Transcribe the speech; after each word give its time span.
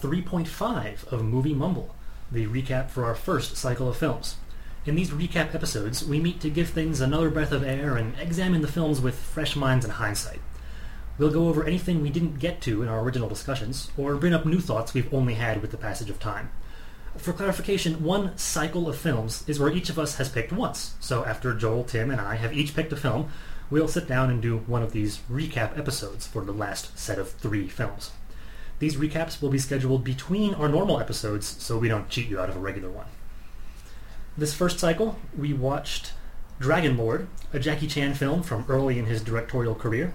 1.5 0.00 1.12
of 1.12 1.24
Movie 1.24 1.54
Mumble, 1.54 1.94
the 2.30 2.46
recap 2.46 2.90
for 2.90 3.04
our 3.04 3.14
first 3.14 3.56
cycle 3.56 3.88
of 3.88 3.96
films. 3.96 4.36
In 4.84 4.94
these 4.94 5.10
recap 5.10 5.54
episodes, 5.54 6.04
we 6.04 6.20
meet 6.20 6.40
to 6.40 6.50
give 6.50 6.70
things 6.70 7.00
another 7.00 7.30
breath 7.30 7.52
of 7.52 7.64
air 7.64 7.96
and 7.96 8.18
examine 8.18 8.62
the 8.62 8.68
films 8.68 9.00
with 9.00 9.18
fresh 9.18 9.56
minds 9.56 9.84
and 9.84 9.94
hindsight. 9.94 10.40
We'll 11.18 11.30
go 11.32 11.48
over 11.48 11.64
anything 11.64 12.02
we 12.02 12.10
didn't 12.10 12.38
get 12.38 12.60
to 12.62 12.82
in 12.82 12.88
our 12.88 13.00
original 13.00 13.28
discussions, 13.28 13.90
or 13.96 14.16
bring 14.16 14.34
up 14.34 14.44
new 14.44 14.60
thoughts 14.60 14.92
we've 14.92 15.12
only 15.12 15.34
had 15.34 15.62
with 15.62 15.70
the 15.70 15.78
passage 15.78 16.10
of 16.10 16.20
time. 16.20 16.50
For 17.16 17.32
clarification, 17.32 18.04
one 18.04 18.36
cycle 18.36 18.88
of 18.88 18.98
films 18.98 19.42
is 19.48 19.58
where 19.58 19.72
each 19.72 19.88
of 19.88 19.98
us 19.98 20.16
has 20.16 20.28
picked 20.28 20.52
once. 20.52 20.94
So 21.00 21.24
after 21.24 21.54
Joel, 21.54 21.84
Tim, 21.84 22.10
and 22.10 22.20
I 22.20 22.34
have 22.36 22.52
each 22.52 22.74
picked 22.74 22.92
a 22.92 22.96
film, 22.96 23.30
we'll 23.70 23.88
sit 23.88 24.06
down 24.06 24.30
and 24.30 24.42
do 24.42 24.58
one 24.58 24.82
of 24.82 24.92
these 24.92 25.20
recap 25.30 25.78
episodes 25.78 26.26
for 26.26 26.44
the 26.44 26.52
last 26.52 26.98
set 26.98 27.18
of 27.18 27.30
three 27.30 27.68
films. 27.68 28.10
These 28.78 28.96
recaps 28.96 29.40
will 29.40 29.48
be 29.48 29.58
scheduled 29.58 30.04
between 30.04 30.54
our 30.54 30.68
normal 30.68 31.00
episodes 31.00 31.46
so 31.46 31.78
we 31.78 31.88
don't 31.88 32.08
cheat 32.08 32.28
you 32.28 32.38
out 32.38 32.50
of 32.50 32.56
a 32.56 32.60
regular 32.60 32.90
one. 32.90 33.06
This 34.36 34.52
first 34.52 34.78
cycle, 34.78 35.18
we 35.36 35.54
watched 35.54 36.12
Dragon 36.58 36.96
Lord, 36.96 37.28
a 37.52 37.58
Jackie 37.58 37.86
Chan 37.86 38.14
film 38.14 38.42
from 38.42 38.66
early 38.68 38.98
in 38.98 39.06
his 39.06 39.22
directorial 39.22 39.74
career, 39.74 40.12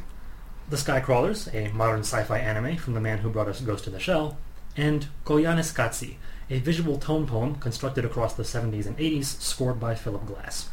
The 0.70 0.78
Skycrawlers, 0.78 1.53
a 1.53 1.73
modern 1.73 2.02
sci-fi 2.02 2.38
anime 2.38 2.78
from 2.78 2.94
the 2.94 3.02
man 3.02 3.20
who 3.20 3.30
brought 3.30 3.48
us 3.48 3.62
Ghost 3.62 3.88
in 3.88 3.94
the 3.94 4.00
Shell, 4.00 4.38
and 4.78 5.08
Koyaanisqatsi, 5.25 5.75
Katsi, 5.75 6.16
a 6.50 6.59
visual 6.59 6.98
tone 6.98 7.25
poem 7.25 7.56
constructed 7.56 8.06
across 8.06 8.34
the 8.34 8.44
70s 8.44 8.86
and 8.86 8.98
80s, 8.98 9.25
scored 9.42 9.80
by 9.80 9.96
Philip 9.96 10.25
Glass. 10.25 10.70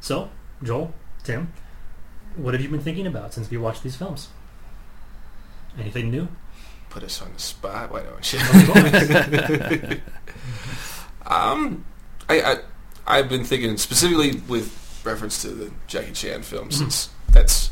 So, 0.00 0.30
Joel, 0.62 0.92
Tim, 1.24 1.52
what 2.36 2.54
have 2.54 2.62
you 2.62 2.68
been 2.68 2.80
thinking 2.80 3.06
about 3.06 3.32
since 3.32 3.50
we 3.50 3.56
watched 3.56 3.82
these 3.82 3.96
films? 3.96 4.28
Anything 5.78 6.10
new? 6.10 6.28
Put 6.92 7.02
us 7.04 7.22
on 7.22 7.32
the 7.32 7.40
spot. 7.40 7.90
Why 7.90 8.02
don't 8.02 8.32
you? 8.32 8.38
um, 11.26 11.86
I, 12.28 12.42
I 12.42 12.56
I've 13.06 13.30
been 13.30 13.44
thinking 13.44 13.78
specifically 13.78 14.42
with 14.46 15.00
reference 15.02 15.40
to 15.40 15.48
the 15.48 15.70
Jackie 15.86 16.12
Chan 16.12 16.42
films, 16.42 16.74
mm-hmm. 16.74 16.90
since 16.90 17.08
that's 17.30 17.70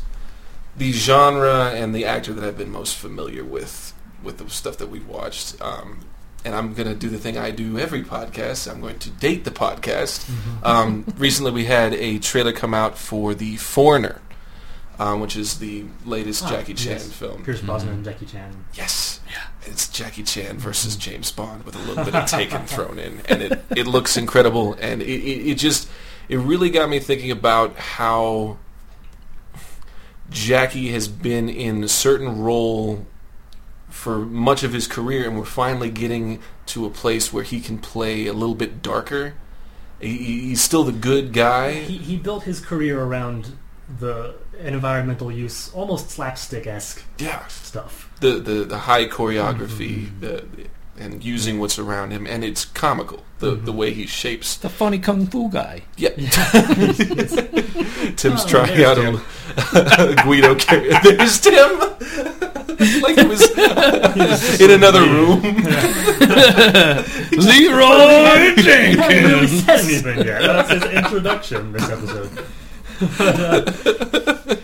the 0.75 0.91
genre 0.91 1.69
and 1.69 1.93
the 1.93 2.05
actor 2.05 2.33
that 2.33 2.43
I've 2.43 2.57
been 2.57 2.71
most 2.71 2.95
familiar 2.95 3.43
with 3.43 3.93
with 4.23 4.39
the 4.39 4.49
stuff 4.49 4.77
that 4.77 4.89
we've 4.89 5.07
watched. 5.07 5.61
Um, 5.61 5.99
and 6.43 6.55
I'm 6.55 6.73
going 6.73 6.87
to 6.87 6.95
do 6.95 7.09
the 7.09 7.19
thing 7.19 7.37
I 7.37 7.51
do 7.51 7.77
every 7.77 8.01
podcast. 8.01 8.71
I'm 8.71 8.81
going 8.81 8.97
to 8.99 9.11
date 9.11 9.43
the 9.43 9.51
podcast. 9.51 10.25
Mm-hmm. 10.25 10.65
Um, 10.65 11.05
recently, 11.17 11.51
we 11.51 11.65
had 11.65 11.93
a 11.93 12.17
trailer 12.17 12.53
come 12.53 12.73
out 12.73 12.97
for 12.97 13.35
The 13.35 13.57
Foreigner, 13.57 14.19
um, 15.01 15.19
which 15.19 15.35
is 15.35 15.57
the 15.57 15.83
latest 16.05 16.43
ah, 16.43 16.49
Jackie 16.51 16.75
Chan 16.75 16.91
yes. 16.91 17.11
film. 17.11 17.43
Pierce 17.43 17.61
Brosnan 17.61 17.89
mm-hmm. 17.89 17.95
and 17.97 18.05
Jackie 18.05 18.25
Chan. 18.27 18.65
Yes. 18.75 19.19
Yeah. 19.27 19.47
It's 19.63 19.89
Jackie 19.89 20.21
Chan 20.21 20.59
versus 20.59 20.95
mm-hmm. 20.95 21.11
James 21.11 21.31
Bond 21.31 21.63
with 21.63 21.75
a 21.75 21.79
little 21.79 22.05
bit 22.05 22.13
of 22.13 22.29
Taken 22.29 22.67
thrown 22.67 22.99
in, 22.99 23.19
and 23.27 23.41
it, 23.41 23.63
it 23.75 23.87
looks 23.87 24.15
incredible. 24.15 24.75
And 24.79 25.01
it, 25.01 25.07
it, 25.07 25.49
it 25.49 25.55
just 25.55 25.89
it 26.29 26.37
really 26.37 26.69
got 26.69 26.87
me 26.87 26.99
thinking 26.99 27.31
about 27.31 27.77
how 27.77 28.59
Jackie 30.29 30.89
has 30.89 31.07
been 31.07 31.49
in 31.49 31.83
a 31.83 31.87
certain 31.87 32.39
role 32.39 33.07
for 33.89 34.19
much 34.19 34.61
of 34.61 34.71
his 34.71 34.87
career, 34.87 35.27
and 35.27 35.35
we're 35.35 35.45
finally 35.45 35.89
getting 35.89 36.39
to 36.67 36.85
a 36.85 36.91
place 36.91 37.33
where 37.33 37.43
he 37.43 37.59
can 37.59 37.79
play 37.79 38.27
a 38.27 38.33
little 38.33 38.55
bit 38.55 38.83
darker. 38.83 39.33
He, 39.99 40.17
he's 40.17 40.61
still 40.61 40.83
the 40.83 40.91
good 40.91 41.33
guy. 41.33 41.73
He, 41.73 41.97
he 41.97 42.17
built 42.17 42.43
his 42.43 42.59
career 42.59 43.01
around 43.01 43.53
the 43.99 44.35
environmental 44.65 45.31
use, 45.31 45.71
almost 45.73 46.09
slapstick 46.09 46.67
esque 46.67 47.03
yeah. 47.17 47.45
stuff. 47.47 48.09
The, 48.19 48.39
the 48.39 48.63
the 48.63 48.77
high 48.79 49.05
choreography, 49.07 50.07
mm-hmm. 50.07 50.19
the, 50.19 50.45
and 50.97 51.23
using 51.23 51.59
what's 51.59 51.79
around 51.79 52.11
him, 52.11 52.27
and 52.27 52.43
it's 52.43 52.65
comical. 52.65 53.23
The 53.39 53.53
mm-hmm. 53.53 53.65
the 53.65 53.73
way 53.73 53.91
he 53.91 54.05
shapes 54.05 54.55
the 54.55 54.69
funny 54.69 54.99
kung 54.99 55.25
fu 55.27 55.49
guy. 55.49 55.83
Yeah, 55.97 56.09
yeah. 56.15 56.31
Tim's 58.15 58.43
oh, 58.43 58.47
trying 58.47 58.83
out 58.83 58.95
Tim. 58.97 59.21
a 59.73 60.15
Guido 60.23 60.55
character. 60.55 61.17
There's 61.17 61.39
Tim. 61.39 61.79
like 63.01 63.17
it 63.17 63.27
was 63.27 64.61
in 64.61 64.71
another 64.71 65.01
room. 65.01 65.41
Leeroy 67.31 68.55
Jenkins. 68.61 69.51
He 69.51 69.59
said 69.59 69.79
anything 69.79 70.25
yet. 70.25 70.41
That's 70.41 70.71
his 70.71 70.83
introduction 70.83 71.71
this 71.73 71.89
episode. 71.89 72.45
But, 73.17 73.19
uh, 73.19 74.55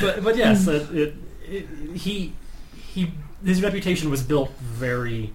but, 0.00 0.24
but 0.24 0.36
yes, 0.36 0.66
it, 0.66 0.94
it, 0.94 1.14
it, 1.48 1.66
he 1.94 2.32
he 2.74 3.12
his 3.44 3.62
reputation 3.62 4.10
was 4.10 4.22
built 4.22 4.50
very 4.58 5.32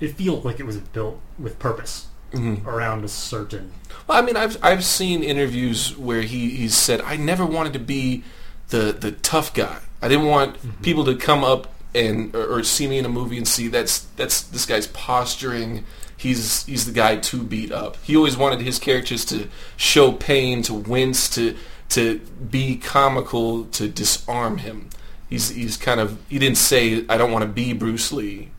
it 0.00 0.14
feels 0.14 0.44
like 0.44 0.60
it 0.60 0.66
was 0.66 0.78
built 0.78 1.20
with 1.38 1.58
purpose 1.58 2.06
mm-hmm. 2.32 2.68
around 2.68 3.04
a 3.04 3.08
certain. 3.08 3.72
Well, 4.06 4.18
I 4.18 4.24
mean, 4.24 4.36
I've 4.36 4.62
I've 4.62 4.84
seen 4.84 5.22
interviews 5.22 5.96
where 5.96 6.22
he 6.22 6.50
he's 6.50 6.74
said 6.74 7.00
I 7.00 7.16
never 7.16 7.44
wanted 7.44 7.72
to 7.74 7.78
be 7.78 8.22
the 8.68 8.92
the 8.92 9.12
tough 9.12 9.54
guy. 9.54 9.80
I 10.00 10.08
didn't 10.08 10.26
want 10.26 10.56
mm-hmm. 10.56 10.82
people 10.82 11.04
to 11.04 11.16
come 11.16 11.42
up 11.42 11.72
and 11.94 12.34
or, 12.34 12.58
or, 12.58 12.62
see 12.62 12.86
me 12.86 12.98
in 12.98 13.06
a 13.06 13.08
movie 13.08 13.38
and 13.38 13.48
see 13.48 13.68
that's 13.68 14.00
that's 14.16 14.42
this 14.42 14.66
guy's 14.66 14.86
posturing. 14.88 15.84
He's 16.16 16.64
he's 16.66 16.84
the 16.84 16.92
guy 16.92 17.16
to 17.16 17.42
beat 17.42 17.72
up. 17.72 17.96
He 18.02 18.16
always 18.16 18.36
wanted 18.36 18.60
his 18.60 18.78
characters 18.78 19.24
to 19.26 19.48
show 19.76 20.12
pain, 20.12 20.62
to 20.62 20.74
wince, 20.74 21.28
to 21.30 21.56
to 21.90 22.18
be 22.18 22.76
comical, 22.76 23.64
to 23.66 23.88
disarm 23.88 24.58
him. 24.58 24.90
He's 25.28 25.50
he's 25.50 25.76
kind 25.76 26.00
of 26.00 26.18
he 26.28 26.38
didn't 26.38 26.58
say 26.58 27.04
I 27.08 27.16
don't 27.16 27.32
want 27.32 27.42
to 27.42 27.48
be 27.48 27.72
Bruce 27.72 28.12
Lee, 28.12 28.50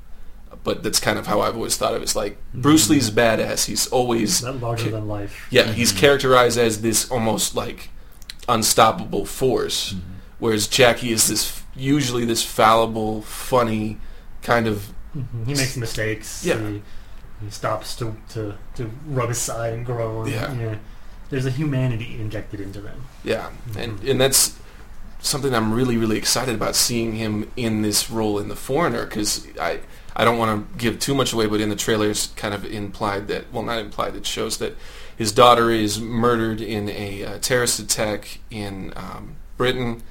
but 0.63 0.84
that's 0.84 1.00
kind 1.00 1.17
of 1.17 1.28
how 1.28 1.41
I've 1.41 1.56
always 1.56 1.78
thought 1.78 1.94
of 1.94 2.01
it. 2.01 2.03
It's 2.03 2.16
like 2.16 2.34
mm-hmm. 2.34 2.62
Bruce 2.62 2.89
Lee's 2.89 3.09
badass. 3.09 3.66
He's 3.66 3.88
always 3.88 4.41
that 4.41 4.53
larger 4.53 4.85
ca- 4.85 4.91
than 4.91 5.07
life. 5.07 5.47
Yeah, 5.50 5.63
mm-hmm. 5.63 5.73
he's 5.73 5.91
characterized 5.91 6.57
as 6.57 6.81
this 6.81 7.09
almost 7.09 7.56
like 7.56 7.89
unstoppable 8.47 9.25
force, 9.25 9.94
mm-hmm. 9.94 10.13
whereas 10.39 10.68
Jackie 10.68 11.12
is 11.12 11.28
this 11.28 11.59
usually 11.75 12.25
this 12.25 12.44
fallible, 12.44 13.22
funny 13.23 13.97
kind 14.41 14.68
of. 14.68 14.94
Mm-hmm. 15.16 15.45
He 15.45 15.53
makes 15.53 15.78
mistakes. 15.78 16.45
Yeah. 16.45 16.59
He, 16.59 16.81
he, 17.44 17.50
stops 17.50 17.95
to, 17.95 18.16
to, 18.29 18.56
to 18.75 18.91
rub 19.07 19.29
his 19.29 19.39
side 19.39 19.73
and 19.73 19.85
grow. 19.85 20.25
Yeah. 20.25 20.53
yeah. 20.53 20.78
There's 21.29 21.45
a 21.45 21.51
humanity 21.51 22.19
injected 22.19 22.59
into 22.59 22.81
them. 22.81 23.06
Yeah, 23.23 23.50
and 23.78 23.97
mm-hmm. 24.00 24.12
and 24.12 24.22
that's 24.22 24.57
something 25.22 25.53
I'm 25.53 25.73
really 25.73 25.97
really 25.97 26.17
excited 26.17 26.56
about 26.56 26.75
seeing 26.75 27.13
him 27.13 27.51
in 27.56 27.81
this 27.81 28.09
role 28.09 28.40
in 28.40 28.47
The 28.47 28.56
Foreigner 28.56 29.06
because 29.06 29.47
I 29.59 29.81
I 30.16 30.25
don't 30.25 30.38
want 30.38 30.72
to 30.72 30.78
give 30.78 31.00
too 31.00 31.16
much 31.16 31.34
away, 31.34 31.45
but 31.45 31.62
in 31.62 31.69
the 31.69 31.75
trailers, 31.75 32.28
kind 32.35 32.53
of 32.53 32.66
implied 32.66 33.28
that 33.28 33.51
well, 33.53 33.63
not 33.63 33.79
implied. 33.79 34.16
It 34.16 34.25
shows 34.25 34.57
that 34.57 34.75
his 35.16 35.31
daughter 35.31 35.69
is 35.69 36.00
murdered 36.00 36.62
in 36.62 36.89
a 36.89 37.24
uh, 37.24 37.38
terrorist 37.39 37.80
attack 37.80 38.39
in 38.50 38.94
um, 38.95 39.36
Britain, 39.57 40.01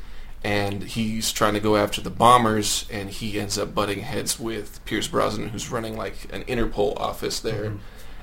and 0.45 0.83
he's 0.83 1.33
trying 1.33 1.55
to 1.55 1.61
go 1.61 1.77
after 1.77 2.01
the 2.01 2.11
bombers, 2.11 2.87
and 2.93 3.11
he 3.11 3.41
ends 3.41 3.59
up 3.59 3.75
butting 3.75 4.01
heads 4.01 4.39
with 4.39 4.85
Pierce 4.85 5.09
Brosnan, 5.09 5.49
who's 5.49 5.71
running 5.71 5.97
like 5.97 6.33
an 6.33 6.45
Interpol 6.45 6.99
office 6.99 7.41
there, 7.41 7.71
mm-hmm. 7.71 7.79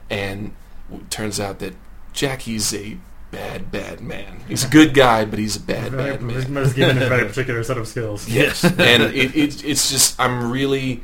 and 0.09 0.53
turns 1.09 1.39
out 1.39 1.59
that 1.59 1.73
Jackie's 2.15 2.73
a 2.73 2.97
bad, 3.29 3.71
bad 3.71 4.01
man. 4.01 4.39
He's 4.47 4.63
a 4.63 4.69
good 4.69 4.93
guy, 4.93 5.25
but 5.25 5.37
he's 5.37 5.57
a 5.57 5.59
bad, 5.59 5.91
very, 5.91 6.11
bad 6.11 6.21
man. 6.21 6.63
He's 6.63 6.73
given 6.73 6.97
a 6.97 7.07
very 7.07 7.25
particular 7.27 7.63
set 7.63 7.77
of 7.77 7.87
skills. 7.87 8.27
Yes, 8.27 8.63
and 8.63 9.03
it, 9.03 9.35
it, 9.35 9.63
it's 9.63 9.91
just 9.91 10.19
I'm 10.19 10.49
really 10.49 11.03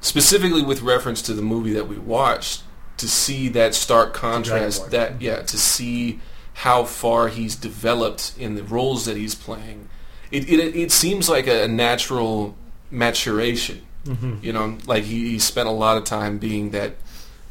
specifically 0.00 0.62
with 0.62 0.80
reference 0.80 1.22
to 1.22 1.34
the 1.34 1.42
movie 1.42 1.74
that 1.74 1.86
we 1.86 1.98
watched 1.98 2.62
to 2.96 3.08
see 3.08 3.48
that 3.50 3.74
stark 3.74 4.14
contrast. 4.14 4.90
That 4.90 5.20
yeah, 5.20 5.42
to 5.42 5.58
see 5.58 6.20
how 6.54 6.84
far 6.84 7.28
he's 7.28 7.54
developed 7.54 8.32
in 8.38 8.54
the 8.54 8.64
roles 8.64 9.04
that 9.04 9.16
he's 9.16 9.34
playing. 9.34 9.90
It 10.30 10.48
it, 10.48 10.74
it 10.74 10.90
seems 10.90 11.28
like 11.28 11.46
a 11.46 11.68
natural 11.68 12.56
maturation. 12.90 13.82
Mm-hmm. 14.06 14.36
You 14.40 14.54
know, 14.54 14.78
like 14.86 15.04
he, 15.04 15.32
he, 15.32 15.38
spent 15.38 15.68
a 15.68 15.72
lot 15.72 15.98
of 15.98 16.04
time 16.04 16.38
being 16.38 16.70
that 16.70 16.94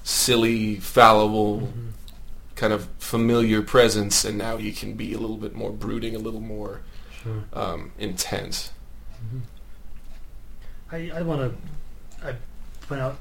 silly, 0.03 0.77
fallible. 0.77 1.59
Mm-hmm 1.59 1.86
kind 2.57 2.73
of 2.73 2.89
familiar 2.97 3.61
presence, 3.61 4.25
and 4.25 4.37
now 4.37 4.57
he 4.57 4.73
can 4.73 4.95
be 4.95 5.13
a 5.13 5.17
little 5.17 5.37
bit 5.37 5.55
more 5.55 5.71
brooding, 5.71 6.15
a 6.15 6.19
little 6.19 6.41
more 6.41 6.81
sure. 7.23 7.45
um, 7.53 7.91
intense. 7.97 8.71
Mm-hmm. 9.23 9.39
I, 10.91 11.19
I 11.19 11.21
want 11.21 11.41
to 11.41 12.27
I 12.27 12.35
point 12.87 13.01
out. 13.01 13.17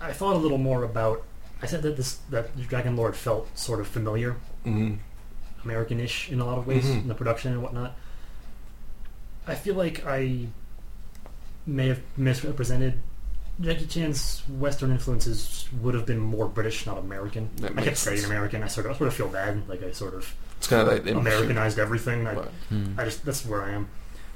I 0.00 0.12
thought 0.12 0.34
a 0.34 0.38
little 0.38 0.58
more 0.58 0.82
about. 0.82 1.22
I 1.62 1.66
said 1.66 1.82
that 1.82 1.96
this 1.96 2.18
that 2.30 2.56
Dragon 2.68 2.96
Lord 2.96 3.16
felt 3.16 3.56
sort 3.56 3.80
of 3.80 3.86
familiar, 3.86 4.32
mm-hmm. 4.66 4.94
American-ish 5.64 6.30
in 6.30 6.40
a 6.40 6.44
lot 6.44 6.58
of 6.58 6.66
ways 6.66 6.84
mm-hmm. 6.84 7.00
in 7.00 7.08
the 7.08 7.14
production 7.14 7.52
and 7.52 7.62
whatnot. 7.62 7.96
I 9.46 9.54
feel 9.54 9.74
like 9.74 10.06
I 10.06 10.46
may 11.66 11.88
have 11.88 12.00
misrepresented 12.16 13.00
Jackie 13.60 13.86
Chan's 13.86 14.42
Western 14.48 14.90
influences 14.90 15.68
would 15.82 15.94
have 15.94 16.06
been 16.06 16.18
more 16.18 16.48
British, 16.48 16.86
not 16.86 16.98
American. 16.98 17.50
That 17.56 17.78
I 17.78 17.82
kept 17.82 17.98
saying 17.98 18.24
American. 18.24 18.62
I 18.62 18.68
sort 18.68 18.86
of, 18.86 18.92
I 18.92 18.98
sort 18.98 19.08
of 19.08 19.14
feel 19.14 19.28
bad, 19.28 19.68
like 19.68 19.82
I 19.82 19.92
sort 19.92 20.14
of 20.14 20.34
it's 20.56 20.66
kind 20.66 20.86
of 20.86 20.92
like 20.92 21.14
Americanized 21.14 21.78
everything. 21.78 22.26
I, 22.26 22.34
hmm. 22.34 22.98
I, 22.98 23.04
just 23.04 23.24
that's 23.24 23.44
where 23.44 23.62
I 23.62 23.72
am. 23.72 23.88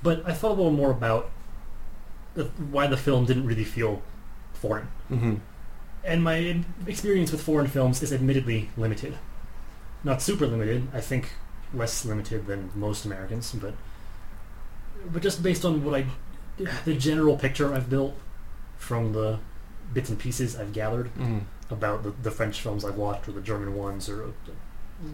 But 0.02 0.26
I 0.26 0.32
thought 0.32 0.52
a 0.52 0.54
little 0.54 0.70
more 0.70 0.90
about 0.90 1.30
the, 2.34 2.44
why 2.70 2.86
the 2.86 2.96
film 2.96 3.24
didn't 3.24 3.46
really 3.46 3.64
feel 3.64 4.02
foreign. 4.52 4.88
hmm 5.08 5.34
And 6.04 6.22
my 6.22 6.62
experience 6.86 7.32
with 7.32 7.42
foreign 7.42 7.66
films 7.66 8.02
is 8.02 8.12
admittedly 8.12 8.70
limited. 8.76 9.18
Not 10.02 10.20
super 10.20 10.46
limited, 10.46 10.88
I 10.92 11.00
think 11.00 11.30
less 11.72 12.04
limited 12.04 12.46
than 12.46 12.70
most 12.74 13.04
Americans, 13.04 13.52
but 13.52 13.74
but 15.12 15.22
just 15.22 15.42
based 15.42 15.64
on 15.64 15.84
what 15.84 15.94
I 15.94 16.06
the 16.84 16.94
general 16.94 17.36
picture 17.36 17.74
I've 17.74 17.90
built 17.90 18.14
from 18.84 19.12
the 19.12 19.38
bits 19.92 20.10
and 20.10 20.18
pieces 20.18 20.56
I've 20.56 20.72
gathered 20.72 21.08
hmm 21.08 21.38
about 21.70 22.02
the, 22.02 22.10
the 22.22 22.30
French 22.30 22.60
films 22.60 22.84
I've 22.84 22.96
watched 22.96 23.26
or 23.26 23.32
the 23.32 23.40
German 23.40 23.74
ones 23.74 24.08
or 24.10 24.24
a, 24.24 24.32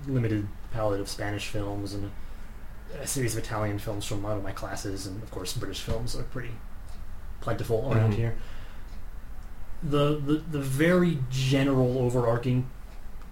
limited 0.09 0.49
palette 0.73 1.01
of 1.01 1.09
Spanish 1.09 1.47
films 1.47 1.95
and 1.95 2.11
a 3.01 3.07
series 3.07 3.37
of 3.37 3.45
Italian 3.45 3.79
films 3.79 4.05
from 4.05 4.21
one 4.23 4.37
of 4.37 4.43
my 4.43 4.51
classes 4.53 5.07
and 5.07 5.23
of 5.23 5.31
course 5.31 5.53
British 5.55 5.81
films 5.81 6.17
are 6.17 6.25
pretty 6.25 6.51
plentiful 7.41 7.91
around 7.93 8.13
Mhm. 8.13 8.17
here. 8.17 8.35
The, 9.83 10.17
the 10.19 10.35
the 10.51 10.61
very 10.61 11.19
general 11.31 11.99
overarching 11.99 12.69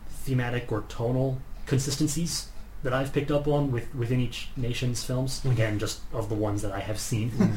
thematic 0.08 0.70
or 0.72 0.82
tonal 0.88 1.40
consistencies 1.66 2.48
that 2.84 2.92
I've 2.94 3.12
picked 3.12 3.30
up 3.32 3.46
on 3.48 3.72
with 3.72 3.92
within 3.94 4.20
each 4.20 4.48
nation's 4.56 5.02
films, 5.04 5.40
Mhm. 5.44 5.52
again 5.52 5.78
just 5.80 6.00
of 6.12 6.28
the 6.28 6.34
ones 6.36 6.62
that 6.62 6.72
I 6.72 6.80
have 6.80 6.98
seen, 7.00 7.30
Mm. 7.32 7.56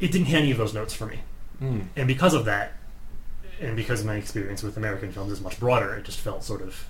it 0.00 0.10
didn't 0.10 0.26
hit 0.28 0.38
any 0.40 0.50
of 0.50 0.58
those 0.58 0.72
notes 0.74 0.94
for 0.94 1.04
me. 1.06 1.20
Mm. 1.62 1.86
And 1.96 2.06
because 2.08 2.34
of 2.34 2.44
that, 2.46 2.72
and 3.60 3.76
because 3.76 4.04
my 4.04 4.14
experience 4.14 4.62
with 4.62 4.76
American 4.76 5.10
films 5.12 5.32
is 5.32 5.40
much 5.40 5.58
broader, 5.58 5.94
it 5.96 6.04
just 6.04 6.20
felt 6.20 6.44
sort 6.44 6.62
of, 6.62 6.86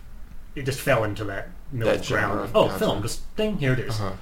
it 0.55 0.65
just 0.65 0.81
fell 0.81 1.05
into 1.05 1.25
that 1.25 1.49
middle 1.73 1.94
That 1.94 2.06
ground. 2.06 2.41
Of, 2.41 2.56
oh, 2.56 2.67
gotcha. 2.67 2.79
film, 2.79 3.03
just 3.03 3.37
ding, 3.37 3.59
here 3.59 3.73
it 3.73 3.79
is. 3.81 3.94
Uh-huh. 4.00 4.12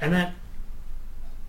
And 0.00 0.12
that, 0.12 0.34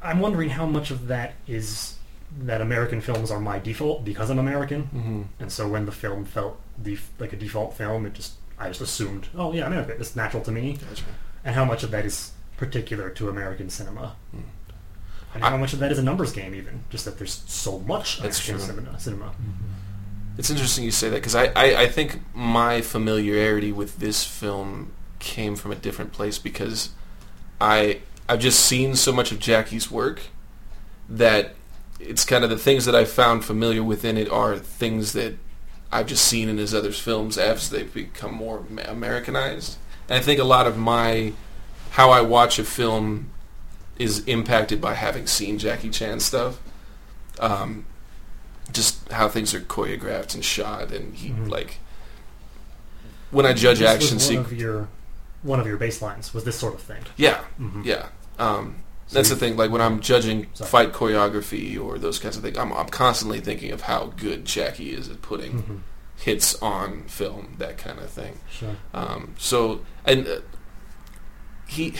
I'm 0.02 0.20
wondering 0.20 0.50
how 0.52 0.66
much 0.66 0.92
of 0.92 1.08
that 1.08 1.34
is 1.48 1.96
that 2.40 2.60
American 2.62 3.00
films 3.02 3.32
are 3.32 3.40
my 3.40 3.58
default 3.60 4.04
because 4.04 4.30
I'm 4.30 4.40
American, 4.40 4.84
hmm 4.84 5.22
and 5.40 5.52
so 5.52 5.68
when 5.68 5.86
the 5.86 5.92
film 5.94 6.26
felt 6.26 6.60
def- 6.82 7.12
like 7.20 7.32
a 7.34 7.38
default 7.38 7.74
film, 7.78 8.06
it 8.06 8.14
just 8.14 8.34
I 8.60 8.68
just 8.68 8.82
assumed, 8.82 9.28
oh 9.36 9.54
yeah, 9.54 9.66
American, 9.66 9.96
it's 10.00 10.16
natural 10.16 10.44
to 10.44 10.52
me, 10.52 10.74
Gotcha. 10.90 11.04
and 11.46 11.56
how 11.56 11.64
much 11.64 11.84
of 11.84 11.92
that 11.92 12.06
is 12.06 12.32
particular 12.58 13.10
to 13.12 13.30
American 13.30 13.70
cinema. 13.70 14.16
Mm. 14.36 14.42
And 15.38 15.46
I- 15.46 15.50
how 15.52 15.58
much 15.58 15.74
of 15.74 15.80
that 15.80 15.92
is 15.92 16.00
a 16.00 16.04
numbers 16.04 16.32
game, 16.32 16.54
even 16.56 16.84
just 16.90 17.06
that 17.06 17.18
there's 17.18 17.44
so 17.48 17.80
much 17.80 18.20
That's 18.22 18.44
true. 18.44 18.60
cinema. 18.60 19.00
cinema. 19.00 19.26
Mm-hmm. 19.26 20.38
It's 20.38 20.50
interesting 20.50 20.84
you 20.84 20.92
say 20.92 21.10
that 21.10 21.16
because 21.16 21.34
I, 21.36 21.46
I, 21.56 21.82
I 21.84 21.88
think 21.88 22.20
my 22.36 22.82
familiarity 22.82 23.72
with 23.72 23.98
this 24.00 24.24
film 24.24 24.92
came 25.20 25.56
from 25.56 25.72
a 25.72 25.76
different 25.76 26.12
place 26.14 26.38
because 26.38 26.90
I 27.60 28.02
I've 28.30 28.40
just 28.40 28.60
seen 28.60 28.96
so 28.96 29.12
much 29.12 29.32
of 29.32 29.40
Jackie's 29.40 29.90
work 29.90 30.22
that 31.10 31.56
it's 32.00 32.24
kind 32.26 32.44
of 32.44 32.50
the 32.52 32.58
things 32.58 32.86
that 32.86 32.94
I 32.96 33.06
found 33.06 33.46
familiar 33.46 33.82
within 33.82 34.18
it 34.18 34.30
are 34.30 34.58
things 34.58 35.14
that 35.14 35.36
I've 35.92 36.06
just 36.08 36.26
seen 36.26 36.50
in 36.50 36.58
his 36.58 36.76
other 36.76 36.92
films 36.92 37.38
as 37.38 37.70
they've 37.70 37.92
become 37.92 38.34
more 38.36 38.64
Americanized. 38.86 39.78
And 40.10 40.20
I 40.20 40.22
think 40.22 40.40
a 40.40 40.44
lot 40.44 40.68
of 40.68 40.78
my 40.78 41.34
how 41.92 42.12
I 42.12 42.22
watch 42.22 42.60
a 42.60 42.64
film 42.64 43.32
is 44.00 44.20
impacted 44.26 44.80
by 44.82 44.94
having 44.94 45.28
seen 45.28 45.58
Jackie 45.58 45.90
Chan 45.90 46.20
stuff. 46.22 46.60
Um, 47.40 47.86
just 48.72 49.10
how 49.12 49.28
things 49.30 49.54
are 49.54 49.62
choreographed 49.62 50.34
and 50.36 50.44
shot, 50.44 50.92
and 50.92 51.16
he 51.16 51.30
Mhm. 51.30 51.50
like 51.50 51.78
when 53.32 53.46
I 53.46 53.54
judge 53.54 53.80
This 53.80 53.90
action 53.90 54.16
was 54.18 54.28
one 54.30 54.38
of 54.40 54.54
your 54.54 54.88
one 55.44 55.60
of 55.60 55.68
your 55.68 55.78
baselines 55.78 56.34
was 56.34 56.44
this 56.44 56.58
sort 56.58 56.74
of 56.74 56.82
thing. 56.82 57.04
Yeah, 57.16 57.42
Mhm. 57.60 57.86
yeah. 57.86 58.08
Um, 58.40 58.78
So 59.10 59.14
that's 59.16 59.30
the 59.30 59.38
thing. 59.38 59.56
Like 59.56 59.72
when 59.72 59.82
I'm 59.82 60.02
judging 60.02 60.48
Sorry. 60.54 60.70
fight 60.70 60.92
choreography 60.94 61.80
or 61.82 61.98
those 61.98 62.20
kinds 62.20 62.36
of 62.36 62.44
things, 62.44 62.58
I'm, 62.58 62.74
I'm 62.74 62.90
constantly 62.90 63.40
thinking 63.40 63.72
of 63.72 63.82
how 63.84 64.12
good 64.18 64.44
Jackie 64.44 64.90
is 64.92 65.08
at 65.08 65.22
putting 65.22 65.64
Mhm. 65.64 65.80
hits 66.18 66.56
on 66.62 67.04
film, 67.08 67.56
that 67.60 67.78
kind 67.78 68.00
of 68.00 68.10
thing. 68.10 68.40
Sure. 68.52 68.76
Um, 68.94 69.36
so 69.38 69.82
and 70.04 70.28
uh, 70.28 70.40
he 71.68 71.94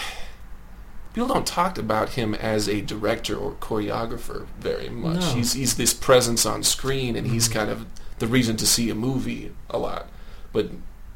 people 1.18 1.34
don't 1.34 1.48
talk 1.48 1.80
about 1.80 2.10
him 2.10 2.36
as 2.36 2.70
a 2.70 2.80
director 2.82 3.36
or 3.36 3.54
choreographer 3.54 4.46
very 4.60 4.88
much. 4.88 5.22
No. 5.22 5.34
He's 5.34 5.54
he's 5.54 5.76
this 5.76 5.92
presence 5.94 6.46
on 6.46 6.62
screen, 6.62 7.16
and 7.16 7.26
he's 7.28 7.50
Mhm. 7.50 7.54
kind 7.54 7.70
of 7.72 7.86
the 8.20 8.28
reason 8.28 8.56
to 8.58 8.68
see 8.68 8.92
a 8.92 8.96
movie 8.96 9.52
a 9.70 9.80
lot. 9.80 10.08
But 10.54 10.70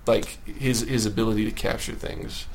like 0.08 0.40
his 0.48 0.82
his 0.82 1.06
ability 1.06 1.46
to 1.46 1.52
capture 1.52 1.94
things, 1.94 2.46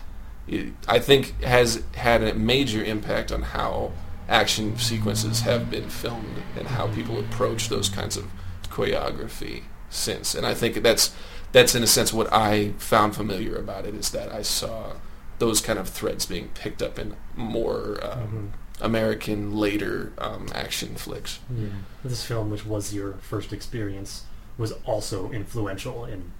it, 0.48 0.72
I 0.88 0.98
think 0.98 1.40
has 1.44 1.82
had 1.94 2.20
a 2.24 2.34
major 2.34 2.82
impact 2.82 3.30
on 3.30 3.42
how 3.42 3.92
action 4.28 4.76
sequences 4.76 5.42
have 5.42 5.70
been 5.70 5.88
filmed 5.88 6.42
and 6.58 6.66
how 6.66 6.88
people 6.88 7.20
approach 7.20 7.68
those 7.68 7.88
kinds 7.88 8.16
of 8.16 8.24
choreography 8.68 9.62
since. 9.88 10.34
And 10.34 10.44
I 10.44 10.52
think 10.54 10.82
that's 10.82 11.12
that's 11.52 11.76
in 11.76 11.84
a 11.84 11.86
sense 11.86 12.12
what 12.12 12.32
I 12.32 12.72
found 12.78 13.14
familiar 13.14 13.54
about 13.54 13.86
it 13.86 13.94
is 13.94 14.10
that 14.10 14.32
I 14.34 14.42
saw 14.42 14.94
those 15.38 15.60
kind 15.60 15.78
of 15.78 15.88
threads 15.88 16.26
being 16.26 16.48
picked 16.54 16.82
up 16.82 16.98
in 16.98 17.14
more 17.36 17.98
um, 18.02 18.52
Mhm. 18.80 18.84
American 18.84 19.56
later 19.56 20.12
um, 20.18 20.46
action 20.54 20.94
flicks. 20.96 21.38
Yeah. 21.54 21.68
This 22.04 22.22
film, 22.24 22.50
which 22.50 22.64
was 22.66 22.92
your 22.94 23.14
first 23.14 23.52
experience, 23.52 24.24
was 24.58 24.72
also 24.84 25.30
influential 25.30 26.04
in 26.04 26.32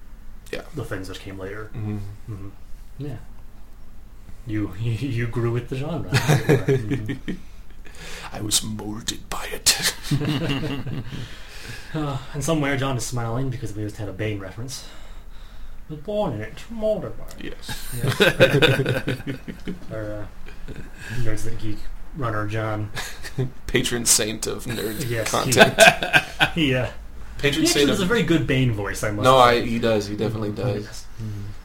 Yeah. 0.53 0.63
the 0.75 0.85
things 0.85 1.09
that 1.09 1.19
came 1.21 1.39
later. 1.39 1.71
Mm-hmm. 1.75 1.99
hmm 2.35 2.49
Yeah. 2.99 3.17
You 4.47 4.73
you 4.81 5.27
grew 5.27 5.53
with 5.53 5.69
the 5.69 5.77
genre. 5.77 6.11
Mhm. 6.13 7.39
I 8.33 8.41
was 8.41 8.63
molded 8.63 9.29
by 9.31 9.47
it. 9.53 9.95
Uh, 11.95 12.19
and 12.35 12.45
somewhere 12.45 12.77
John 12.77 12.97
is 12.97 13.05
smiling 13.07 13.49
because 13.49 13.73
we 13.75 13.83
just 13.83 13.97
had 13.97 14.09
a 14.09 14.13
Bane 14.13 14.39
reference. 14.39 14.85
Was 15.89 15.99
born 16.01 16.35
in 16.35 16.41
it, 16.43 16.65
molded 16.71 17.17
by 17.17 17.25
yes. 17.41 17.95
Yes. 17.97 18.21
Our 19.93 20.13
uh, 20.13 20.27
Nerds 21.21 21.45
That 21.45 21.59
Geek 21.61 21.79
runner 22.17 22.47
John. 22.49 22.91
Patron 23.67 24.05
saint 24.05 24.47
of 24.47 24.65
nerd 24.65 25.09
Yes, 25.09 25.31
content. 25.31 25.79
He, 26.55 26.75
uh, 26.75 26.89
Patron 27.39 27.65
he 27.65 27.67
actually 27.67 27.67
saint 27.67 27.89
does 27.89 28.01
a 28.01 28.03
of 28.03 28.09
very 28.09 28.23
good 28.23 28.47
Bane 28.47 28.73
voice, 28.73 29.05
I 29.05 29.11
must 29.11 29.25
no, 29.25 29.37
I 29.39 29.61
he 29.61 29.79
does. 29.79 30.07
He 30.09 30.17
definitely 30.17 30.53
does. 30.53 30.85
Yes. 30.85 31.07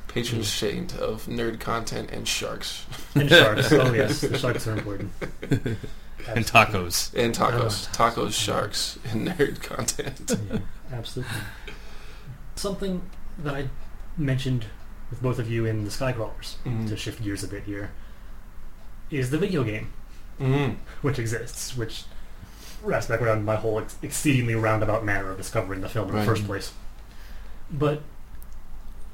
Patron 0.07 0.43
saint 0.43 0.95
of 0.97 1.25
nerd 1.25 1.59
content 1.61 2.11
and 2.11 2.27
sharks 2.27 2.85
And 3.15 3.29
sharks. 3.29 3.71
Oh, 3.71 3.93
yes. 3.93 4.21
The 4.21 4.37
sharks 4.37 4.67
are 4.67 4.73
important. 4.77 5.11
and 5.41 6.45
tacos. 6.45 7.13
and 7.15 7.33
tacos, 7.33 7.87
Ugh. 7.87 7.95
tacos, 8.13 8.33
sharks, 8.33 8.99
and 9.09 9.27
nerd 9.29 9.63
content. 9.63 10.37
Yeah, 10.51 10.59
absolutely. 10.91 11.33
Something 12.55 13.01
that 13.39 13.55
I 13.55 13.69
mentioned 14.21 14.65
with 15.09 15.21
both 15.21 15.39
of 15.39 15.49
you 15.49 15.65
in 15.65 15.83
the 15.83 15.89
Skycrawlers, 15.89 16.55
Mhm. 16.65 16.87
to 16.89 16.95
shift 16.97 17.21
gears 17.23 17.43
a 17.43 17.47
bit 17.47 17.63
here, 17.63 17.91
is 19.09 19.29
the 19.29 19.37
video 19.37 19.63
game, 19.63 19.89
Mm. 20.39 20.75
which 21.01 21.19
exists, 21.19 21.75
which 21.75 22.05
wraps 22.83 23.07
back 23.07 23.21
around 23.21 23.43
my 23.45 23.55
whole 23.57 23.79
ex- 23.79 23.97
exceedingly 24.01 24.55
roundabout 24.55 25.03
manner 25.03 25.31
of 25.31 25.37
discovering 25.37 25.81
the 25.81 25.89
film 25.89 26.09
in 26.09 26.15
Right. 26.15 26.21
the 26.21 26.25
first 26.25 26.45
place. 26.45 26.71
But 27.71 28.01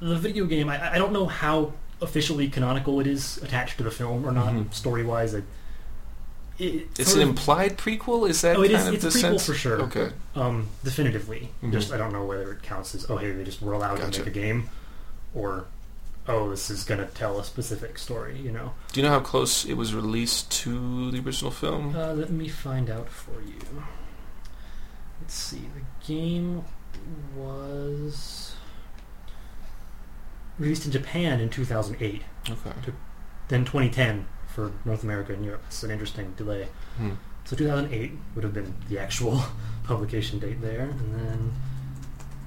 the 0.00 0.16
video 0.16 0.46
game, 0.46 0.68
I, 0.68 0.94
I 0.94 0.98
don't 0.98 1.12
know 1.12 1.26
how 1.26 1.72
officially 2.00 2.48
canonical 2.48 3.00
it 3.00 3.06
is 3.08 3.38
attached 3.38 3.76
to 3.78 3.82
the 3.82 3.90
film 3.90 4.24
or 4.24 4.30
not, 4.30 4.52
Mhm. 4.54 4.72
story-wise. 4.72 5.34
It, 5.34 5.44
it 6.58 6.86
It's 6.98 7.14
an 7.14 7.22
of- 7.22 7.28
implied 7.30 7.76
prequel. 7.76 8.28
Is 8.28 8.40
that 8.42 8.56
Oh, 8.56 8.62
it 8.62 8.68
kind 8.70 8.80
is- 8.80 8.86
of 8.86 8.94
it's 8.94 9.02
the 9.02 9.08
a 9.08 9.12
prequel 9.12 9.20
sense? 9.20 9.46
for 9.46 9.54
sure. 9.54 9.80
Okay. 9.82 10.10
um, 10.36 10.68
definitively. 10.84 11.50
Mhm. 11.64 11.72
Just 11.72 11.92
I 11.92 11.96
don't 11.96 12.12
know 12.12 12.24
whether 12.24 12.52
it 12.52 12.62
counts 12.62 12.94
as 12.94 13.10
oh 13.10 13.16
hey 13.16 13.32
they 13.32 13.42
just 13.42 13.60
were 13.60 13.72
allowed 13.72 13.98
Gotcha. 13.98 14.12
to 14.12 14.18
make 14.20 14.28
a 14.28 14.30
game, 14.30 14.68
or 15.34 15.66
oh 16.26 16.50
this 16.50 16.68
is 16.70 16.84
gonna 16.84 17.06
tell 17.06 17.38
a 17.38 17.44
specific 17.44 17.98
story. 17.98 18.38
You 18.38 18.52
know. 18.52 18.72
Do 18.92 19.00
you 19.00 19.06
know 19.06 19.12
how 19.12 19.20
close 19.20 19.64
it 19.64 19.74
was 19.74 19.94
released 19.94 20.50
to 20.62 21.10
the 21.10 21.20
original 21.20 21.50
film? 21.50 21.94
Uh, 21.96 22.12
let 22.14 22.30
me 22.30 22.48
find 22.48 22.90
out 22.90 23.08
for 23.08 23.40
you. 23.42 23.60
Let's 25.20 25.34
see. 25.34 25.62
The 25.74 26.06
game 26.06 26.64
was 27.36 28.54
released 30.58 30.86
in 30.86 30.92
Japan 30.92 31.40
in 31.40 31.48
2008, 31.50 32.22
Okay. 32.50 32.72
then 33.48 33.64
2010 33.64 34.26
for 34.46 34.72
North 34.84 35.02
America 35.04 35.32
and 35.32 35.44
Europe. 35.44 35.62
It's 35.68 35.82
an 35.82 35.90
interesting 35.90 36.32
delay. 36.36 36.68
Hmm. 36.96 37.12
So 37.44 37.56
2008 37.56 38.12
would 38.34 38.44
have 38.44 38.52
been 38.52 38.74
the 38.88 38.98
actual 38.98 39.42
publication 39.84 40.38
date 40.38 40.60
there, 40.60 40.82
and 40.82 41.14
then 41.14 41.52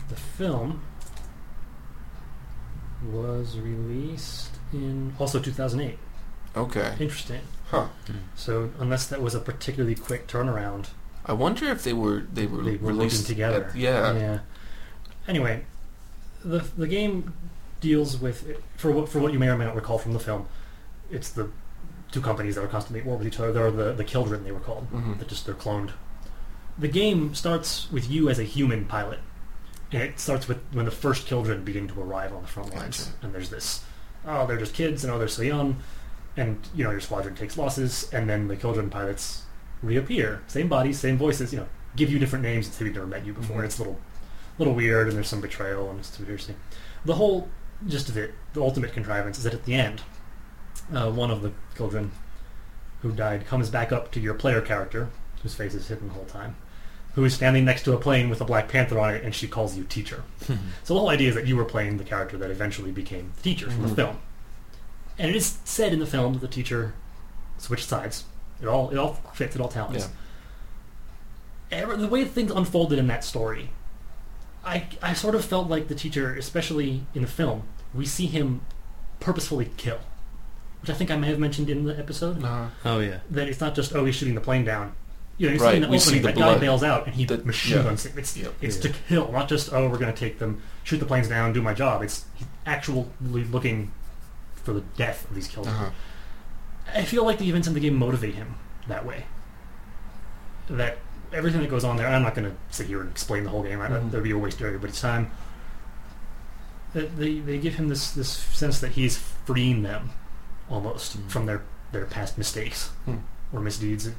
the 0.09 0.15
film 0.15 0.81
was 3.03 3.57
released 3.59 4.51
in 4.73 5.13
also 5.19 5.39
2008. 5.39 5.97
Okay. 6.55 6.95
Interesting. 6.99 7.41
Huh. 7.69 7.87
So 8.35 8.71
unless 8.79 9.07
that 9.07 9.21
was 9.21 9.33
a 9.35 9.39
particularly 9.39 9.95
quick 9.95 10.27
turnaround, 10.27 10.87
I 11.25 11.33
wonder 11.33 11.65
if 11.65 11.83
they 11.83 11.93
were 11.93 12.25
they 12.33 12.45
were 12.45 12.61
they 12.63 12.75
were 12.77 12.89
released 12.89 13.27
together. 13.27 13.65
at- 13.65 13.75
yeah. 13.75 14.13
Yeah. 14.13 14.39
Anyway, 15.27 15.65
the 16.43 16.59
the 16.77 16.87
game 16.87 17.33
deals 17.79 18.17
with 18.19 18.57
for 18.75 18.91
what 18.91 19.07
for 19.09 19.19
what 19.19 19.31
you 19.33 19.39
may 19.39 19.47
or 19.49 19.57
may 19.57 19.65
not 19.65 19.75
recall 19.75 19.97
from 19.97 20.13
the 20.13 20.19
film. 20.19 20.47
It's 21.09 21.29
the 21.29 21.49
two 22.11 22.21
companies 22.21 22.55
that 22.55 22.63
are 22.63 22.67
constantly 22.67 22.99
at 22.99 23.05
war 23.05 23.17
with 23.17 23.27
each 23.27 23.39
other. 23.39 23.51
They're 23.53 23.71
the 23.71 23.93
the 23.93 24.03
Children 24.03 24.43
they 24.43 24.51
were 24.51 24.59
called. 24.59 24.91
Mhm. 24.91 25.19
That 25.19 25.27
just 25.29 25.45
they're 25.45 25.55
cloned 25.55 25.91
the 26.77 26.87
game 26.87 27.35
starts 27.35 27.91
with 27.91 28.09
you 28.09 28.29
as 28.29 28.39
a 28.39 28.43
human 28.43 28.85
pilot, 28.85 29.19
and 29.91 30.01
it 30.01 30.19
starts 30.19 30.47
with 30.47 30.59
when 30.71 30.85
the 30.85 30.91
first 30.91 31.27
children 31.27 31.63
begin 31.63 31.87
to 31.89 32.01
arrive 32.01 32.33
on 32.33 32.41
the 32.43 32.47
front 32.47 32.73
lines, 32.75 33.05
Gotcha. 33.05 33.17
and 33.25 33.33
there's 33.35 33.49
this, 33.49 33.83
oh, 34.25 34.45
they're 34.47 34.57
just 34.57 34.73
kids, 34.73 35.03
and 35.03 35.11
oh, 35.13 35.19
they're 35.19 35.27
so 35.27 35.41
young, 35.41 35.77
and 36.37 36.57
you 36.75 36.83
know 36.83 36.91
your 36.91 36.99
squadron 37.01 37.35
takes 37.35 37.57
losses, 37.57 38.09
and 38.13 38.29
then 38.29 38.47
the 38.47 38.55
children 38.55 38.89
pilots 38.89 39.43
reappear, 39.83 40.41
same 40.47 40.67
bodies, 40.67 40.99
same 40.99 41.17
voices, 41.17 41.51
you 41.51 41.59
know, 41.59 41.67
give 41.95 42.09
you 42.09 42.19
different 42.19 42.43
names 42.43 42.67
and 42.67 42.73
say 42.75 42.85
we've 42.85 42.93
never 42.93 43.07
met 43.07 43.25
you 43.25 43.33
before. 43.33 43.61
Mhm. 43.61 43.65
It's 43.65 43.77
a 43.79 43.81
little, 43.81 43.99
little 44.57 44.73
weird, 44.73 45.07
and 45.07 45.17
there's 45.17 45.27
some 45.27 45.41
betrayal, 45.41 45.89
and 45.89 45.99
it's 45.99 46.15
too 46.15 46.23
interesting. 46.23 46.55
The 47.03 47.15
whole 47.15 47.49
gist 47.87 48.07
of 48.09 48.15
it, 48.17 48.33
the 48.53 48.61
ultimate 48.61 48.93
contrivance, 48.93 49.37
is 49.39 49.43
that 49.43 49.53
at 49.53 49.65
the 49.65 49.73
end, 49.73 50.01
uh, 50.93 51.09
one 51.11 51.31
of 51.31 51.41
the 51.41 51.51
children 51.75 52.11
who 53.01 53.11
died 53.11 53.45
comes 53.47 53.69
back 53.69 53.91
up 53.91 54.11
to 54.11 54.19
your 54.19 54.35
player 54.35 54.61
character, 54.61 55.09
whose 55.41 55.55
face 55.55 55.73
is 55.73 55.87
hidden 55.87 56.07
the 56.09 56.13
whole 56.13 56.25
time, 56.25 56.55
who 57.15 57.23
is 57.25 57.33
standing 57.33 57.65
next 57.65 57.83
to 57.83 57.93
a 57.93 57.97
plane 57.97 58.29
with 58.29 58.39
a 58.41 58.45
Black 58.45 58.69
Panther 58.69 58.97
on 58.99 59.13
it, 59.13 59.23
and 59.23 59.35
she 59.35 59.47
calls 59.47 59.77
you 59.77 59.83
teacher. 59.83 60.23
so 60.47 60.93
the 60.93 60.99
whole 60.99 61.09
idea 61.09 61.29
is 61.29 61.35
that 61.35 61.45
you 61.47 61.55
were 61.57 61.65
playing 61.65 61.97
the 61.97 62.03
character 62.03 62.37
that 62.37 62.49
eventually 62.51 62.91
became 62.91 63.33
the 63.37 63.41
teacher 63.43 63.69
from 63.69 63.83
the 63.87 63.95
film. 63.95 64.17
And 65.19 65.29
it 65.29 65.35
is 65.35 65.57
said 65.65 65.91
in 65.93 65.99
the 65.99 66.05
film 66.07 66.33
that 66.33 66.39
the 66.39 66.47
teacher 66.47 66.93
switched 67.57 67.87
sides. 67.87 68.23
It 68.61 68.67
all 68.67 68.89
it 68.91 68.97
all 68.97 69.13
fits. 69.33 69.55
It 69.55 69.61
all 69.61 69.67
tallies. 69.67 70.07
Ever, 71.71 71.95
the 71.95 72.07
way 72.07 72.25
things 72.25 72.51
unfolded 72.51 72.99
in 72.99 73.07
that 73.07 73.23
story, 73.23 73.69
I 74.63 74.87
I 75.01 75.13
sort 75.13 75.35
of 75.35 75.45
felt 75.45 75.67
like 75.69 75.87
the 75.87 75.95
teacher, 75.95 76.33
especially 76.35 77.03
in 77.13 77.21
the 77.21 77.27
film, 77.27 77.63
we 77.93 78.05
see 78.05 78.25
him 78.27 78.61
purposefully 79.19 79.69
kill, 79.77 79.99
which 80.81 80.89
I 80.89 80.93
think 80.93 81.09
I 81.11 81.15
may 81.17 81.27
have 81.27 81.39
mentioned 81.39 81.69
in 81.69 81.85
the 81.85 81.97
episode 81.97 82.43
Uh, 82.43 82.67
Oh 82.83 82.99
yeah. 82.99 83.19
that 83.29 83.47
it's 83.47 83.59
not 83.61 83.73
just 83.75 83.93
oh 83.95 84.03
he's 84.05 84.15
shooting 84.15 84.35
the 84.35 84.41
plane 84.41 84.65
down. 84.65 84.93
You 85.41 85.47
know, 85.47 85.53
you 85.53 85.59
see 85.59 85.65
Right, 85.65 85.75
in 85.75 85.81
the 85.81 85.87
we 85.87 85.97
see 85.97 86.09
opening 86.09 86.21
the 86.21 86.27
that 86.27 86.35
guy 86.37 86.45
blood. 86.49 86.59
bails 86.61 86.83
out 86.83 87.05
and 87.07 87.15
he 87.15 87.25
The- 87.25 87.39
machine 87.43 87.77
yeah. 87.77 87.83
guns 87.83 88.05
it. 88.05 88.13
It's 88.15 88.37
Yep. 88.37 88.53
it's 88.61 88.75
Yeah. 88.75 88.81
to 88.83 88.89
kill, 89.07 89.31
not 89.31 89.49
just 89.49 89.73
oh 89.73 89.89
we're 89.89 89.97
going 89.97 90.13
to 90.13 90.19
take 90.19 90.37
them, 90.37 90.61
shoot 90.83 90.97
the 90.99 91.05
planes 91.07 91.27
down, 91.29 91.51
do 91.51 91.63
my 91.63 91.73
job. 91.73 92.03
It's 92.03 92.25
actually 92.67 93.07
looking 93.19 93.91
for 94.63 94.73
the 94.73 94.81
death 94.95 95.27
of 95.27 95.33
these 95.35 95.47
killers. 95.47 95.69
uh-huh. 95.69 95.89
I 96.93 97.05
feel 97.05 97.25
like 97.25 97.39
the 97.39 97.49
events 97.49 97.67
in 97.67 97.73
the 97.73 97.79
game 97.79 97.95
motivate 97.95 98.35
him 98.35 98.53
that 98.87 99.03
way. 99.03 99.25
That 100.69 100.99
everything 101.33 101.61
that 101.61 101.71
goes 101.71 101.83
on 101.83 101.97
there, 101.97 102.05
and 102.05 102.15
I'm 102.15 102.21
not 102.21 102.35
going 102.35 102.47
to 102.51 102.55
sit 102.69 102.85
here 102.85 103.01
and 103.01 103.09
explain 103.09 103.43
the 103.43 103.49
whole 103.49 103.63
game. 103.63 103.81
I, 103.81 103.87
Mhm. 103.87 104.11
That'd 104.11 104.23
be 104.23 104.31
a 104.31 104.37
waste 104.37 104.59
of 104.61 104.67
everybody's 104.67 105.01
time. 105.01 105.31
That 106.93 107.17
they, 107.17 107.39
they 107.39 107.57
give 107.57 107.75
him 107.75 107.87
this, 107.87 108.11
this 108.11 108.29
sense 108.29 108.79
that 108.81 108.91
he's 108.91 109.17
freeing 109.17 109.81
them 109.81 110.11
almost 110.69 111.17
Mhm. 111.17 111.29
from 111.31 111.45
their, 111.47 111.63
their 111.93 112.05
past 112.05 112.37
mistakes 112.37 112.89
Hmm. 113.05 113.17
or 113.53 113.59
misdeeds. 113.61 114.09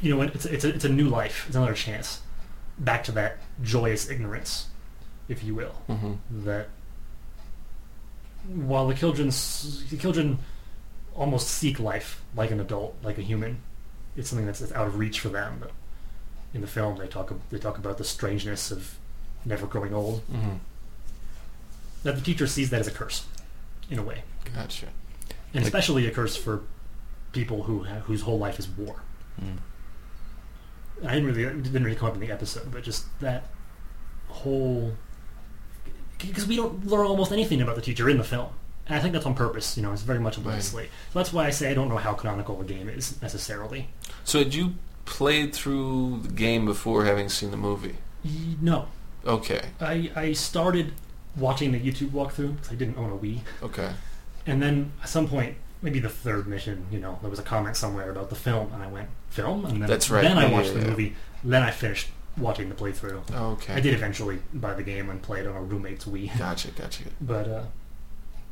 You 0.00 0.14
know, 0.16 0.22
it's, 0.22 0.46
it's, 0.46 0.64
a, 0.64 0.68
it's 0.74 0.84
a 0.84 0.88
new 0.88 1.08
life. 1.08 1.44
It's 1.46 1.56
another 1.56 1.74
chance. 1.74 2.20
Back 2.78 3.04
to 3.04 3.12
that 3.12 3.38
joyous 3.62 4.08
ignorance, 4.10 4.66
if 5.28 5.42
you 5.44 5.54
will 5.54 5.74
Mhm. 5.88 6.18
that 6.44 6.68
while 8.46 8.86
the 8.88 8.94
children 8.94 9.28
the 9.90 9.96
children 9.98 10.38
almost 11.14 11.48
seek 11.48 11.78
life 11.80 12.22
like 12.36 12.50
an 12.50 12.60
adult, 12.60 12.96
like 13.02 13.16
a 13.18 13.22
human, 13.22 13.58
it's 14.16 14.28
something 14.28 14.46
that's, 14.46 14.58
that's 14.60 14.72
out 14.72 14.86
of 14.86 14.98
reach 14.98 15.20
for 15.20 15.28
them. 15.28 15.58
But 15.60 15.70
in 16.52 16.60
the 16.60 16.66
film, 16.66 16.98
they 16.98 17.06
talk 17.06 17.32
they 17.50 17.58
talk 17.58 17.78
about 17.78 17.98
the 17.98 18.04
strangeness 18.04 18.70
of 18.70 18.96
never 19.44 19.66
growing 19.66 19.94
old. 19.94 20.22
Mhm. 20.30 20.58
That 22.02 22.16
the 22.16 22.20
teacher 22.22 22.46
sees 22.46 22.70
that 22.70 22.80
as 22.80 22.86
a 22.86 22.90
curse, 22.90 23.24
in 23.88 23.98
a 23.98 24.02
way, 24.02 24.24
Gotcha. 24.54 24.86
and 25.54 25.62
Like- 25.62 25.64
especially 25.64 26.06
a 26.06 26.10
curse 26.10 26.36
for 26.36 26.62
people 27.32 27.62
who 27.64 27.84
whose 27.84 28.22
whole 28.22 28.38
life 28.38 28.58
is 28.58 28.68
war. 28.68 28.96
Mm. 29.40 29.58
I 31.04 31.14
didn't 31.14 31.26
really 31.26 31.44
it 31.44 31.62
didn't 31.62 31.84
really 31.84 31.96
come 31.96 32.08
up 32.08 32.14
in 32.14 32.20
the 32.20 32.30
episode, 32.30 32.70
but 32.72 32.82
just 32.82 33.04
that 33.20 33.44
whole 34.28 34.92
because 36.18 36.46
we 36.46 36.56
don't 36.56 36.86
learn 36.86 37.06
almost 37.06 37.32
anything 37.32 37.60
about 37.60 37.76
the 37.76 37.82
teacher 37.82 38.08
in 38.08 38.16
the 38.18 38.24
film, 38.24 38.48
and 38.86 38.96
I 38.96 39.00
think 39.00 39.12
that's 39.12 39.26
on 39.26 39.34
purpose. 39.34 39.76
You 39.76 39.82
know, 39.82 39.92
it's 39.92 40.02
very 40.02 40.18
much 40.20 40.36
a 40.36 40.40
blank 40.40 40.56
Right. 40.56 40.62
slate. 40.64 40.90
So 41.12 41.18
that's 41.18 41.32
why 41.32 41.46
I 41.46 41.50
say 41.50 41.70
I 41.70 41.74
don't 41.74 41.88
know 41.88 41.98
how 41.98 42.14
canonical 42.14 42.56
the 42.56 42.64
game 42.64 42.88
is 42.88 43.20
necessarily. 43.20 43.88
So 44.24 44.38
had 44.38 44.54
you 44.54 44.74
played 45.04 45.54
through 45.54 46.20
the 46.22 46.32
game 46.32 46.64
before 46.64 47.04
having 47.04 47.28
seen 47.28 47.50
the 47.50 47.56
movie? 47.58 47.96
No, 48.60 48.88
Okay. 49.26 49.60
I 49.80 50.10
I 50.16 50.32
started 50.32 50.92
watching 51.36 51.72
the 51.72 51.80
YouTube 51.80 52.10
walkthrough 52.10 52.56
because 52.56 52.72
I 52.72 52.74
didn't 52.76 52.96
own 52.96 53.10
a 53.10 53.16
Wii, 53.16 53.40
Okay. 53.62 53.92
and 54.46 54.62
then 54.62 54.92
at 55.02 55.08
some 55.08 55.28
point. 55.28 55.56
Maybe 55.82 55.98
the 56.00 56.08
third 56.08 56.46
mission, 56.46 56.86
you 56.90 56.98
know, 56.98 57.18
there 57.20 57.28
was 57.28 57.38
a 57.38 57.42
comment 57.42 57.76
somewhere 57.76 58.08
about 58.10 58.30
the 58.30 58.34
film, 58.34 58.72
and 58.72 58.82
I 58.82 58.86
went, 58.86 59.10
"Film?" 59.34 59.64
And 59.66 59.82
then, 59.82 59.88
That's 59.88 60.10
right, 60.10 60.22
then 60.22 60.38
I 60.38 60.46
yeah, 60.46 60.52
watched 60.52 60.68
yeah, 60.68 60.74
the 60.74 60.80
yeah. 60.80 60.90
movie. 60.90 61.16
Then 61.42 61.62
I 61.62 61.70
finished 61.70 62.08
watching 62.36 62.68
the 62.68 62.74
playthrough. 62.74 63.30
Okay. 63.32 63.74
I 63.74 63.80
did 63.80 63.94
eventually 63.94 64.40
buy 64.52 64.74
the 64.74 64.82
game 64.82 65.10
and 65.10 65.22
play 65.22 65.40
it 65.40 65.46
on 65.46 65.56
a 65.56 65.62
roommate's 65.62 66.04
Wii. 66.04 66.36
Gotcha. 66.38 66.70
Gotcha. 66.70 67.04
But 67.20 67.48
uh, 67.48 67.64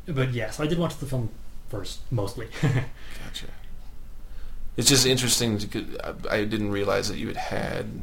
but 0.06 0.32
yeah, 0.32 0.50
so 0.50 0.64
I 0.64 0.66
did 0.66 0.78
watch 0.78 0.96
the 0.96 1.06
film 1.06 1.30
first, 1.68 2.00
mostly. 2.10 2.48
Gotcha. 2.62 3.46
It's 4.76 4.88
just 4.88 5.06
interesting. 5.06 5.58
To, 5.58 5.98
I, 6.04 6.36
I 6.36 6.44
didn't 6.44 6.70
realize 6.70 7.08
that 7.08 7.18
you 7.18 7.28
had 7.28 7.36
had 7.36 8.02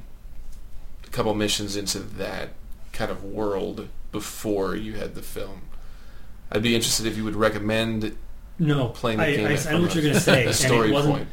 a 1.05 1.09
couple 1.09 1.33
missions 1.33 1.75
into 1.75 1.99
that 1.99 2.49
kind 2.93 3.11
of 3.11 3.23
world 3.23 3.87
before 4.11 4.75
you 4.75 4.93
had 4.93 5.15
the 5.15 5.21
film. 5.21 5.61
I'd 6.51 6.63
be 6.63 6.75
interested 6.75 7.05
if 7.05 7.15
you 7.15 7.23
would 7.23 7.35
recommend 7.35 8.15
no, 8.59 8.89
playing 8.89 9.17
the 9.19 9.23
I, 9.25 9.35
game. 9.35 9.45
I, 9.47 9.57
I 9.69 9.71
know 9.73 9.81
what 9.81 9.95
you're 9.95 10.03
going 10.03 10.13
to 10.15 10.19
say, 10.19 10.43
a 10.43 10.47
and 10.47 10.55
story 10.55 10.89
it 10.89 10.93
wasn't. 10.93 11.15
point. 11.15 11.27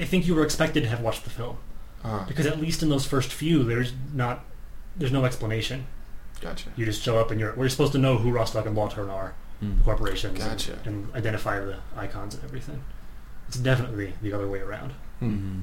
I 0.00 0.04
think 0.04 0.26
you 0.26 0.34
were 0.34 0.44
expected 0.44 0.82
to 0.82 0.88
have 0.88 1.00
watched 1.00 1.24
the 1.24 1.30
film 1.30 1.56
Uh, 2.04 2.24
because 2.26 2.46
at 2.46 2.60
least 2.60 2.82
in 2.82 2.88
those 2.88 3.06
first 3.06 3.32
few, 3.32 3.62
there's 3.64 3.92
not, 4.12 4.44
there's 4.96 5.12
no 5.12 5.24
explanation. 5.24 5.86
gotcha. 6.40 6.70
You 6.76 6.84
just 6.84 7.02
show 7.02 7.18
up 7.18 7.30
and 7.30 7.38
you're 7.40 7.54
we're 7.54 7.68
supposed 7.68 7.92
to 7.92 7.98
know 7.98 8.18
who 8.18 8.30
Rostock 8.30 8.66
and 8.66 8.76
Lautern 8.76 9.10
are, 9.10 9.34
Mm. 9.62 9.78
the 9.78 9.84
corporations, 9.84 10.40
and- 10.40 10.50
Gotcha. 10.50 10.78
and, 10.84 11.14
identify 11.14 11.60
the 11.60 11.76
icons 11.96 12.34
and 12.34 12.42
everything. 12.42 12.82
It's 13.46 13.56
definitely 13.58 14.14
the 14.20 14.32
other 14.32 14.48
way 14.48 14.58
around. 14.58 14.92
Hmm. 15.20 15.28
Mhm. 15.30 15.62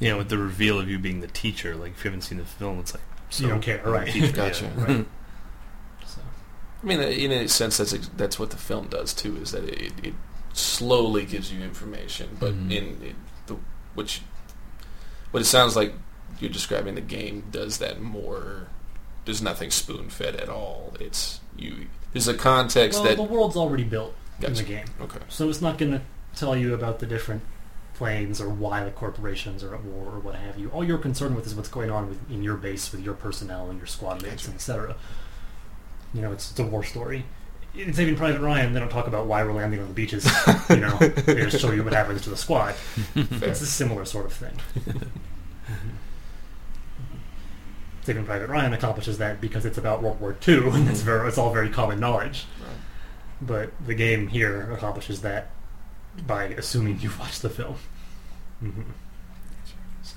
Yeah, 0.00 0.14
with 0.14 0.28
the 0.30 0.38
reveal 0.38 0.80
of 0.80 0.88
you 0.88 0.98
being 0.98 1.20
the 1.20 1.28
teacher, 1.28 1.76
like 1.76 1.92
if 1.92 2.04
you 2.04 2.10
haven't 2.10 2.22
seen 2.22 2.38
the 2.38 2.44
film, 2.44 2.80
it's 2.80 2.94
like 2.94 3.02
so 3.30 3.44
You 3.44 3.50
don't 3.50 3.60
care, 3.60 3.82
right. 3.84 4.08
teacher, 4.12 4.32
Gotcha. 4.42 4.64
yeah. 4.76 4.84
Right. 4.84 5.06
So 6.82 6.84
I 6.84 6.96
mean, 6.96 7.00
in 7.00 7.32
a 7.32 7.48
sense, 7.48 7.78
that's 7.78 7.92
ex- 7.92 8.10
that's 8.16 8.38
what 8.38 8.50
the 8.50 8.56
film 8.56 8.88
does 8.88 9.12
too. 9.12 9.36
Is 9.38 9.52
that 9.52 9.64
it, 9.64 9.92
it 10.02 10.14
slowly 10.52 11.24
gives 11.24 11.52
you 11.52 11.60
information, 11.62 12.36
but 12.40 12.54
Mhm. 12.54 12.70
in 12.72 13.02
it, 13.02 13.16
the 13.46 13.56
which 13.94 14.22
what 15.30 15.40
it 15.40 15.46
sounds 15.46 15.76
like 15.76 15.92
you're 16.40 16.50
describing 16.50 16.94
the 16.94 17.00
game 17.00 17.44
does 17.50 17.78
that 17.78 18.00
more. 18.00 18.68
There's 19.24 19.42
nothing 19.42 19.70
spoon 19.70 20.08
fed 20.08 20.36
at 20.36 20.48
all. 20.48 20.94
It's 21.00 21.40
you. 21.56 21.86
There's 22.12 22.28
a 22.28 22.34
context 22.34 23.00
well, 23.00 23.08
that 23.08 23.16
the 23.16 23.22
world's 23.24 23.56
already 23.56 23.84
built 23.84 24.14
in 24.40 24.54
the 24.54 24.62
game. 24.62 24.86
okay. 25.00 25.18
So 25.28 25.48
it's 25.50 25.60
not 25.60 25.76
going 25.76 25.92
to 25.92 26.00
tell 26.34 26.56
you 26.56 26.72
about 26.72 27.00
the 27.00 27.06
different 27.06 27.42
planes 27.94 28.40
or 28.40 28.48
why 28.48 28.84
the 28.84 28.90
corporations 28.92 29.62
are 29.64 29.74
at 29.74 29.82
war 29.84 30.06
or 30.14 30.20
what 30.20 30.36
have 30.36 30.56
you. 30.58 30.70
All 30.70 30.82
you're 30.84 30.96
concerned 30.98 31.34
with 31.36 31.46
is 31.46 31.54
what's 31.54 31.68
going 31.68 31.90
on 31.90 32.08
with, 32.08 32.30
in 32.30 32.42
your 32.42 32.56
base 32.56 32.90
with 32.92 33.02
your 33.02 33.12
personnel 33.14 33.68
and 33.68 33.78
your 33.78 33.86
squad 33.88 34.22
mates, 34.22 34.44
Gotcha. 34.46 34.54
etc. 34.54 34.96
You 36.14 36.22
know, 36.22 36.32
it's, 36.32 36.50
it's 36.50 36.58
a 36.60 36.64
war 36.64 36.82
story. 36.84 37.24
In 37.74 37.92
Saving 37.92 38.16
Private 38.16 38.40
Ryan, 38.40 38.72
they 38.72 38.80
don't 38.80 38.88
talk 38.88 39.06
about 39.06 39.26
why 39.26 39.44
we're 39.44 39.52
landing 39.52 39.80
on 39.80 39.88
the 39.88 39.94
beaches. 39.94 40.26
you 40.70 40.76
know, 40.76 40.96
they 40.98 41.44
just 41.44 41.60
show 41.60 41.70
you 41.70 41.84
what 41.84 41.92
happens 41.92 42.22
to 42.22 42.30
the 42.30 42.36
squad. 42.36 42.74
Fair. 42.74 43.26
It's 43.50 43.60
a 43.60 43.66
similar 43.66 44.04
sort 44.04 44.26
of 44.26 44.32
thing. 44.32 44.58
Saving 48.02 48.24
Private 48.24 48.48
Ryan 48.48 48.72
accomplishes 48.72 49.18
that 49.18 49.40
because 49.40 49.66
it's 49.66 49.76
about 49.76 50.02
World 50.02 50.18
War 50.20 50.34
II, 50.46 50.68
and 50.70 50.88
it's 50.88 51.02
very, 51.02 51.28
it's 51.28 51.36
all 51.36 51.52
very 51.52 51.68
common 51.68 52.00
knowledge. 52.00 52.46
Right. 52.60 52.78
But 53.40 53.86
the 53.86 53.94
game 53.94 54.28
here 54.28 54.72
accomplishes 54.72 55.20
that 55.20 55.50
by 56.26 56.44
assuming 56.44 57.00
you've 57.00 57.18
watched 57.18 57.42
the 57.42 57.50
film. 57.50 57.76
hmm 58.60 58.82
So, 60.02 60.16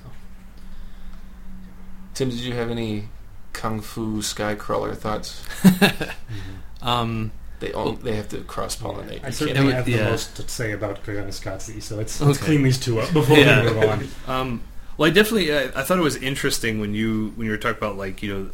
Tim, 2.14 2.30
did 2.30 2.40
you 2.40 2.54
have 2.54 2.72
any 2.72 3.10
kung 3.54 3.82
fu 3.82 4.22
skycrawler 4.22 4.96
thoughts? 4.96 5.44
Um, 6.82 7.32
They 7.60 7.72
all, 7.74 7.92
they 7.94 8.16
have 8.16 8.28
to 8.30 8.40
cross 8.40 8.76
pollinate. 8.76 9.24
I 9.24 9.30
certainly 9.30 9.62
It 9.62 9.66
would- 9.66 9.74
have 9.76 9.86
the 9.86 9.92
yeah. 9.92 10.10
most 10.10 10.36
to 10.38 10.48
say 10.50 10.72
about 10.72 11.04
Koyaanisqatsi, 11.06 11.80
so 11.84 11.96
let's, 11.96 12.20
let's 12.20 12.40
clean 12.40 12.64
these 12.64 12.80
two 12.80 13.00
up 13.00 13.14
before 13.14 13.38
Yeah. 13.38 13.62
we 13.64 13.70
move 13.74 13.84
on. 13.84 14.08
Um, 14.28 14.62
well, 14.98 15.08
I 15.10 15.14
definitely 15.14 15.54
I, 15.54 15.64
I 15.80 15.84
thought 15.84 16.00
it 16.00 16.02
was 16.02 16.16
interesting 16.16 16.80
when 16.80 16.96
you 16.96 17.34
when 17.36 17.46
you 17.46 17.52
were 17.52 17.58
talking 17.58 17.78
about 17.78 17.98
like 17.98 18.22
you 18.24 18.34
know 18.34 18.50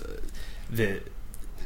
the 0.70 1.00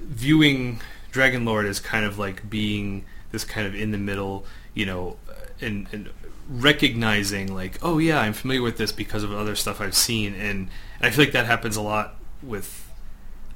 viewing 0.02 0.82
Dragon 1.12 1.44
Lord 1.46 1.66
as 1.66 1.80
kind 1.80 2.06
of 2.06 2.20
like 2.20 2.48
being 2.50 3.06
this 3.32 3.44
kind 3.44 3.66
of 3.68 3.74
in 3.76 3.90
the 3.92 3.98
middle, 3.98 4.46
you 4.76 4.86
know, 4.86 5.18
and, 5.60 5.88
and 5.92 6.10
recognizing 6.48 7.54
like 7.54 7.80
oh 7.82 7.98
yeah 7.98 8.20
I'm 8.20 8.34
familiar 8.34 8.62
with 8.62 8.78
this 8.78 8.92
because 8.92 9.24
of 9.24 9.34
other 9.34 9.56
stuff 9.56 9.82
I've 9.82 9.96
seen, 9.96 10.34
and, 10.36 10.70
and 10.70 10.70
I 11.02 11.10
feel 11.10 11.26
like 11.26 11.34
that 11.34 11.48
happens 11.48 11.76
a 11.76 11.82
lot 11.82 12.16
with. 12.44 12.88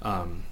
Um, 0.05 0.43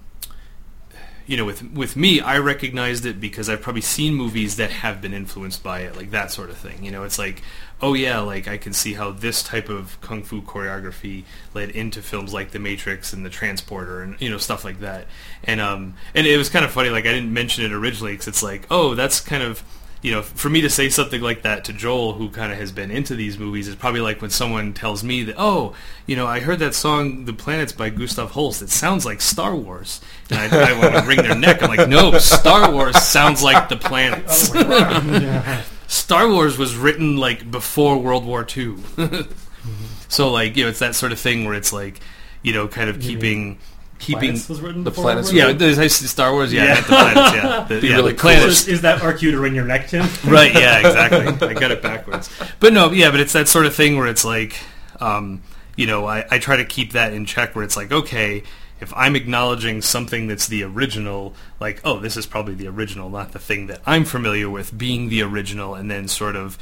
you 1.25 1.37
know, 1.37 1.45
with 1.45 1.63
with 1.71 1.95
me, 1.95 2.19
I 2.19 2.37
recognized 2.39 3.05
it 3.05 3.21
because 3.21 3.49
I've 3.49 3.61
probably 3.61 3.81
seen 3.81 4.13
movies 4.13 4.57
that 4.57 4.71
have 4.71 5.01
been 5.01 5.13
influenced 5.13 5.63
by 5.63 5.81
it, 5.81 5.95
like 5.95 6.11
that 6.11 6.31
sort 6.31 6.49
of 6.49 6.57
thing. 6.57 6.83
You 6.83 6.91
know, 6.91 7.03
it's 7.03 7.17
like, 7.17 7.41
oh 7.81 7.93
yeah, 7.93 8.19
like 8.19 8.47
I 8.47 8.57
can 8.57 8.73
see 8.73 8.93
how 8.93 9.11
this 9.11 9.41
type 9.41 9.69
of 9.69 9.99
kung 10.01 10.23
fu 10.23 10.41
choreography 10.41 11.23
led 11.53 11.69
into 11.69 12.01
films 12.01 12.33
like 12.33 12.51
The 12.51 12.59
Matrix 12.59 13.13
and 13.13 13.25
The 13.25 13.29
Transporter, 13.29 14.01
and 14.01 14.19
you 14.19 14.29
know 14.29 14.37
stuff 14.37 14.65
like 14.65 14.81
that. 14.81 15.07
And 15.45 15.61
um, 15.61 15.93
and 16.13 16.27
it 16.27 16.37
was 16.37 16.49
kind 16.49 16.65
of 16.65 16.71
funny. 16.71 16.89
Like 16.89 17.05
I 17.05 17.13
didn't 17.13 17.31
mention 17.31 17.63
it 17.63 17.71
originally 17.71 18.13
because 18.13 18.27
it's 18.27 18.43
like, 18.43 18.67
oh, 18.69 18.93
that's 18.95 19.21
kind 19.21 19.43
of 19.43 19.63
you 20.03 20.11
know, 20.11 20.21
for 20.21 20.49
me 20.49 20.59
to 20.59 20.69
say 20.69 20.89
something 20.89 21.21
like 21.21 21.43
that 21.43 21.63
to 21.63 21.73
Joel, 21.73 22.13
who 22.13 22.29
kind 22.29 22.51
of 22.51 22.57
has 22.57 22.73
been 22.73 22.91
into 22.91 23.15
these 23.15 23.39
movies, 23.39 23.69
is 23.69 23.75
probably 23.75 24.01
like 24.01 24.21
when 24.21 24.29
someone 24.29 24.73
tells 24.73 25.01
me 25.01 25.23
that, 25.23 25.35
oh, 25.37 25.73
you 26.05 26.17
know, 26.17 26.27
I 26.27 26.41
heard 26.41 26.59
that 26.59 26.75
song 26.75 27.23
"The 27.23 27.31
Planets" 27.31 27.71
by 27.71 27.89
Gustav 27.89 28.31
Holst. 28.31 28.61
It 28.61 28.69
sounds 28.69 29.05
like 29.05 29.21
Star 29.21 29.55
Wars, 29.55 30.01
and 30.29 30.53
I, 30.53 30.71
I 30.71 30.77
want 30.77 30.93
to 30.93 31.07
wring 31.07 31.21
their 31.21 31.35
neck. 31.35 31.63
I'm 31.63 31.69
like, 31.69 31.87
no, 31.87 32.17
Star 32.17 32.69
Wars 32.69 33.01
sounds 33.01 33.41
like 33.41 33.69
The 33.69 33.77
Planets. 33.77 34.51
Oh, 34.65 35.65
Star 35.87 36.27
Wars 36.27 36.57
was 36.57 36.75
written 36.75 37.17
like 37.17 37.49
before 37.49 37.97
World 37.97 38.25
War 38.25 38.45
II, 38.57 38.75
so 40.09 40.31
like 40.31 40.57
you 40.57 40.63
know, 40.63 40.69
it's 40.69 40.79
that 40.79 40.95
sort 40.95 41.11
of 41.13 41.19
thing 41.19 41.45
where 41.45 41.53
it's 41.53 41.71
like, 41.71 42.01
you 42.41 42.51
know, 42.51 42.67
kind 42.67 42.89
of 42.89 42.99
keeping. 42.99 43.57
Keeping 44.03 44.19
Planets 44.19 44.49
was 44.49 44.59
written 44.61 44.83
The 44.83 44.91
planets 44.91 45.31
yeah, 45.31 45.45
War 45.45 45.53
did 45.53 45.79
I 45.79 45.87
say 45.87 46.07
Star 46.07 46.33
Wars. 46.33 46.51
Yeah, 46.51 46.65
Yeah. 46.65 46.71
I 46.71 46.75
the 46.75 46.83
planets. 46.83 47.35
Yeah, 47.35 47.63
the, 47.69 47.81
Be 47.81 47.87
yeah, 47.87 47.95
really 47.95 48.11
the 48.11 48.17
cool. 48.17 48.31
Planets. 48.31 48.57
So 48.59 48.63
is, 48.63 48.67
is 48.67 48.81
that 48.81 49.01
our 49.01 49.13
cue 49.13 49.31
to 49.31 49.39
ring 49.39 49.55
your 49.55 49.65
neck, 49.65 49.87
Tim? 49.87 50.01
right 50.25 50.53
yeah 50.53 50.79
exactly 50.79 51.47
i 51.47 51.53
got 51.53 51.71
it 51.71 51.81
backwards 51.81 52.29
but 52.59 52.73
no 52.73 52.91
yeah 52.91 53.11
but 53.11 53.19
it's 53.19 53.33
that 53.33 53.47
sort 53.47 53.65
of 53.65 53.73
thing 53.75 53.97
where 53.97 54.07
it's 54.07 54.25
like 54.25 54.59
um, 54.99 55.41
you 55.75 55.87
know 55.87 56.05
I, 56.05 56.25
I 56.29 56.39
try 56.39 56.57
to 56.57 56.65
keep 56.65 56.93
that 56.93 57.13
in 57.13 57.25
check 57.25 57.55
where 57.55 57.63
it's 57.63 57.77
like 57.77 57.91
okay 57.91 58.43
if 58.79 58.93
i'm 58.95 59.15
acknowledging 59.15 59.81
something 59.81 60.27
that's 60.27 60.47
the 60.47 60.63
original 60.63 61.33
like 61.59 61.81
oh 61.83 61.99
this 61.99 62.17
is 62.17 62.25
probably 62.25 62.53
the 62.55 62.67
original 62.67 63.09
not 63.09 63.31
the 63.31 63.39
thing 63.39 63.67
that 63.67 63.81
i'm 63.85 64.05
familiar 64.05 64.49
with 64.49 64.77
being 64.77 65.09
the 65.09 65.21
original 65.21 65.75
and 65.75 65.89
then 65.89 66.07
sort 66.07 66.35
of 66.35 66.57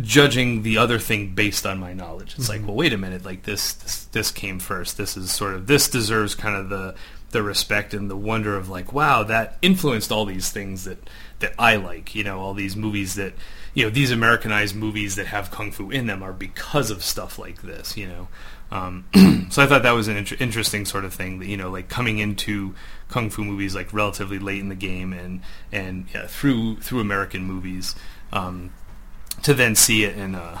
judging 0.00 0.62
the 0.62 0.78
other 0.78 0.98
thing 0.98 1.34
based 1.34 1.66
on 1.66 1.78
my 1.78 1.92
knowledge. 1.92 2.34
It's 2.38 2.48
like 2.48 2.66
well 2.66 2.76
wait 2.76 2.92
a 2.92 2.98
minute 2.98 3.24
like 3.24 3.42
this, 3.42 3.74
this 3.74 4.04
this 4.06 4.30
came 4.30 4.58
first. 4.58 4.96
This 4.96 5.16
is 5.16 5.30
sort 5.30 5.54
of 5.54 5.66
this 5.66 5.88
deserves 5.88 6.34
kind 6.34 6.56
of 6.56 6.68
the 6.70 6.94
the 7.30 7.42
respect 7.42 7.94
and 7.94 8.10
the 8.10 8.16
wonder 8.16 8.56
of 8.56 8.68
like 8.68 8.92
wow 8.92 9.22
that 9.22 9.56
influenced 9.62 10.12
all 10.12 10.24
these 10.24 10.50
things 10.50 10.84
that 10.84 10.98
that 11.40 11.54
I 11.58 11.76
like 11.76 12.14
you 12.14 12.24
know 12.24 12.40
all 12.40 12.54
these 12.54 12.76
movies 12.76 13.14
that 13.16 13.34
you 13.74 13.84
know 13.84 13.90
these 13.90 14.10
Americanized 14.10 14.74
movies 14.74 15.16
that 15.16 15.26
have 15.26 15.50
kung 15.50 15.72
fu 15.72 15.90
in 15.90 16.06
them 16.06 16.22
are 16.22 16.32
because 16.32 16.90
of 16.90 17.02
stuff 17.02 17.38
like 17.38 17.62
this 17.62 17.96
you 17.96 18.06
know. 18.06 18.28
Um, 18.70 19.04
so 19.50 19.62
I 19.62 19.66
thought 19.66 19.82
that 19.82 19.92
was 19.92 20.08
an 20.08 20.16
inter- 20.16 20.36
interesting 20.40 20.86
sort 20.86 21.04
of 21.04 21.12
thing 21.12 21.40
that 21.40 21.46
you 21.46 21.58
know 21.58 21.70
like 21.70 21.90
coming 21.90 22.18
into 22.18 22.74
kung 23.08 23.28
fu 23.28 23.44
movies 23.44 23.74
like 23.74 23.92
relatively 23.92 24.38
late 24.38 24.60
in 24.60 24.70
the 24.70 24.74
game 24.74 25.12
and 25.12 25.42
and 25.70 26.06
yeah, 26.14 26.26
through 26.26 26.76
through 26.76 27.00
American 27.00 27.44
movies 27.44 27.94
um, 28.32 28.72
to 29.42 29.54
then 29.54 29.74
see 29.74 30.04
it 30.04 30.16
in 30.16 30.34
uh 30.34 30.58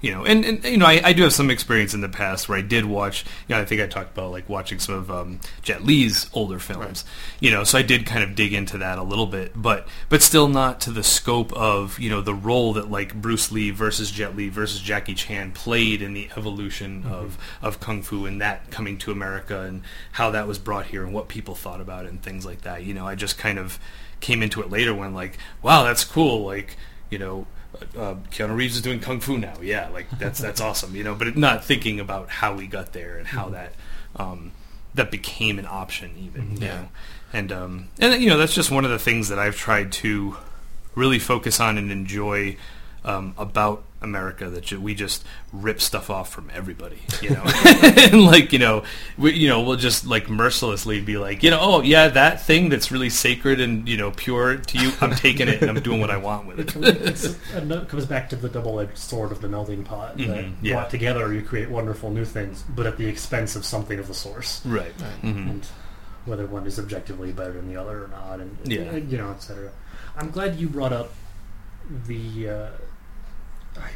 you 0.00 0.10
know 0.12 0.24
and, 0.24 0.44
and 0.44 0.64
you 0.64 0.78
know 0.78 0.86
I, 0.86 1.00
I 1.04 1.12
do 1.12 1.22
have 1.22 1.32
some 1.32 1.50
experience 1.50 1.94
in 1.94 2.00
the 2.00 2.08
past 2.08 2.48
where 2.48 2.58
I 2.58 2.62
did 2.62 2.84
watch 2.84 3.24
you 3.48 3.54
know 3.54 3.60
I 3.60 3.64
think 3.64 3.80
I 3.80 3.86
talked 3.86 4.12
about 4.12 4.30
like 4.30 4.48
watching 4.48 4.78
some 4.78 4.94
of 4.94 5.10
um, 5.10 5.40
Jet 5.62 5.84
Li's 5.84 6.30
older 6.32 6.58
films. 6.58 7.04
You 7.38 7.50
know 7.50 7.64
so 7.64 7.78
I 7.78 7.82
did 7.82 8.06
kind 8.06 8.22
of 8.22 8.34
dig 8.34 8.52
into 8.52 8.78
that 8.78 8.98
a 8.98 9.02
little 9.02 9.26
bit 9.26 9.52
but 9.54 9.86
but 10.08 10.22
still 10.22 10.48
not 10.48 10.80
to 10.82 10.90
the 10.90 11.02
scope 11.02 11.52
of 11.52 11.98
you 11.98 12.08
know 12.08 12.20
the 12.20 12.34
role 12.34 12.72
that 12.74 12.90
like 12.90 13.14
Bruce 13.14 13.52
Lee 13.52 13.70
versus 13.70 14.10
Jet 14.10 14.36
Li 14.36 14.48
versus 14.48 14.80
Jackie 14.80 15.14
Chan 15.14 15.52
played 15.52 16.02
in 16.02 16.14
the 16.14 16.30
evolution 16.36 17.04
of 17.06 17.36
of 17.60 17.80
kung 17.80 18.02
fu 18.02 18.26
and 18.26 18.40
that 18.40 18.70
coming 18.70 18.96
to 18.98 19.12
America 19.12 19.60
and 19.62 19.82
how 20.12 20.30
that 20.30 20.46
was 20.46 20.58
brought 20.58 20.86
here 20.86 21.04
and 21.04 21.12
what 21.12 21.28
people 21.28 21.54
thought 21.54 21.80
about 21.80 22.06
it 22.06 22.10
and 22.10 22.22
things 22.22 22.46
like 22.46 22.62
that. 22.62 22.84
You 22.84 22.94
know 22.94 23.06
I 23.06 23.14
just 23.14 23.36
kind 23.36 23.58
of 23.58 23.78
came 24.20 24.42
into 24.42 24.62
it 24.62 24.70
later 24.70 24.94
when 24.94 25.12
like 25.12 25.36
wow 25.62 25.84
that's 25.84 26.04
cool. 26.04 26.44
Like 26.44 26.78
you 27.10 27.18
know 27.18 27.46
uh, 27.96 28.14
Keanu 28.30 28.56
Reeves 28.56 28.76
is 28.76 28.82
doing 28.82 29.00
kung 29.00 29.20
fu 29.20 29.38
now. 29.38 29.54
Yeah, 29.62 29.88
like 29.88 30.08
that's 30.18 30.38
that's 30.46 30.60
awesome, 30.60 30.94
you 30.96 31.04
know. 31.04 31.14
But 31.14 31.36
not 31.36 31.64
thinking 31.64 32.00
about 32.00 32.28
how 32.28 32.54
we 32.54 32.66
got 32.66 32.92
there 32.92 33.16
and 33.18 33.26
how 33.26 33.48
that 33.50 33.72
um, 34.16 34.52
that 34.94 35.10
became 35.10 35.58
an 35.58 35.66
option, 35.66 36.12
even. 36.18 36.56
You 36.56 36.66
Yeah. 36.66 36.74
know? 36.74 36.88
And 37.32 37.52
um, 37.52 37.88
and 38.00 38.20
you 38.22 38.28
know 38.28 38.36
that's 38.38 38.54
just 38.54 38.70
one 38.70 38.84
of 38.84 38.90
the 38.90 38.98
things 38.98 39.28
that 39.28 39.38
I've 39.38 39.56
tried 39.56 39.92
to 39.92 40.36
really 40.96 41.18
focus 41.20 41.60
on 41.60 41.78
and 41.78 41.92
enjoy 41.92 42.56
um, 43.04 43.34
about 43.38 43.84
America 44.02 44.48
that 44.48 44.62
ju- 44.64 44.80
we 44.80 44.94
just 44.94 45.24
rip 45.52 45.80
stuff 45.80 46.08
off 46.08 46.32
from 46.32 46.50
everybody, 46.54 46.98
you 47.20 47.30
know, 47.30 47.42
and 47.44 48.22
like 48.24 48.52
you 48.52 48.58
know, 48.58 48.82
we, 49.18 49.34
you 49.34 49.46
know, 49.48 49.60
we'll 49.62 49.76
just 49.76 50.06
like 50.06 50.30
mercilessly 50.30 51.00
be 51.02 51.18
like, 51.18 51.42
you 51.42 51.50
know, 51.50 51.58
oh 51.60 51.82
yeah, 51.82 52.08
that 52.08 52.40
thing 52.44 52.70
that's 52.70 52.90
really 52.90 53.10
sacred 53.10 53.60
and 53.60 53.86
you 53.88 53.96
know 53.98 54.10
pure 54.10 54.56
to 54.56 54.78
you, 54.78 54.92
I'm 55.02 55.14
taking 55.14 55.48
it 55.48 55.60
and 55.60 55.70
I'm 55.70 55.82
doing 55.82 56.00
what 56.00 56.10
I 56.10 56.16
want 56.16 56.46
with 56.46 56.60
It 56.60 56.68
it. 56.68 56.72
comes, 56.72 57.24
it 57.26 57.88
comes 57.88 58.06
back 58.06 58.30
to 58.30 58.36
the 58.36 58.48
double-edged 58.48 58.96
sword 58.96 59.32
of 59.32 59.40
the 59.42 59.48
melting 59.48 59.84
pot. 59.84 60.16
That 60.16 60.26
Mhm, 60.28 60.54
yeah. 60.62 60.74
brought 60.76 60.90
together, 60.90 61.32
you 61.34 61.42
create 61.42 61.68
wonderful 61.68 62.10
new 62.10 62.24
things, 62.24 62.64
but 62.74 62.86
at 62.86 62.96
the 62.96 63.06
expense 63.06 63.54
of 63.54 63.64
something 63.66 63.98
of 63.98 64.08
the 64.08 64.14
source. 64.14 64.64
Right. 64.64 64.92
hmm 65.20 65.26
and 65.50 65.66
whether 66.24 66.46
one 66.46 66.66
is 66.66 66.78
objectively 66.78 67.32
better 67.32 67.52
than 67.52 67.68
the 67.68 67.80
other 67.80 68.04
or 68.04 68.08
not, 68.08 68.40
and 68.40 68.56
Yeah. 68.64 68.96
you 68.96 69.18
know, 69.18 69.30
etc. 69.30 69.70
I'm 70.16 70.30
glad 70.30 70.56
you 70.56 70.68
brought 70.68 70.92
up 70.94 71.12
the. 72.06 72.48
Uh, 72.48 72.68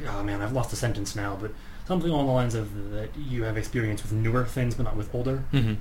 oh 0.09 0.23
man, 0.23 0.43
I've 0.43 0.53
lost 0.53 0.71
the 0.71 0.77
sentence 0.77 1.15
now, 1.17 1.37
but 1.41 1.53
something 1.87 2.11
along 2.11 2.27
the 2.27 2.33
lines 2.33 2.55
of 2.55 2.91
that 2.93 3.11
you 3.17 3.45
have 3.45 3.57
experience 3.57 4.03
with 4.03 4.13
newer 4.13 4.45
things, 4.45 4.75
but 4.75 4.85
not 4.85 4.97
with 4.97 5.15
older, 5.15 5.39
hmm 5.51 5.75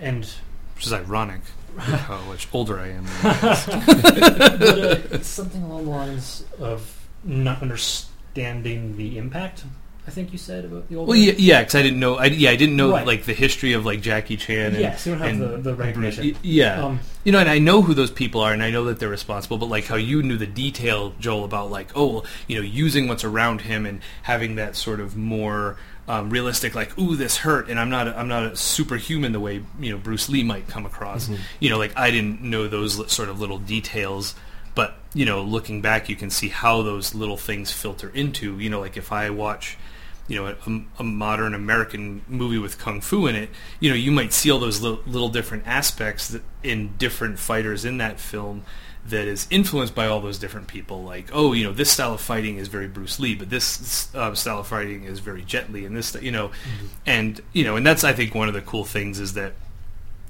and 0.00 0.28
Which 0.74 0.86
is 0.86 0.92
ironic, 0.92 1.42
how 1.78 2.20
much 2.22 2.48
older 2.52 2.78
I 2.80 2.88
am. 2.88 3.04
but, 3.22 4.62
uh, 4.62 4.98
it's 5.12 5.28
something 5.38 5.62
along 5.62 5.84
the 5.84 5.90
lines 5.90 6.44
of 6.58 7.06
not 7.24 7.62
understanding 7.62 8.96
the 8.96 9.16
impact. 9.18 9.64
I 10.06 10.10
think 10.10 10.32
you 10.32 10.38
said 10.38 10.64
about 10.64 10.88
the 10.88 10.96
old. 10.96 11.06
well, 11.06 11.16
yeah, 11.16 11.32
yeah, 11.38 11.60
because 11.60 11.76
I 11.76 11.82
didn't 11.82 12.00
know. 12.00 12.16
I, 12.16 12.24
yeah, 12.24 12.50
I 12.50 12.56
didn't 12.56 12.74
know 12.76 12.90
Right. 12.90 13.06
like 13.06 13.24
the 13.24 13.32
history 13.34 13.72
of 13.74 13.86
like 13.86 14.00
Jackie 14.00 14.36
Chan. 14.36 14.72
And, 14.72 14.80
Yes, 14.80 15.06
you 15.06 15.12
don't 15.12 15.20
have 15.20 15.30
and 15.30 15.40
the- 15.40 15.58
the 15.58 15.74
recognition. 15.76 16.36
Yeah, 16.42 16.84
Um, 16.86 17.00
you 17.22 17.30
know, 17.30 17.38
and 17.38 17.48
I 17.48 17.58
know 17.60 17.82
who 17.82 17.94
those 17.94 18.10
people 18.10 18.40
are, 18.40 18.52
and 18.52 18.64
I 18.64 18.70
know 18.70 18.84
that 18.86 18.98
they're 18.98 19.08
responsible. 19.08 19.58
But 19.58 19.66
like 19.66 19.86
how 19.86 19.94
you 19.94 20.22
knew 20.24 20.36
the 20.36 20.46
detail, 20.46 21.14
Joel, 21.20 21.44
about 21.44 21.70
like 21.70 21.90
oh, 21.94 22.06
well, 22.06 22.26
you 22.48 22.56
know, 22.56 22.62
using 22.62 23.06
what's 23.06 23.22
around 23.22 23.60
him 23.60 23.86
and 23.86 24.00
having 24.22 24.56
that 24.56 24.74
sort 24.74 24.98
of 24.98 25.16
more 25.16 25.76
um, 26.08 26.30
realistic, 26.30 26.74
like 26.74 26.98
ooh, 26.98 27.14
this 27.14 27.36
hurt, 27.36 27.68
and 27.68 27.78
I'm 27.78 27.88
not, 27.88 28.08
a, 28.08 28.18
I'm 28.18 28.26
not 28.26 28.42
a 28.42 28.56
superhuman 28.56 29.30
the 29.30 29.38
way 29.38 29.62
you 29.78 29.92
know 29.92 29.98
Bruce 29.98 30.28
Lee 30.28 30.42
might 30.42 30.66
come 30.66 30.84
across. 30.84 31.30
You 31.60 31.70
know, 31.70 31.78
like 31.78 31.96
I 31.96 32.10
didn't 32.10 32.42
know 32.42 32.66
those 32.66 33.08
sort 33.12 33.28
of 33.28 33.38
little 33.38 33.58
details. 33.58 34.34
But 34.74 34.96
you 35.14 35.26
know, 35.26 35.42
looking 35.42 35.80
back, 35.82 36.08
you 36.08 36.16
can 36.16 36.30
see 36.30 36.48
how 36.48 36.80
those 36.82 37.14
little 37.14 37.36
things 37.36 37.70
filter 37.70 38.10
into. 38.14 38.58
You 38.58 38.68
know, 38.70 38.80
like 38.80 38.96
if 38.96 39.12
I 39.12 39.30
watch 39.30 39.76
you 40.28 40.36
know, 40.36 40.46
a, 40.66 40.82
a 41.00 41.04
modern 41.04 41.54
American 41.54 42.22
movie 42.28 42.58
with 42.58 42.78
kung 42.78 43.00
fu 43.00 43.26
in 43.26 43.34
it, 43.34 43.50
you 43.80 43.90
know, 43.90 43.96
you 43.96 44.12
might 44.12 44.32
see 44.32 44.50
all 44.50 44.58
those 44.58 44.80
little, 44.80 45.00
little 45.06 45.28
different 45.28 45.66
aspects 45.66 46.28
that, 46.28 46.42
in 46.62 46.96
different 46.96 47.38
fighters 47.38 47.84
in 47.84 47.98
that 47.98 48.20
film 48.20 48.64
that 49.04 49.26
is 49.26 49.48
influenced 49.50 49.94
by 49.94 50.06
all 50.06 50.20
those 50.20 50.38
different 50.38 50.68
people. 50.68 51.02
Like, 51.02 51.28
oh, 51.32 51.52
you 51.52 51.64
know, 51.64 51.72
this 51.72 51.90
style 51.90 52.14
of 52.14 52.20
fighting 52.20 52.58
is 52.58 52.68
very 52.68 52.86
Bruce 52.86 53.18
Lee, 53.18 53.34
but 53.34 53.50
this 53.50 54.14
uh, 54.14 54.34
style 54.34 54.60
of 54.60 54.68
fighting 54.68 55.04
is 55.04 55.18
very 55.18 55.42
Jet 55.42 55.72
Li, 55.72 55.84
and 55.84 55.96
this, 55.96 56.14
you 56.20 56.30
know, 56.30 56.52
and 57.04 57.40
you 57.52 57.64
know, 57.64 57.76
and 57.76 57.84
that's 57.84 58.04
I 58.04 58.12
think 58.12 58.34
one 58.34 58.48
of 58.48 58.54
the 58.54 58.62
cool 58.62 58.84
things 58.84 59.18
is 59.18 59.34
that, 59.34 59.54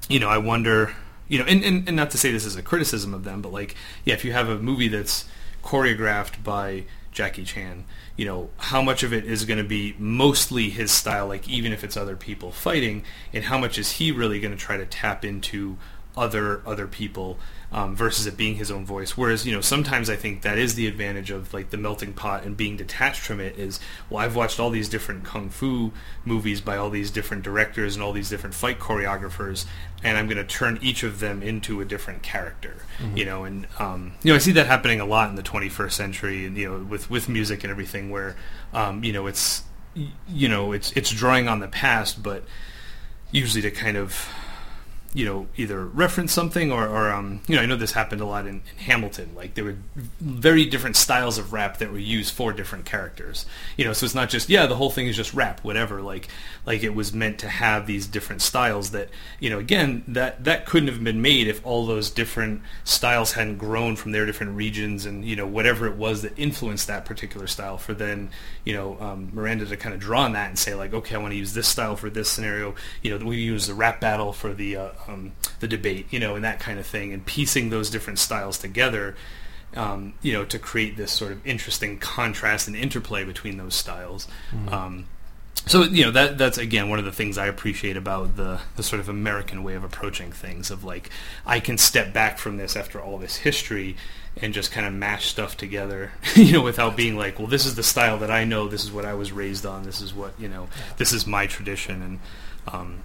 you 0.09 0.19
know, 0.19 0.29
I 0.29 0.39
wonder, 0.39 0.95
you 1.29 1.39
know, 1.39 1.45
and, 1.45 1.63
and, 1.63 1.87
and 1.87 1.97
not 1.97 2.11
to 2.13 2.19
say 2.19 2.33
this 2.33 2.47
is 2.47 2.57
a 2.57 2.63
criticism 2.63 3.13
of 3.13 3.25
them, 3.25 3.43
but 3.43 3.53
like, 3.53 3.77
yeah, 4.07 4.15
if 4.15 4.25
you 4.25 4.33
have 4.33 4.49
a 4.49 4.59
movie 4.59 4.89
that's 4.89 5.27
choreographed 5.63 6.43
by 6.43 6.85
Jackie 7.13 7.45
Chan, 7.45 7.85
you 8.17 8.25
know, 8.25 8.51
how 8.57 8.83
much 8.83 9.03
of 9.03 9.13
it 9.13 9.25
is 9.25 9.45
going 9.45 9.59
to 9.59 9.65
be 9.65 9.95
mostly 9.99 10.71
his 10.71 10.91
style, 10.91 11.27
like 11.27 11.49
even 11.49 11.73
if 11.73 11.85
it's 11.85 11.97
other 11.97 12.17
people 12.17 12.51
fighting, 12.51 13.05
and 13.33 13.45
how 13.45 13.59
much 13.59 13.79
is 13.79 13.93
he 13.93 14.11
really 14.11 14.41
going 14.41 14.57
to 14.57 14.59
try 14.59 14.77
to 14.77 14.87
tap 14.87 15.25
into 15.25 15.77
other 16.17 16.63
other 16.67 16.87
people 16.87 17.39
um, 17.73 17.97
versus 17.97 18.27
it 18.27 18.37
being 18.37 18.57
his 18.57 18.71
own 18.71 18.85
voice. 18.85 19.17
Whereas, 19.17 19.47
you 19.47 19.53
know, 19.53 19.63
sometimes 19.63 20.11
I 20.11 20.17
think 20.17 20.43
that 20.43 20.59
is 20.59 20.75
the 20.75 20.87
advantage 20.87 21.31
of 21.31 21.55
like 21.55 21.71
the 21.71 21.79
melting 21.79 22.13
pot 22.13 22.45
and 22.45 22.57
being 22.57 22.77
detached 22.77 23.21
from 23.21 23.41
it 23.41 23.59
is, 23.59 23.81
well, 24.11 24.23
I've 24.23 24.37
watched 24.37 24.61
all 24.61 24.69
these 24.71 24.89
different 24.89 25.25
kung 25.25 25.49
fu 25.49 25.93
movies 26.25 26.61
by 26.61 26.77
all 26.77 26.91
these 26.91 27.11
different 27.11 27.43
directors 27.43 27.97
and 27.97 28.03
all 28.03 28.13
these 28.13 28.29
different 28.29 28.55
fight 28.55 28.79
choreographers, 28.79 29.65
and 30.03 30.19
I'm 30.19 30.27
going 30.27 30.37
to 30.37 30.45
turn 30.45 30.79
each 30.83 31.03
of 31.03 31.21
them 31.21 31.43
into 31.43 31.81
a 31.81 31.85
different 31.85 32.23
character. 32.23 32.77
You 33.17 33.25
know, 33.25 33.45
and 33.45 33.67
um, 33.79 34.13
you 34.23 34.33
know, 34.33 34.37
I 34.37 34.39
see 34.39 34.53
that 34.53 34.67
happening 34.67 35.01
a 35.01 35.07
lot 35.07 35.31
in 35.31 35.37
the 35.37 35.43
21st 35.43 35.93
century, 35.93 36.45
and 36.45 36.57
you 36.57 36.69
know, 36.69 36.85
with 36.85 37.11
with 37.11 37.29
music 37.29 37.65
and 37.65 37.71
everything, 37.71 38.11
where 38.11 38.37
um, 38.75 39.03
you 39.03 39.13
know, 39.13 39.27
it's 39.27 39.63
you 40.29 40.49
know, 40.49 40.73
it's 40.73 40.93
it's 40.93 41.11
drawing 41.11 41.49
on 41.49 41.61
the 41.61 41.69
past, 41.69 42.23
but 42.23 42.45
usually 43.31 43.63
to 43.63 43.71
kind 43.71 43.97
of 43.97 44.29
you 45.15 45.27
know, 45.27 45.47
either 45.57 45.85
reference 45.85 46.33
something 46.33 46.73
or, 46.73 46.89
or 46.89 47.11
um, 47.11 47.41
you 47.47 47.57
know, 47.57 47.63
I 47.63 47.67
know 47.67 47.77
this 47.77 47.93
happened 47.93 48.23
a 48.23 48.27
lot 48.27 48.47
in, 48.47 48.63
in 48.71 48.79
Hamilton. 48.79 49.31
Like 49.37 49.55
there 49.55 49.65
were 49.65 49.77
very 50.21 50.65
different 50.65 50.97
styles 50.97 51.37
of 51.37 51.53
rap 51.53 51.79
that 51.79 51.93
were 51.93 51.99
used 51.99 52.33
for 52.33 52.53
different 52.53 52.87
characters. 52.87 53.45
You 53.77 53.85
know, 53.85 53.93
so 53.93 54.07
it's 54.07 54.15
not 54.15 54.31
just 54.31 54.49
yeah, 54.49 54.67
the 54.67 54.77
whole 54.77 54.91
thing 54.91 55.07
is 55.07 55.17
just 55.17 55.35
rap, 55.35 55.61
whatever. 55.63 56.01
Like 56.01 56.29
like 56.65 56.83
it 56.83 56.95
was 56.95 57.13
meant 57.13 57.39
to 57.41 57.49
have 57.49 57.87
these 57.87 58.07
different 58.07 58.41
styles 58.41 58.93
that 58.93 59.11
you 59.39 59.51
know, 59.51 59.59
again, 59.59 60.03
that 60.09 60.45
that 60.45 60.65
couldn't 60.65 60.89
have 60.89 61.05
been 61.05 61.21
made 61.21 61.47
if 61.47 61.65
all 61.67 61.85
those 61.85 62.09
different 62.09 62.63
styles 62.85 63.33
hadn't 63.33 63.59
grown 63.59 63.97
from 63.97 64.13
their 64.13 64.25
different 64.25 64.57
regions 64.57 65.05
and 65.05 65.27
you 65.27 65.37
know 65.37 65.47
whatever 65.47 65.87
it 65.87 65.97
was 65.97 66.23
that 66.23 66.39
influenced 66.39 66.87
that 66.87 67.05
particular 67.05 67.47
style. 67.47 67.77
For 67.77 67.93
then 67.93 68.31
you 68.65 68.73
know 68.73 68.99
um, 68.99 69.31
Miranda 69.35 69.67
to 69.67 69.77
kind 69.77 69.95
of 69.95 70.01
draw 70.01 70.23
on 70.23 70.33
that 70.33 70.49
and 70.49 70.59
say 70.59 70.75
like, 70.75 70.95
okay, 70.95 71.17
I 71.17 71.19
want 71.19 71.33
to 71.33 71.39
use 71.39 71.53
this 71.53 71.69
style 71.69 71.97
for 71.97 72.09
this 72.09 72.31
scenario. 72.31 72.75
You 73.03 73.19
know, 73.19 73.27
we 73.27 73.37
use 73.37 73.67
the 73.67 73.75
rap 73.75 74.01
battle 74.01 74.33
for 74.33 74.55
the 74.55 74.77
uh, 74.77 74.89
um, 75.09 75.33
the 75.61 75.69
debate, 75.69 76.07
you 76.11 76.19
know, 76.19 76.35
and 76.35 76.45
that 76.45 76.61
kind 76.61 76.79
of 76.79 76.87
thing, 76.87 77.13
and 77.13 77.25
piecing 77.25 77.71
those 77.71 77.91
different 77.91 78.19
styles 78.19 78.59
together, 78.59 79.15
um, 79.75 80.15
you 80.23 80.33
know, 80.33 80.45
to 80.45 80.59
create 80.59 80.97
this 80.97 81.13
sort 81.13 81.33
of 81.33 81.47
interesting 81.47 81.99
contrast 81.99 82.67
and 82.67 82.77
interplay 82.77 83.25
between 83.25 83.57
those 83.57 83.75
styles. 83.75 84.29
Um, 84.73 85.07
so 85.65 85.85
you 85.85 86.05
know 86.05 86.11
that 86.11 86.39
that's 86.39 86.59
again 86.59 86.89
one 86.89 86.99
of 86.99 87.05
the 87.05 87.13
things 87.13 87.39
I 87.39 87.47
appreciate 87.47 87.97
about 87.97 88.37
the 88.37 88.61
the 88.77 88.83
sort 88.83 88.99
of 89.01 89.09
American 89.09 89.63
way 89.63 89.75
of 89.75 89.85
approaching 89.85 90.33
things. 90.33 90.71
Of 90.71 90.83
like, 90.83 91.11
I 91.47 91.61
can 91.61 91.79
step 91.79 92.13
back 92.13 92.39
from 92.39 92.57
this 92.57 92.75
after 92.75 93.01
all 93.01 93.19
this 93.19 93.37
history 93.37 93.97
and 94.37 94.53
just 94.53 94.73
kind 94.73 94.87
of 94.87 94.93
mash 94.93 95.27
stuff 95.27 95.57
together, 95.57 96.13
you 96.35 96.53
know, 96.55 96.63
without 96.63 96.97
being 96.97 97.17
like, 97.17 97.39
well, 97.39 97.49
this 97.49 97.67
is 97.67 97.77
the 97.77 97.83
style 97.83 98.19
that 98.19 98.31
I 98.31 98.45
know, 98.45 98.67
this 98.67 98.83
is 98.83 98.91
what 98.91 99.05
I 99.05 99.15
was 99.15 99.31
raised 99.31 99.65
on, 99.65 99.85
this 99.85 100.01
is 100.01 100.13
what 100.13 100.33
you 100.39 100.49
know, 100.49 100.69
this 100.97 101.13
is 101.13 101.27
my 101.27 101.47
tradition, 101.47 102.03
and 102.03 102.19
um, 102.75 102.99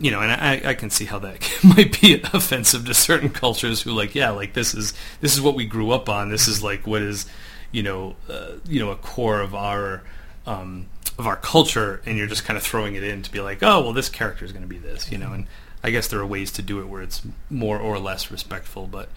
you 0.00 0.10
know, 0.10 0.20
and 0.20 0.32
I, 0.32 0.70
I 0.70 0.74
can 0.74 0.88
see 0.88 1.04
how 1.04 1.18
that 1.20 1.46
might 1.62 2.00
be 2.00 2.14
offensive 2.32 2.86
to 2.86 2.94
certain 2.94 3.28
cultures 3.28 3.82
who 3.82 3.92
like, 3.92 4.14
yeah, 4.14 4.30
like 4.30 4.54
this 4.54 4.74
is 4.74 4.94
this 5.20 5.34
is 5.34 5.40
what 5.40 5.54
we 5.54 5.66
grew 5.66 5.90
up 5.90 6.08
on. 6.08 6.30
This 6.30 6.48
is 6.48 6.62
like 6.62 6.86
what 6.86 7.02
is, 7.02 7.26
you 7.70 7.82
know, 7.82 8.16
uh, 8.28 8.52
you 8.66 8.80
know, 8.80 8.90
a 8.90 8.96
core 8.96 9.40
of 9.40 9.54
our 9.54 10.02
um, 10.46 10.86
of 11.18 11.26
our 11.26 11.36
culture, 11.36 12.00
and 12.06 12.16
you're 12.16 12.26
just 12.26 12.44
kind 12.44 12.56
of 12.56 12.62
throwing 12.62 12.94
it 12.94 13.04
in 13.04 13.22
to 13.22 13.30
be 13.30 13.40
like, 13.40 13.62
oh, 13.62 13.82
well, 13.82 13.92
this 13.92 14.08
character 14.08 14.44
is 14.44 14.52
going 14.52 14.62
to 14.62 14.68
be 14.68 14.78
this, 14.78 15.12
you 15.12 15.18
know, 15.18 15.32
and 15.32 15.46
I 15.84 15.90
guess 15.90 16.08
there 16.08 16.20
are 16.20 16.26
ways 16.26 16.50
to 16.52 16.62
do 16.62 16.80
it 16.80 16.88
where 16.88 17.02
it's 17.02 17.22
more 17.50 17.78
or 17.78 17.98
less 17.98 18.30
respectful, 18.30 18.86
but. 18.86 19.08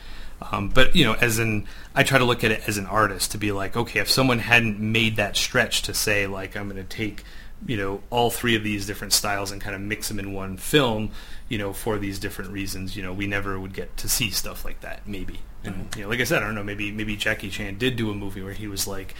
Um, 0.51 0.67
but 0.67 0.93
you 0.93 1.05
know, 1.05 1.13
as 1.13 1.39
in, 1.39 1.67
I 1.95 2.03
try 2.03 2.17
to 2.17 2.25
look 2.25 2.43
at 2.43 2.51
it 2.51 2.67
as 2.67 2.77
an 2.77 2.85
artist 2.87 3.31
to 3.31 3.37
be 3.37 3.53
like, 3.53 3.77
okay, 3.77 4.01
if 4.01 4.09
someone 4.09 4.39
hadn't 4.39 4.77
made 4.77 5.15
that 5.15 5.37
stretch 5.37 5.83
to 5.83 5.93
say 5.93 6.27
like, 6.27 6.57
I'm 6.57 6.67
going 6.67 6.83
to 6.85 6.97
take 6.97 7.23
you 7.65 7.77
know 7.77 8.01
all 8.09 8.29
three 8.29 8.55
of 8.55 8.63
these 8.63 8.85
different 8.85 9.13
styles 9.13 9.51
and 9.51 9.61
kind 9.61 9.75
of 9.75 9.81
mix 9.81 10.07
them 10.07 10.19
in 10.19 10.33
one 10.33 10.57
film 10.57 11.11
you 11.49 11.57
know 11.57 11.73
for 11.73 11.97
these 11.97 12.19
different 12.19 12.51
reasons 12.51 12.95
you 12.95 13.03
know 13.03 13.13
we 13.13 13.27
never 13.27 13.59
would 13.59 13.73
get 13.73 13.95
to 13.97 14.09
see 14.09 14.29
stuff 14.29 14.65
like 14.65 14.81
that 14.81 15.07
maybe. 15.07 15.39
And 15.63 15.75
mm-hmm. 15.75 15.99
you 15.99 16.03
know 16.03 16.09
like 16.09 16.19
i 16.19 16.23
said 16.23 16.43
i 16.43 16.45
don't 16.45 16.55
know 16.55 16.63
maybe 16.63 16.91
maybe 16.91 17.15
jackie 17.15 17.49
chan 17.49 17.77
did 17.77 17.95
do 17.95 18.11
a 18.11 18.15
movie 18.15 18.41
where 18.41 18.53
he 18.53 18.67
was 18.67 18.87
like 18.87 19.15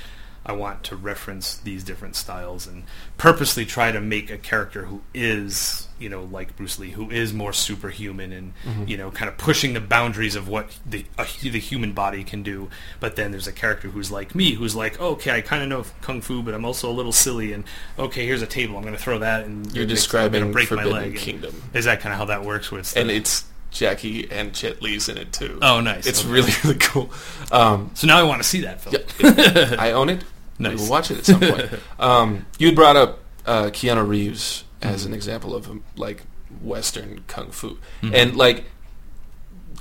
i 0.45 0.51
want 0.51 0.83
to 0.83 0.95
reference 0.95 1.55
these 1.57 1.83
different 1.83 2.15
styles 2.15 2.67
and 2.67 2.83
purposely 3.17 3.65
try 3.65 3.91
to 3.91 4.01
make 4.01 4.29
a 4.29 4.37
character 4.37 4.85
who 4.85 5.01
is 5.13 5.87
you 5.99 6.09
know 6.09 6.23
like 6.23 6.55
bruce 6.57 6.77
lee 6.79 6.91
who 6.91 7.09
is 7.09 7.33
more 7.33 7.53
superhuman 7.53 8.31
and 8.33 8.53
you 8.89 8.97
know 8.97 9.09
kind 9.11 9.29
of 9.29 9.37
pushing 9.37 9.73
the 9.73 9.79
boundaries 9.79 10.35
of 10.35 10.47
what 10.47 10.77
the 10.85 11.05
the 11.41 11.59
human 11.59 11.93
body 11.93 12.23
can 12.23 12.43
do 12.43 12.69
but 12.99 13.15
then 13.15 13.31
there's 13.31 13.47
a 13.47 13.53
character 13.53 13.87
who's 13.89 14.11
like 14.11 14.35
me 14.35 14.51
who's 14.53 14.75
like 14.75 14.99
okay 14.99 15.31
i 15.31 15.39
kind 15.41 15.63
of 15.63 15.69
know 15.69 15.85
kung 16.01 16.19
fu 16.21 16.41
but 16.43 16.53
i'm 16.53 16.65
also 16.65 16.89
a 16.89 16.93
little 16.93 17.13
silly 17.13 17.53
and 17.53 17.63
okay 17.97 18.25
here's 18.25 18.41
a 18.41 18.47
table 18.47 18.75
i'm 18.75 18.81
going 18.83 18.93
to 18.95 18.99
throw 19.01 19.19
that 19.19 19.45
and 19.45 19.73
You're 19.73 19.85
describing 19.85 20.51
break 20.51 20.69
my 20.71 20.83
Forbidden 20.83 20.91
leg 21.13 21.27
and- 21.43 21.53
is 21.73 21.85
that 21.85 22.01
kind 22.01 22.11
of 22.11 22.19
how 22.19 22.25
that 22.25 22.43
works 22.43 22.69
With 22.71 22.95
and 22.97 23.09
it's 23.09 23.45
Jackie 23.71 24.29
and 24.29 24.53
Jet 24.53 24.83
Li's 24.83 25.09
in 25.09 25.17
it 25.17 25.33
too. 25.33 25.57
oh 25.63 25.79
nice 25.81 26.05
it's 26.05 26.21
Okay. 26.21 26.29
really 26.29 26.51
really 26.63 26.77
cool. 26.77 27.09
Um, 27.51 27.89
so 27.95 28.05
now 28.05 28.19
i 28.19 28.23
want 28.23 28.39
to 28.41 28.47
see 28.47 28.61
that 28.61 28.81
film 28.81 28.95
yeah, 29.19 29.75
I 29.79 29.93
own 29.93 30.09
it. 30.09 30.23
Nice. 30.59 30.79
will 30.81 30.89
watch 30.89 31.11
it 31.11 31.19
at 31.19 31.25
some 31.25 31.39
point. 31.39 31.69
Um, 31.99 32.45
you 32.59 32.73
brought 32.73 32.95
up 32.95 33.19
uh, 33.45 33.65
Keanu 33.65 34.07
Reeves 34.07 34.63
as 34.81 35.05
an 35.05 35.13
example 35.13 35.55
of 35.55 35.69
um, 35.69 35.83
like 35.95 36.23
Western 36.61 37.23
kung 37.27 37.51
fu, 37.51 37.77
and 38.01 38.35
like 38.35 38.65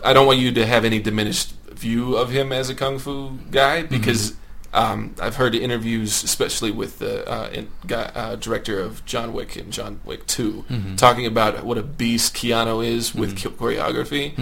I 0.04 0.12
don't 0.12 0.26
want 0.26 0.38
you 0.38 0.52
to 0.52 0.66
have 0.66 0.84
any 0.84 0.98
diminished 1.00 1.52
view 1.70 2.16
of 2.16 2.30
him 2.30 2.52
as 2.52 2.70
a 2.70 2.74
kung 2.74 2.98
fu 2.98 3.38
guy 3.50 3.82
because 3.82 4.34
um, 4.74 5.14
I've 5.20 5.36
heard 5.36 5.54
interviews, 5.54 6.24
especially 6.24 6.70
with 6.70 6.98
the 6.98 7.28
uh, 7.30 7.48
in, 7.50 7.68
uh, 7.92 8.36
director 8.36 8.80
of 8.80 9.04
John 9.04 9.32
Wick 9.32 9.56
and 9.56 9.72
John 9.72 10.00
Wick 10.04 10.26
2 10.26 10.64
talking 10.96 11.26
about 11.26 11.62
what 11.64 11.76
a 11.78 11.82
beast 11.82 12.34
Keanu 12.34 12.84
is 12.84 13.14
with 13.14 13.36
cho- 13.36 13.50
choreography. 13.50 14.34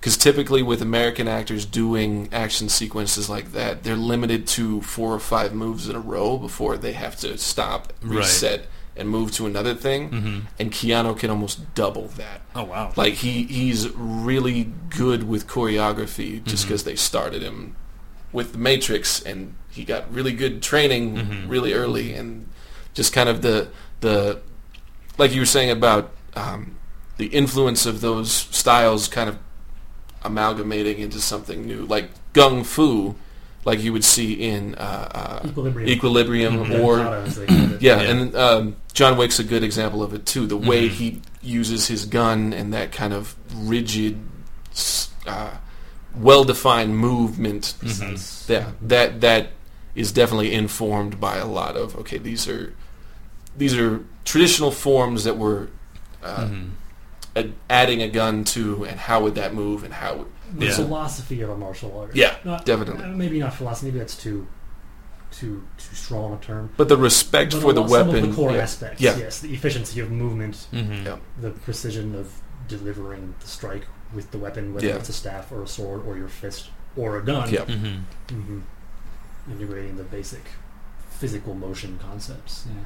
Because 0.00 0.16
typically 0.16 0.62
with 0.62 0.82
American 0.82 1.28
actors 1.28 1.64
doing 1.64 2.28
action 2.32 2.68
sequences 2.68 3.28
like 3.30 3.52
that, 3.52 3.82
they're 3.84 3.96
limited 3.96 4.46
to 4.48 4.80
four 4.82 5.12
or 5.14 5.20
five 5.20 5.54
moves 5.54 5.88
in 5.88 5.94
a 5.96 6.00
row 6.00 6.36
before 6.36 6.76
they 6.76 6.92
have 6.92 7.16
to 7.20 7.38
stop, 7.38 7.92
Right. 8.02 8.18
reset, 8.18 8.66
and 8.96 9.08
move 9.08 9.30
to 9.32 9.46
another 9.46 9.74
thing. 9.74 10.46
And 10.58 10.72
Keanu 10.72 11.18
can 11.18 11.30
almost 11.30 11.74
double 11.74 12.08
that. 12.16 12.40
oh 12.56 12.64
wow 12.64 12.92
Like 12.96 13.14
he 13.14 13.44
he's 13.44 13.88
really 13.94 14.72
good 14.88 15.28
with 15.28 15.46
choreography 15.46 16.42
just 16.44 16.64
because 16.64 16.84
they 16.84 16.96
started 16.96 17.42
him 17.42 17.76
with 18.36 18.52
the 18.52 18.58
Matrix 18.58 19.20
and 19.22 19.54
he 19.70 19.82
got 19.84 20.02
really 20.12 20.32
good 20.32 20.62
training 20.62 21.48
really 21.48 21.72
early 21.72 22.12
and 22.14 22.46
just 22.94 23.12
kind 23.12 23.28
of 23.28 23.40
the 23.42 23.68
the 24.00 24.40
like 25.18 25.32
you 25.34 25.40
were 25.40 25.46
saying 25.56 25.70
about 25.70 26.04
um, 26.34 26.76
the 27.16 27.26
influence 27.26 27.86
of 27.86 28.00
those 28.00 28.30
styles 28.32 29.08
kind 29.08 29.28
of 29.28 29.36
amalgamating 30.22 30.98
into 30.98 31.20
something 31.20 31.66
new 31.66 31.84
like 31.86 32.10
gun 32.32 32.64
fu 32.64 33.14
like 33.64 33.82
you 33.82 33.92
would 33.92 34.04
see 34.04 34.32
in 34.34 34.74
uh, 34.76 35.40
uh, 35.42 35.48
Equilibrium. 35.48 35.88
Equilibrium 35.88 36.54
Yeah, 36.70 36.78
or 36.80 36.96
Kata, 36.98 37.16
as 37.26 37.34
they 37.36 37.46
call 37.46 37.72
it. 37.74 37.82
yeah, 37.82 38.00
Yeah. 38.02 38.10
and 38.10 38.36
um, 38.36 38.76
John 38.92 39.16
Wick's 39.16 39.38
a 39.40 39.44
good 39.44 39.64
example 39.64 40.02
of 40.04 40.14
it 40.14 40.24
too. 40.24 40.46
The 40.46 40.56
way 40.56 40.86
he 40.86 41.20
uses 41.42 41.88
his 41.88 42.04
gun 42.06 42.52
and 42.52 42.72
that 42.74 42.92
kind 42.92 43.12
of 43.12 43.34
rigid, 43.56 44.20
uh, 45.26 45.50
well-defined 46.16 46.96
movement. 46.96 47.74
Precise. 47.78 48.48
Yeah, 48.48 48.72
that 48.82 49.20
that 49.20 49.48
is 49.94 50.12
definitely 50.12 50.52
informed 50.52 51.20
by 51.20 51.36
a 51.36 51.46
lot 51.46 51.76
of 51.76 51.96
okay. 51.96 52.18
These 52.18 52.48
are 52.48 52.74
these 53.56 53.76
are 53.76 54.04
traditional 54.24 54.70
forms 54.70 55.24
that 55.24 55.36
we're 55.38 55.68
uh, 56.22 56.48
ad- 57.34 57.52
adding 57.70 58.02
a 58.02 58.08
gun 58.08 58.44
to, 58.44 58.84
and 58.84 58.98
how 58.98 59.22
would 59.22 59.34
that 59.36 59.54
move, 59.54 59.84
and 59.84 59.94
how 59.94 60.16
would 60.16 60.26
The 60.58 60.66
Yeah. 60.66 60.76
philosophy 60.76 61.40
of 61.42 61.50
a 61.50 61.56
martial 61.56 61.98
art. 61.98 62.14
Yeah, 62.14 62.36
Not- 62.44 62.64
definitely. 62.64 63.02
uh, 63.04 63.08
Maybe 63.08 63.38
not 63.40 63.54
philosophy. 63.54 63.86
Maybe 63.86 63.98
that's 63.98 64.16
too 64.16 64.46
too 65.32 65.62
too 65.76 65.94
strong 65.96 66.32
a 66.34 66.36
term. 66.38 66.70
but 66.76 66.88
the 66.88 66.96
respect 66.96 67.52
But 67.52 67.60
for 67.62 67.70
a 67.70 67.74
the 67.74 67.80
lot- 67.80 67.90
some 67.90 68.06
weapon. 68.08 68.24
of 68.24 68.30
the 68.30 68.36
core 68.36 68.52
yeah. 68.52 68.58
aspects. 68.62 69.00
Yeah. 69.02 69.16
Yes, 69.18 69.40
the 69.40 69.52
efficiency 69.52 70.00
of 70.00 70.10
movement, 70.10 70.66
mm-hmm. 70.72 71.04
Yeah. 71.06 71.16
the 71.40 71.50
precision 71.50 72.14
of 72.14 72.26
delivering 72.68 73.34
the 73.40 73.46
strike 73.48 73.86
with 74.14 74.30
the 74.30 74.38
weapon, 74.38 74.72
whether 74.74 74.86
Yeah. 74.86 74.96
it's 74.96 75.08
a 75.08 75.12
staff 75.12 75.50
or 75.52 75.62
a 75.62 75.66
sword 75.66 76.06
or 76.06 76.16
your 76.16 76.28
fist 76.28 76.70
or 76.96 77.18
a 77.18 77.22
gun. 77.24 77.50
Yeah. 77.50 77.64
Mm-hmm. 77.64 78.34
hmm 78.40 78.60
Integrating 79.50 79.96
the 79.96 80.04
basic 80.04 80.42
physical 81.10 81.54
motion 81.54 81.98
concepts. 82.02 82.66
Yeah. 82.68 82.84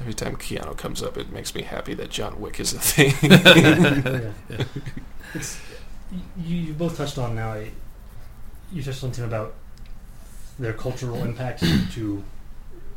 Every 0.00 0.14
time 0.14 0.36
Keanu 0.36 0.76
comes 0.76 1.02
up, 1.02 1.16
it 1.16 1.30
makes 1.32 1.54
me 1.54 1.62
happy 1.62 1.94
that 1.94 2.10
John 2.10 2.38
Wick 2.40 2.60
is 2.60 2.74
a 2.74 2.78
thing. 2.78 3.14
yeah. 4.50 4.64
It's, 5.34 5.58
you, 6.38 6.56
you 6.56 6.72
both 6.74 6.96
touched 6.98 7.16
on 7.18 7.34
now. 7.34 7.58
You 8.72 8.82
touched 8.82 9.02
on 9.04 9.12
Tim 9.12 9.24
about 9.24 9.54
their 10.58 10.72
cultural 10.74 11.22
impact 11.24 11.60
to 11.94 12.22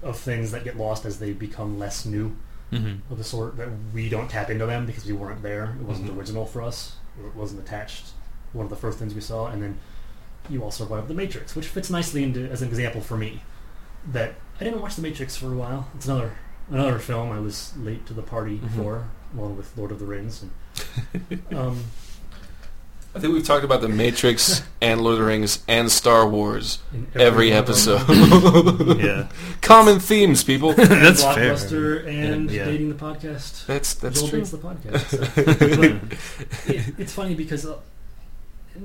of 0.01 0.17
things 0.17 0.51
that 0.51 0.63
get 0.63 0.77
lost 0.77 1.05
as 1.05 1.19
they 1.19 1.33
become 1.33 1.77
less 1.79 2.05
new 2.05 2.35
Mm-hmm. 2.71 3.11
of 3.11 3.17
the 3.17 3.23
sort 3.23 3.57
that 3.57 3.67
we 3.93 4.09
don't 4.09 4.29
tap 4.29 4.49
into 4.51 4.65
them 4.67 4.85
because 4.85 5.05
we 5.05 5.13
weren't 5.13 5.41
there. 5.41 5.75
It 5.79 5.85
wasn't 5.87 6.11
Mhm. 6.11 6.17
original 6.17 6.45
for 6.45 6.61
us. 6.61 6.97
Or 7.21 7.27
it 7.27 7.35
wasn't 7.35 7.61
attached. 7.61 8.09
One 8.53 8.63
of 8.65 8.69
the 8.69 8.75
first 8.75 8.99
things 8.99 9.13
we 9.15 9.21
saw, 9.21 9.47
and 9.47 9.61
then 9.63 9.79
you 10.49 10.63
also 10.63 10.85
brought 10.85 10.99
up 10.99 11.07
the 11.07 11.13
Matrix, 11.15 11.55
which 11.55 11.67
fits 11.67 11.89
nicely 11.89 12.23
into 12.23 12.47
as 12.49 12.61
an 12.61 12.67
example 12.69 13.01
for 13.01 13.17
me. 13.17 13.41
That 14.11 14.35
I 14.59 14.63
didn't 14.63 14.81
watch 14.81 14.95
the 14.95 15.01
Matrix 15.01 15.35
for 15.35 15.47
a 15.51 15.55
while. 15.55 15.87
It's 15.95 16.05
another 16.05 16.35
another 16.71 16.99
film 16.99 17.31
I 17.31 17.39
was 17.39 17.73
late 17.77 18.05
to 18.05 18.13
the 18.13 18.21
party 18.21 18.59
Mhm. 18.59 18.69
for, 18.75 19.05
along 19.35 19.57
with 19.57 19.75
Lord 19.75 19.91
of 19.91 19.97
the 19.99 20.05
Rings. 20.05 20.43
And, 21.13 21.57
um, 21.57 21.83
I 23.15 23.19
think 23.19 23.33
we've 23.33 23.43
talked 23.45 23.63
about 23.65 23.81
the 23.81 23.89
Matrix 23.89 24.61
and 24.81 25.01
Lord 25.01 25.13
of 25.13 25.19
the 25.19 25.25
Rings 25.25 25.63
and 25.67 25.91
Star 25.91 26.27
Wars 26.27 26.77
in 26.93 27.07
every 27.15 27.49
one 27.49 27.57
episode. 27.57 28.07
yeah. 28.99 29.27
Common 29.61 29.99
themes, 29.99 30.43
people. 30.43 30.69
And 30.71 30.77
That's 30.89 31.23
fair. 31.23 31.53
Blockbuster 31.55 32.05
and 32.07 32.51
Yeah. 32.51 32.65
dating 32.65 32.89
the 32.89 32.95
podcast. 32.95 33.65
That's 33.65 33.95
that's 33.95 34.19
Joel 34.19 34.29
true. 34.29 34.39
dates 34.39 34.51
the 34.51 34.57
podcast. 34.59 35.05
So. 36.65 36.71
it, 36.71 36.93
it's 36.99 37.11
funny 37.13 37.33
because 37.33 37.65
uh, 37.65 37.79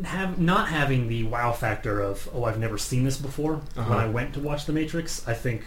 have, 0.04 0.38
not 0.40 0.68
having 0.68 1.08
the 1.08 1.24
wow 1.24 1.52
factor 1.52 2.00
of 2.00 2.28
oh 2.32 2.44
I've 2.44 2.58
never 2.58 2.78
seen 2.78 3.04
this 3.04 3.18
before 3.18 3.60
Uh-huh. 3.76 3.90
when 3.90 3.98
I 3.98 4.06
went 4.08 4.32
to 4.34 4.40
watch 4.40 4.64
The 4.64 4.72
Matrix, 4.72 5.26
I 5.28 5.34
think 5.34 5.64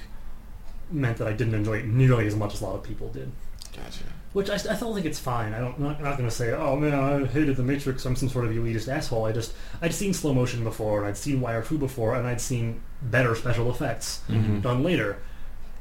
meant 0.91 1.17
that 1.17 1.28
I 1.28 1.34
didn't 1.34 1.54
enjoy 1.54 1.78
it 1.80 1.86
nearly 1.86 2.26
as 2.28 2.36
much 2.36 2.54
as 2.56 2.62
a 2.62 2.65
lot 2.65 2.76
of 2.76 2.84
people 2.84 3.10
did. 3.10 3.32
Gotcha. 3.75 4.03
Which 4.34 4.49
I, 4.49 4.56
I 4.56 4.58
still 4.75 4.93
think 4.93 5.06
it's 5.06 5.19
fine. 5.19 5.53
I 5.53 5.60
don't, 5.60 5.75
I'm 5.77 5.84
not, 5.84 6.01
not 6.01 6.17
going 6.17 6.30
to 6.30 6.36
say, 6.36 6.51
oh 6.53 6.75
man, 6.75 6.93
I 6.93 7.25
hated 7.25 7.56
the 7.58 7.63
Matrix. 7.63 8.06
I'm 8.06 8.15
some 8.15 8.30
sort 8.30 8.45
of 8.45 8.51
elitist 8.51 8.88
asshole. 8.88 9.25
I 9.25 9.32
just 9.32 9.53
I'd 9.82 9.93
seen 9.93 10.13
slow 10.13 10.34
motion 10.34 10.63
before, 10.63 10.99
and 10.99 11.08
I'd 11.08 11.17
seen 11.17 11.41
Wire 11.41 11.63
Fu 11.63 11.77
before, 11.77 12.15
and 12.15 12.27
I'd 12.27 12.41
seen 12.41 12.82
better 13.01 13.34
special 13.36 13.69
effects 13.71 14.21
Mhm. 14.30 14.62
done 14.62 14.84
later. 14.84 15.17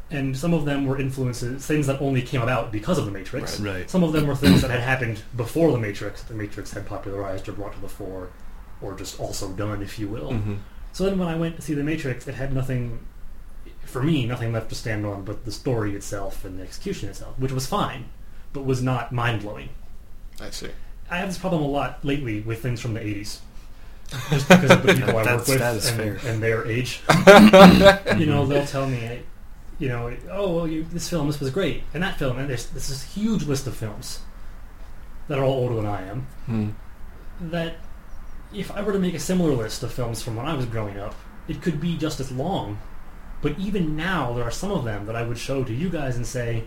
And 0.09 0.39
some 0.39 0.55
of 0.55 0.65
them 0.65 0.87
were 0.87 1.01
influences, 1.01 1.67
things 1.67 1.89
that 1.89 2.01
only 2.01 2.23
came 2.23 2.41
about 2.41 2.71
because 2.71 2.97
of 2.97 3.07
the 3.07 3.11
Matrix. 3.11 3.59
Right. 3.59 3.75
Right. 3.79 3.91
Some 3.91 4.05
of 4.05 4.13
them 4.13 4.27
were 4.29 4.37
things 4.37 4.63
that 4.63 4.71
had 4.71 4.81
happened 4.81 5.21
before 5.37 5.73
the 5.73 5.79
Matrix. 5.79 6.23
The 6.23 6.35
Matrix 6.35 6.71
had 6.73 6.87
popularized 6.87 7.49
or 7.49 7.53
brought 7.53 7.73
to 7.75 7.81
the 7.81 7.89
fore, 7.89 8.29
or 8.81 8.95
just 8.95 9.19
also 9.19 9.51
done, 9.53 9.83
if 9.83 9.99
you 9.99 10.07
will. 10.07 10.31
Mhm. 10.31 10.59
So 10.93 11.05
then 11.05 11.19
when 11.19 11.27
I 11.29 11.35
went 11.37 11.57
to 11.57 11.63
see 11.63 11.75
The 11.75 11.83
Matrix, 11.83 12.29
it 12.29 12.37
had 12.37 12.55
nothing, 12.55 13.01
for 13.97 14.03
me, 14.03 14.27
nothing 14.27 14.53
left 14.53 14.69
to 14.69 14.75
stand 14.75 15.07
on 15.07 15.25
but 15.25 15.47
the 15.47 15.51
story 15.51 15.95
itself 15.95 16.45
and 16.45 16.59
the 16.59 16.63
execution 16.63 17.09
itself, 17.09 17.39
which 17.39 17.51
was 17.51 17.67
fine, 17.67 18.05
but 18.53 18.67
was 18.67 18.83
not 18.83 19.11
mind-blowing. 19.11 19.71
I 20.39 20.51
see. 20.51 20.69
I 21.11 21.17
have 21.17 21.29
this 21.29 21.39
problem 21.39 21.63
a 21.63 21.67
lot 21.67 22.05
lately 22.05 22.43
with 22.43 22.61
things 22.61 22.79
from 22.79 22.93
the 22.93 23.01
80s. 23.01 23.39
Just 24.29 24.49
because 24.51 24.71
of 24.71 24.83
the 24.83 24.93
people 24.93 25.17
I 25.17 25.25
work 25.37 25.49
with 25.49 25.99
and, 25.99 26.19
and 26.27 26.43
their 26.43 26.67
age. 26.67 27.01
you 28.19 28.27
know, 28.27 28.45
they'll 28.45 28.67
tell 28.67 28.87
me, 28.87 29.23
you 29.79 29.89
know, 29.89 30.15
oh, 30.31 30.55
well, 30.55 30.69
you, 30.69 30.85
this 30.85 31.09
film, 31.09 31.27
this 31.29 31.41
was 31.41 31.49
great, 31.49 31.83
and 31.95 32.03
that 32.03 32.19
film, 32.19 32.39
and 32.39 32.51
there's, 32.51 32.67
there's 32.67 32.89
this 32.89 33.15
huge 33.15 33.45
list 33.45 33.67
of 33.67 33.75
films 33.75 34.21
that 35.29 35.39
are 35.39 35.45
all 35.45 35.55
older 35.55 35.77
than 35.77 35.87
I 35.87 36.07
am, 36.07 36.27
Hmm. 36.45 36.69
that 37.41 37.77
if 38.53 38.71
I 38.71 38.83
were 38.83 38.93
to 38.93 38.99
make 38.99 39.15
a 39.15 39.21
similar 39.21 39.55
list 39.55 39.83
of 39.83 39.91
films 39.91 40.23
from 40.23 40.37
when 40.37 40.45
I 40.45 40.53
was 40.53 40.67
growing 40.67 40.99
up, 40.99 41.15
it 41.49 41.63
could 41.63 41.81
be 41.81 41.97
just 41.97 42.21
as 42.21 42.31
long. 42.31 42.79
But 43.43 43.59
even 43.59 43.97
now, 43.97 44.33
there 44.33 44.45
are 44.45 44.51
some 44.51 44.71
of 44.73 44.85
them 44.85 45.07
that 45.07 45.15
I 45.17 45.23
would 45.23 45.39
show 45.39 45.63
to 45.65 45.73
you 45.73 45.89
guys 45.89 46.17
and 46.17 46.27
say, 46.27 46.65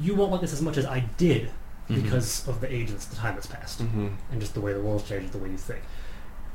you 0.00 0.14
won't 0.14 0.32
like 0.32 0.40
this 0.40 0.52
as 0.52 0.62
much 0.62 0.76
as 0.76 0.86
I 0.86 1.00
did 1.18 1.50
Mhm. 1.90 2.02
because 2.02 2.46
of 2.48 2.60
the 2.60 2.72
age 2.72 2.90
and 2.90 2.98
the 2.98 3.16
time 3.16 3.34
that's 3.34 3.46
passed, 3.46 3.80
hmm 3.80 4.08
and 4.30 4.40
just 4.40 4.54
the 4.54 4.60
way 4.60 4.72
the 4.72 4.80
world's 4.80 5.06
changed, 5.08 5.32
the 5.32 5.38
way 5.38 5.50
you 5.50 5.56
think. 5.58 5.82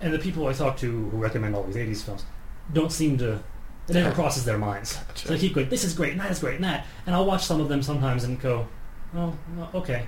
And 0.01 0.13
the 0.13 0.19
people 0.19 0.47
I 0.47 0.53
talk 0.53 0.77
to 0.77 1.09
who 1.09 1.17
recommend 1.17 1.55
all 1.55 1.63
these 1.63 1.75
80s 1.75 2.01
films 2.03 2.23
don't 2.73 2.91
seem 2.91 3.17
to, 3.19 3.33
it 3.87 3.93
never 3.93 4.11
crosses 4.15 4.45
their 4.45 4.57
minds. 4.57 4.95
Gotcha. 5.07 5.27
So 5.27 5.33
they 5.33 5.39
keep 5.39 5.53
going, 5.53 5.69
this 5.69 5.83
is 5.83 5.93
great, 5.93 6.13
and 6.13 6.21
that 6.21 6.31
is 6.31 6.39
great, 6.39 6.55
and 6.55 6.63
that. 6.63 6.85
And 7.05 7.15
I'll 7.15 7.25
watch 7.25 7.43
some 7.45 7.59
of 7.61 7.67
them 7.69 7.81
sometimes 7.83 8.23
and 8.23 8.39
go, 8.39 8.67
oh, 9.15 9.33
okay. 9.75 10.07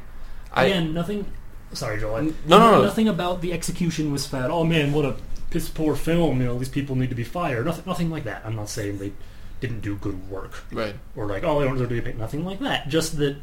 I- 0.53 0.65
Again, 0.65 0.93
nothing. 0.93 1.25
Sorry, 1.73 1.99
Joel. 1.99 2.15
I- 2.15 2.21
No, 2.47 2.57
no, 2.57 2.71
no. 2.71 2.81
Nothing 2.83 3.07
about 3.09 3.41
the 3.41 3.53
execution 3.53 4.11
was 4.11 4.25
bad. 4.25 4.49
Oh 4.49 4.63
man, 4.63 4.91
what 4.91 5.05
a 5.05 5.15
piss 5.49 5.69
poor 5.69 5.95
film. 5.95 6.39
You 6.41 6.47
know, 6.47 6.57
these 6.59 6.69
people 6.69 6.95
need 6.95 7.09
to 7.09 7.15
be 7.15 7.23
fired. 7.23 7.65
Nothing, 7.65 7.83
nothing 7.87 8.09
like 8.09 8.23
that. 8.25 8.43
I'm 8.45 8.55
not 8.55 8.69
saying 8.69 8.97
they 8.99 9.13
didn't 9.59 9.81
do 9.81 9.95
good 9.97 10.29
work 10.29 10.63
Right. 10.71 10.95
or 11.15 11.25
like, 11.25 11.43
oh, 11.43 11.59
they 11.59 11.65
don't 11.65 11.73
deserve 11.73 11.89
to 11.89 11.95
be 11.95 12.01
paid. 12.01 12.17
Nothing 12.17 12.45
like 12.45 12.59
that. 12.59 12.87
Just 12.87 13.17
that 13.17 13.37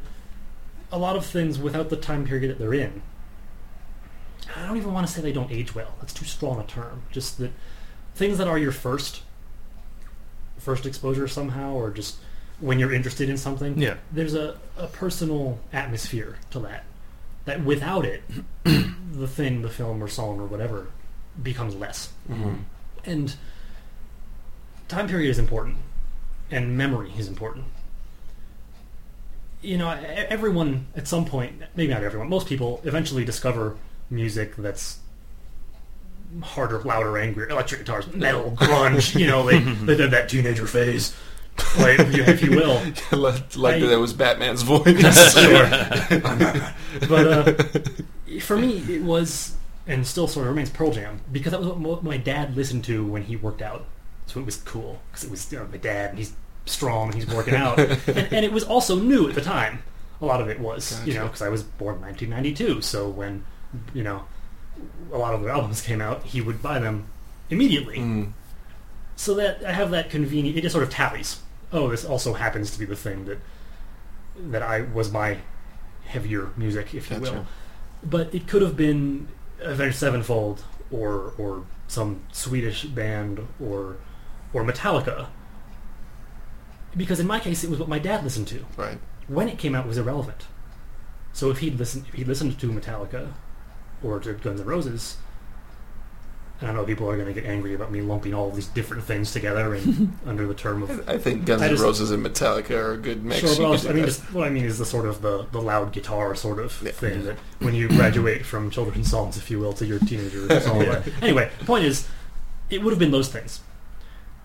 a 0.90 0.98
lot 0.98 1.16
of 1.16 1.26
things 1.26 1.58
without 1.58 1.90
the 1.90 1.96
time 1.96 2.24
period 2.26 2.50
that 2.50 2.58
they're 2.58 2.72
in. 2.74 3.02
I 4.56 4.66
don't 4.66 4.76
even 4.76 4.92
want 4.94 5.06
to 5.06 5.12
say 5.12 5.20
they 5.20 5.32
don't 5.32 5.50
age 5.50 5.74
well. 5.74 5.94
That's 6.00 6.14
too 6.14 6.24
strong 6.24 6.60
a 6.60 6.64
term. 6.64 7.02
Just 7.10 7.38
that 7.38 7.50
things 8.14 8.38
that 8.38 8.48
are 8.48 8.56
your 8.58 8.72
first 8.72 9.22
first 10.58 10.86
exposure 10.86 11.28
somehow, 11.28 11.72
or 11.74 11.90
just 11.90 12.16
when 12.60 12.78
you're 12.78 12.92
interested 12.92 13.28
in 13.28 13.36
something 13.36 13.76
Yeah. 13.78 13.96
there's 14.10 14.34
a, 14.34 14.56
a 14.78 14.86
personal 14.86 15.58
atmosphere 15.72 16.38
to 16.50 16.58
that. 16.60 16.84
That 17.44 17.62
without 17.62 18.04
it, 18.06 18.22
the 18.64 19.28
thing, 19.28 19.62
the 19.62 19.68
film 19.68 20.02
or 20.02 20.08
song 20.08 20.40
or 20.40 20.46
whatever, 20.46 20.88
becomes 21.42 21.74
less. 21.74 22.10
hmm 22.26 22.54
And 23.04 23.34
time 24.88 25.08
period 25.08 25.30
is 25.30 25.38
important, 25.38 25.76
and 26.50 26.76
memory 26.76 27.12
is 27.18 27.28
important. 27.28 27.64
You 29.62 29.78
know, 29.78 29.90
everyone 29.90 30.86
at 30.94 31.08
some 31.08 31.24
point, 31.24 31.60
maybe 31.74 31.92
not 31.92 32.04
everyone, 32.04 32.28
most 32.28 32.46
people 32.46 32.80
eventually 32.84 33.24
discover 33.24 33.76
music 34.10 34.54
that's 34.56 34.98
harder, 36.42 36.80
louder, 36.82 37.18
angrier, 37.18 37.48
electric 37.48 37.80
guitars, 37.80 38.06
metal, 38.14 38.52
grunge. 38.52 39.18
You 39.18 39.26
know, 39.26 39.44
they 39.46 39.58
they 39.58 39.96
did 39.96 40.10
that 40.12 40.28
teenager 40.28 40.66
phase, 40.66 41.16
like, 41.78 41.98
if 42.00 42.42
you- 42.42 42.50
will. 42.52 42.80
like 43.18 43.56
like 43.56 43.82
I- 43.82 43.86
that 43.86 43.98
was 43.98 44.12
Batman's 44.12 44.62
voice. 44.62 44.84
but 47.08 47.26
uh, 47.26 47.52
for 48.40 48.56
me, 48.56 48.78
it 48.88 49.02
was 49.02 49.55
and 49.86 50.06
still 50.06 50.26
sort 50.26 50.46
of 50.46 50.50
remains 50.50 50.70
Pearl 50.70 50.90
Jam 50.90 51.20
because 51.30 51.52
that 51.52 51.60
was 51.60 51.68
what 51.68 52.02
my 52.02 52.16
dad 52.16 52.56
listened 52.56 52.84
to 52.84 53.06
when 53.06 53.22
he 53.22 53.36
worked 53.36 53.62
out. 53.62 53.86
So 54.26 54.40
it 54.40 54.46
was 54.46 54.56
cool 54.56 55.00
because 55.10 55.24
it 55.24 55.30
was 55.30 55.50
you 55.52 55.58
know, 55.58 55.66
my 55.66 55.76
dad 55.76 56.10
and 56.10 56.18
he's 56.18 56.34
strong 56.64 57.08
and 57.08 57.14
he's 57.14 57.26
working 57.32 57.54
out, 57.54 57.78
and, 57.78 57.98
and 58.08 58.44
it 58.44 58.52
was 58.52 58.64
also 58.64 58.96
new 58.96 59.28
at 59.28 59.34
the 59.34 59.40
time. 59.40 59.82
A 60.20 60.24
lot 60.24 60.40
of 60.40 60.48
it 60.48 60.58
was, 60.58 61.06
you 61.06 61.14
know, 61.14 61.26
because 61.26 61.42
I 61.42 61.48
was 61.48 61.62
born 61.62 61.96
in 61.96 62.00
1992. 62.02 62.80
So 62.80 63.08
when 63.08 63.44
you 63.94 64.02
know 64.02 64.24
a 65.12 65.18
lot 65.18 65.34
of 65.34 65.42
the 65.42 65.50
albums 65.50 65.80
came 65.80 66.00
out, 66.00 66.24
he 66.24 66.40
would 66.40 66.62
buy 66.62 66.78
them 66.78 67.06
immediately. 67.50 67.98
Mm. 67.98 68.32
So 69.14 69.34
that 69.34 69.64
I 69.64 69.72
have 69.72 69.90
that 69.92 70.10
convenient. 70.10 70.58
It 70.58 70.62
just 70.62 70.72
sort 70.72 70.84
of 70.84 70.90
tallies. 70.90 71.40
Oh, 71.72 71.88
this 71.88 72.04
also 72.04 72.34
happens 72.34 72.70
to 72.72 72.78
be 72.78 72.84
the 72.84 72.96
thing 72.96 73.26
that 73.26 73.38
that 74.36 74.62
I 74.62 74.82
was 74.82 75.12
my 75.12 75.38
heavier 76.06 76.50
music, 76.56 76.94
if 76.94 77.10
you 77.10 77.18
Gotcha. 77.18 77.32
will. 77.32 77.46
But 78.02 78.34
it 78.34 78.46
could 78.46 78.62
have 78.62 78.76
been 78.76 79.28
Avenged 79.60 79.96
Sevenfold 79.96 80.64
or 80.90 81.34
or 81.38 81.64
some 81.88 82.22
Swedish 82.32 82.84
band 82.84 83.46
or 83.60 83.96
or 84.52 84.64
Metallica. 84.64 85.28
Because 86.96 87.20
in 87.20 87.26
my 87.26 87.40
case, 87.40 87.62
it 87.62 87.70
was 87.70 87.78
what 87.78 87.88
my 87.88 87.98
dad 87.98 88.24
listened 88.24 88.48
to. 88.48 88.64
Right. 88.76 88.98
When 89.28 89.48
it 89.48 89.58
came 89.58 89.74
out, 89.74 89.84
it 89.84 89.88
was 89.88 89.98
irrelevant. 89.98 90.46
So 91.32 91.50
if 91.50 91.58
he'd 91.58 91.78
listened, 91.78 92.06
if 92.08 92.14
he 92.14 92.24
listened 92.24 92.58
to 92.58 92.72
Metallica 92.72 93.32
or 94.02 94.18
to 94.20 94.32
Guns 94.32 94.60
N' 94.60 94.66
Roses, 94.66 95.18
and 96.60 96.70
I 96.70 96.72
know 96.72 96.84
people 96.84 97.08
are 97.10 97.16
going 97.16 97.32
to 97.32 97.38
get 97.38 97.44
angry 97.48 97.74
about 97.74 97.90
me 97.92 98.00
lumping 98.00 98.32
all 98.34 98.50
these 98.50 98.66
different 98.68 99.04
things 99.04 99.32
together 99.32 99.74
and 99.74 100.16
under 100.26 100.46
the 100.46 100.54
term 100.54 100.82
of 100.82 101.08
I 101.08 101.18
think 101.18 101.44
Guns 101.44 101.62
N' 101.62 101.76
Roses 101.76 102.10
and 102.10 102.24
Metallica 102.24 102.70
are 102.70 102.92
a 102.92 102.96
good 102.96 103.24
mix. 103.24 103.40
Sure, 103.40 103.56
but 103.56 103.64
also, 103.64 103.90
I 103.90 103.92
mean, 103.92 104.04
just, 104.06 104.22
what 104.32 104.46
I 104.46 104.50
mean 104.50 104.64
is 104.64 104.78
the 104.78 104.86
sort 104.86 105.06
of 105.06 105.20
the, 105.22 105.46
the 105.52 105.60
loud 105.60 105.92
guitar 105.92 106.34
sort 106.34 106.58
of 106.58 106.80
Yeah. 106.82 106.92
thing 106.92 107.24
that 107.24 107.36
when 107.58 107.74
you 107.74 107.88
graduate 107.88 108.46
from 108.46 108.70
children's 108.70 109.10
songs, 109.10 109.36
if 109.36 109.50
you 109.50 109.58
will, 109.60 109.72
to 109.74 109.84
your 109.86 109.98
teenager 109.98 110.60
song. 110.60 110.80
Yeah. 110.80 111.02
Anyway, 111.20 111.50
the 111.58 111.64
point 111.66 111.84
is, 111.84 112.08
it 112.70 112.82
would 112.82 112.90
have 112.90 112.98
been 112.98 113.10
those 113.12 113.28
things. 113.28 113.60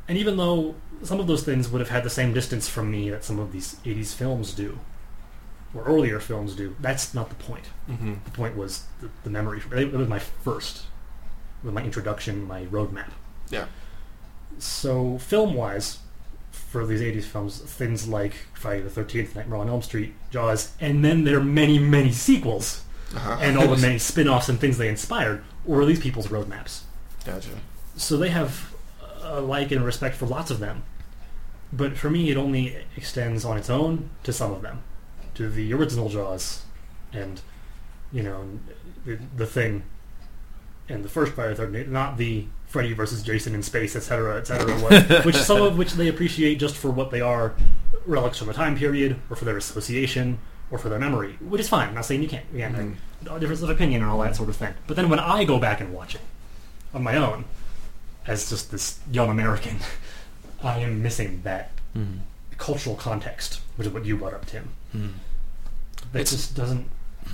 And 0.08 0.18
even 0.18 0.36
though 0.38 0.76
some 1.04 1.20
of 1.20 1.28
those 1.28 1.44
things 1.44 1.70
would 1.70 1.80
have 1.80 1.90
had 1.90 2.04
the 2.04 2.10
same 2.10 2.34
distance 2.34 2.68
from 2.68 2.92
me 2.92 3.10
that 3.10 3.24
some 3.24 3.40
of 3.40 3.52
these 3.54 3.76
80s 3.86 4.14
films 4.14 4.54
do, 4.54 4.78
or 5.74 5.84
earlier 5.84 6.20
films 6.20 6.56
do, 6.56 6.76
that's 6.82 7.14
not 7.14 7.30
the 7.30 7.36
point. 7.36 7.66
Mhm. 7.90 8.24
The 8.26 8.32
point 8.32 8.58
was 8.58 8.84
the, 9.00 9.10
the 9.24 9.30
memory. 9.30 9.62
It 9.72 9.94
was 9.94 10.08
my 10.10 10.20
first, 10.20 10.84
with 11.64 11.74
my 11.74 11.84
introduction, 11.84 12.44
my 12.48 12.66
roadmap. 12.66 13.12
Yeah. 13.50 13.66
So 14.60 15.18
film-wise, 15.18 16.00
for 16.52 16.86
these 16.86 17.02
'80s 17.02 17.24
films, 17.24 17.60
things 17.60 18.08
like 18.08 18.34
Friday 18.54 18.82
the 18.82 18.90
Thirteenth, 18.90 19.36
Nightmare 19.36 19.60
on 19.60 19.70
Elm 19.70 19.82
Street, 19.82 20.14
Jaws, 20.30 20.72
and 20.80 21.04
then 21.04 21.24
there 21.24 21.38
are 21.38 21.44
many, 21.44 21.80
many 21.80 22.12
sequels 22.12 22.84
Uh-huh. 23.16 23.38
and 23.42 23.58
all 23.58 23.68
the 23.68 23.82
many 23.88 23.98
spin-offs 23.98 24.50
and 24.50 24.60
things 24.60 24.78
they 24.78 24.88
inspired 24.90 25.44
were 25.66 25.86
these 25.86 26.00
people's 26.00 26.28
roadmaps. 26.28 26.82
Gotcha. 27.26 27.50
So 27.96 28.18
they 28.18 28.30
have 28.30 28.74
a 29.22 29.42
like 29.42 29.72
and 29.72 29.84
respect 29.86 30.16
for 30.16 30.26
lots 30.26 30.50
of 30.52 30.60
them. 30.60 30.84
But 31.74 31.98
for 31.98 32.10
me, 32.10 32.30
it 32.30 32.38
only 32.38 32.78
extends 32.98 33.46
on 33.46 33.58
its 33.58 33.70
own 33.70 34.10
to 34.24 34.34
some 34.34 34.52
of 34.52 34.62
them, 34.62 34.84
to 35.36 35.50
the 35.50 35.74
original 35.74 36.10
Jaws, 36.10 36.64
and 37.14 37.42
you 38.12 38.24
know, 38.24 38.60
the, 39.06 39.18
the 39.38 39.46
thing, 39.46 39.84
and 40.90 41.04
the 41.04 41.10
first 41.10 41.34
Friday 41.34 41.52
the 41.54 41.56
Thirteenth, 41.66 41.88
not 41.90 42.18
the 42.18 42.46
Freddy 42.68 42.94
versus 42.94 43.22
Jason 43.24 43.54
in 43.56 43.64
space, 43.64 43.96
etc., 43.96 44.38
etc., 44.38 44.74
what- 44.80 45.26
which 45.26 45.36
some 45.36 45.62
of 45.62 45.78
which 45.78 45.94
they 45.94 46.08
appreciate 46.08 46.56
just 46.60 46.76
for 46.76 46.90
what 46.92 47.12
they 47.12 47.22
are, 47.22 47.54
relics 48.06 48.38
from 48.38 48.50
a 48.50 48.54
time 48.54 48.76
period, 48.78 49.18
or 49.30 49.36
for 49.36 49.46
their 49.46 49.58
association, 49.58 50.40
or 50.72 50.78
for 50.78 50.90
their 50.90 51.00
memory, 51.00 51.34
which 51.42 51.60
is 51.62 51.68
fine. 51.70 51.90
I'm 51.90 51.96
not 51.96 52.06
saying 52.06 52.22
you 52.24 52.30
can't. 52.30 52.46
Again, 52.54 52.98
Mhm. 53.24 53.40
difference 53.40 53.62
of 53.62 53.70
opinion 53.70 54.02
and 54.02 54.10
all 54.10 54.20
that 54.20 54.36
sort 54.36 54.50
of 54.50 54.56
thing. 54.56 54.74
But 54.88 54.96
then 54.96 55.10
when 55.10 55.20
I 55.20 55.44
go 55.44 55.60
back 55.60 55.82
and 55.82 55.94
watch 55.94 56.16
it 56.16 56.22
on 56.94 57.04
my 57.04 57.16
own, 57.18 57.46
as 58.26 58.50
just 58.50 58.72
this 58.72 59.00
young 59.12 59.30
American, 59.30 59.80
I 60.64 60.80
am 60.80 61.02
missing 61.04 61.42
that 61.44 61.72
Mm. 61.98 62.20
cultural 62.58 62.96
context, 62.96 63.60
which 63.76 63.86
is 63.88 63.94
what 63.94 64.06
you 64.06 64.16
brought 64.16 64.34
up, 64.34 64.46
Tim. 64.46 64.70
Mm. 64.96 65.12
That 66.14 66.20
It's- 66.22 66.32
just 66.32 66.56
doesn't. 66.56 66.90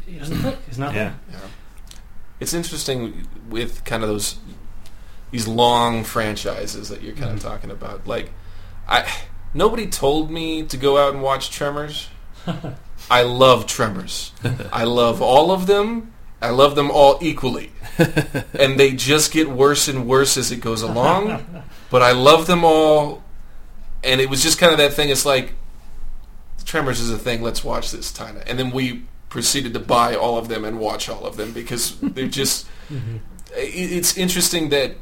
It 0.08 0.18
doesn't 0.20 0.40
click. 0.42 0.58
It's 0.68 0.78
not 0.80 0.94
Yeah. 0.96 1.14
there. 1.30 1.40
Yeah. 1.42 1.48
It's 2.40 2.54
interesting 2.54 3.28
with 3.50 3.84
kind 3.84 4.04
of 4.04 4.10
those 4.10 4.38
these 5.32 5.48
long 5.48 6.04
franchises 6.04 6.90
that 6.90 7.02
you're 7.02 7.14
kind 7.14 7.32
of 7.32 7.40
mm-hmm. 7.40 7.48
talking 7.48 7.72
about. 7.72 8.08
Like, 8.08 8.32
I 8.88 9.12
nobody 9.54 9.88
told 9.88 10.32
me 10.32 10.64
to 10.64 10.78
go 10.78 10.98
out 10.98 11.14
and 11.14 11.24
watch 11.24 11.50
Tremors. 11.50 12.10
I 13.12 13.24
love 13.24 13.68
Tremors. 13.68 14.32
I 14.72 14.84
love 14.84 15.22
all 15.22 15.52
of 15.52 15.68
them. 15.68 16.14
I 16.42 16.52
love 16.52 16.76
them 16.76 16.92
all 16.92 17.18
equally, 17.20 17.72
and 18.54 18.80
they 18.80 18.92
just 18.92 19.32
get 19.32 19.50
worse 19.50 19.88
and 19.88 20.08
worse 20.08 20.38
as 20.38 20.52
it 20.52 20.58
goes 20.58 20.82
along. 20.82 21.64
But 21.90 22.02
I 22.02 22.12
love 22.12 22.48
them 22.48 22.66
all, 22.66 23.24
and 24.04 24.20
it 24.20 24.30
was 24.30 24.44
just 24.44 24.60
kind 24.60 24.74
of 24.74 24.78
that 24.78 24.92
thing. 24.92 25.08
It's 25.08 25.26
like 25.26 25.54
Tremors 26.66 27.00
is 27.00 27.10
a 27.10 27.18
thing. 27.18 27.42
Let's 27.42 27.64
watch 27.64 27.92
this, 27.92 28.12
Tina. 28.12 28.44
And 28.46 28.60
then 28.60 28.72
we 28.72 29.06
proceeded 29.30 29.74
to 29.74 29.80
buy 29.80 30.16
all 30.16 30.38
of 30.38 30.48
them 30.48 30.64
and 30.66 30.80
watch 30.80 31.10
all 31.10 31.26
of 31.26 31.38
them 31.38 31.52
because 31.52 31.98
they're 32.02 32.28
just. 32.42 32.68
mm-hmm. 32.90 33.18
It's 33.56 34.16
interesting 34.18 34.70
that 34.70 34.96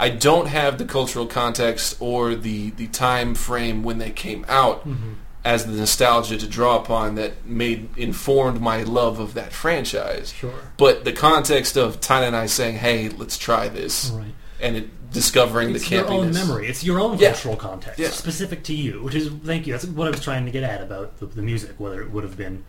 I 0.00 0.08
don't 0.08 0.46
have 0.46 0.78
the 0.78 0.84
cultural 0.84 1.26
context 1.26 1.96
or 2.00 2.34
the 2.34 2.70
the 2.70 2.86
time 2.88 3.34
frame 3.34 3.82
when 3.82 3.98
they 3.98 4.10
came 4.10 4.44
out 4.48 4.86
Mm-hmm. 4.88 5.12
as 5.44 5.66
the 5.66 5.72
nostalgia 5.72 6.38
to 6.38 6.46
draw 6.48 6.78
upon 6.78 7.16
that 7.16 7.44
made 7.44 7.88
informed 7.98 8.60
my 8.60 8.82
love 8.82 9.18
of 9.20 9.34
that 9.34 9.52
franchise. 9.52 10.32
Sure. 10.32 10.54
But 10.78 11.04
the 11.04 11.12
context 11.12 11.76
of 11.76 12.00
Tina 12.00 12.22
and 12.22 12.36
I 12.36 12.46
saying, 12.46 12.76
"Hey, 12.76 13.08
let's 13.10 13.36
try 13.36 13.68
this," 13.68 14.10
Right. 14.10 14.34
and 14.60 14.76
it, 14.76 15.10
discovering 15.12 15.74
It's 15.74 15.88
the 15.88 15.96
your 15.96 16.08
own 16.08 16.32
memory. 16.32 16.66
It's 16.66 16.82
your 16.82 16.98
own 16.98 17.18
Yeah. 17.18 17.32
cultural 17.32 17.56
context, 17.56 17.98
Yeah. 18.00 18.08
specific 18.10 18.64
to 18.64 18.74
you. 18.74 19.02
Which 19.02 19.14
is 19.14 19.30
thank 19.44 19.66
you. 19.66 19.72
That's 19.74 19.84
what 19.86 20.06
I 20.08 20.10
was 20.10 20.20
trying 20.20 20.44
to 20.46 20.50
get 20.50 20.62
at 20.64 20.80
about 20.80 21.18
the, 21.20 21.26
the 21.26 21.42
music, 21.42 21.72
whether 21.78 22.00
it 22.02 22.10
would 22.10 22.24
have 22.24 22.36
been 22.36 22.64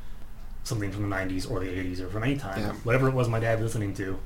something 0.66 0.92
from 0.92 1.10
the 1.10 1.16
'90s 1.16 1.50
or 1.50 1.60
the 1.62 1.68
'80s 1.68 2.02
or 2.02 2.10
from 2.10 2.24
any 2.24 2.36
time, 2.38 2.60
Yeah. 2.60 2.72
whatever 2.84 3.08
it 3.08 3.14
was 3.14 3.30
my 3.30 3.40
dad 3.40 3.62
was 3.62 3.74
listening 3.74 3.94
to. 3.96 4.20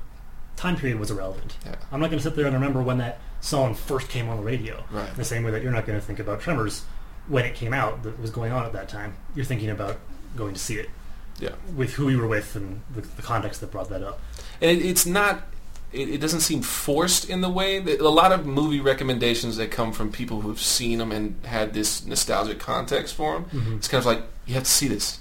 Time 0.56 0.76
period 0.76 0.98
was 0.98 1.10
irrelevant. 1.10 1.56
Yeah. 1.64 1.76
I'm 1.92 2.00
not 2.00 2.08
going 2.10 2.18
to 2.18 2.22
sit 2.22 2.36
there 2.36 2.44
and 2.46 2.54
remember 2.54 2.82
when 2.82 2.98
that 2.98 3.18
song 3.40 3.74
first 3.74 4.08
came 4.08 4.28
on 4.28 4.36
the 4.36 4.42
radio. 4.42 4.84
Right. 4.90 5.14
The 5.16 5.24
same 5.24 5.42
way 5.44 5.50
that 5.52 5.62
you're 5.62 5.72
not 5.72 5.86
going 5.86 5.98
to 5.98 6.04
think 6.04 6.18
about 6.18 6.40
Tremors 6.40 6.82
when 7.28 7.44
it 7.46 7.54
came 7.54 7.72
out 7.72 8.02
that 8.02 8.20
was 8.20 8.30
going 8.30 8.52
on 8.52 8.66
at 8.66 8.72
that 8.74 8.88
time. 8.88 9.14
You're 9.34 9.46
thinking 9.46 9.70
about 9.70 9.96
going 10.36 10.52
to 10.52 10.60
see 10.60 10.74
it 10.74 10.90
Yeah. 11.38 11.50
with 11.74 11.94
who 11.94 12.10
you 12.10 12.18
were 12.18 12.26
with 12.26 12.56
and 12.56 12.82
the, 12.94 13.00
the 13.00 13.22
context 13.22 13.60
that 13.62 13.70
brought 13.70 13.88
that 13.88 14.02
up. 14.02 14.20
and 14.60 14.70
it, 14.70 14.84
it's 14.84 15.06
not 15.06 15.44
it, 15.92 16.08
it 16.08 16.18
doesn't 16.20 16.40
seem 16.40 16.62
forced 16.62 17.28
in 17.28 17.40
the 17.40 17.48
way 17.48 17.80
that 17.80 18.00
a 18.00 18.08
lot 18.08 18.30
of 18.30 18.46
movie 18.46 18.80
recommendations 18.80 19.56
that 19.56 19.72
come 19.72 19.90
from 19.92 20.12
people 20.12 20.42
who've 20.42 20.60
seen 20.60 20.98
them 20.98 21.10
and 21.10 21.34
had 21.46 21.72
this 21.74 22.04
nostalgic 22.06 22.60
context 22.60 23.14
for 23.14 23.34
them 23.40 23.44
Mhm. 23.46 23.76
it's 23.78 23.88
kind 23.88 23.98
of 24.00 24.06
like 24.06 24.22
you 24.46 24.54
have 24.54 24.62
to 24.64 24.70
see 24.70 24.86
this 24.86 25.18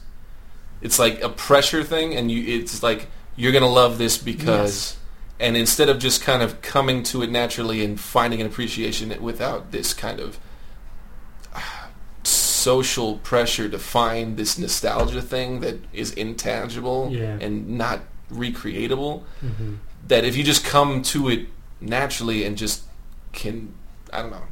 it's 0.82 0.98
like 1.00 1.22
a 1.22 1.30
pressure 1.30 1.84
thing 1.84 2.16
and 2.16 2.32
you 2.32 2.60
it's 2.60 2.82
like 2.84 3.08
you're 3.36 3.52
gonna 3.52 3.68
love 3.70 3.98
this 3.98 4.18
because 4.18 4.98
and 5.40 5.56
instead 5.58 5.90
of 5.90 6.00
just 6.00 6.22
kind 6.22 6.42
of 6.42 6.62
coming 6.62 7.04
to 7.04 7.22
it 7.22 7.30
naturally 7.32 7.84
and 7.84 8.00
finding 8.00 8.42
an 8.42 8.48
appreciation 8.48 9.16
without 9.22 9.72
this 9.72 9.94
kind 9.94 10.20
of 10.20 10.38
ah, 11.56 11.90
social 12.24 13.18
pressure 13.20 13.70
to 13.70 13.80
find 13.80 14.38
this 14.38 14.58
nostalgia 14.58 15.22
thing 15.22 15.62
that 15.62 15.78
is 15.94 16.12
intangible 16.14 17.10
Yeah. 17.12 17.38
and 17.40 17.68
not 17.78 18.02
recreatable 18.32 19.24
Mm-hmm. 19.44 19.76
that 20.08 20.24
if 20.26 20.36
you 20.38 20.44
just 20.44 20.64
come 20.66 21.02
to 21.04 21.30
it 21.30 21.48
naturally 21.82 22.44
and 22.46 22.58
just 22.58 22.84
can 23.32 23.74
I 24.12 24.22
don't 24.22 24.32
know 24.32 24.44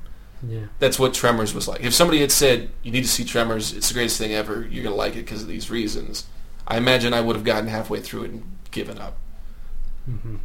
Yeah. 0.45 0.67
that's 0.79 0.99
what 0.99 1.13
Tremors 1.13 1.53
was 1.53 1.67
like 1.67 1.81
if 1.83 1.93
somebody 1.93 2.19
had 2.19 2.31
said 2.31 2.69
you 2.83 2.91
need 2.91 3.03
to 3.03 3.09
see 3.09 3.23
Tremors 3.23 3.73
it's 3.73 3.87
the 3.87 3.93
greatest 3.93 4.17
thing 4.19 4.33
ever 4.33 4.67
you're 4.69 4.83
gonna 4.83 4.95
like 4.95 5.13
it 5.13 5.25
because 5.25 5.41
of 5.41 5.47
these 5.47 5.69
reasons 5.71 6.25
I 6.67 6.77
imagine 6.77 7.13
I 7.13 7.21
would 7.21 7.35
have 7.35 7.45
gotten 7.45 7.67
halfway 7.67 7.99
through 8.01 8.23
it 8.25 8.31
and 8.31 8.57
given 8.71 8.99
up 8.99 9.17
Mm-hmm. 10.09 10.35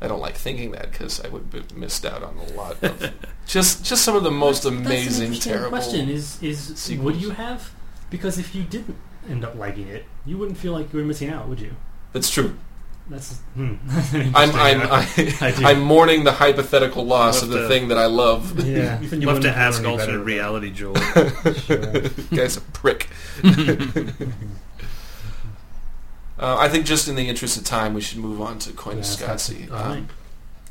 I 0.00 0.08
don't 0.08 0.20
like 0.20 0.36
thinking 0.36 0.72
that 0.72 0.90
because 0.90 1.20
I 1.20 1.28
would 1.28 1.44
have 1.52 1.76
missed 1.76 2.04
out 2.04 2.22
on 2.22 2.36
a 2.36 2.52
lot 2.54 2.82
of 2.82 3.12
just 3.46 3.84
just 3.84 4.04
some 4.04 4.16
of 4.16 4.24
the 4.24 4.30
most 4.30 4.64
amazing 4.64 5.34
terrible 5.34 5.68
question. 5.68 6.08
Is 6.08 6.42
is 6.42 6.58
sequels. 6.76 7.04
would 7.04 7.22
you 7.22 7.30
have? 7.30 7.72
Because 8.10 8.38
if 8.38 8.54
you 8.54 8.62
didn't 8.64 8.96
end 9.28 9.44
up 9.44 9.54
liking 9.54 9.88
it, 9.88 10.04
you 10.26 10.38
wouldn't 10.38 10.58
feel 10.58 10.72
like 10.72 10.92
you 10.92 10.98
were 10.98 11.04
missing 11.04 11.28
out, 11.30 11.48
would 11.48 11.60
you? 11.60 11.76
that's 12.12 12.28
true 12.30 12.56
That's 13.10 13.38
hmm. 13.54 13.74
I'm 14.34 14.50
I'm 14.52 14.82
I 14.82 15.06
I, 15.40 15.50
do. 15.50 15.64
I'm 15.66 15.80
mourning 15.80 16.24
the 16.24 16.32
hypothetical 16.32 17.04
loss 17.04 17.42
of 17.42 17.48
the 17.48 17.62
to- 17.62 17.68
thing 17.68 17.88
that 17.88 17.98
I 17.98 18.06
love 18.06 18.64
yeah. 18.66 19.00
You'll 19.02 19.14
you 19.22 19.28
have 19.28 19.40
to 19.40 19.50
ask 19.50 19.80
feel 19.80 19.88
any 19.88 19.96
better 19.98 20.12
alternate 20.12 20.24
reality, 20.24 20.70
Joel. 20.70 20.94
it. 20.96 21.56
Sure. 21.58 22.36
guy's 22.36 22.56
a 22.56 22.60
prick 22.60 23.08
Uh, 26.38 26.56
I 26.58 26.68
think 26.68 26.86
just 26.86 27.06
in 27.06 27.14
the 27.14 27.28
interest 27.28 27.56
of 27.56 27.62
time, 27.62 27.94
we 27.94 28.00
should 28.00 28.18
move 28.18 28.40
on 28.40 28.58
to 28.60 28.70
Koyaanisqatsi. 28.70 29.70
All 29.70 29.76
right. 29.76 29.98
Um, 29.98 30.08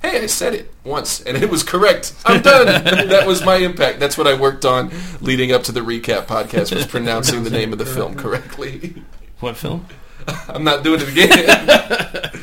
hey, 0.01 0.21
I 0.21 0.25
said 0.25 0.53
it 0.53 0.73
once, 0.83 1.21
and 1.21 1.37
it 1.37 1.49
was 1.49 1.63
correct. 1.63 2.13
I'm 2.25 2.41
done. 2.41 2.65
that 3.07 3.25
was 3.25 3.45
my 3.45 3.55
impact. 3.55 4.01
That's 4.01 4.17
what 4.17 4.27
I 4.27 4.33
worked 4.33 4.65
on 4.65 4.91
leading 5.21 5.53
up 5.53 5.63
to 5.63 5.71
the 5.71 5.79
recap 5.79 6.25
podcast, 6.25 6.75
was 6.75 6.85
pronouncing 6.85 7.45
the 7.45 7.49
name 7.49 7.71
of 7.71 7.79
the 7.79 7.85
film 7.85 8.15
correctly. 8.15 9.01
what 9.39 9.55
film? 9.55 9.85
I'm 10.49 10.63
not 10.63 10.83
doing 10.83 11.01
it 11.01 11.09
again. 11.09 11.45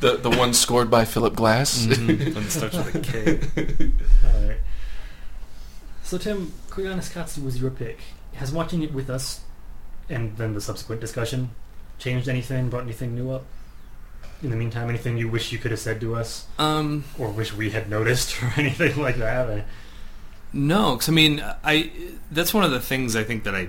the 0.00 0.16
the 0.16 0.30
one 0.30 0.52
scored 0.54 0.90
by 0.90 1.04
Philip 1.04 1.34
Glass. 1.36 1.86
Mhm. 1.86 2.34
When 2.34 2.44
it 2.44 2.50
starts 2.50 2.76
with 2.76 2.94
a 2.94 3.00
K. 3.00 3.88
All 4.26 4.48
right. 4.48 4.58
So 6.02 6.18
Tim, 6.18 6.52
Koyaanisqatsi 6.70 7.42
was 7.44 7.60
your 7.60 7.70
pick. 7.70 7.98
Has 8.34 8.50
watching 8.52 8.82
it 8.82 8.92
with 8.94 9.10
us, 9.10 9.40
and 10.08 10.36
then 10.36 10.54
the 10.54 10.60
subsequent 10.60 11.00
discussion, 11.00 11.50
changed 11.98 12.28
anything? 12.28 12.68
Brought 12.70 12.82
anything 12.84 13.14
new 13.14 13.30
up? 13.30 13.44
In 14.42 14.50
the 14.50 14.56
meantime, 14.56 14.88
anything 14.88 15.16
you 15.18 15.28
wish 15.28 15.52
you 15.52 15.58
could 15.58 15.70
have 15.70 15.78
said 15.80 16.00
to 16.00 16.16
us, 16.16 16.46
Um, 16.58 17.04
or 17.18 17.28
wish 17.28 17.52
we 17.54 17.70
had 17.70 17.88
noticed, 17.88 18.34
or 18.42 18.52
anything 18.56 19.00
like 19.00 19.16
that? 19.18 19.48
I- 19.50 19.64
No, 20.52 20.92
because 20.96 21.08
I 21.08 21.12
mean, 21.12 21.44
I 21.62 21.90
that's 22.30 22.52
one 22.52 22.64
of 22.64 22.70
the 22.72 22.80
things 22.80 23.14
I 23.16 23.22
think 23.24 23.44
that 23.44 23.54
I 23.54 23.68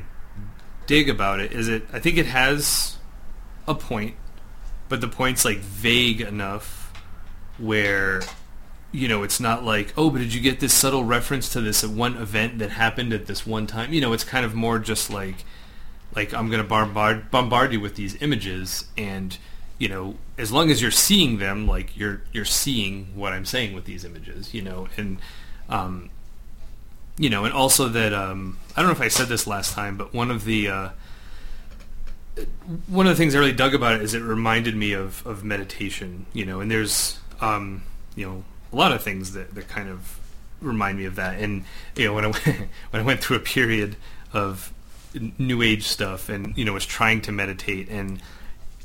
dig 0.85 1.09
about 1.09 1.39
it 1.39 1.51
is 1.51 1.67
it. 1.67 1.83
I 1.91 1.99
think 1.99 2.17
it 2.17 2.25
has 2.25 2.97
a 3.67 3.75
point, 3.75 4.15
but 4.89 5.01
the 5.01 5.07
point's 5.07 5.45
like 5.45 5.59
vague 5.59 6.21
enough 6.21 6.93
where 7.57 8.21
you 8.91 9.07
know 9.07 9.23
it's 9.23 9.39
not 9.39 9.63
like 9.63 9.93
oh, 9.97 10.09
but 10.09 10.19
did 10.19 10.33
you 10.33 10.41
get 10.41 10.59
this 10.59 10.73
subtle 10.73 11.03
reference 11.03 11.49
to 11.49 11.61
this 11.61 11.83
one 11.83 12.17
event 12.17 12.59
that 12.59 12.71
happened 12.71 13.13
at 13.13 13.25
this 13.25 13.45
one 13.45 13.67
time? 13.67 13.93
You 13.93 14.01
know, 14.01 14.13
it's 14.13 14.23
kind 14.23 14.45
of 14.45 14.53
more 14.53 14.79
just 14.79 15.09
like 15.09 15.45
like 16.15 16.33
I'm 16.33 16.49
to 16.49 16.63
bombard 16.63 17.31
bombard 17.31 17.73
you 17.73 17.79
with 17.79 17.95
these 17.95 18.21
images 18.21 18.85
and 18.97 19.37
you 19.77 19.89
know 19.89 20.15
as 20.37 20.51
long 20.51 20.69
as 20.69 20.81
you're 20.81 20.91
seeing 20.91 21.39
them 21.39 21.67
like 21.67 21.97
you're 21.97 22.21
you're 22.31 22.45
seeing 22.45 23.07
what 23.15 23.33
I'm 23.33 23.45
saying 23.45 23.73
with 23.73 23.85
these 23.85 24.05
images 24.05 24.53
you 24.53 24.61
know 24.61 24.87
and 24.97 25.17
um, 25.69 26.09
you 27.17 27.29
know, 27.29 27.45
and 27.45 27.53
also 27.53 27.87
that 27.89 28.13
um, 28.13 28.57
I 28.75 28.81
don't 28.81 28.87
know 28.87 28.95
if 28.95 29.01
I 29.01 29.07
said 29.07 29.27
this 29.27 29.45
last 29.45 29.73
time, 29.73 29.97
but 29.97 30.13
one 30.13 30.31
of 30.31 30.45
the 30.45 30.67
uh, 30.67 30.89
one 32.87 33.05
of 33.05 33.11
the 33.11 33.17
things 33.17 33.35
I 33.35 33.39
really 33.39 33.51
dug 33.51 33.75
about 33.75 33.95
it 33.95 34.01
is 34.01 34.13
it 34.13 34.21
reminded 34.21 34.75
me 34.75 34.93
of, 34.93 35.25
of 35.25 35.43
meditation. 35.43 36.25
You 36.33 36.45
know, 36.45 36.59
and 36.59 36.71
there's 36.71 37.19
um, 37.41 37.83
you 38.15 38.25
know 38.25 38.43
a 38.71 38.75
lot 38.75 38.91
of 38.91 39.03
things 39.03 39.33
that, 39.33 39.53
that 39.55 39.67
kind 39.67 39.89
of 39.89 40.19
remind 40.59 40.97
me 40.97 41.05
of 41.05 41.15
that. 41.15 41.39
And 41.39 41.65
you 41.95 42.05
know, 42.05 42.13
when 42.13 42.25
I 42.25 42.27
went, 42.45 42.45
when 42.45 43.01
I 43.01 43.01
went 43.01 43.23
through 43.23 43.37
a 43.37 43.41
period 43.41 43.95
of 44.31 44.73
new 45.37 45.61
age 45.61 45.83
stuff, 45.83 46.29
and 46.29 46.57
you 46.57 46.65
know, 46.65 46.73
was 46.73 46.85
trying 46.85 47.21
to 47.21 47.31
meditate 47.31 47.89
and 47.89 48.21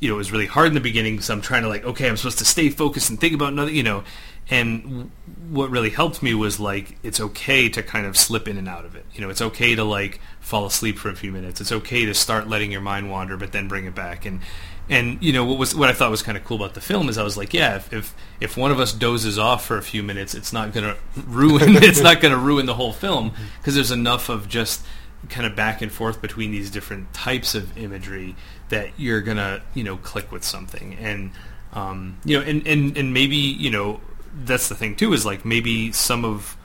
you 0.00 0.08
know, 0.08 0.14
it 0.14 0.18
was 0.18 0.30
really 0.30 0.46
hard 0.46 0.68
in 0.68 0.74
the 0.74 0.80
beginning 0.80 1.14
because 1.14 1.30
I'm 1.30 1.40
trying 1.40 1.62
to 1.62 1.68
like, 1.68 1.84
okay, 1.84 2.08
I'm 2.08 2.16
supposed 2.16 2.38
to 2.38 2.44
stay 2.44 2.68
focused 2.68 3.10
and 3.10 3.20
think 3.20 3.34
about 3.34 3.52
another, 3.52 3.72
you 3.72 3.82
know, 3.82 4.04
and 4.50 5.10
what 5.50 5.70
really 5.70 5.90
helped 5.90 6.22
me 6.22 6.34
was 6.34 6.58
like, 6.58 6.98
it's 7.02 7.20
okay 7.20 7.68
to 7.68 7.82
kind 7.82 8.06
of 8.06 8.16
slip 8.16 8.48
in 8.48 8.56
and 8.56 8.68
out 8.68 8.86
of 8.86 8.96
it. 8.96 9.04
You 9.12 9.20
know, 9.20 9.28
it's 9.28 9.42
okay 9.42 9.74
to 9.74 9.84
like 9.84 10.20
fall 10.40 10.64
asleep 10.64 10.98
for 10.98 11.10
a 11.10 11.16
few 11.16 11.32
minutes. 11.32 11.60
It's 11.60 11.72
okay 11.72 12.06
to 12.06 12.14
start 12.14 12.48
letting 12.48 12.72
your 12.72 12.80
mind 12.80 13.10
wander, 13.10 13.36
but 13.36 13.52
then 13.52 13.68
bring 13.68 13.84
it 13.84 13.94
back. 13.94 14.24
And, 14.24 14.40
and 14.88 15.22
you 15.22 15.34
know, 15.34 15.44
what 15.44 15.58
was, 15.58 15.74
what 15.74 15.90
I 15.90 15.92
thought 15.92 16.10
was 16.10 16.22
kind 16.22 16.38
of 16.38 16.44
cool 16.44 16.56
about 16.56 16.72
the 16.72 16.80
film 16.80 17.10
is 17.10 17.18
I 17.18 17.22
was 17.22 17.36
like, 17.36 17.52
yeah, 17.52 17.76
if, 17.76 17.92
if, 17.92 18.14
if 18.40 18.56
one 18.56 18.70
of 18.70 18.80
us 18.80 18.92
dozes 18.92 19.38
off 19.38 19.66
for 19.66 19.76
a 19.76 19.82
few 19.82 20.02
minutes, 20.02 20.34
it's 20.34 20.52
not 20.52 20.72
going 20.72 20.94
to 20.94 20.96
ruin, 21.26 21.76
it's 21.82 22.00
not 22.00 22.22
going 22.22 22.32
to 22.32 22.40
ruin 22.40 22.64
the 22.64 22.74
whole 22.74 22.94
film 22.94 23.32
because 23.58 23.74
there's 23.74 23.90
enough 23.90 24.30
of 24.30 24.48
just, 24.48 24.82
kind 25.28 25.44
of 25.44 25.56
back 25.56 25.82
and 25.82 25.90
forth 25.90 26.22
between 26.22 26.52
these 26.52 26.70
different 26.70 27.12
types 27.12 27.56
of 27.56 27.76
imagery 27.76 28.36
that 28.68 28.88
you're 28.96 29.20
gonna 29.20 29.60
you 29.74 29.82
know 29.82 29.96
click 29.96 30.30
with 30.30 30.44
something 30.44 30.94
and 30.94 31.32
um, 31.72 32.16
you 32.24 32.38
know 32.38 32.44
and, 32.46 32.66
and 32.68 32.96
and 32.96 33.12
maybe 33.12 33.36
you 33.36 33.68
know 33.68 34.00
that's 34.34 34.68
the 34.68 34.74
thing 34.74 34.96
too 34.96 35.12
is 35.12 35.24
like 35.24 35.44
maybe 35.44 35.92
some 35.92 36.24
of 36.24 36.56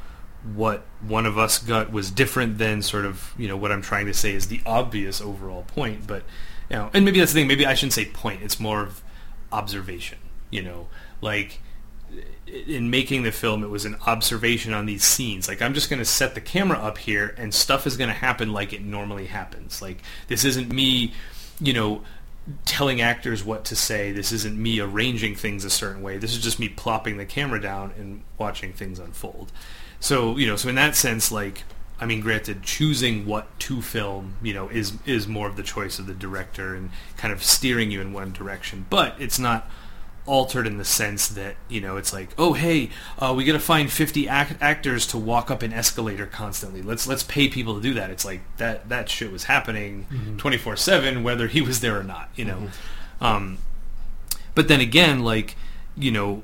what 0.56 0.86
one 1.02 1.26
of 1.26 1.38
us 1.38 1.60
got 1.60 1.92
was 1.92 2.12
different 2.12 2.58
than 2.58 2.82
sort 2.82 3.06
of 3.06 3.34
you 3.38 3.48
know 3.48 3.58
what 3.58 3.72
I'm 3.72 3.82
trying 3.82 4.08
to 4.08 4.14
say 4.14 4.34
is 4.34 4.48
the 4.48 4.62
obvious 4.66 5.22
overall 5.22 5.64
point 5.64 6.06
but 6.06 6.24
you 6.70 6.76
know 6.76 6.90
and 6.94 7.06
maybe 7.06 7.20
that's 7.20 7.34
the 7.34 7.40
thing 7.40 7.48
maybe 7.48 7.66
I 7.66 7.74
shouldn't 7.74 7.94
say 7.94 8.06
point 8.06 8.42
it's 8.42 8.60
more 8.60 8.82
of 8.82 9.02
observation 9.52 10.18
you 10.50 10.62
know 10.62 10.88
like 11.22 11.60
in 12.46 12.90
making 12.90 13.24
the 13.24 13.32
film, 13.32 13.64
it 13.64 13.70
was 13.70 13.86
an 13.86 13.96
observation 14.06 14.74
on 14.74 14.86
these 14.86 15.04
scenes. 15.04 15.48
Like, 15.48 15.62
I'm 15.62 15.74
just 15.74 15.90
going 15.90 16.00
to 16.00 16.06
set 16.06 16.36
the 16.36 16.42
camera 16.42 16.78
up 16.78 16.98
here, 16.98 17.34
and 17.38 17.54
stuff 17.54 17.88
is 17.88 17.98
going 17.98 18.10
to 18.10 18.16
happen 18.16 18.54
like 18.54 18.74
it 18.74 18.84
normally 18.84 19.26
happens. 19.26 19.82
Like, 19.82 20.00
this 20.28 20.46
isn't 20.46 20.72
me, 20.72 21.14
you 21.60 21.74
know, 21.74 22.04
telling 22.66 23.02
actors 23.02 23.44
what 23.44 23.66
to 23.66 23.76
say. 23.76 24.12
This 24.12 24.32
isn't 24.32 24.62
me 24.62 24.80
arranging 24.80 25.36
things 25.36 25.64
a 25.64 25.70
certain 25.70 26.02
way. 26.02 26.18
This 26.18 26.34
is 26.34 26.44
just 26.44 26.60
me 26.60 26.70
plopping 26.70 27.18
the 27.18 27.26
camera 27.26 27.62
down 27.62 27.94
and 27.98 28.24
watching 28.38 28.74
things 28.74 29.00
unfold. 29.00 29.52
So, 30.00 30.38
you 30.38 30.48
know, 30.48 30.56
so 30.56 30.70
in 30.70 30.76
that 30.76 30.96
sense, 30.96 31.32
like, 31.32 31.64
I 32.00 32.06
mean, 32.06 32.20
granted, 32.20 32.64
choosing 32.64 33.26
what 33.26 33.58
to 33.60 33.82
film, 33.82 34.36
you 34.42 34.54
know, 34.54 34.68
is 34.68 34.94
is 35.06 35.28
more 35.28 35.48
of 35.48 35.56
the 35.56 35.64
choice 35.64 36.00
of 36.00 36.08
the 36.08 36.14
director 36.14 36.76
and 36.76 36.90
kind 37.16 37.32
of 37.32 37.42
steering 37.42 37.92
you 37.92 38.02
in 38.02 38.12
one 38.12 38.34
direction. 38.34 38.86
But 38.90 39.16
it's 39.20 39.40
not 39.40 39.70
altered 40.26 40.66
in 40.66 40.78
the 40.78 40.86
sense 40.86 41.28
that 41.28 41.56
you 41.68 41.82
know 41.82 41.98
it's 41.98 42.14
like 42.14 42.30
oh 42.38 42.54
hey 42.54 42.90
uh, 43.20 43.34
we 43.36 43.44
got 43.44 43.52
to 43.54 43.60
find 43.60 43.92
50 43.92 44.28
act- 44.30 44.62
actors 44.62 45.06
to 45.08 45.18
walk 45.18 45.52
up 45.52 45.62
an 45.62 45.74
escalator 45.74 46.26
constantly. 46.26 46.82
Let's 46.82 47.06
let's 47.08 47.24
pay 47.24 47.50
people 47.50 47.76
to 47.76 47.82
do 47.82 47.94
that. 47.96 48.10
It's 48.10 48.24
like 48.24 48.42
that 48.58 48.88
that 48.90 49.10
shit 49.10 49.32
was 49.32 49.46
happening 49.46 50.08
24 50.38 50.78
7 50.78 51.24
whether 51.24 51.48
he 51.48 51.62
was 51.62 51.82
there 51.82 52.00
or 52.00 52.04
not 52.04 52.30
you 52.36 52.46
know? 52.46 52.70
Um, 53.22 53.58
but 54.56 54.68
then 54.68 54.80
again 54.80 55.24
like 55.24 55.56
you 55.96 56.12
know 56.12 56.44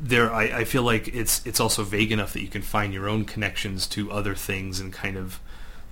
there 0.00 0.32
I, 0.32 0.42
I 0.60 0.64
feel 0.64 0.82
like 0.82 1.08
it's 1.08 1.44
it's 1.46 1.60
also 1.60 1.84
vague 1.84 2.12
enough 2.12 2.32
that 2.32 2.42
you 2.42 2.48
can 2.48 2.62
find 2.62 2.92
your 2.92 3.08
own 3.08 3.24
connections 3.24 3.86
to 3.88 4.10
other 4.10 4.34
things 4.34 4.80
and 4.80 4.92
kind 4.92 5.16
of 5.16 5.40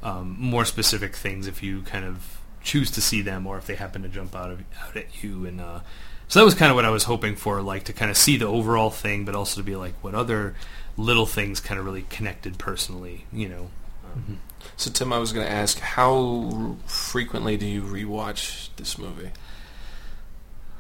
um, 0.03 0.37
more 0.39 0.65
specific 0.65 1.15
things 1.15 1.47
if 1.47 1.63
you 1.63 1.83
kind 1.83 2.05
of 2.05 2.39
choose 2.63 2.91
to 2.91 3.01
see 3.01 3.23
them 3.23 3.47
or 3.47 3.57
if 3.57 3.67
they 3.67 3.77
happen 3.77 4.03
to 4.03 4.09
jump 4.09 4.35
out 4.35 4.51
of 4.51 4.63
out 4.83 4.97
at 4.97 5.23
you 5.23 5.47
and 5.47 5.61
uh, 5.61 5.81
so 6.29 6.39
that 6.39 6.45
was 6.45 6.55
kind 6.55 6.71
of 6.71 6.77
what 6.77 6.85
I 6.85 6.91
was 6.91 7.05
hoping 7.05 7.35
for 7.37 7.61
like 7.63 7.85
to 7.85 7.93
kind 7.93 8.11
of 8.11 8.17
see 8.17 8.37
the 8.37 8.47
overall 8.47 8.91
thing 8.91 9.25
but 9.25 9.35
also 9.35 9.61
to 9.61 9.65
be 9.65 9.75
like 9.77 9.95
what 10.03 10.15
other 10.15 10.55
little 10.97 11.27
things 11.27 11.61
kind 11.61 11.79
of 11.81 11.87
really 11.87 12.03
connected 12.11 12.59
personally 12.59 13.25
you 13.33 13.49
know 13.49 13.71
um, 14.15 14.41
So 14.77 14.91
Tim, 14.91 15.13
I 15.13 15.19
was 15.19 15.33
going 15.33 15.47
to 15.47 15.53
ask, 15.53 15.79
how 15.79 16.77
frequently 16.87 17.57
do 17.57 17.67
you 17.67 17.83
rewatch 17.83 18.69
this 18.77 18.97
movie? 18.99 19.31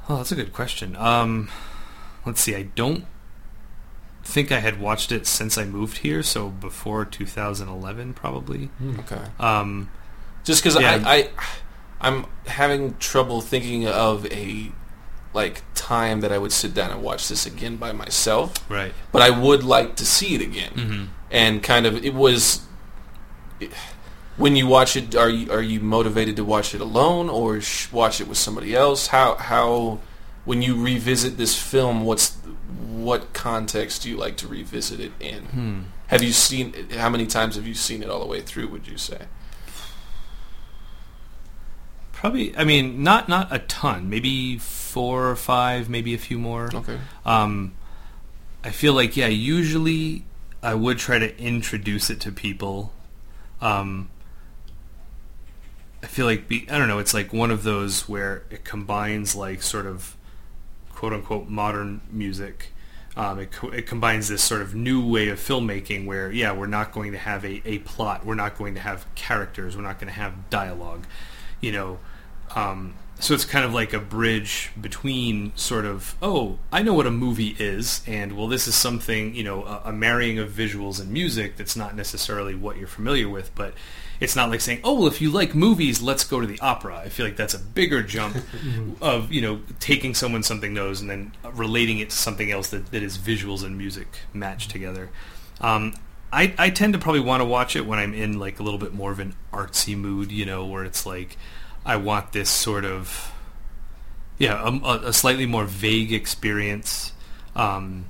Oh, 0.08 0.16
that's 0.16 0.32
a 0.32 0.34
good 0.34 0.52
question. 0.52 0.96
Um, 0.96 1.48
let's 2.24 2.40
see. 2.40 2.56
I 2.56 2.62
don't 2.62 3.04
think 4.24 4.50
I 4.50 4.60
had 4.60 4.80
watched 4.80 5.12
it 5.12 5.26
since 5.26 5.58
I 5.58 5.64
moved 5.64 5.98
here, 5.98 6.22
so 6.22 6.48
before 6.48 7.04
2011, 7.04 8.14
probably. 8.14 8.70
Okay. 9.00 9.20
Um, 9.38 9.90
Just 10.44 10.62
because 10.62 10.80
Yeah. 10.80 11.02
I, 11.04 11.14
I, 11.14 11.28
I'm 12.00 12.26
having 12.46 12.96
trouble 12.98 13.40
thinking 13.42 13.86
of 13.86 14.26
a 14.32 14.72
like 15.34 15.62
time 15.74 16.20
that 16.22 16.32
I 16.32 16.38
would 16.38 16.52
sit 16.52 16.72
down 16.74 16.90
and 16.90 17.02
watch 17.02 17.28
this 17.28 17.46
again 17.46 17.76
by 17.76 17.92
myself. 17.92 18.52
right. 18.70 18.92
But 19.12 19.22
I 19.22 19.30
would 19.30 19.62
like 19.62 19.94
to 19.96 20.06
see 20.06 20.34
it 20.34 20.40
again. 20.42 20.72
hmm 20.72 21.04
and 21.30 21.62
kind 21.62 21.84
of 21.84 22.02
it 22.02 22.14
was 22.14 22.62
when 24.38 24.56
you 24.56 24.66
watch 24.66 24.96
it 24.96 25.14
are 25.14 25.28
you 25.28 25.52
are 25.52 25.60
you 25.60 25.78
motivated 25.80 26.36
to 26.36 26.44
watch 26.44 26.74
it 26.74 26.80
alone 26.80 27.28
or 27.28 27.60
sh- 27.60 27.92
watch 27.92 28.18
it 28.20 28.26
with 28.28 28.38
somebody 28.38 28.74
else 28.74 29.08
how 29.08 29.34
how 29.34 29.98
when 30.46 30.62
you 30.62 30.74
revisit 30.82 31.36
this 31.36 31.54
film 31.60 32.04
what's 32.04 32.36
what 32.88 33.34
context 33.34 34.02
do 34.04 34.08
you 34.08 34.16
like 34.16 34.38
to 34.38 34.46
revisit 34.48 35.00
it 35.00 35.12
in 35.20 35.42
Hmm. 35.44 35.80
have 36.06 36.22
you 36.22 36.32
seen 36.32 36.72
how 36.96 37.10
many 37.10 37.26
times 37.26 37.56
have 37.56 37.66
you 37.66 37.74
seen 37.74 38.02
it 38.02 38.08
all 38.08 38.20
the 38.20 38.26
way 38.26 38.40
through 38.40 38.68
would 38.68 38.86
you 38.88 38.96
say 38.96 39.26
Probably. 42.12 42.56
I 42.56 42.64
mean, 42.64 43.02
not 43.04 43.28
not 43.28 43.46
a 43.52 43.60
ton. 43.60 44.10
Maybe 44.10 44.58
four 44.88 45.28
or 45.28 45.36
five. 45.36 45.88
Maybe 45.88 46.14
a 46.14 46.18
few 46.18 46.38
more. 46.38 46.70
okay 46.74 46.98
Um, 47.24 47.72
I 48.64 48.70
feel 48.70 48.92
like 48.94 49.16
yeah. 49.16 49.28
Usually, 49.28 50.24
I 50.62 50.74
would 50.74 50.98
try 50.98 51.18
to 51.18 51.38
introduce 51.40 52.10
it 52.10 52.20
to 52.20 52.32
people. 52.32 52.92
Um, 53.60 54.10
I 56.02 56.06
feel 56.06 56.26
like 56.26 56.48
be, 56.48 56.66
I 56.70 56.78
don't 56.78 56.88
know. 56.88 56.98
It's 56.98 57.14
like 57.14 57.32
one 57.32 57.50
of 57.50 57.62
those 57.62 58.08
where 58.08 58.44
it 58.50 58.64
combines 58.64 59.34
like 59.34 59.62
sort 59.62 59.86
of 59.86 60.16
quote 60.94 61.12
unquote 61.12 61.48
modern 61.48 62.00
music. 62.10 62.72
Um, 63.16 63.40
it, 63.40 63.50
co- 63.50 63.70
it 63.70 63.86
combines 63.86 64.28
this 64.28 64.44
sort 64.44 64.62
of 64.62 64.76
new 64.76 65.04
way 65.04 65.28
of 65.28 65.40
filmmaking 65.40 66.06
where 66.06 66.30
yeah 66.30 66.52
we're 66.52 66.68
not 66.68 66.92
going 66.92 67.10
to 67.12 67.18
have 67.18 67.44
a, 67.44 67.60
a 67.64 67.80
plot 67.80 68.24
we're 68.24 68.36
not 68.36 68.56
going 68.56 68.74
to 68.74 68.80
have 68.80 69.12
characters 69.16 69.76
we're 69.76 69.82
not 69.82 69.98
going 69.98 70.06
to 70.06 70.16
have 70.20 70.48
dialogue 70.50 71.04
you 71.60 71.72
know 71.72 71.98
um, 72.54 72.94
so 73.20 73.34
it's 73.34 73.44
kind 73.44 73.64
of 73.64 73.74
like 73.74 73.92
a 73.92 73.98
bridge 73.98 74.70
between 74.80 75.52
sort 75.56 75.84
of 75.84 76.16
oh 76.22 76.58
I 76.72 76.82
know 76.82 76.94
what 76.94 77.06
a 77.06 77.10
movie 77.10 77.56
is 77.58 78.02
and 78.06 78.36
well 78.36 78.48
this 78.48 78.68
is 78.68 78.74
something 78.74 79.34
you 79.34 79.42
know 79.42 79.64
a, 79.64 79.82
a 79.86 79.92
marrying 79.92 80.38
of 80.38 80.50
visuals 80.50 81.00
and 81.00 81.10
music 81.10 81.56
that's 81.56 81.76
not 81.76 81.96
necessarily 81.96 82.54
what 82.54 82.76
you're 82.76 82.86
familiar 82.86 83.28
with 83.28 83.54
but 83.54 83.74
it's 84.20 84.36
not 84.36 84.50
like 84.50 84.60
saying 84.60 84.80
oh 84.84 84.94
well 84.94 85.06
if 85.06 85.20
you 85.20 85.30
like 85.30 85.54
movies 85.54 86.00
let's 86.00 86.24
go 86.24 86.40
to 86.40 86.46
the 86.46 86.58
opera. 86.60 86.96
I 86.96 87.08
feel 87.08 87.26
like 87.26 87.36
that's 87.36 87.54
a 87.54 87.58
bigger 87.58 88.02
jump 88.02 88.36
of 89.00 89.32
you 89.32 89.40
know 89.40 89.60
taking 89.80 90.14
someone 90.14 90.42
something 90.42 90.72
knows 90.72 91.00
and 91.00 91.10
then 91.10 91.32
relating 91.52 91.98
it 91.98 92.10
to 92.10 92.16
something 92.16 92.50
else 92.50 92.68
that, 92.70 92.90
that 92.92 93.02
is 93.02 93.18
visuals 93.18 93.64
and 93.64 93.76
music 93.76 94.20
matched 94.32 94.70
together. 94.70 95.10
Um, 95.60 95.94
I, 96.32 96.54
I 96.58 96.70
tend 96.70 96.92
to 96.92 96.98
probably 96.98 97.20
want 97.20 97.40
to 97.40 97.44
watch 97.46 97.74
it 97.74 97.86
when 97.86 97.98
I'm 97.98 98.12
in 98.12 98.38
like 98.38 98.60
a 98.60 98.62
little 98.62 98.78
bit 98.78 98.92
more 98.92 99.10
of 99.10 99.18
an 99.18 99.34
artsy 99.52 99.96
mood, 99.96 100.30
you 100.30 100.44
know, 100.44 100.66
where 100.66 100.84
it's 100.84 101.06
like 101.06 101.38
I 101.84 101.96
want 101.96 102.32
this 102.32 102.50
sort 102.50 102.84
of 102.84 103.32
yeah 104.38 104.62
a, 104.66 105.08
a- 105.08 105.12
slightly 105.12 105.46
more 105.46 105.64
vague 105.64 106.12
experience. 106.12 107.12
Um, 107.56 108.06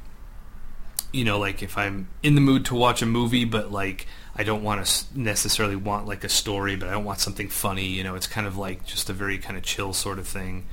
you 1.12 1.25
know, 1.25 1.39
like 1.39 1.62
if 1.62 1.79
I'm 1.79 2.09
in 2.23 2.35
the 2.35 2.41
mood 2.41 2.66
to 2.66 2.75
watch 2.75 3.01
a 3.03 3.07
movie, 3.07 3.45
but 3.45 3.73
like 3.73 4.07
I 4.37 4.45
don't 4.45 4.62
want 4.62 4.85
to 4.85 5.19
necessarily 5.19 5.77
want 5.77 6.07
like 6.07 6.23
a 6.25 6.29
story, 6.29 6.77
but 6.77 6.89
I 6.89 6.93
don't 6.93 7.05
want 7.05 7.21
something 7.21 7.49
funny. 7.49 7.87
You 7.87 8.05
know, 8.05 8.14
it's 8.14 8.27
kind 8.27 8.47
of 8.47 8.57
like 8.59 8.85
just 8.85 9.09
a 9.09 9.12
very 9.12 9.39
kind 9.39 9.57
of 9.57 9.62
chill 9.62 9.93
sort 9.93 10.19
of 10.19 10.29
thing. 10.29 10.66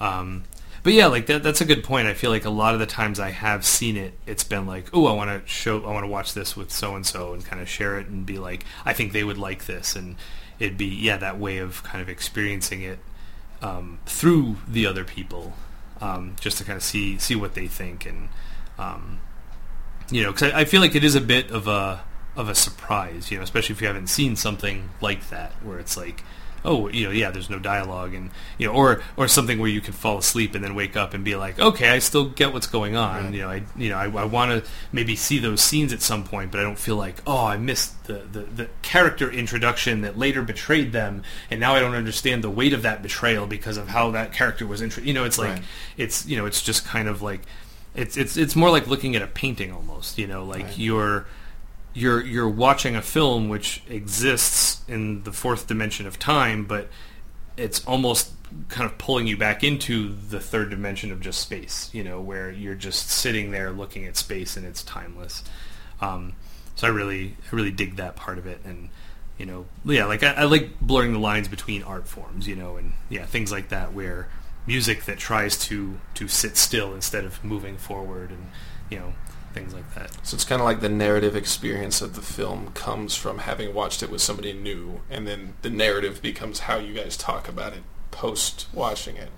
Um, 0.00 0.44
but 0.82 0.92
yeah, 0.92 1.06
like 1.06 1.26
that, 1.26 1.42
that's 1.42 1.60
a 1.60 1.64
good 1.64 1.82
point. 1.84 2.06
I 2.06 2.14
feel 2.14 2.30
like 2.30 2.44
a 2.44 2.50
lot 2.50 2.74
of 2.74 2.80
the 2.80 2.86
times 2.86 3.18
I 3.18 3.30
have 3.30 3.64
seen 3.64 3.96
it, 3.96 4.14
it's 4.26 4.44
been 4.44 4.66
like, 4.66 4.88
oh, 4.92 5.06
I 5.06 5.12
want 5.12 5.28
to 5.30 5.46
show, 5.48 5.84
I 5.84 5.92
want 5.92 6.04
to 6.04 6.08
watch 6.08 6.34
this 6.34 6.56
with 6.56 6.70
so 6.70 6.94
and 6.94 7.04
so, 7.04 7.32
and 7.34 7.44
kind 7.44 7.60
of 7.60 7.68
share 7.68 7.98
it 7.98 8.06
and 8.06 8.24
be 8.24 8.38
like, 8.38 8.64
I 8.84 8.92
think 8.92 9.12
they 9.12 9.24
would 9.24 9.38
like 9.38 9.66
this, 9.66 9.96
and 9.96 10.16
it'd 10.58 10.78
be 10.78 10.86
yeah 10.86 11.16
that 11.16 11.38
way 11.38 11.58
of 11.58 11.82
kind 11.82 12.02
of 12.02 12.08
experiencing 12.08 12.82
it 12.82 12.98
um, 13.62 13.98
through 14.06 14.56
the 14.66 14.86
other 14.86 15.04
people, 15.04 15.54
um, 16.00 16.36
just 16.40 16.58
to 16.58 16.64
kind 16.64 16.76
of 16.76 16.82
see 16.82 17.18
see 17.18 17.34
what 17.34 17.54
they 17.54 17.66
think, 17.66 18.06
and 18.06 18.28
um, 18.78 19.20
you 20.10 20.22
know, 20.22 20.32
because 20.32 20.52
I, 20.52 20.60
I 20.60 20.64
feel 20.64 20.80
like 20.80 20.94
it 20.94 21.04
is 21.04 21.14
a 21.14 21.20
bit 21.20 21.50
of 21.50 21.66
a 21.66 22.02
of 22.36 22.48
a 22.48 22.54
surprise, 22.54 23.30
you 23.30 23.36
know, 23.36 23.42
especially 23.42 23.74
if 23.74 23.80
you 23.80 23.88
haven't 23.88 24.06
seen 24.06 24.36
something 24.36 24.90
like 25.00 25.28
that, 25.30 25.52
where 25.62 25.78
it's 25.78 25.96
like, 25.96 26.22
oh, 26.64 26.88
you 26.88 27.04
know, 27.06 27.10
yeah, 27.10 27.30
there's 27.30 27.48
no 27.50 27.58
dialogue, 27.58 28.14
and 28.14 28.30
you 28.58 28.66
know, 28.66 28.72
or 28.72 29.02
or 29.16 29.28
something 29.28 29.58
where 29.58 29.68
you 29.70 29.80
can 29.80 29.92
fall 29.92 30.18
asleep 30.18 30.54
and 30.54 30.62
then 30.64 30.74
wake 30.74 30.96
up 30.96 31.14
and 31.14 31.24
be 31.24 31.36
like, 31.36 31.58
okay, 31.58 31.88
I 31.90 31.98
still 31.98 32.26
get 32.26 32.52
what's 32.52 32.66
going 32.66 32.96
on, 32.96 33.24
Right. 33.26 33.34
you 33.34 33.40
know, 33.42 33.48
I 33.50 33.62
you 33.76 33.88
know, 33.90 33.96
I, 33.96 34.04
I 34.04 34.24
want 34.24 34.64
to 34.64 34.70
maybe 34.92 35.16
see 35.16 35.38
those 35.38 35.60
scenes 35.60 35.92
at 35.92 36.02
some 36.02 36.24
point, 36.24 36.50
but 36.50 36.60
I 36.60 36.62
don't 36.62 36.78
feel 36.78 36.96
like, 36.96 37.16
oh, 37.26 37.46
I 37.46 37.56
missed 37.56 38.04
the, 38.04 38.22
the 38.32 38.40
the 38.40 38.68
character 38.82 39.30
introduction 39.30 40.00
that 40.02 40.18
later 40.18 40.42
betrayed 40.42 40.92
them, 40.92 41.22
and 41.50 41.60
now 41.60 41.74
I 41.74 41.80
don't 41.80 41.94
understand 41.94 42.42
the 42.44 42.50
weight 42.50 42.72
of 42.72 42.82
that 42.82 43.02
betrayal 43.02 43.46
because 43.46 43.76
of 43.76 43.88
how 43.88 44.10
that 44.12 44.32
character 44.32 44.66
was 44.66 44.82
intro. 44.82 45.02
You 45.02 45.12
know, 45.14 45.24
it's 45.24 45.38
like 45.38 45.50
Right. 45.52 45.62
it's 45.96 46.26
you 46.26 46.36
know, 46.36 46.46
it's 46.46 46.62
just 46.62 46.84
kind 46.84 47.08
of 47.08 47.22
like 47.22 47.40
it's 47.94 48.16
it's 48.16 48.36
it's 48.36 48.54
more 48.54 48.70
like 48.70 48.86
looking 48.86 49.16
at 49.16 49.22
a 49.22 49.26
painting 49.26 49.72
almost, 49.72 50.18
you 50.18 50.26
know, 50.26 50.44
like 50.44 50.64
Right. 50.64 50.78
you're 50.78 51.26
you're 51.94 52.24
you're 52.24 52.48
watching 52.48 52.96
a 52.96 53.02
film 53.02 53.48
which 53.48 53.82
exists 53.88 54.82
in 54.88 55.22
the 55.24 55.32
fourth 55.32 55.66
dimension 55.66 56.06
of 56.06 56.18
time, 56.18 56.64
but 56.64 56.88
it's 57.56 57.84
almost 57.86 58.32
kind 58.68 58.90
of 58.90 58.96
pulling 58.98 59.26
you 59.26 59.36
back 59.36 59.62
into 59.62 60.14
the 60.30 60.40
third 60.40 60.70
dimension 60.70 61.12
of 61.12 61.20
just 61.20 61.40
space, 61.40 61.90
you 61.92 62.02
know, 62.02 62.20
where 62.20 62.50
you're 62.50 62.74
just 62.74 63.10
sitting 63.10 63.50
there 63.50 63.70
looking 63.70 64.06
at 64.06 64.16
space 64.16 64.56
and 64.56 64.64
it's 64.64 64.82
timeless. 64.82 65.44
Um, 66.00 66.34
so 66.74 66.86
I 66.86 66.90
really, 66.90 67.36
I 67.52 67.56
really 67.56 67.72
dig 67.72 67.96
that 67.96 68.16
part 68.16 68.38
of 68.38 68.46
it, 68.46 68.60
and 68.64 68.88
you 69.36 69.46
know, 69.46 69.66
yeah, 69.84 70.04
like 70.04 70.22
I, 70.22 70.32
I 70.32 70.44
like 70.44 70.80
blurring 70.80 71.12
the 71.12 71.18
lines 71.18 71.48
between 71.48 71.82
art 71.82 72.06
forms, 72.06 72.46
you 72.46 72.56
know, 72.56 72.76
and 72.76 72.92
yeah, 73.08 73.26
things 73.26 73.50
like 73.50 73.68
that, 73.70 73.92
where 73.92 74.28
music 74.66 75.04
that 75.06 75.18
tries 75.18 75.58
to 75.66 75.98
to 76.14 76.28
sit 76.28 76.56
still 76.56 76.94
instead 76.94 77.24
of 77.24 77.42
moving 77.42 77.76
forward, 77.76 78.30
and 78.30 78.46
you 78.90 78.98
know, 78.98 79.12
things 79.58 79.74
like 79.74 79.94
that. 79.94 80.26
so 80.26 80.34
it's 80.34 80.44
kind 80.44 80.60
of 80.60 80.64
like 80.64 80.80
the 80.80 80.88
narrative 80.88 81.34
experience 81.36 82.00
of 82.00 82.14
the 82.14 82.22
film 82.22 82.70
comes 82.72 83.14
from 83.14 83.38
having 83.38 83.74
watched 83.74 84.02
it 84.02 84.10
with 84.10 84.20
somebody 84.20 84.52
new 84.52 85.00
and 85.10 85.26
then 85.26 85.54
the 85.62 85.70
narrative 85.70 86.20
becomes 86.22 86.60
how 86.60 86.76
you 86.76 86.92
guys 86.94 87.16
talk 87.16 87.48
about 87.48 87.72
it 87.72 87.82
post 88.10 88.66
watching 88.72 89.16
it 89.16 89.30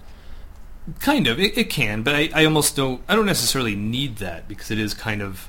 Kind 0.99 1.27
of, 1.27 1.39
it, 1.39 1.57
it 1.57 1.71
can, 1.71 2.03
but 2.03 2.15
I, 2.15 2.31
I 2.35 2.45
almost 2.47 2.75
don't. 2.75 3.03
I 3.07 3.15
don't 3.15 3.27
necessarily 3.27 3.77
need 3.77 4.17
that 4.17 4.49
because 4.49 4.71
it 4.71 4.79
is 4.79 4.93
kind 4.95 5.23
of, 5.23 5.49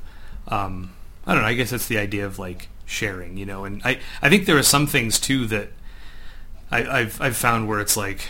um, 0.50 0.92
I 1.26 1.34
don't 1.34 1.42
know. 1.42 1.48
I 1.48 1.54
guess 1.54 1.72
that's 1.72 1.88
the 1.88 1.98
idea 1.98 2.26
of 2.26 2.38
like 2.38 2.68
sharing, 2.86 3.38
you 3.38 3.46
know. 3.46 3.64
And 3.64 3.82
I, 3.84 4.00
I 4.22 4.30
think 4.30 4.46
there 4.46 4.58
are 4.58 4.64
some 4.64 4.86
things 4.88 5.20
too 5.20 5.48
that 5.48 5.70
I, 6.70 6.84
I've 6.84 7.22
I've 7.22 7.38
found 7.38 7.68
where 7.68 7.80
it's 7.80 7.96
like 7.98 8.28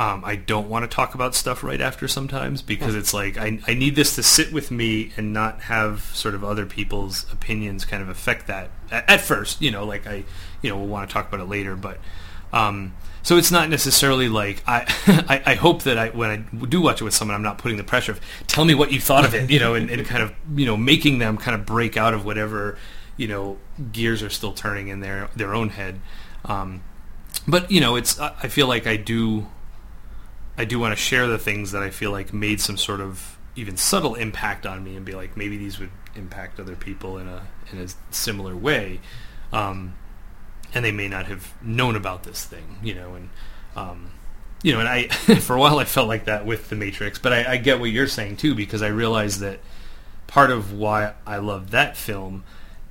um, 0.00 0.24
I 0.24 0.36
don't 0.36 0.70
want 0.70 0.90
to 0.90 0.96
talk 0.96 1.14
about 1.14 1.34
stuff 1.34 1.62
right 1.62 1.80
after 1.80 2.08
sometimes 2.08 2.62
because 2.62 2.94
it's 2.94 3.12
like 3.12 3.36
I, 3.36 3.60
I 3.66 3.74
need 3.74 3.96
this 3.96 4.14
to 4.14 4.22
sit 4.22 4.50
with 4.50 4.70
me 4.70 5.12
and 5.18 5.34
not 5.34 5.60
have 5.60 6.04
sort 6.14 6.34
of 6.34 6.42
other 6.42 6.64
people's 6.64 7.30
opinions 7.30 7.84
kind 7.84 8.02
of 8.02 8.08
affect 8.08 8.46
that 8.46 8.70
at, 8.90 9.10
at 9.10 9.20
first. 9.20 9.60
You 9.60 9.70
know, 9.70 9.84
like 9.84 10.06
I 10.06 10.24
you 10.62 10.70
know 10.70 10.78
we'll 10.78 10.86
want 10.86 11.06
to 11.06 11.12
talk 11.12 11.28
about 11.28 11.40
it 11.40 11.48
later, 11.50 11.76
but. 11.76 11.98
Um, 12.52 12.94
so 13.22 13.36
it's 13.36 13.52
not 13.52 13.68
necessarily 13.68 14.28
like 14.30 14.64
I, 14.66 14.86
I, 15.28 15.52
I 15.52 15.54
hope 15.54 15.82
that 15.82 15.98
I 15.98 16.08
when 16.08 16.30
I 16.30 16.64
do 16.66 16.80
watch 16.80 17.02
it 17.02 17.04
with 17.04 17.12
someone, 17.12 17.34
I'm 17.34 17.42
not 17.42 17.58
putting 17.58 17.76
the 17.76 17.84
pressure 17.84 18.12
of 18.12 18.20
tell 18.46 18.64
me 18.64 18.74
what 18.74 18.90
you 18.90 19.00
thought 19.00 19.26
of 19.26 19.34
it, 19.34 19.50
you 19.50 19.60
know, 19.60 19.74
and, 19.74 19.90
and 19.90 20.04
kind 20.06 20.22
of 20.22 20.32
you 20.56 20.64
know 20.64 20.78
making 20.78 21.18
them 21.18 21.36
kind 21.36 21.54
of 21.54 21.66
break 21.66 21.98
out 21.98 22.14
of 22.14 22.24
whatever 22.24 22.78
you 23.18 23.28
know 23.28 23.58
gears 23.92 24.22
are 24.22 24.30
still 24.30 24.54
turning 24.54 24.88
in 24.88 25.00
their 25.00 25.28
their 25.36 25.54
own 25.54 25.68
head. 25.68 26.00
Um, 26.46 26.82
but 27.46 27.70
you 27.70 27.82
know, 27.82 27.96
it's 27.96 28.18
I 28.18 28.34
I 28.42 28.48
feel 28.48 28.66
like 28.66 28.86
I 28.86 28.96
do 28.96 29.46
I 30.56 30.64
do 30.64 30.78
want 30.78 30.92
to 30.92 31.02
share 31.02 31.26
the 31.26 31.38
things 31.38 31.72
that 31.72 31.82
I 31.82 31.90
feel 31.90 32.10
like 32.10 32.32
made 32.32 32.60
some 32.60 32.76
sort 32.76 33.00
of 33.00 33.38
even 33.56 33.76
subtle 33.76 34.14
impact 34.14 34.66
on 34.66 34.84
me, 34.84 34.96
and 34.96 35.04
be 35.04 35.14
like 35.14 35.36
maybe 35.36 35.56
these 35.56 35.78
would 35.78 35.90
impact 36.14 36.60
other 36.60 36.76
people 36.76 37.18
in 37.18 37.28
a 37.28 37.46
in 37.72 37.78
a 37.78 37.86
similar 38.10 38.54
way, 38.54 39.00
um, 39.52 39.94
and 40.74 40.84
they 40.84 40.92
may 40.92 41.08
not 41.08 41.26
have 41.26 41.54
known 41.62 41.96
about 41.96 42.24
this 42.24 42.44
thing, 42.44 42.78
you 42.82 42.94
know, 42.94 43.14
and 43.14 43.30
um, 43.76 44.10
you 44.62 44.72
know, 44.72 44.80
and 44.80 44.88
I 44.88 45.08
for 45.40 45.56
a 45.56 45.58
while 45.58 45.78
I 45.78 45.84
felt 45.84 46.08
like 46.08 46.26
that 46.26 46.46
with 46.46 46.68
the 46.68 46.76
Matrix, 46.76 47.18
but 47.18 47.32
I, 47.32 47.52
I 47.52 47.56
get 47.56 47.80
what 47.80 47.90
you're 47.90 48.06
saying 48.06 48.36
too 48.36 48.54
because 48.54 48.82
I 48.82 48.88
realized 48.88 49.40
that 49.40 49.60
part 50.26 50.50
of 50.50 50.72
why 50.72 51.14
I 51.26 51.38
love 51.38 51.70
that 51.72 51.96
film 51.96 52.44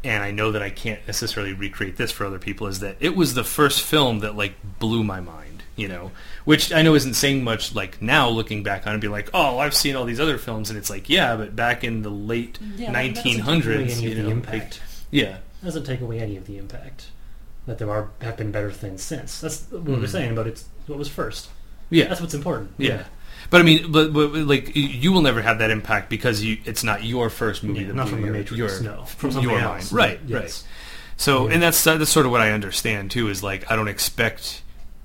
and 0.04 0.24
I 0.24 0.32
know 0.32 0.52
that 0.52 0.62
I 0.62 0.70
can't 0.70 1.06
necessarily 1.08 1.54
recreate 1.54 1.98
this 1.98 2.12
for 2.12 2.26
other 2.26 2.40
people 2.40 2.68
is 2.68 2.80
that 2.80 2.96
it 3.00 3.16
was 3.16 3.34
the 3.34 3.44
first 3.44 3.82
film 3.82 4.20
that 4.20 4.36
like 4.36 4.56
blew 4.80 5.04
my 5.04 5.20
mind, 5.20 5.59
you 5.80 5.88
know, 5.88 6.12
which 6.46 6.72
I 6.74 6.82
know 6.82 6.96
isn't 6.96 7.14
saying 7.16 7.44
much 7.44 7.74
like 7.74 8.02
now 8.02 8.30
looking 8.30 8.64
back 8.64 8.86
on 8.86 8.92
it 8.92 8.96
and 8.96 9.02
be 9.02 9.08
like, 9.08 9.30
oh, 9.34 9.60
I've 9.60 9.74
seen 9.74 9.96
all 9.96 10.06
these 10.06 10.20
other 10.20 10.38
films 10.38 10.70
and 10.70 10.78
it's 10.78 10.90
like, 10.90 11.10
yeah, 11.10 11.36
but 11.36 11.56
back 11.56 11.84
in 11.84 12.02
the 12.02 12.10
late 12.10 12.60
Yeah, 12.78 12.92
doesn't 12.92 13.16
take 13.24 13.38
1900s, 13.44 13.66
away 13.66 13.84
any 13.92 14.02
you 14.02 14.10
of 14.12 14.18
the 14.18 14.24
know, 14.24 14.30
impact. 14.30 14.80
like- 14.82 14.90
yeah, 15.12 15.38
doesn't 15.64 15.86
take 15.86 16.02
away 16.02 16.20
any 16.20 16.38
of 16.38 16.46
the 16.46 16.58
impact 16.58 17.08
that 17.66 17.78
there 17.78 17.90
are 17.92 18.10
have 18.22 18.38
been 18.38 18.52
better 18.52 18.72
things 18.72 19.02
since. 19.02 19.40
That's 19.42 19.66
what 19.72 19.84
we're 19.84 19.98
Mhm. 19.98 20.10
saying 20.10 20.32
about 20.32 20.48
it's 20.48 20.66
what 20.88 20.98
was 21.00 21.08
first. 21.10 21.50
yeah, 21.90 22.08
That's 22.08 22.22
what's 22.22 22.34
important. 22.34 22.72
yeah. 22.78 23.04
But 23.52 23.62
I 23.62 23.64
mean, 23.64 23.92
but, 23.92 24.14
but 24.14 24.34
like 24.34 24.76
you 24.76 25.12
will 25.12 25.22
never 25.22 25.42
have 25.42 25.60
that 25.60 25.72
impact 25.72 26.10
because 26.10 26.44
you 26.44 26.58
it's 26.66 26.84
not 26.84 27.04
your 27.04 27.30
first 27.30 27.64
movie 27.64 27.82
Yeah, 27.82 27.88
that 27.88 27.96
not 27.96 28.10
from 28.10 28.20
the 28.22 28.26
your, 28.28 28.34
Matrix. 28.36 28.58
your, 28.58 28.82
no, 28.82 29.06
from 29.06 29.32
something 29.32 29.50
your 29.50 29.60
else. 29.60 29.92
mind. 29.92 29.94
Right, 29.94 30.20
Yes. 30.28 30.42
right. 30.42 30.64
So, 31.18 31.48
Yeah. 31.48 31.54
and 31.54 31.64
that's 31.64 31.84
that's 31.84 32.10
sort 32.10 32.26
of 32.26 32.32
what 32.32 32.42
I 32.42 32.52
understand 32.52 33.12
too. 33.12 33.28
Is 33.30 33.42
like 33.42 33.70
I 33.72 33.76
don't 33.76 33.88
expect 33.88 34.62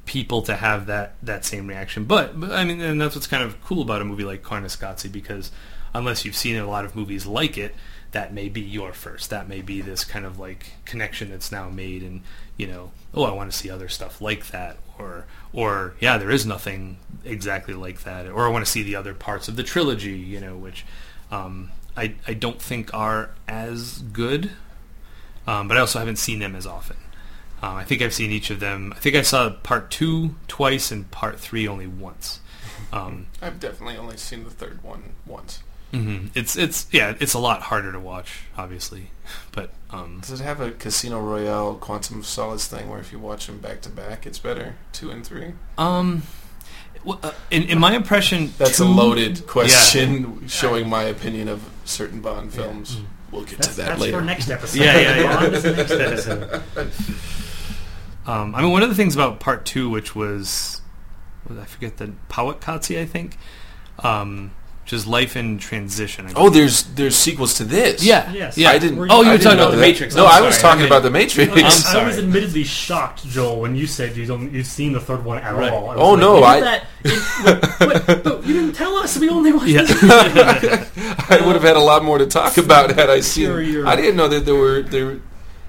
people 0.07 0.43
to 0.43 0.57
have 0.57 0.87
that 0.87 1.15
that 1.23 1.45
same 1.45 1.67
reaction. 1.67 2.05
But, 2.05 2.39
but 2.39 2.53
I 2.53 2.65
mean, 2.65 2.81
and 2.81 3.01
that's 3.01 3.15
what's 3.15 3.27
kind 3.27 3.43
of 3.43 3.63
cool 3.65 3.83
about 3.83 4.03
a 4.03 4.05
movie 4.05 4.25
like 4.25 4.43
Koyaanisqatsi 4.43 5.11
because 5.11 5.51
unless 5.95 6.25
you've 6.25 6.37
seen 6.37 6.57
a 6.57 6.67
lot 6.67 6.85
of 6.85 6.97
movies 6.97 7.27
like 7.27 7.57
it, 7.57 7.75
that 8.13 8.33
may 8.33 8.49
be 8.49 8.61
your 8.61 8.93
first. 8.93 9.31
That 9.31 9.49
may 9.49 9.61
be 9.61 9.81
this 9.81 10.05
kind 10.05 10.25
of 10.25 10.39
like 10.39 10.73
connection 10.85 11.31
that's 11.31 11.51
now 11.51 11.69
made, 11.69 12.03
and 12.03 12.23
you 12.57 12.67
know, 12.67 12.93
oh, 13.13 13.25
I 13.25 13.33
want 13.33 13.51
to 13.51 13.57
see 13.57 13.71
other 13.71 13.89
stuff 13.89 14.21
like 14.21 14.49
that, 14.49 14.79
or 14.99 15.27
or 15.53 15.95
yeah, 16.01 16.19
there 16.19 16.31
is 16.31 16.47
nothing 16.47 16.99
exactly 17.25 17.75
like 17.75 18.05
that, 18.05 18.27
or 18.27 18.47
I 18.47 18.51
want 18.51 18.65
to 18.65 18.71
see 18.71 18.83
the 18.83 18.97
other 18.97 19.15
parts 19.15 19.49
of 19.49 19.57
the 19.57 19.63
trilogy, 19.63 20.13
you 20.13 20.41
know, 20.41 20.57
which 20.57 20.85
um, 21.31 21.71
I 21.97 22.15
I 22.27 22.35
don't 22.35 22.61
think 22.61 22.93
are 22.95 23.31
as 23.49 23.99
good 23.99 24.51
um, 25.47 25.69
but 25.69 25.77
I 25.77 25.81
also 25.81 25.99
haven't 25.99 26.17
seen 26.17 26.39
them 26.39 26.55
as 26.55 26.67
often. 26.67 26.97
Um, 27.65 27.77
I 27.77 27.85
think 27.85 28.03
I've 28.03 28.13
seen 28.15 28.31
each 28.31 28.51
of 28.51 28.61
them. 28.61 28.93
I 28.95 28.99
think 29.01 29.17
I 29.17 29.23
saw 29.23 29.51
part 29.51 29.91
two 29.91 30.35
twice 30.49 30.91
and 30.91 31.11
part 31.11 31.41
three 31.41 31.67
only 31.67 31.87
once. 31.87 32.41
Um, 32.93 33.27
I've 33.41 33.59
definitely 33.59 33.97
only 33.97 34.17
seen 34.17 34.45
the 34.45 34.51
third 34.51 34.83
one 34.83 35.15
once. 35.27 35.63
mhm. 35.93 36.31
It's 36.35 36.57
it's 36.57 36.87
yeah, 36.93 37.15
it's 37.21 37.35
a 37.35 37.39
lot 37.39 37.63
harder 37.63 37.91
to 37.93 37.99
watch, 38.01 38.41
obviously, 38.59 39.11
but 39.53 39.71
um, 39.91 40.21
Does 40.21 40.41
it 40.41 40.45
have 40.45 40.61
a 40.61 40.73
Casino 40.73 41.21
Royale 41.21 41.75
Quantum 41.77 42.19
of 42.21 42.27
Solace 42.27 42.67
thing 42.69 42.89
where 42.91 43.01
if 43.01 43.13
you 43.13 43.19
watch 43.19 43.47
them 43.47 43.59
back 43.59 43.81
to 43.83 43.89
back, 43.89 44.27
it's 44.27 44.39
better? 44.39 44.75
Two 44.93 45.11
and 45.11 45.25
three? 45.27 45.55
um, 45.79 46.23
well, 47.05 47.19
uh, 47.23 47.33
in, 47.51 47.65
in 47.65 47.79
my 47.79 47.95
impression, 47.95 48.53
That's 48.59 48.77
two- 48.79 48.85
a 48.85 48.87
loaded 48.87 49.47
question 49.47 50.47
showing 50.49 50.89
my 50.89 51.03
opinion 51.05 51.49
of 51.49 51.63
certain 51.85 52.21
Bond 52.21 52.51
Yeah. 52.53 52.63
films. 52.63 52.97
Mm. 52.97 53.05
We'll 53.31 53.43
get 53.45 53.59
That's, 53.59 53.69
to 53.71 53.77
that 53.79 53.87
that's 53.89 54.01
later. 54.01 54.19
for 54.19 54.25
next 54.25 54.49
episode. 54.51 54.81
Yeah, 54.81 54.99
yeah, 55.01 55.17
yeah. 55.21 55.37
Bond 55.41 55.55
is 55.55 55.63
the 55.65 55.73
next 55.77 55.91
episode. 55.93 56.63
Um, 58.27 58.55
I 58.55 58.63
mean, 58.63 58.71
one 58.73 58.83
of 58.83 58.89
the 58.89 58.95
things 58.95 59.15
about 59.15 59.39
part 59.41 59.67
two, 59.67 59.91
which 59.91 60.15
was, 60.17 60.81
was 61.49 61.59
I 61.59 61.65
forget 61.65 61.99
the 61.99 62.13
Powaqqatsi, 62.31 62.99
I 63.01 63.05
think, 63.05 63.37
um, 63.99 64.53
which 64.83 64.93
is 64.95 65.07
life 65.07 65.37
in 65.37 65.59
transition. 65.59 66.27
I 66.27 66.33
Oh, 66.37 66.51
there's 66.51 66.83
there's 66.95 67.17
sequels 67.17 67.55
to 67.55 67.65
this. 67.65 68.03
yeah, 68.05 68.31
Yes. 68.33 68.57
yeah. 68.59 68.69
I 68.71 68.79
didn't. 68.79 68.99
Were 68.99 69.07
Oh, 69.11 69.23
you 69.23 69.29
I 69.29 69.33
were 69.33 69.39
didn't 69.39 69.43
talking 69.45 69.57
know 69.59 69.63
about 69.65 69.71
the 69.73 69.77
that. 69.79 69.87
Matrix. 69.89 70.15
No, 70.15 70.27
I'm 70.27 70.43
I 70.43 70.47
was 70.47 70.57
sorry. 70.57 70.73
talking 70.75 70.87
about 70.87 71.03
the 71.03 71.11
Matrix. 71.11 71.53
I'm 71.87 71.97
I 72.03 72.07
was 72.07 72.19
admittedly 72.19 72.65
shocked, 72.65 73.27
Joel, 73.29 73.61
when 73.61 73.75
you 73.77 73.87
said 73.87 74.15
you 74.17 74.27
don't 74.27 74.53
you've 74.53 74.67
seen 74.67 74.93
the 74.93 75.01
third 75.01 75.25
one 75.25 75.39
at 75.39 75.55
Right. 75.55 75.73
all. 75.73 75.91
I 75.91 75.95
was 75.97 76.03
Oh, 76.03 76.11
like, 76.13 76.21
no, 76.21 76.39
you 76.39 76.45
I- 76.45 76.55
did 76.61 76.65
that 76.65 76.85
in- 77.05 77.89
wait, 77.89 78.09
wait, 78.09 78.25
but 78.25 78.47
you 78.47 78.53
didn't 78.55 78.73
tell 78.75 78.97
us. 78.97 79.17
We 79.19 79.29
only 79.31 79.53
watched 79.53 79.69
Yeah. 79.69 79.85
I 81.29 81.41
would 81.45 81.55
have 81.55 81.63
had 81.63 81.77
a 81.77 81.81
lot 81.81 82.05
more 82.05 82.19
to 82.19 82.27
talk 82.27 82.57
about 82.59 82.91
had 82.95 83.09
I 83.11 83.21
seen. 83.21 83.47
Sure, 83.47 83.63
you're- 83.63 83.87
I 83.89 83.97
didn't 83.97 84.17
know 84.17 84.29
that 84.29 84.45
there 84.47 84.55
were 84.55 84.83
there 84.83 85.19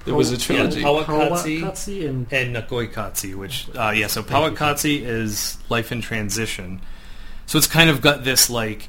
there 0.06 0.14
was 0.14 0.30
a 0.30 0.38
trilogy. 0.38 0.80
Yeah, 0.80 0.86
Powaqqatsi 0.86 1.60
Powaqqatsi 1.60 2.08
and 2.08 2.32
and 2.32 2.56
Naqoyqatsi, 2.56 3.34
which 3.34 3.68
uh, 3.74 3.90
yeah, 3.94 4.06
so 4.06 4.22
Powaqqatsi 4.22 5.02
is 5.02 5.58
life 5.68 5.92
in 5.92 6.00
transition. 6.00 6.80
So 7.46 7.58
it's 7.58 7.66
kind 7.66 7.90
of 7.90 8.00
got 8.00 8.24
this 8.24 8.48
like, 8.48 8.88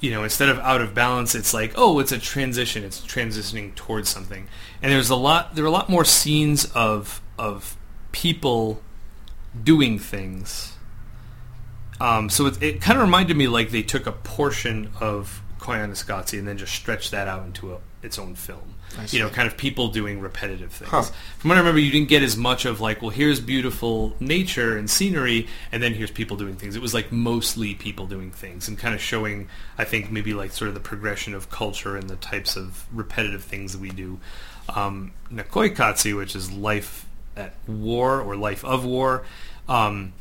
you 0.00 0.10
know, 0.10 0.24
instead 0.24 0.48
of 0.48 0.58
out 0.58 0.80
of 0.80 0.94
balance, 0.94 1.34
it's 1.34 1.54
like 1.54 1.74
oh, 1.76 2.00
it's 2.00 2.12
a 2.12 2.18
transition. 2.18 2.82
It's 2.82 3.00
transitioning 3.00 3.74
towards 3.74 4.08
something. 4.08 4.48
And 4.82 4.90
there's 4.90 5.10
a 5.10 5.16
lot. 5.16 5.54
There 5.54 5.64
are 5.64 5.68
a 5.68 5.70
lot 5.70 5.88
more 5.88 6.04
scenes 6.04 6.64
of 6.74 7.20
of 7.38 7.76
people 8.12 8.82
doing 9.62 9.98
things. 9.98 10.72
Um, 12.00 12.28
so 12.28 12.46
it, 12.46 12.62
it 12.62 12.80
kind 12.80 12.98
of 12.98 13.04
reminded 13.04 13.36
me 13.36 13.46
like 13.46 13.70
they 13.70 13.82
took 13.82 14.06
a 14.06 14.12
portion 14.12 14.90
of 15.00 15.42
Koyaanisqatsi 15.60 16.38
and 16.38 16.48
then 16.48 16.58
just 16.58 16.74
stretched 16.74 17.12
that 17.12 17.28
out 17.28 17.46
into 17.46 17.72
a, 17.74 17.78
its 18.02 18.18
own 18.18 18.34
film. 18.34 18.73
I 18.98 19.06
You 19.10 19.20
know, 19.20 19.28
kind 19.28 19.46
of 19.48 19.56
people 19.56 19.88
doing 19.88 20.20
repetitive 20.20 20.72
things. 20.72 20.90
Huh. 20.90 21.02
From 21.38 21.48
what 21.48 21.56
I 21.56 21.60
remember, 21.60 21.80
you 21.80 21.90
didn't 21.90 22.08
get 22.08 22.22
as 22.22 22.36
much 22.36 22.64
of 22.64 22.80
like, 22.80 23.02
well, 23.02 23.10
here's 23.10 23.40
beautiful 23.40 24.14
nature 24.20 24.76
and 24.76 24.88
scenery, 24.88 25.48
and 25.72 25.82
then 25.82 25.94
here's 25.94 26.10
people 26.10 26.36
doing 26.36 26.56
things. 26.56 26.76
It 26.76 26.82
was 26.82 26.94
like 26.94 27.10
mostly 27.12 27.74
people 27.74 28.06
doing 28.06 28.30
things 28.30 28.68
and 28.68 28.78
kind 28.78 28.94
of 28.94 29.00
showing, 29.00 29.48
I 29.78 29.84
think, 29.84 30.10
maybe 30.10 30.34
like 30.34 30.52
sort 30.52 30.68
of 30.68 30.74
the 30.74 30.80
progression 30.80 31.34
of 31.34 31.50
culture 31.50 31.96
and 31.96 32.08
the 32.08 32.16
types 32.16 32.56
of 32.56 32.86
repetitive 32.92 33.42
things 33.44 33.72
that 33.72 33.80
we 33.80 33.90
do. 33.90 34.18
Um, 34.74 35.12
Naqoyqatsi, 35.32 36.16
which 36.16 36.34
is 36.36 36.50
life 36.50 37.06
at 37.36 37.54
war 37.66 38.20
or 38.20 38.36
life 38.36 38.64
of 38.64 38.84
war. 38.84 39.24
Um, 39.68 40.12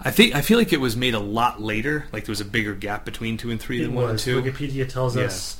I 0.00 0.10
think 0.10 0.34
I 0.34 0.40
feel 0.40 0.58
like 0.58 0.72
it 0.72 0.80
was 0.80 0.96
made 0.96 1.14
a 1.14 1.20
lot 1.20 1.62
later. 1.62 2.06
Like 2.12 2.24
there 2.24 2.32
was 2.32 2.40
a 2.40 2.44
bigger 2.44 2.74
gap 2.74 3.04
between 3.04 3.36
two 3.36 3.50
and 3.50 3.60
three 3.60 3.80
it 3.80 3.84
than 3.84 3.94
one 3.94 4.10
and 4.10 4.18
two. 4.18 4.42
Wikipedia 4.42 4.88
tells 4.88 5.16
Yeah. 5.16 5.24
us 5.24 5.58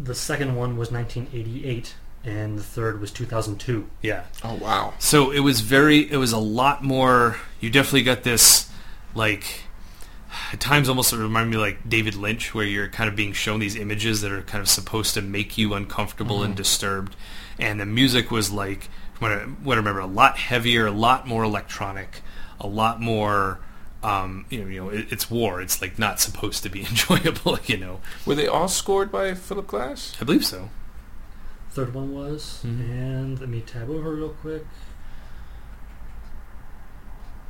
the 0.00 0.14
second 0.14 0.54
one 0.56 0.76
was 0.76 0.90
1988 0.90 1.94
and 2.24 2.58
the 2.58 2.62
third 2.62 3.00
was 3.00 3.10
2002. 3.10 3.88
Yeah. 4.02 4.24
Oh 4.44 4.54
wow. 4.54 4.94
So 4.98 5.30
it 5.30 5.40
was 5.40 5.60
very, 5.60 6.10
it 6.10 6.16
was 6.16 6.32
a 6.32 6.38
lot 6.38 6.82
more. 6.82 7.36
You 7.60 7.70
definitely 7.70 8.02
got 8.02 8.22
this, 8.22 8.70
like, 9.14 9.64
at 10.52 10.60
times 10.60 10.88
almost 10.88 11.12
it 11.12 11.16
reminded 11.16 11.50
me 11.50 11.56
like 11.56 11.88
David 11.88 12.14
Lynch, 12.14 12.54
where 12.54 12.64
you're 12.64 12.88
kind 12.88 13.08
of 13.08 13.16
being 13.16 13.32
shown 13.32 13.60
these 13.60 13.76
images 13.76 14.20
that 14.20 14.32
are 14.32 14.42
kind 14.42 14.60
of 14.60 14.68
supposed 14.68 15.14
to 15.14 15.22
make 15.22 15.58
you 15.58 15.74
uncomfortable 15.74 16.42
and 16.42 16.52
mm-hmm. 16.52 16.58
disturbed, 16.58 17.16
and 17.58 17.80
the 17.80 17.86
music 17.86 18.30
was 18.30 18.50
like, 18.50 18.88
from 19.14 19.30
what 19.30 19.32
I, 19.32 19.44
what 19.44 19.74
I 19.74 19.78
remember, 19.78 20.00
a 20.00 20.06
lot 20.06 20.38
heavier, 20.38 20.86
a 20.86 20.92
lot 20.92 21.26
more 21.26 21.42
electronic, 21.42 22.22
a 22.60 22.66
lot 22.66 23.00
more. 23.00 23.60
Um, 24.02 24.46
you 24.48 24.62
know, 24.62 24.66
you 24.70 24.80
know, 24.84 24.88
it, 24.90 25.12
it's 25.12 25.30
war. 25.30 25.60
It's 25.60 25.82
like 25.82 25.98
not 25.98 26.20
supposed 26.20 26.62
to 26.62 26.68
be 26.70 26.80
enjoyable. 26.86 27.58
You 27.66 27.76
know, 27.76 28.00
Were 28.24 28.34
they 28.34 28.46
all 28.46 28.68
scored 28.68 29.12
by 29.12 29.34
Philip 29.34 29.66
Glass? 29.66 30.16
I 30.20 30.24
believe 30.24 30.44
so. 30.46 30.70
Third 31.72 31.94
one 31.94 32.12
was, 32.14 32.62
Mhm. 32.64 32.80
and 32.90 33.40
let 33.40 33.48
me 33.48 33.60
tab 33.60 33.88
over 33.90 34.14
real 34.14 34.30
quick. 34.30 34.64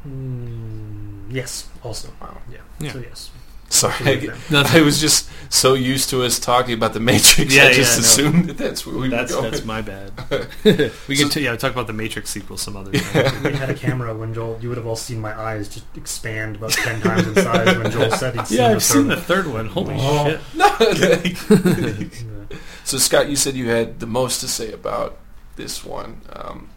Mm, 0.07 1.27
yes, 1.33 1.69
also. 1.83 2.09
Wow. 2.21 2.39
Yeah. 2.51 2.59
Yeah. 2.79 2.93
So 2.93 2.99
yes. 3.01 3.31
Sorry, 3.71 4.31
I, 4.51 4.79
I 4.79 4.81
was 4.83 5.01
just 5.01 5.31
so 5.49 5.75
used 5.75 6.11
to 6.11 6.23
us 6.25 6.39
talking 6.39 6.75
about 6.75 6.93
the 6.93 7.01
Matrix. 7.01 7.55
Yeah, 7.55 7.65
I 7.65 7.73
just 7.73 7.97
yeah, 8.19 8.25
no. 8.25 8.29
assumed 8.31 8.49
that 8.51 8.59
that's 8.59 8.85
where 8.87 8.97
we 8.99 9.09
That's 9.09 9.33
were 9.33 9.41
going. 9.43 9.51
that's 9.53 9.65
my 9.65 9.81
bad. 9.81 10.13
we 11.09 11.17
can 11.17 11.29
So- 11.29 11.35
t- 11.35 11.45
yeah 11.45 11.57
talk 11.57 11.73
about 11.73 11.87
the 11.87 11.93
Matrix 11.93 12.31
sequel 12.31 12.57
some 12.57 12.77
other 12.77 12.93
time. 12.93 13.27
if 13.27 13.43
we 13.45 13.53
had 13.53 13.71
a 13.71 13.75
camera 13.75 14.15
when 14.15 14.35
Joel. 14.35 14.59
You 14.61 14.69
would 14.69 14.77
have 14.79 14.87
all 14.87 14.97
seen 14.97 15.21
my 15.21 15.33
eyes 15.41 15.69
just 15.69 15.87
expand 15.97 16.57
about 16.57 16.73
ten 16.73 17.01
times 17.01 17.27
in 17.29 17.35
size 17.37 17.79
when 17.79 17.91
Joel 17.91 18.11
said 18.11 18.35
he'd 18.35 18.47
seen 18.49 18.59
Yeah, 18.59 18.69
the 18.69 18.75
I've 18.75 18.83
third 18.83 18.93
seen 18.93 19.07
the 19.09 19.17
third 19.17 19.47
one. 19.47 19.67
Holy 19.67 19.95
Oh. 19.99 20.39
shit! 20.55 21.49
Yeah. 21.49 22.59
so 22.85 22.99
Scott, 22.99 23.29
you 23.29 23.37
said 23.37 23.55
you 23.55 23.69
had 23.69 24.01
the 24.01 24.07
most 24.07 24.41
to 24.41 24.49
say 24.49 24.73
about 24.73 25.17
this 25.57 25.85
one. 25.85 26.23
Um, 26.33 26.71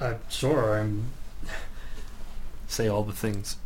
Uh, 0.00 0.14
sure, 0.28 0.78
I'm. 0.78 1.10
Say 2.68 2.88
all 2.88 3.04
the 3.04 3.12
things. 3.12 3.56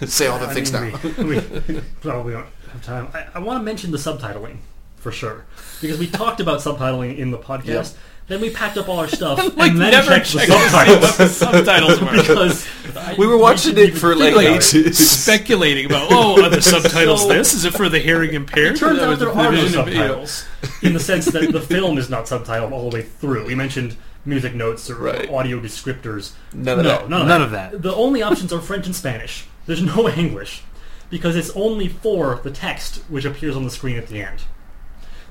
say 0.06 0.26
all 0.26 0.38
the 0.38 0.46
I 0.48 0.54
things 0.54 0.72
mean, 0.72 0.92
now. 0.92 0.98
We, 1.24 1.38
we 1.38 1.80
probably 2.00 2.32
don't 2.34 2.46
have 2.72 2.82
time. 2.84 3.08
I, 3.14 3.26
I 3.34 3.38
want 3.40 3.60
to 3.60 3.64
mention 3.64 3.90
the 3.90 3.98
subtitling 3.98 4.58
for 4.96 5.12
sure 5.12 5.44
because 5.80 5.98
we 5.98 6.06
talked 6.06 6.40
about 6.40 6.60
subtitling 6.60 7.18
in 7.18 7.30
the 7.30 7.38
podcast. 7.38 7.66
Yep. 7.66 7.86
Then 8.26 8.40
we 8.40 8.48
packed 8.48 8.78
up 8.78 8.88
all 8.88 9.00
our 9.00 9.06
stuff 9.08 9.36
Like, 9.58 9.72
and 9.72 9.80
then 9.82 9.90
never 9.90 10.08
checked 10.08 10.32
the 10.32 10.38
checked 10.46 10.50
to 10.50 10.58
subtitles 10.70 11.02
what 11.02 11.18
the 11.18 11.28
subtitles 11.28 12.00
were. 12.00 12.10
because 12.12 12.66
I- 12.96 13.14
We 13.18 13.26
were 13.26 13.36
watching 13.36 13.76
it 13.76 13.98
for 13.98 14.14
think 14.16 14.34
like 14.34 14.46
ages. 14.46 14.96
Speculating 14.96 15.84
about 15.84 16.08
oh, 16.10 16.42
are 16.42 16.48
the 16.48 16.62
subtitles 16.62 17.20
So- 17.20 17.28
this? 17.28 17.52
Is 17.52 17.66
it 17.66 17.74
for 17.74 17.90
the 17.90 17.98
hearing 17.98 18.32
impaired? 18.32 18.76
It 18.76 18.78
turns 18.78 18.98
out 19.00 19.18
there 19.18 19.28
the 19.28 19.34
are 19.34 19.42
no 19.42 19.50
vision 19.50 19.78
of- 19.78 19.88
you 19.88 19.94
know. 19.98 20.24
subtitles 20.24 20.46
in 20.82 20.94
the 20.94 21.00
sense 21.00 21.26
that 21.26 21.52
the 21.52 21.60
film 21.60 21.98
is 21.98 22.08
not 22.08 22.24
subtitled 22.24 22.72
all 22.72 22.88
the 22.88 22.96
way 22.96 23.02
through. 23.02 23.44
We 23.44 23.54
mentioned 23.54 23.94
music 24.24 24.54
notes 24.54 24.88
or 24.88 24.94
Right. 24.96 25.28
audio 25.30 25.60
descriptors. 25.60 26.32
None 26.54 26.78
of 26.78 26.84
no, 26.86 26.90
that. 26.92 27.10
none 27.10 27.20
of 27.20 27.28
None 27.28 27.40
that. 27.52 27.74
of 27.74 27.82
that. 27.82 27.82
The 27.82 27.94
only 27.94 28.22
options 28.22 28.54
are 28.54 28.60
French 28.62 28.86
and 28.86 28.96
Spanish. 28.96 29.44
There's 29.66 29.82
no 29.82 30.08
English. 30.16 30.62
because 31.10 31.36
it's 31.36 31.50
only 31.50 31.88
for 31.88 32.40
the 32.42 32.50
text 32.50 32.96
which 33.08 33.24
appears 33.24 33.56
on 33.56 33.64
the 33.64 33.70
screen 33.70 33.96
at 33.96 34.08
the 34.08 34.22
end. 34.22 34.42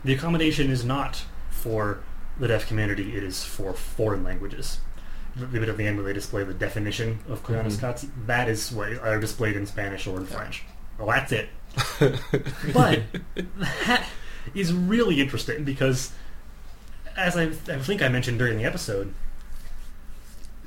The 0.03 0.13
accommodation 0.13 0.69
is 0.69 0.85
not 0.85 1.23
for 1.49 1.99
the 2.39 2.47
deaf 2.47 2.67
community; 2.67 3.15
it 3.15 3.23
is 3.23 3.43
for 3.43 3.73
foreign 3.73 4.23
languages. 4.23 4.79
The 5.35 5.47
bit 5.47 5.67
at 5.67 5.77
the 5.77 5.87
end 5.87 5.97
where 5.97 6.05
they 6.05 6.13
display 6.13 6.43
the 6.43 6.53
definition 6.53 7.19
of 7.27 7.43
mm-hmm. 7.43 7.67
Koyaanisqatsi, 7.67 8.09
that 8.27 8.47
is 8.49 8.71
what 8.71 8.93
are 8.99 9.19
displayed 9.19 9.55
in 9.55 9.65
Spanish 9.65 10.05
or 10.05 10.17
in 10.17 10.25
French. 10.25 10.63
Well, 10.97 11.07
that's 11.07 11.31
it. 11.31 11.49
but 12.73 13.01
that 13.57 14.05
is 14.53 14.73
really 14.73 15.19
interesting 15.19 15.63
because, 15.63 16.11
as 17.17 17.35
I, 17.35 17.45
I 17.45 17.79
think 17.79 18.03
I 18.03 18.09
mentioned 18.09 18.37
during 18.37 18.57
the 18.57 18.65
episode, 18.65 19.13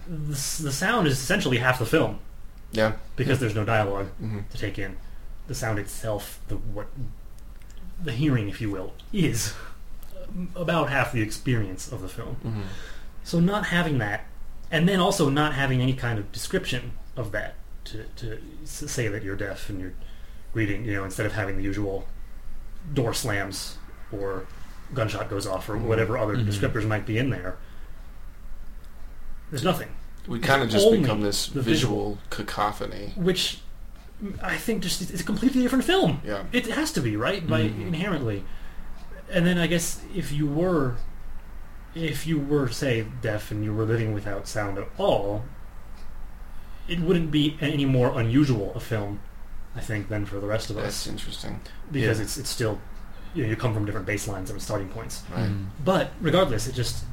the, 0.07 0.33
the 0.33 0.73
sound 0.73 1.07
is 1.07 1.15
essentially 1.15 1.59
half 1.59 1.79
the 1.79 1.87
film 1.87 2.19
Yeah. 2.73 2.93
because 3.17 3.39
there's 3.41 3.55
no 3.55 3.65
dialogue 3.65 4.09
hmm 4.19 4.41
to 4.51 4.59
take 4.59 4.79
in. 4.79 4.97
The 5.47 5.55
sound 5.55 5.79
itself, 5.79 6.41
the 6.49 6.57
what, 6.57 6.89
the 8.03 8.13
hearing, 8.13 8.49
if 8.49 8.61
you 8.61 8.71
will, 8.71 8.93
is 9.13 9.55
about 10.55 10.91
half 10.91 11.13
the 11.13 11.23
experience 11.23 11.91
of 11.93 12.03
the 12.03 12.09
film. 12.09 12.35
hmm 12.43 12.63
So 13.25 13.41
not 13.41 13.67
having 13.67 13.99
that, 13.99 14.27
and 14.71 14.89
then 14.89 14.99
also 15.01 15.29
not 15.31 15.55
having 15.55 15.81
any 15.81 15.95
kind 15.95 16.19
of 16.19 16.33
description 16.33 16.93
of 17.17 17.31
that 17.33 17.55
to, 17.85 18.05
to 18.17 18.39
say 18.65 19.07
that 19.09 19.23
you're 19.23 19.37
deaf 19.37 19.69
and 19.71 19.81
you're 19.81 19.95
reading, 20.53 20.85
you 20.85 20.95
know, 20.95 21.05
instead 21.05 21.25
of 21.27 21.33
having 21.33 21.57
the 21.57 21.63
usual 21.63 22.07
door 22.93 23.15
slams 23.15 23.79
or 24.13 24.47
gunshot 24.95 25.31
goes 25.31 25.47
off 25.47 25.69
or 25.69 25.75
Mhm. 25.77 25.83
whatever 25.83 26.19
other 26.19 26.37
Mhm. 26.37 26.47
descriptors 26.47 26.87
might 26.87 27.07
be 27.07 27.17
in 27.19 27.31
there. 27.31 27.57
There's 29.51 29.63
nothing. 29.65 29.89
We 30.29 30.39
kind 30.41 30.63
of 30.63 30.69
just 30.71 30.91
become 30.91 31.21
this 31.21 31.47
the 31.49 31.63
visual 31.63 32.19
cacophony. 32.31 33.13
which 33.17 33.61
I 34.43 34.57
think 34.57 34.83
just 34.83 35.01
it's 35.03 35.21
a 35.21 35.25
completely 35.25 35.63
different 35.63 35.85
film. 35.85 36.21
Yeah. 36.25 36.45
It 36.53 36.67
has 36.69 36.91
to 36.93 37.01
be 37.01 37.17
right 37.17 37.47
by 37.47 37.63
Mhm. 37.63 37.89
inherently. 37.89 38.45
And 39.31 39.47
then 39.47 39.59
I 39.59 39.67
guess 39.67 40.01
if 40.15 40.33
you 40.33 40.47
were, 40.47 40.97
if 41.95 42.27
you 42.27 42.39
were 42.39 42.69
say 42.71 43.07
deaf 43.23 43.51
and 43.51 43.63
you 43.65 43.75
were 43.75 43.85
living 43.85 44.15
without 44.15 44.49
sound 44.49 44.79
at 44.79 44.89
all, 44.99 45.45
it 46.89 47.01
wouldn't 47.01 47.31
be 47.31 47.57
any 47.61 47.85
more 47.85 48.19
unusual 48.19 48.73
a 48.75 48.81
film, 48.81 49.21
I 49.75 49.81
think, 49.81 50.09
than 50.09 50.25
for 50.25 50.39
the 50.41 50.47
rest 50.47 50.71
of 50.71 50.77
us. 50.79 50.85
That's 50.85 51.07
interesting. 51.07 51.61
because 51.93 52.19
Yeah. 52.19 52.25
it's 52.25 52.37
it's 52.39 52.51
still 52.51 52.81
you, 53.35 53.43
know, 53.43 53.51
you 53.51 53.57
come 53.57 53.75
from 53.75 53.85
different 53.85 54.07
baselines 54.07 54.49
and 54.51 54.61
starting 54.63 54.89
points. 54.89 55.23
Right. 55.31 55.51
Mm. 55.51 55.67
But 55.85 56.13
regardless, 56.21 56.67
it 56.67 56.75
just 56.75 57.05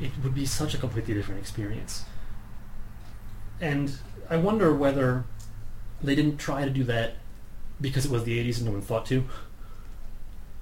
it 0.00 0.10
would 0.22 0.34
be 0.34 0.46
such 0.46 0.74
a 0.74 0.78
completely 0.78 1.12
different 1.14 1.38
experience. 1.40 2.04
And 3.60 3.96
I 4.30 4.36
wonder 4.36 4.74
whether 4.74 5.24
they 6.02 6.14
didn't 6.14 6.38
try 6.38 6.64
to 6.64 6.70
do 6.70 6.84
that 6.84 7.14
because 7.80 8.04
it 8.04 8.10
was 8.10 8.24
the 8.24 8.38
80s 8.38 8.58
and 8.58 8.66
no 8.66 8.72
one 8.72 8.80
thought 8.82 9.06
to, 9.06 9.24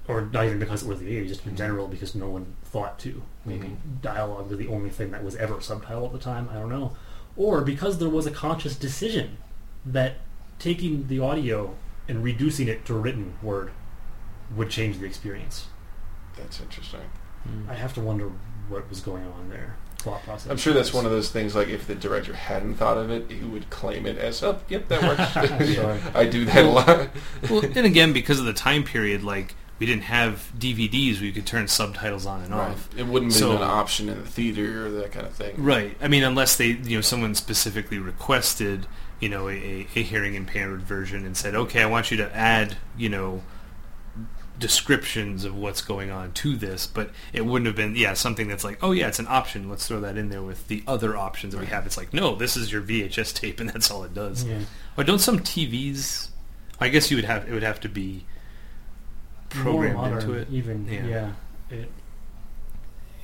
or 0.07 0.21
not 0.21 0.45
even 0.45 0.59
because 0.59 0.83
it 0.83 0.87
was 0.87 0.99
the 0.99 1.07
80s, 1.07 1.27
just 1.29 1.45
in 1.45 1.55
general 1.55 1.87
because 1.87 2.15
no 2.15 2.29
one 2.29 2.55
thought 2.63 2.99
to. 2.99 3.23
Maybe 3.45 3.67
Mhm. 3.67 4.01
dialogue 4.01 4.49
was 4.49 4.57
the 4.57 4.67
only 4.67 4.89
thing 4.89 5.11
that 5.11 5.23
was 5.23 5.35
ever 5.35 5.55
subtitled 5.55 6.07
at 6.07 6.13
the 6.13 6.19
time. 6.19 6.49
I 6.49 6.55
don't 6.55 6.69
know, 6.69 6.95
or 7.35 7.61
because 7.61 7.97
there 7.99 8.09
was 8.09 8.25
a 8.25 8.31
conscious 8.31 8.75
decision 8.75 9.37
that 9.85 10.17
taking 10.59 11.07
the 11.07 11.19
audio 11.19 11.75
and 12.07 12.23
reducing 12.23 12.67
it 12.67 12.85
to 12.85 12.93
written 12.93 13.33
word 13.41 13.71
would 14.55 14.69
change 14.69 14.99
the 14.99 15.05
experience. 15.05 15.67
That's 16.37 16.59
interesting. 16.59 17.01
I 17.69 17.73
have 17.73 17.93
to 17.95 18.01
wonder 18.01 18.31
what 18.69 18.89
was 18.89 19.01
going 19.01 19.25
on 19.25 19.49
there. 19.49 19.75
Thought 20.03 20.23
process. 20.23 20.51
I'm 20.51 20.57
sure 20.57 20.73
that's 20.73 20.93
one 20.93 21.05
of 21.05 21.11
those 21.11 21.29
things. 21.31 21.55
Like 21.55 21.69
if 21.69 21.87
the 21.87 21.95
director 21.95 22.33
hadn't 22.33 22.75
thought 22.75 22.97
of 22.97 23.09
it, 23.09 23.31
he 23.31 23.45
would 23.45 23.69
claim 23.69 24.05
it 24.05 24.17
as, 24.17 24.43
"Oh, 24.43 24.59
yep, 24.67 24.89
that 24.89 25.01
works." 25.01 25.35
I 26.15 26.25
do 26.25 26.43
that 26.45 26.65
a 26.65 26.67
lot. 26.67 27.07
well, 27.49 27.63
and 27.75 27.85
again, 27.85 28.11
because 28.11 28.37
of 28.39 28.45
the 28.45 28.51
time 28.53 28.83
period, 28.83 29.23
like 29.23 29.55
we 29.79 29.85
didn't 29.85 30.03
have 30.03 30.51
DVDs 30.59 31.15
where 31.15 31.25
you 31.25 31.31
could 31.31 31.45
turn 31.45 31.67
subtitles 31.69 32.25
on 32.25 32.41
and 32.43 32.53
Right. 32.53 32.71
off. 32.71 32.89
It 32.97 33.07
wouldn't 33.07 33.31
be 33.33 33.37
So- 33.39 33.55
an 33.55 33.63
option 33.63 34.09
in 34.09 34.19
the 34.21 34.27
theater 34.29 34.87
or 34.87 34.91
that 34.91 35.11
kind 35.13 35.25
of 35.25 35.33
thing. 35.33 35.55
Right. 35.57 35.95
I 36.01 36.07
mean, 36.09 36.23
unless 36.23 36.55
they, 36.57 36.67
you 36.67 36.97
know, 36.97 37.01
someone 37.01 37.33
specifically 37.33 37.97
requested, 37.97 38.85
you 39.19 39.29
know, 39.29 39.47
a, 39.49 39.87
a 39.95 40.03
hearing 40.03 40.35
impaired 40.35 40.81
version 40.83 41.25
and 41.25 41.35
said, 41.35 41.55
okay, 41.55 41.81
I 41.81 41.85
want 41.85 42.11
you 42.11 42.17
to 42.17 42.35
add, 42.35 42.77
you 42.97 43.09
know, 43.09 43.41
descriptions 44.59 45.45
of 45.45 45.55
what's 45.55 45.81
going 45.81 46.11
on 46.11 46.31
to 46.33 46.55
this, 46.55 46.85
but 46.87 47.09
it 47.33 47.45
wouldn't 47.45 47.65
have 47.67 47.75
been, 47.75 47.95
yeah, 47.95 48.13
something 48.13 48.47
that's 48.47 48.63
like, 48.63 48.77
oh 48.83 48.91
yeah, 48.91 49.07
it's 49.07 49.19
an 49.19 49.27
option. 49.27 49.69
Let's 49.69 49.87
throw 49.87 49.99
that 50.01 50.17
in 50.17 50.29
there 50.29 50.41
with 50.43 50.67
the 50.67 50.83
other 50.87 51.17
options 51.17 51.53
that 51.53 51.59
we 51.59 51.65
have. 51.67 51.85
It's 51.85 51.97
like, 51.97 52.13
no, 52.13 52.35
this 52.35 52.55
is 52.55 52.71
your 52.71 52.81
VHS 52.81 53.33
tape, 53.33 53.59
and 53.59 53.69
that's 53.69 53.89
all 53.91 54.03
it 54.03 54.13
does. 54.13 54.43
Yeah. 54.45 54.59
Or 54.97 55.03
don't 55.03 55.19
some 55.19 55.39
TVs? 55.39 56.29
I 56.79 56.89
guess 56.89 57.09
you 57.09 57.17
would 57.17 57.25
have. 57.25 57.47
It 57.49 57.53
would 57.53 57.63
have 57.63 57.79
to 57.81 57.89
be 57.89 58.25
programmed 59.49 59.95
modern, 59.95 60.19
into 60.19 60.33
it. 60.33 60.47
Even 60.51 60.87
Yeah. 60.87 61.05
yeah. 61.07 61.31
It, 61.69 61.89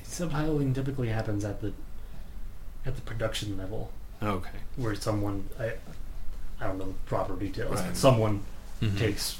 subtitling 0.04 0.74
typically 0.74 1.08
happens 1.08 1.44
at 1.44 1.60
the 1.60 1.72
at 2.86 2.96
the 2.96 3.02
production 3.02 3.56
level, 3.58 3.92
Okay. 4.22 4.58
where 4.76 4.94
someone 4.94 5.48
I 5.58 5.74
I 6.60 6.66
don't 6.66 6.78
know 6.78 6.86
the 6.86 6.92
proper 7.06 7.36
details. 7.36 7.80
Right. 7.80 7.96
Someone 7.96 8.42
Mhm. 8.82 8.98
takes, 8.98 9.38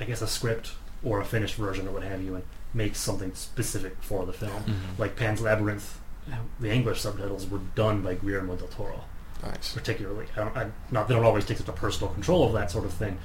I 0.00 0.04
guess, 0.04 0.22
a 0.22 0.26
script 0.26 0.72
or 1.04 1.20
a 1.20 1.24
finished 1.24 1.54
version 1.56 1.86
or 1.88 1.92
what 1.92 2.02
have 2.02 2.22
you, 2.22 2.34
and 2.36 2.44
make 2.74 2.94
something 2.96 3.32
specific 3.34 3.96
for 4.00 4.24
the 4.26 4.32
film. 4.32 4.62
Mhm. 4.64 4.98
Like 4.98 5.16
Pan's 5.16 5.40
Labyrinth, 5.40 5.98
the 6.60 6.70
English 6.70 7.00
subtitles 7.00 7.48
were 7.48 7.60
done 7.74 8.02
by 8.02 8.14
Guillermo 8.14 8.56
del 8.56 8.68
Toro. 8.68 9.04
Nice. 9.42 9.72
particularly. 9.72 10.26
I 10.36 10.40
don't, 10.40 10.56
I, 10.56 10.66
not 10.92 11.08
they 11.08 11.14
don't 11.14 11.24
always 11.24 11.44
take 11.44 11.56
such 11.58 11.66
a 11.66 11.72
personal 11.72 12.12
control 12.12 12.46
of 12.46 12.52
that 12.52 12.70
sort 12.70 12.84
of 12.84 12.92
thing, 12.92 13.18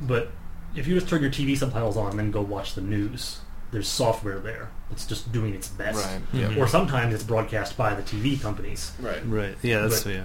but 0.00 0.30
if 0.74 0.86
you 0.86 0.94
just 0.94 1.06
turn 1.06 1.20
your 1.20 1.30
TV 1.30 1.54
subtitles 1.54 1.98
on 1.98 2.08
and 2.10 2.18
then 2.18 2.30
go 2.30 2.40
watch 2.40 2.74
the 2.74 2.80
news, 2.80 3.40
there's 3.70 3.86
software 3.86 4.38
there 4.38 4.70
that's 4.88 5.04
just 5.06 5.30
doing 5.32 5.52
its 5.54 5.68
best. 5.68 6.02
Right. 6.02 6.20
Yeah. 6.32 6.56
Or 6.56 6.66
sometimes 6.66 7.12
it's 7.12 7.22
broadcast 7.24 7.76
by 7.76 7.92
the 7.94 8.00
TV 8.02 8.40
companies. 8.40 8.92
Right. 8.98 9.20
Right. 9.28 9.54
Yeah. 9.60 9.82
That's 9.82 10.04
But- 10.04 10.14
yeah. 10.14 10.24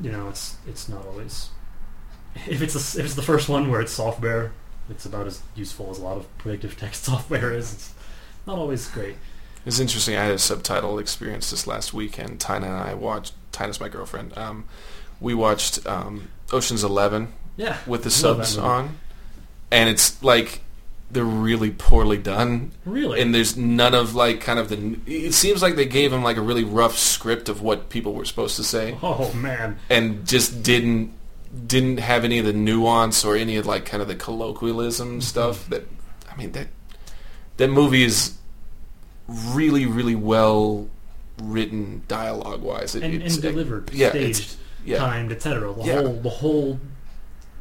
You 0.00 0.10
know, 0.10 0.30
it's 0.30 0.56
it's 0.66 0.88
not 0.88 1.04
always. 1.04 1.50
If 2.48 2.62
it's 2.62 2.74
a, 2.74 2.98
if 2.98 3.04
it's 3.04 3.14
the 3.14 3.20
first 3.20 3.50
one 3.50 3.70
where 3.70 3.82
it's 3.82 3.92
software, 3.92 4.52
it's 4.92 5.04
about 5.06 5.26
as 5.26 5.42
useful 5.56 5.90
as 5.90 5.98
a 5.98 6.02
lot 6.02 6.16
of 6.16 6.38
predictive 6.38 6.76
text 6.78 7.04
software 7.10 7.52
is. 7.52 7.72
It's 7.72 7.94
not 8.46 8.58
always 8.58 8.88
great. 8.88 9.16
It's 9.66 9.78
interesting. 9.80 10.16
I 10.16 10.24
had 10.24 10.32
a 10.34 10.38
subtitle 10.38 10.98
experience 10.98 11.50
this 11.50 11.66
last 11.66 11.92
weekend. 11.94 12.40
Tina 12.40 12.66
and 12.66 12.74
I 12.76 12.94
watched. 12.94 13.32
Tina's 13.52 13.80
my 13.80 13.88
girlfriend. 13.88 14.36
Um, 14.36 14.64
we 15.20 15.34
watched 15.34 15.86
um, 15.86 16.28
Ocean's 16.52 16.82
Eleven 16.84 17.32
Yeah. 17.56 17.76
with 17.86 18.02
the 18.04 18.10
subs 18.10 18.56
on, 18.58 18.98
and 19.70 19.88
it's 19.88 20.22
like 20.22 20.62
they're 21.12 21.22
really 21.24 21.70
poorly 21.70 22.16
done. 22.18 22.72
Really. 22.84 23.20
And 23.20 23.32
there's 23.34 23.56
none 23.56 23.94
of 23.94 24.14
like 24.16 24.40
kind 24.40 24.58
of 24.58 24.68
the. 24.68 24.98
It 25.06 25.32
seems 25.34 25.62
like 25.62 25.76
they 25.76 25.86
gave 25.86 26.12
him 26.12 26.24
like 26.24 26.38
a 26.38 26.42
really 26.42 26.64
rough 26.64 26.98
script 26.98 27.48
of 27.48 27.62
what 27.62 27.88
people 27.88 28.14
were 28.14 28.24
supposed 28.24 28.56
to 28.56 28.64
say, 28.64 28.96
oh 29.02 29.32
man. 29.34 29.78
and 29.88 30.26
just 30.26 30.62
didn't 30.64 31.12
didn't 31.66 31.98
have 31.98 32.24
any 32.24 32.38
of 32.38 32.46
the 32.46 32.52
nuance 32.52 33.24
or 33.24 33.36
any 33.36 33.56
of 33.56 33.66
like 33.66 33.84
kind 33.84 34.02
of 34.02 34.08
the 34.08 34.14
colloquialism 34.14 35.08
Mm-hmm. 35.08 35.20
stuff 35.20 35.68
that. 35.68 35.86
I 36.30 36.36
mean 36.36 36.52
that 36.52 36.68
that 37.58 37.68
movie 37.68 38.04
is 38.04 38.34
really 39.28 39.86
really 39.86 40.14
well 40.14 40.88
written 41.42 42.02
dialogue 42.08 42.62
wise. 42.62 42.94
It, 42.94 43.02
And, 43.02 43.22
it's 43.22 43.34
and 43.34 43.42
delivered, 43.42 43.90
yeah, 43.92 44.10
staged, 44.10 44.56
yeah. 44.84 44.98
timed, 44.98 45.32
etc. 45.32 45.72
The 45.74 45.82
Yeah. 45.84 46.02
whole 46.02 46.12
the 46.20 46.28
whole 46.30 46.80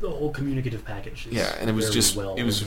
the 0.02 0.10
whole 0.10 0.32
communicative 0.32 0.84
package. 0.84 1.28
Yeah, 1.32 1.56
and 1.60 1.70
it 1.70 1.74
was 1.74 1.89
just 1.89 2.16
well 2.16 2.36
it 2.36 2.43
was 2.43 2.64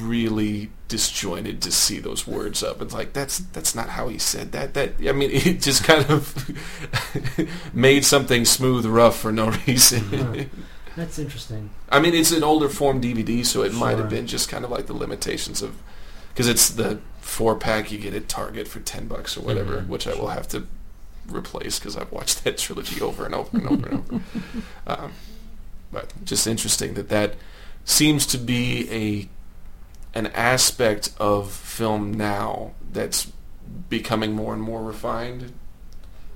really 0.00 0.70
disjointed 0.88 1.62
to 1.62 1.70
see 1.72 2.00
those 2.00 2.26
words 2.26 2.62
up. 2.62 2.82
It's 2.82 2.92
like 2.94 3.12
that's 3.12 3.38
that's 3.38 3.74
not 3.74 3.90
how 3.90 4.08
he 4.08 4.18
said 4.18 4.52
that. 4.52 4.74
That 4.74 4.94
I 5.06 5.12
mean, 5.12 5.30
it 5.32 5.60
just 5.60 5.84
kind 5.84 6.04
of 6.10 6.50
made 7.72 8.04
something 8.04 8.44
smooth 8.44 8.86
rough 8.86 9.18
for 9.18 9.32
no 9.32 9.50
reason. 9.66 10.50
That's 10.96 11.18
interesting. 11.18 11.70
I 11.90 12.00
mean, 12.00 12.14
it's 12.14 12.32
an 12.32 12.42
older 12.44 12.68
form 12.68 13.00
DVD, 13.00 13.44
so 13.46 13.62
it 13.62 13.72
might 13.72 13.98
have 13.98 14.10
been 14.10 14.26
just 14.26 14.48
kind 14.48 14.64
of 14.64 14.70
like 14.70 14.86
the 14.86 14.92
limitations 14.94 15.62
of 15.62 15.76
because 16.28 16.48
it's 16.48 16.70
the 16.70 16.98
four 17.20 17.54
pack 17.56 17.90
you 17.92 17.98
get 17.98 18.14
at 18.14 18.28
Target 18.28 18.66
for 18.68 18.80
ten 18.80 19.06
bucks 19.06 19.36
or 19.36 19.40
whatever, 19.42 19.78
Mhm. 19.82 19.88
which 19.88 20.06
I 20.06 20.14
will 20.14 20.28
have 20.28 20.48
to 20.48 20.66
replace 21.28 21.78
because 21.78 21.96
I've 21.96 22.10
watched 22.12 22.44
that 22.44 22.58
trilogy 22.58 23.00
over 23.00 23.24
and 23.24 23.34
over 23.34 23.56
and 23.56 23.66
over 23.68 23.88
and 23.88 23.98
over. 24.10 24.20
Um, 24.86 25.12
but 25.92 26.12
just 26.24 26.46
interesting 26.46 26.94
that 26.94 27.08
that 27.10 27.34
seems 27.84 28.26
to 28.26 28.38
be 28.38 28.90
a 28.90 29.28
an 30.18 30.26
aspect 30.28 31.10
of 31.18 31.50
film 31.50 32.12
now 32.12 32.72
that's 32.92 33.30
becoming 33.88 34.32
more 34.32 34.52
and 34.52 34.62
more 34.62 34.82
refined. 34.82 35.52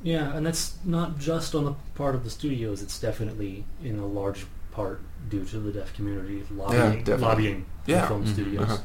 Yeah, 0.02 0.34
and 0.36 0.46
that's 0.46 0.74
not 0.84 1.18
just 1.18 1.54
on 1.54 1.64
the 1.64 1.74
part 1.94 2.14
of 2.14 2.24
the 2.24 2.30
studios. 2.30 2.82
It's 2.82 2.98
definitely 2.98 3.64
in 3.82 3.98
a 3.98 4.06
large 4.06 4.46
part 4.70 5.00
due 5.28 5.44
to 5.44 5.58
the 5.58 5.72
deaf 5.72 5.92
community 5.94 6.44
lobbying, 6.50 6.98
definitely. 7.04 7.22
lobbying 7.24 7.66
the 7.86 7.92
Yeah. 7.92 8.08
film 8.08 8.24
Mhm. 8.24 8.32
studios 8.32 8.62
Uh-huh. 8.64 8.78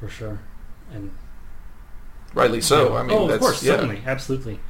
for 0.00 0.08
sure. 0.08 0.38
And 0.92 1.10
Rightly 2.34 2.60
so. 2.60 2.92
Yeah. 2.92 2.98
I 3.00 3.02
mean, 3.02 3.16
oh, 3.18 3.26
that's, 3.26 3.34
of 3.36 3.40
course, 3.40 3.62
yeah. 3.62 3.72
certainly, 3.72 4.02
absolutely. 4.06 4.60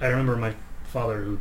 I 0.00 0.06
remember 0.06 0.36
my 0.36 0.54
father, 0.84 1.22
who 1.22 1.38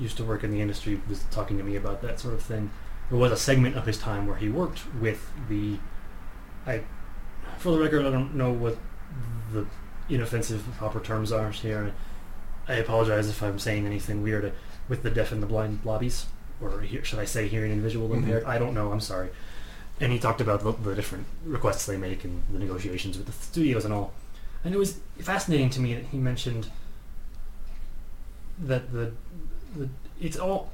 used 0.00 0.16
to 0.16 0.24
work 0.24 0.42
in 0.42 0.50
the 0.50 0.60
industry, 0.60 1.00
was 1.08 1.22
talking 1.30 1.58
to 1.58 1.62
me 1.64 1.76
about 1.76 2.02
that 2.02 2.18
sort 2.18 2.34
of 2.34 2.42
thing. 2.42 2.70
there 3.10 3.18
was 3.18 3.30
a 3.32 3.36
segment 3.36 3.76
of 3.76 3.86
his 3.86 3.98
time 3.98 4.26
where 4.26 4.36
he 4.36 4.48
worked 4.48 4.82
with 5.00 5.30
the. 5.48 5.78
I, 6.66 6.82
for 7.58 7.72
the 7.72 7.78
record, 7.78 8.06
I 8.06 8.10
don't 8.10 8.34
know 8.34 8.52
what 8.52 8.78
the 9.52 9.66
inoffensive 10.08 10.64
proper 10.78 11.00
terms 11.00 11.30
are 11.32 11.50
here. 11.50 11.92
I 12.68 12.74
apologize 12.74 13.28
if 13.28 13.42
I'm 13.42 13.58
saying 13.58 13.86
anything 13.86 14.22
weird 14.22 14.52
with 14.88 15.02
the 15.02 15.10
deaf 15.10 15.32
and 15.32 15.42
the 15.42 15.46
blind 15.46 15.80
lobbies, 15.84 16.26
or 16.60 16.84
should 17.02 17.18
I 17.18 17.24
say 17.24 17.48
hearing 17.48 17.72
and 17.72 17.82
visual 17.82 18.08
Mhm. 18.08 18.18
impaired? 18.18 18.44
I 18.44 18.58
don't 18.58 18.74
know. 18.74 18.92
I'm 18.92 19.00
sorry. 19.00 19.30
And 20.00 20.12
he 20.12 20.18
talked 20.18 20.40
about 20.40 20.62
the, 20.62 20.72
the 20.72 20.94
different 20.94 21.26
requests 21.44 21.84
they 21.86 21.96
make 21.96 22.24
and 22.24 22.42
the 22.52 22.58
negotiations 22.58 23.18
with 23.18 23.26
the 23.26 23.32
studios 23.32 23.84
and 23.84 23.92
all. 23.92 24.12
And 24.64 24.72
it 24.74 24.78
was 24.78 24.98
fascinating 25.18 25.70
to 25.70 25.80
me 25.80 25.94
that 25.94 26.06
he 26.06 26.18
mentioned 26.18 26.70
that 28.58 28.92
the 28.92 29.12
it's 30.20 30.36
all 30.36 30.70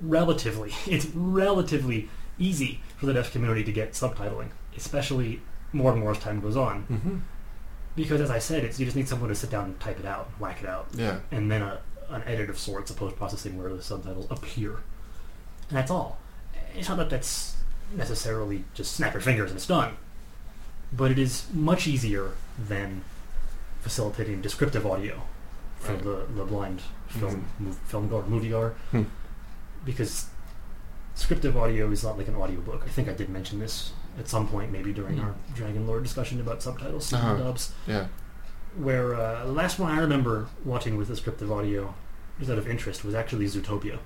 relatively 0.00 0.72
it's 0.86 1.06
relatively 1.14 2.08
easy 2.38 2.80
for 2.96 3.06
the 3.06 3.12
deaf 3.14 3.32
community 3.32 3.62
to 3.64 3.72
get 3.72 3.92
subtitling, 3.92 4.48
especially 4.76 5.40
more 5.72 5.92
and 5.92 6.00
more 6.00 6.10
as 6.12 6.18
time 6.18 6.40
goes 6.40 6.56
on. 6.56 6.82
Mm-hmm. 6.90 7.16
Because 7.96 8.20
as 8.20 8.30
I 8.30 8.38
said, 8.38 8.64
it's 8.64 8.78
you 8.78 8.86
just 8.86 8.96
need 8.96 9.08
someone 9.08 9.28
to 9.28 9.34
sit 9.34 9.50
down 9.50 9.64
and 9.64 9.80
type 9.80 9.98
it 10.00 10.06
out, 10.06 10.28
whack 10.38 10.62
it 10.62 10.68
out, 10.68 10.88
Yeah. 10.94 11.20
and 11.30 11.50
then 11.50 11.60
a, 11.62 11.80
an 12.08 12.22
edit 12.24 12.48
of 12.48 12.58
sorts, 12.58 12.90
a 12.90 12.94
post 12.94 13.16
processing 13.16 13.58
where 13.60 13.72
the 13.74 13.82
subtitles 13.82 14.26
appear, 14.30 14.76
and 15.68 15.76
that's 15.78 15.90
all. 15.90 16.18
It's 16.74 16.88
not 16.88 16.96
that 16.98 17.10
that's 17.10 17.56
necessarily 17.94 18.64
just 18.74 18.92
snap 18.92 19.12
your 19.12 19.20
fingers 19.20 19.50
and 19.50 19.56
it's 19.58 19.66
done, 19.66 19.96
but 20.92 21.10
it 21.10 21.18
is 21.18 21.46
much 21.52 21.86
easier 21.88 22.30
than 22.58 23.02
facilitating 23.80 24.40
descriptive 24.40 24.86
audio 24.86 25.20
for 25.80 25.92
Right. 25.94 26.02
the, 26.04 26.26
the 26.36 26.44
blind 26.44 26.80
film 27.08 27.44
mov- 27.60 27.74
film 27.86 28.08
goer, 28.08 28.22
movie 28.28 28.50
goer, 28.50 28.74
Hmm. 28.92 29.02
because 29.84 30.26
descriptive 31.14 31.56
audio 31.56 31.90
is 31.90 32.04
not 32.04 32.16
like 32.18 32.28
an 32.28 32.36
audiobook. 32.36 32.82
I 32.86 32.88
think 32.88 33.08
I 33.08 33.12
did 33.12 33.28
mention 33.28 33.58
this 33.58 33.92
at 34.18 34.28
some 34.28 34.46
point, 34.48 34.70
maybe 34.72 34.92
during 34.92 35.16
Hmm. 35.18 35.24
our 35.24 35.34
Dragon 35.54 35.86
Lord 35.86 36.02
discussion 36.02 36.40
about 36.40 36.62
subtitles 36.62 37.12
and 37.12 37.22
Uh-huh. 37.22 37.36
dubs 37.42 37.72
Yeah. 37.86 38.06
where 38.76 39.14
uh, 39.14 39.44
the 39.44 39.52
last 39.52 39.78
one 39.78 39.90
I 39.90 39.98
remember 40.00 40.46
watching 40.64 40.96
with 40.96 41.08
descriptive 41.08 41.50
audio, 41.50 41.94
just 42.38 42.50
out 42.50 42.58
of 42.58 42.68
interest, 42.68 43.04
was 43.04 43.14
actually 43.14 43.46
Zootopia. 43.46 43.98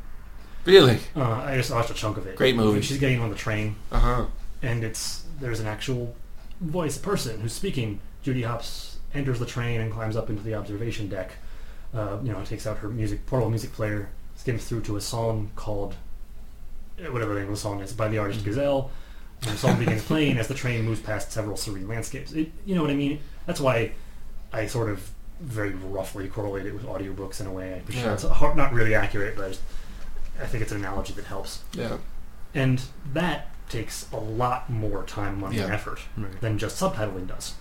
Really? 0.65 0.99
Uh, 1.15 1.23
I 1.43 1.57
just 1.57 1.71
watched 1.71 1.91
a 1.91 1.95
chunk 1.95 2.17
of 2.17 2.27
it. 2.27 2.37
Great 2.37 2.57
movie. 2.57 2.81
She's 2.81 2.99
getting 2.99 3.21
on 3.21 3.29
the 3.31 3.37
train, 3.37 3.77
Uh 3.93 3.99
huh. 4.01 4.27
and 4.63 4.83
it's 4.83 5.25
there's 5.41 5.61
an 5.61 5.67
actual 5.67 6.15
voice 6.61 6.97
person 6.99 7.41
who's 7.41 7.53
speaking. 7.53 8.01
Judy 8.23 8.43
Hopps 8.43 8.97
enters 9.13 9.39
the 9.39 9.45
train 9.47 9.81
and 9.83 9.93
climbs 9.93 10.17
up 10.17 10.31
into 10.31 10.43
the 10.43 10.55
observation 10.55 11.09
deck. 11.09 11.33
Uh, 11.95 12.19
you 12.25 12.33
know, 12.33 12.43
takes 12.45 12.67
out 12.67 12.79
her 12.79 12.89
music 12.89 13.25
portable 13.27 13.51
music 13.51 13.73
player, 13.73 14.09
skims 14.35 14.65
through 14.67 14.81
to 14.83 14.97
a 14.97 15.01
song 15.01 15.51
called 15.55 15.95
uh, 17.01 17.11
whatever 17.13 17.35
the 17.35 17.41
name 17.41 17.49
of 17.49 17.55
the 17.55 17.61
song 17.61 17.81
is 17.81 17.93
by 17.93 18.09
the 18.09 18.19
artist 18.19 18.41
Mhm. 18.41 18.45
Gazelle. 18.47 18.91
And 19.43 19.53
the 19.53 19.59
song 19.59 19.79
begins 19.79 20.03
playing 20.05 20.39
as 20.39 20.49
the 20.49 20.55
train 20.55 20.85
moves 20.85 21.01
past 21.01 21.31
several 21.33 21.57
serene 21.57 21.87
landscapes. 21.89 22.33
It, 22.33 22.51
you 22.65 22.75
know 22.75 22.83
what 22.83 22.91
I 22.91 22.95
mean? 22.95 23.21
That's 23.47 23.61
why 23.61 23.93
I 24.53 24.67
sort 24.67 24.89
of 24.91 25.11
very 25.41 25.71
roughly 25.71 26.29
correlate 26.29 26.67
it 26.67 26.73
with 26.75 26.85
audiobooks 26.85 27.41
in 27.41 27.47
a 27.47 27.53
way. 27.53 27.83
I'm 27.87 27.93
sure 27.93 28.03
Yeah. 28.05 28.15
it's 28.15 28.23
hard, 28.23 28.57
not 28.57 28.73
really 28.73 28.95
accurate, 28.95 29.37
but 29.37 29.59
I, 30.41 30.47
think 30.47 30.63
it's 30.63 30.73
an 30.73 30.79
analogy 30.79 31.13
that 31.15 31.25
helps. 31.27 31.63
Yeah. 31.73 31.99
And 32.55 32.81
that 33.13 33.51
takes 33.69 34.07
a 34.13 34.17
lot 34.17 34.71
more 34.71 35.03
time, 35.05 35.41
money, 35.41 35.59
and 35.59 35.73
effort 35.73 36.01
Right. 36.17 36.41
than 36.41 36.59
just 36.59 36.81
subtitling 36.81 37.27
does. 37.27 37.55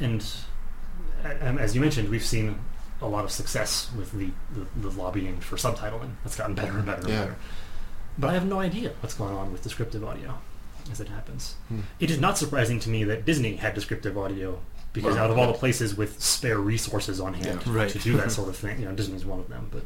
And 0.00 0.24
as 1.24 1.74
you 1.74 1.80
mentioned, 1.80 2.08
we've 2.08 2.24
seen 2.24 2.58
a 3.02 3.06
lot 3.06 3.24
of 3.24 3.30
success 3.30 3.90
with 3.96 4.12
the, 4.12 4.30
the, 4.54 4.88
the 4.88 5.00
lobbying 5.00 5.38
for 5.40 5.56
subtitling. 5.56 6.10
That's 6.24 6.36
gotten 6.36 6.54
better 6.54 6.72
and 6.76 6.86
better 6.86 7.00
and 7.00 7.08
Yeah. 7.10 7.20
better. 7.20 7.36
But 8.18 8.30
I 8.30 8.32
have 8.34 8.46
no 8.46 8.60
idea 8.60 8.92
what's 9.00 9.14
going 9.14 9.34
on 9.34 9.52
with 9.52 9.62
descriptive 9.62 10.02
audio 10.02 10.38
as 10.90 11.00
it 11.00 11.08
happens. 11.08 11.56
Hmm. 11.68 11.80
It 12.00 12.10
is 12.10 12.18
not 12.18 12.38
surprising 12.38 12.80
to 12.80 12.88
me 12.88 13.04
that 13.04 13.24
Disney 13.26 13.56
had 13.56 13.74
descriptive 13.74 14.16
audio 14.16 14.58
because 14.94 15.14
Well, 15.16 15.24
out 15.24 15.30
of 15.30 15.36
all 15.38 15.48
the 15.48 15.58
places 15.58 15.94
with 15.94 16.22
spare 16.22 16.58
resources 16.58 17.20
on 17.20 17.34
hand 17.34 17.60
Yeah. 17.66 17.72
Right. 17.72 17.90
to 17.90 17.98
do 17.98 18.16
that 18.16 18.32
sort 18.32 18.48
of 18.48 18.56
thing, 18.56 18.78
you 18.80 18.86
know, 18.86 18.92
Disney's 18.94 19.26
one 19.26 19.40
of 19.40 19.48
them. 19.50 19.68
But 19.70 19.82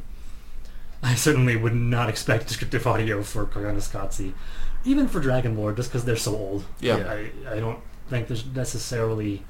I 1.03 1.15
certainly 1.15 1.57
would 1.57 1.75
not 1.75 2.07
expect 2.07 2.47
descriptive 2.47 2.87
audio 2.87 3.23
for 3.23 3.45
Koyaanisqatsi, 3.45 4.33
even 4.85 5.07
for 5.09 5.19
Dragon 5.19 5.57
Lord, 5.57 5.75
just 5.75 5.89
because 5.89 6.05
they're 6.05 6.15
so 6.15 6.33
old. 6.35 6.63
Yeah. 6.79 6.95
I, 7.11 7.31
I 7.55 7.59
don't 7.59 7.79
think 8.09 8.27
there's 8.29 8.45
necessarily. 8.45 9.43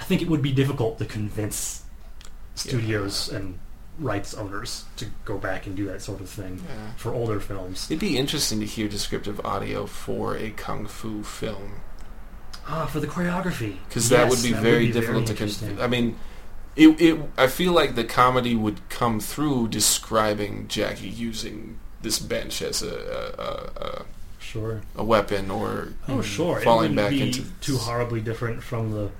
I 0.00 0.04
think 0.04 0.22
it 0.22 0.28
would 0.28 0.42
be 0.42 0.52
difficult 0.52 0.98
to 0.98 1.04
convince 1.04 1.82
studios 2.54 3.28
and 3.28 3.58
rights 3.98 4.34
owners 4.34 4.84
to 4.96 5.06
go 5.24 5.38
back 5.38 5.66
and 5.66 5.76
do 5.76 5.86
that 5.86 6.02
sort 6.02 6.20
of 6.20 6.28
thing 6.28 6.60
Yeah. 6.68 6.92
for 6.96 7.12
older 7.14 7.38
films. 7.40 7.86
It'd 7.90 8.00
be 8.00 8.18
interesting 8.18 8.60
to 8.60 8.66
hear 8.66 8.88
descriptive 8.88 9.40
audio 9.44 9.86
for 9.86 10.36
a 10.36 10.50
kung 10.50 10.86
fu 10.86 11.22
film 11.22 11.80
Ah, 12.66 12.86
for 12.86 12.98
the 12.98 13.06
choreography. 13.06 13.76
because 13.88 14.08
that 14.08 14.28
would 14.28 14.38
Yes, 14.38 14.42
be 14.46 14.52
very 14.52 14.90
difficult 14.90 15.26
to. 15.26 15.32
interesting. 15.32 15.76
Con- 15.76 15.84
I 15.84 15.86
mean, 15.86 16.16
it, 16.76 17.00
it. 17.00 17.20
I 17.36 17.46
feel 17.46 17.72
like 17.72 17.94
the 17.94 18.04
comedy 18.04 18.56
would 18.56 18.80
come 18.88 19.20
through 19.20 19.68
describing 19.68 20.66
Jackie 20.66 21.08
using 21.08 21.78
this 22.02 22.18
bench 22.18 22.62
as 22.62 22.82
a 22.82 22.88
a, 23.38 23.84
a, 23.84 24.04
Sure. 24.40 24.80
a 24.96 25.04
weapon 25.04 25.50
or 25.50 25.88
Oh, 26.08 26.20
sure. 26.20 26.60
falling 26.60 26.92
it 26.92 26.96
back 26.96 27.10
be 27.10 27.22
into 27.22 27.44
too 27.60 27.76
horribly 27.78 28.20
different 28.20 28.62
from 28.62 28.90
the 28.92 29.10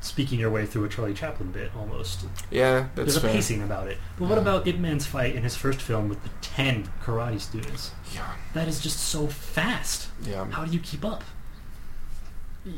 speaking 0.00 0.38
your 0.38 0.50
way 0.50 0.64
through 0.66 0.84
a 0.84 0.88
Charlie 0.88 1.14
Chaplin 1.14 1.50
bit, 1.50 1.70
almost. 1.76 2.24
Yeah, 2.50 2.88
that's 2.94 3.12
There's 3.12 3.16
a 3.16 3.20
fair. 3.20 3.32
pacing 3.32 3.62
about 3.62 3.88
it. 3.88 3.98
But 4.18 4.28
what 4.28 4.36
Yeah. 4.36 4.42
about 4.42 4.66
Ip 4.66 4.78
Man's 4.78 5.06
fight 5.06 5.34
in 5.34 5.42
his 5.42 5.56
first 5.56 5.80
film 5.82 6.08
with 6.08 6.22
the 6.22 6.30
ten 6.40 6.88
karate 7.04 7.40
students? 7.40 7.90
Yeah, 8.14 8.26
That 8.54 8.68
is 8.68 8.80
just 8.80 8.98
so 9.00 9.26
fast. 9.26 10.08
yeah, 10.22 10.44
How 10.50 10.64
do 10.64 10.72
you 10.72 10.78
keep 10.80 11.04
up? 11.04 11.24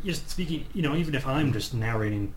Just 0.05 0.31
speaking, 0.31 0.67
you 0.73 0.83
know, 0.83 0.95
even 0.95 1.15
if 1.15 1.27
I'm 1.27 1.53
just 1.53 1.75
narrating, 1.75 2.33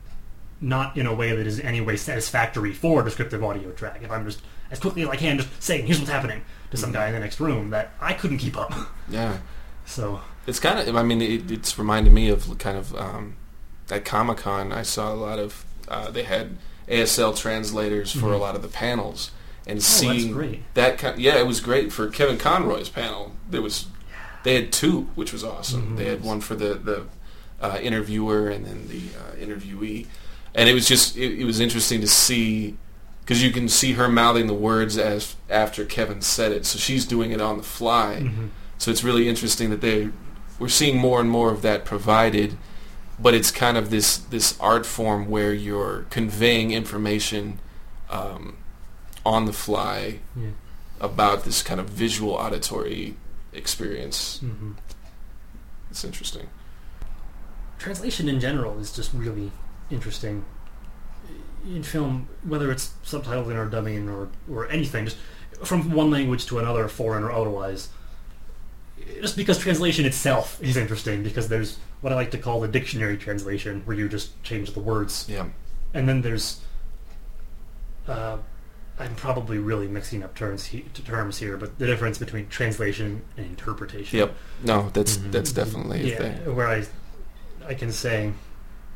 not 0.60 0.98
in 0.98 1.06
a 1.06 1.14
way 1.14 1.36
that 1.36 1.46
is 1.46 1.60
in 1.60 1.66
any 1.68 1.82
way 1.82 1.96
satisfactory 1.98 2.74
for 2.74 3.02
a 3.02 3.04
descriptive 3.04 3.44
audio 3.44 3.72
track, 3.72 4.00
if 4.04 4.10
I'm 4.12 4.26
just 4.26 4.42
as 4.72 4.80
quickly 4.80 5.04
as 5.04 5.10
I 5.10 5.16
can 5.18 5.38
just 5.38 5.50
saying, 5.62 5.86
"Here's 5.86 6.00
what's 6.00 6.10
happening" 6.12 6.42
to 6.72 6.78
some 6.78 6.90
Mhm. 6.90 6.94
guy 6.94 7.08
in 7.08 7.14
the 7.14 7.20
next 7.20 7.40
room, 7.40 7.70
that 7.70 7.94
I 8.02 8.14
couldn't 8.14 8.40
keep 8.40 8.58
up. 8.58 8.74
yeah. 9.10 9.38
So 9.86 10.22
It's 10.48 10.60
kind 10.60 10.80
of. 10.80 10.96
I 10.96 11.04
mean, 11.04 11.22
it, 11.22 11.52
it's 11.52 11.78
reminded 11.78 12.12
me 12.14 12.30
of 12.30 12.58
kind 12.58 12.78
of 12.78 12.96
um, 12.96 13.36
at 13.90 14.06
Comic 14.06 14.38
Con. 14.38 14.72
I 14.72 14.82
saw 14.84 15.14
a 15.14 15.16
lot 15.16 15.40
of. 15.40 15.66
Uh, 15.88 16.10
they 16.12 16.24
had 16.24 16.58
ASL 16.88 17.34
translators 17.36 18.12
for 18.12 18.34
a 18.34 18.38
Mhm. 18.38 18.40
lot 18.40 18.56
of 18.56 18.62
the 18.62 18.68
panels, 18.68 19.32
and 19.68 19.78
oh, 19.80 19.82
seeing 19.82 20.32
great. 20.32 20.62
that. 20.74 20.98
Kind, 20.98 21.20
yeah, 21.20 21.38
it 21.38 21.48
was 21.48 21.60
great 21.60 21.92
for 21.92 22.08
Kevin 22.08 22.38
Conroy's 22.38 22.90
panel. 22.90 23.34
There 23.50 23.62
was. 23.62 23.86
They 24.44 24.56
had 24.56 24.72
two, 24.74 25.08
which 25.16 25.32
was 25.32 25.44
awesome. 25.44 25.94
Mhm. 25.94 25.98
They 25.98 26.06
had 26.06 26.24
one 26.24 26.42
for 26.42 26.56
the 26.56 26.74
the 26.76 27.04
uh, 27.62 27.78
interviewer 27.82 28.50
and 28.50 28.66
then 28.66 28.88
the 28.90 29.02
uh, 29.18 29.36
interviewee, 29.42 30.06
and 30.54 30.68
it 30.70 30.74
was 30.74 30.88
just 30.88 31.16
it, 31.18 31.40
it 31.40 31.46
was 31.46 31.60
interesting 31.62 32.02
to 32.02 32.08
see 32.08 32.76
because 33.22 33.42
you 33.42 33.52
can 33.52 33.70
see 33.70 33.94
her 33.94 34.10
mouthing 34.10 34.48
the 34.48 34.54
words 34.54 34.98
as 34.98 35.36
after 35.50 35.86
Kevin 35.86 36.22
said 36.22 36.52
it, 36.52 36.66
so 36.66 36.78
she's 36.78 37.06
doing 37.06 37.32
it 37.32 37.40
on 37.40 37.56
the 37.58 37.64
fly. 37.64 38.18
Mhm. 38.22 38.50
So 38.78 38.92
it's 38.92 39.02
really 39.04 39.30
interesting 39.30 39.70
that 39.70 39.80
they 39.80 40.10
we're 40.60 40.68
seeing 40.68 40.98
more 40.98 41.22
and 41.22 41.30
more 41.30 41.50
of 41.52 41.62
that 41.62 41.86
provided, 41.86 42.58
but 43.20 43.34
it's 43.34 43.52
kind 43.52 43.78
of 43.78 43.90
this 43.90 44.18
this 44.18 44.60
art 44.60 44.86
form 44.86 45.30
where 45.30 45.54
you're 45.54 46.06
conveying 46.10 46.72
information 46.72 47.60
um, 48.10 48.58
on 49.26 49.46
the 49.46 49.54
fly 49.54 50.20
Yeah. 50.36 50.50
about 51.00 51.44
this 51.44 51.62
kind 51.64 51.80
of 51.80 51.90
visual 51.90 52.32
auditory 52.34 53.16
experience. 53.54 54.40
hmm 54.40 54.72
It's 55.90 56.04
interesting. 56.04 56.50
Translation 57.80 58.30
in 58.30 58.40
general 58.40 58.80
is 58.80 58.92
just 58.92 59.14
really 59.14 59.52
interesting 59.92 60.46
in 61.66 61.84
film, 61.84 62.28
whether 62.44 62.72
it's 62.72 62.94
subtitling 63.06 63.56
or 63.56 63.66
dubbing 63.70 64.10
or, 64.10 64.28
or 64.52 64.70
anything, 64.70 65.06
just 65.06 65.18
from 65.64 65.92
one 65.92 66.10
language 66.12 66.46
to 66.48 66.60
another, 66.60 66.88
foreign 66.88 67.24
or 67.24 67.32
otherwise. 67.32 67.90
Just 69.22 69.36
because 69.38 69.58
translation 69.58 70.06
itself 70.06 70.62
is 70.62 70.76
interesting, 70.78 71.24
because 71.24 71.48
there's 71.50 71.78
what 72.04 72.12
I 72.12 72.18
like 72.18 72.32
to 72.32 72.38
call 72.38 72.60
the 72.60 72.68
dictionary 72.68 73.18
translation, 73.18 73.82
where 73.86 73.96
you 73.96 74.10
just 74.10 74.44
change 74.44 74.74
the 74.74 74.82
words, 74.82 75.26
Yeah. 75.30 75.46
and 75.94 76.08
then 76.08 76.22
there's. 76.22 76.60
Uh, 78.06 78.38
I'm 79.00 79.16
probably 79.16 79.58
really 79.58 79.88
mixing 79.88 80.22
up 80.22 80.36
terms 80.36 80.66
he, 80.66 80.82
terms 80.82 81.38
here, 81.38 81.56
but 81.56 81.80
the 81.80 81.88
difference 81.88 82.18
between 82.18 82.50
translation 82.50 83.22
and 83.38 83.46
interpretation. 83.46 84.20
Yep. 84.20 84.36
No, 84.66 84.90
that's 84.94 85.16
Mhm. 85.18 85.32
that's 85.32 85.54
definitely 85.54 86.02
a 86.02 86.06
yeah, 86.12 86.18
thing. 86.18 86.56
where 86.56 86.68
I, 86.68 86.86
I 87.66 87.74
can 87.74 87.94
say, 87.94 88.34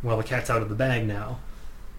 well, 0.03 0.18
the 0.18 0.24
cat's 0.24 0.49
out 0.49 0.62
of 0.62 0.68
the 0.68 0.76
bag 0.76 1.08
now, 1.08 1.39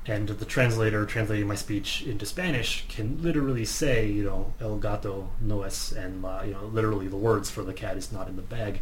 and 0.04 0.28
the 0.28 0.44
translator 0.44 1.06
translating 1.06 1.48
my 1.48 1.54
speech 1.54 2.02
into 2.02 2.26
Spanish 2.26 2.84
can 2.90 3.20
literally 3.22 3.64
say, 3.64 4.06
you 4.06 4.24
know, 4.24 4.52
el 4.60 4.76
gato 4.76 5.30
no 5.40 5.62
es, 5.62 5.90
and 5.90 6.22
uh, 6.22 6.42
you 6.44 6.52
know, 6.52 6.66
literally 6.66 7.08
the 7.08 7.16
words 7.16 7.48
for 7.50 7.62
the 7.64 7.72
cat 7.72 7.96
is 7.96 8.12
not 8.12 8.28
in 8.28 8.36
the 8.36 8.42
bag. 8.42 8.80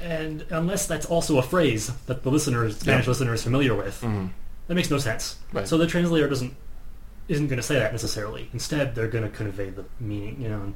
And 0.00 0.44
unless 0.50 0.86
that's 0.86 1.06
also 1.06 1.38
a 1.38 1.42
phrase 1.42 1.90
that 2.06 2.22
the 2.22 2.30
listener, 2.30 2.70
Spanish 2.70 3.06
Yeah. 3.06 3.10
listener, 3.10 3.34
is 3.34 3.42
familiar 3.42 3.74
with, 3.74 4.00
Mhm. 4.02 4.30
that 4.68 4.74
makes 4.74 4.90
no 4.90 4.98
sense. 4.98 5.36
Right. 5.52 5.66
So 5.68 5.78
the 5.78 5.86
translator 5.86 6.28
doesn't 6.28 6.54
isn't 7.26 7.46
going 7.46 7.56
to 7.56 7.62
say 7.62 7.76
that 7.78 7.90
necessarily. 7.90 8.50
Instead, 8.52 8.94
they're 8.94 9.08
going 9.08 9.24
to 9.24 9.30
convey 9.30 9.70
the 9.70 9.86
meaning. 9.98 10.36
You 10.42 10.48
know, 10.50 10.60
and 10.60 10.74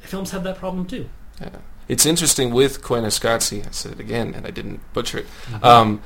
films 0.00 0.32
have 0.32 0.42
that 0.42 0.58
problem 0.58 0.84
too. 0.84 1.08
Yeah. 1.40 1.50
It's 1.86 2.04
interesting 2.06 2.52
with 2.52 2.82
Koyaanisqatsi, 2.82 3.64
I 3.64 3.70
said 3.70 3.92
it 3.92 4.00
again, 4.00 4.34
and 4.34 4.46
I 4.46 4.50
didn't 4.50 4.80
butcher 4.92 5.18
it. 5.18 5.26
Mm-hmm. 5.52 5.64
Um, 5.64 6.02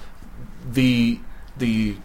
the 0.71 1.21
the 1.57 1.97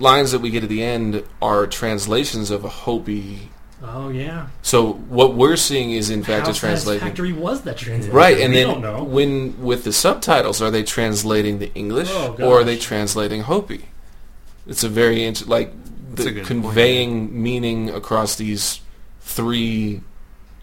lines 0.00 0.32
that 0.32 0.40
we 0.40 0.50
get 0.50 0.62
at 0.64 0.68
the 0.68 0.82
end 0.82 1.22
are 1.40 1.66
translations 1.66 2.50
of 2.50 2.64
a 2.64 2.68
Hopi. 2.68 3.50
Oh 3.80 4.08
yeah, 4.08 4.48
So 4.62 4.94
what 4.94 5.34
we're 5.34 5.56
seeing 5.56 5.92
is 5.92 6.10
in 6.10 6.24
fact 6.24 6.46
How 6.46 6.50
a 6.52 6.54
translating. 6.54 7.00
Factory 7.00 7.32
was 7.32 7.62
that 7.62 7.76
translated? 7.76 8.12
Right, 8.14 8.38
and 8.40 8.52
we 8.52 8.58
then 8.60 8.66
don't 8.68 8.80
know. 8.82 9.04
when 9.04 9.60
with 9.62 9.84
the 9.84 9.92
subtitles, 9.92 10.60
are 10.60 10.70
they 10.70 10.82
translating 10.82 11.58
the 11.60 11.72
English 11.74 12.08
Oh, 12.10 12.36
or 12.40 12.60
are 12.60 12.64
they 12.64 12.76
translating 12.76 13.42
Hopi? 13.42 13.86
It's 14.66 14.82
a 14.82 14.88
very 14.88 15.24
int- 15.24 15.46
like 15.48 15.72
That's 16.10 16.22
a 16.22 16.24
the 16.24 16.30
good 16.32 16.34
point, 16.46 16.46
conveying 16.64 17.42
meaning 17.42 17.88
across 17.90 18.34
these 18.34 18.80
three 19.20 20.00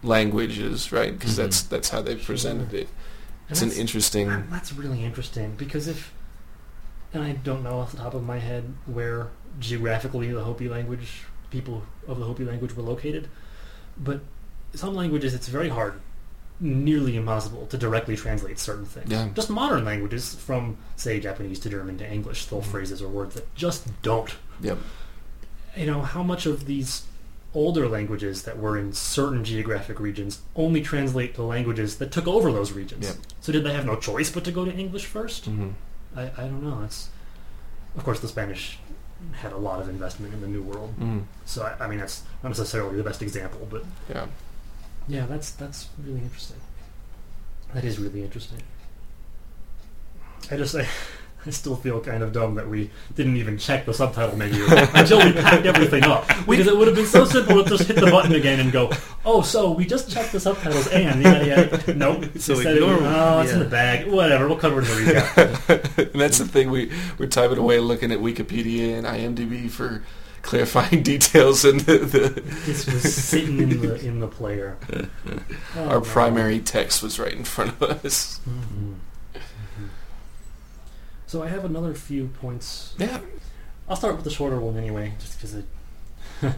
languages, 0.03 0.91
right? 0.91 1.18
Because 1.18 1.34
Mhm. 1.34 1.38
that's 1.38 1.61
that's 1.61 1.89
how 1.89 2.01
they 2.01 2.16
presented 2.16 2.74
it. 2.74 2.88
And 3.47 3.51
It's 3.51 3.61
an 3.61 3.72
interesting. 3.72 4.28
That's 4.51 4.74
really 4.74 5.03
interesting 5.05 5.53
because 5.57 5.88
if, 5.88 6.11
and 7.13 7.24
I 7.24 7.32
don't 7.34 7.63
know 7.63 7.80
off 7.80 7.91
the 7.91 7.97
top 7.97 8.13
of 8.13 8.24
my 8.24 8.39
head 8.39 8.74
where 8.86 9.28
geographically 9.59 10.32
the 10.32 10.43
Hopi 10.43 10.68
language, 10.68 11.24
people 11.56 11.84
of 12.08 12.20
the 12.20 12.26
Hopi 12.26 12.43
language 12.43 12.76
were 12.76 12.84
located, 12.84 13.30
but 13.97 14.20
some 14.74 14.93
languages 14.93 15.34
it's 15.34 15.47
very 15.47 15.70
hard, 15.70 15.93
nearly 16.60 17.16
impossible 17.16 17.66
to 17.68 17.78
directly 17.78 18.16
translate 18.18 18.60
certain 18.60 18.86
things. 18.86 19.10
Yeah. 19.10 19.30
Just 19.34 19.49
modern 19.49 19.86
languages 19.86 20.36
from, 20.36 20.78
say, 20.97 21.20
Japanese 21.20 21.60
to 21.60 21.70
German 21.70 21.97
to 21.99 22.12
English, 22.12 22.41
still 22.41 22.62
Mhm. 22.62 22.66
phrases 22.66 23.01
or 23.01 23.08
words 23.08 23.36
that 23.36 23.53
just 23.56 23.82
don't. 24.01 24.32
Yep. 24.62 24.78
You 25.78 25.86
know, 25.86 26.01
how 26.01 26.24
much 26.24 26.45
of 26.45 26.66
these 26.66 27.03
older 27.53 27.88
languages 27.88 28.43
that 28.43 28.60
were 28.60 28.78
in 28.78 28.91
certain 28.91 29.45
geographic 29.45 29.97
regions 29.99 30.39
only 30.58 30.82
translate 30.82 31.36
to 31.36 31.41
languages 31.43 31.95
that 31.97 32.12
took 32.12 32.28
over 32.28 32.51
those 32.51 32.74
regions? 32.74 33.06
Yep. 33.08 33.16
So 33.39 33.51
did 33.53 33.64
they 33.64 33.74
have 33.74 33.86
no 33.86 33.95
choice 33.95 34.30
but 34.30 34.43
to 34.43 34.51
go 34.51 34.66
to 34.66 34.74
English 34.74 35.06
1st 35.06 35.45
hmm 35.45 35.70
I, 36.18 36.24
I 36.38 36.43
don't 36.49 36.64
know. 36.64 36.82
It's 36.84 37.10
of 37.97 38.03
course 38.03 38.20
the 38.20 38.28
Spanish 38.28 38.80
had 39.34 39.51
a 39.53 39.57
lot 39.57 39.80
of 39.82 39.89
investment 39.89 40.34
in 40.34 40.41
the 40.41 40.47
New 40.47 40.61
World, 40.63 40.89
hmm 40.97 41.19
so 41.45 41.63
I, 41.63 41.86
I 41.86 41.88
mean 41.88 41.99
that's 41.99 42.23
not 42.43 42.49
necessarily 42.49 42.97
the 42.97 43.03
best 43.03 43.21
example, 43.21 43.67
but 43.69 43.84
Yeah. 44.09 44.28
yeah, 45.07 45.26
that's 45.26 45.51
that's 45.51 45.89
really 46.03 46.21
interesting. 46.21 46.57
That 47.73 47.84
is 47.84 47.99
really 47.99 48.23
interesting. 48.23 48.61
I 50.51 50.57
just 50.57 50.76
I, 50.76 50.88
I 51.48 51.52
still 51.52 51.76
feel 51.76 52.00
kind 52.02 52.24
of 52.24 52.32
dumb 52.34 52.56
that 52.56 52.68
we 52.68 52.89
didn't 53.16 53.38
even 53.38 53.58
check 53.58 53.86
the 53.86 53.93
subtitle 53.93 54.36
menu 54.36 54.66
until 54.70 55.20
we 55.24 55.32
packed 55.32 55.66
everything 55.66 56.04
up. 56.04 56.26
Because 56.48 56.68
it 56.68 56.78
would 56.78 56.88
have 56.88 56.96
been 56.96 57.06
so 57.06 57.26
simple 57.26 57.64
to 57.64 57.70
just 57.70 57.84
hit 57.88 57.98
the 57.98 58.10
button 58.10 58.34
again 58.34 58.60
and 58.60 58.72
go, 58.72 58.91
oh, 59.26 59.41
so 59.41 59.72
we 59.72 59.86
just 59.86 60.10
checked 60.10 60.32
the 60.32 60.39
subtitles 60.39 60.88
and 60.88 61.22
yada 61.22 61.46
yada. 61.48 61.93
Nope. 61.96 62.24
So 62.38 62.54
Instead 62.54 62.78
it 62.78 62.84
ignore- 62.84 62.98
oh, 63.02 63.41
it's 63.41 63.52
in 63.52 63.60
the 63.60 63.66
bag. 63.66 64.08
Whatever. 64.08 64.48
We'll 64.48 64.58
cover 64.58 64.82
it 64.82 64.89
in 64.89 65.06
the 65.06 65.12
recap. 65.14 66.12
and 66.14 66.22
that's 66.22 66.38
the 66.39 66.48
thing 66.48 66.70
we 66.72 66.91
we're 67.18 67.28
typing 67.28 67.58
away 67.58 67.80
looking 67.80 68.12
at 68.12 68.20
Wikipedia 68.20 68.98
and 68.98 69.06
IMDb 69.06 69.70
for 69.70 70.04
clarifying 70.43 71.02
details 71.04 71.66
and 71.66 71.80
the, 71.82 71.98
the 72.00 72.41
This 72.66 72.86
was 72.86 73.14
sitting 73.14 73.60
in 73.60 73.82
the 73.82 73.96
in 74.06 74.20
the 74.20 74.28
player. 74.28 74.78
Oh, 75.76 75.88
our 75.89 75.96
no. 75.96 76.02
primary 76.02 76.60
text 76.60 77.02
was 77.04 77.18
right 77.20 77.34
in 77.34 77.43
front 77.43 77.72
of 77.82 78.06
us. 78.06 78.39
Mhm. 78.48 78.96
So 81.36 81.44
I 81.44 81.50
have 81.50 81.66
another 81.66 81.94
few 81.94 82.28
points. 82.28 82.96
Yeah. 82.98 83.20
I'll 83.90 83.98
start 83.98 84.16
with 84.16 84.24
the 84.24 84.30
shorter 84.30 84.58
one 84.58 84.78
anyway, 84.78 85.16
just 85.20 85.38
because 85.38 85.64
I 86.42 86.54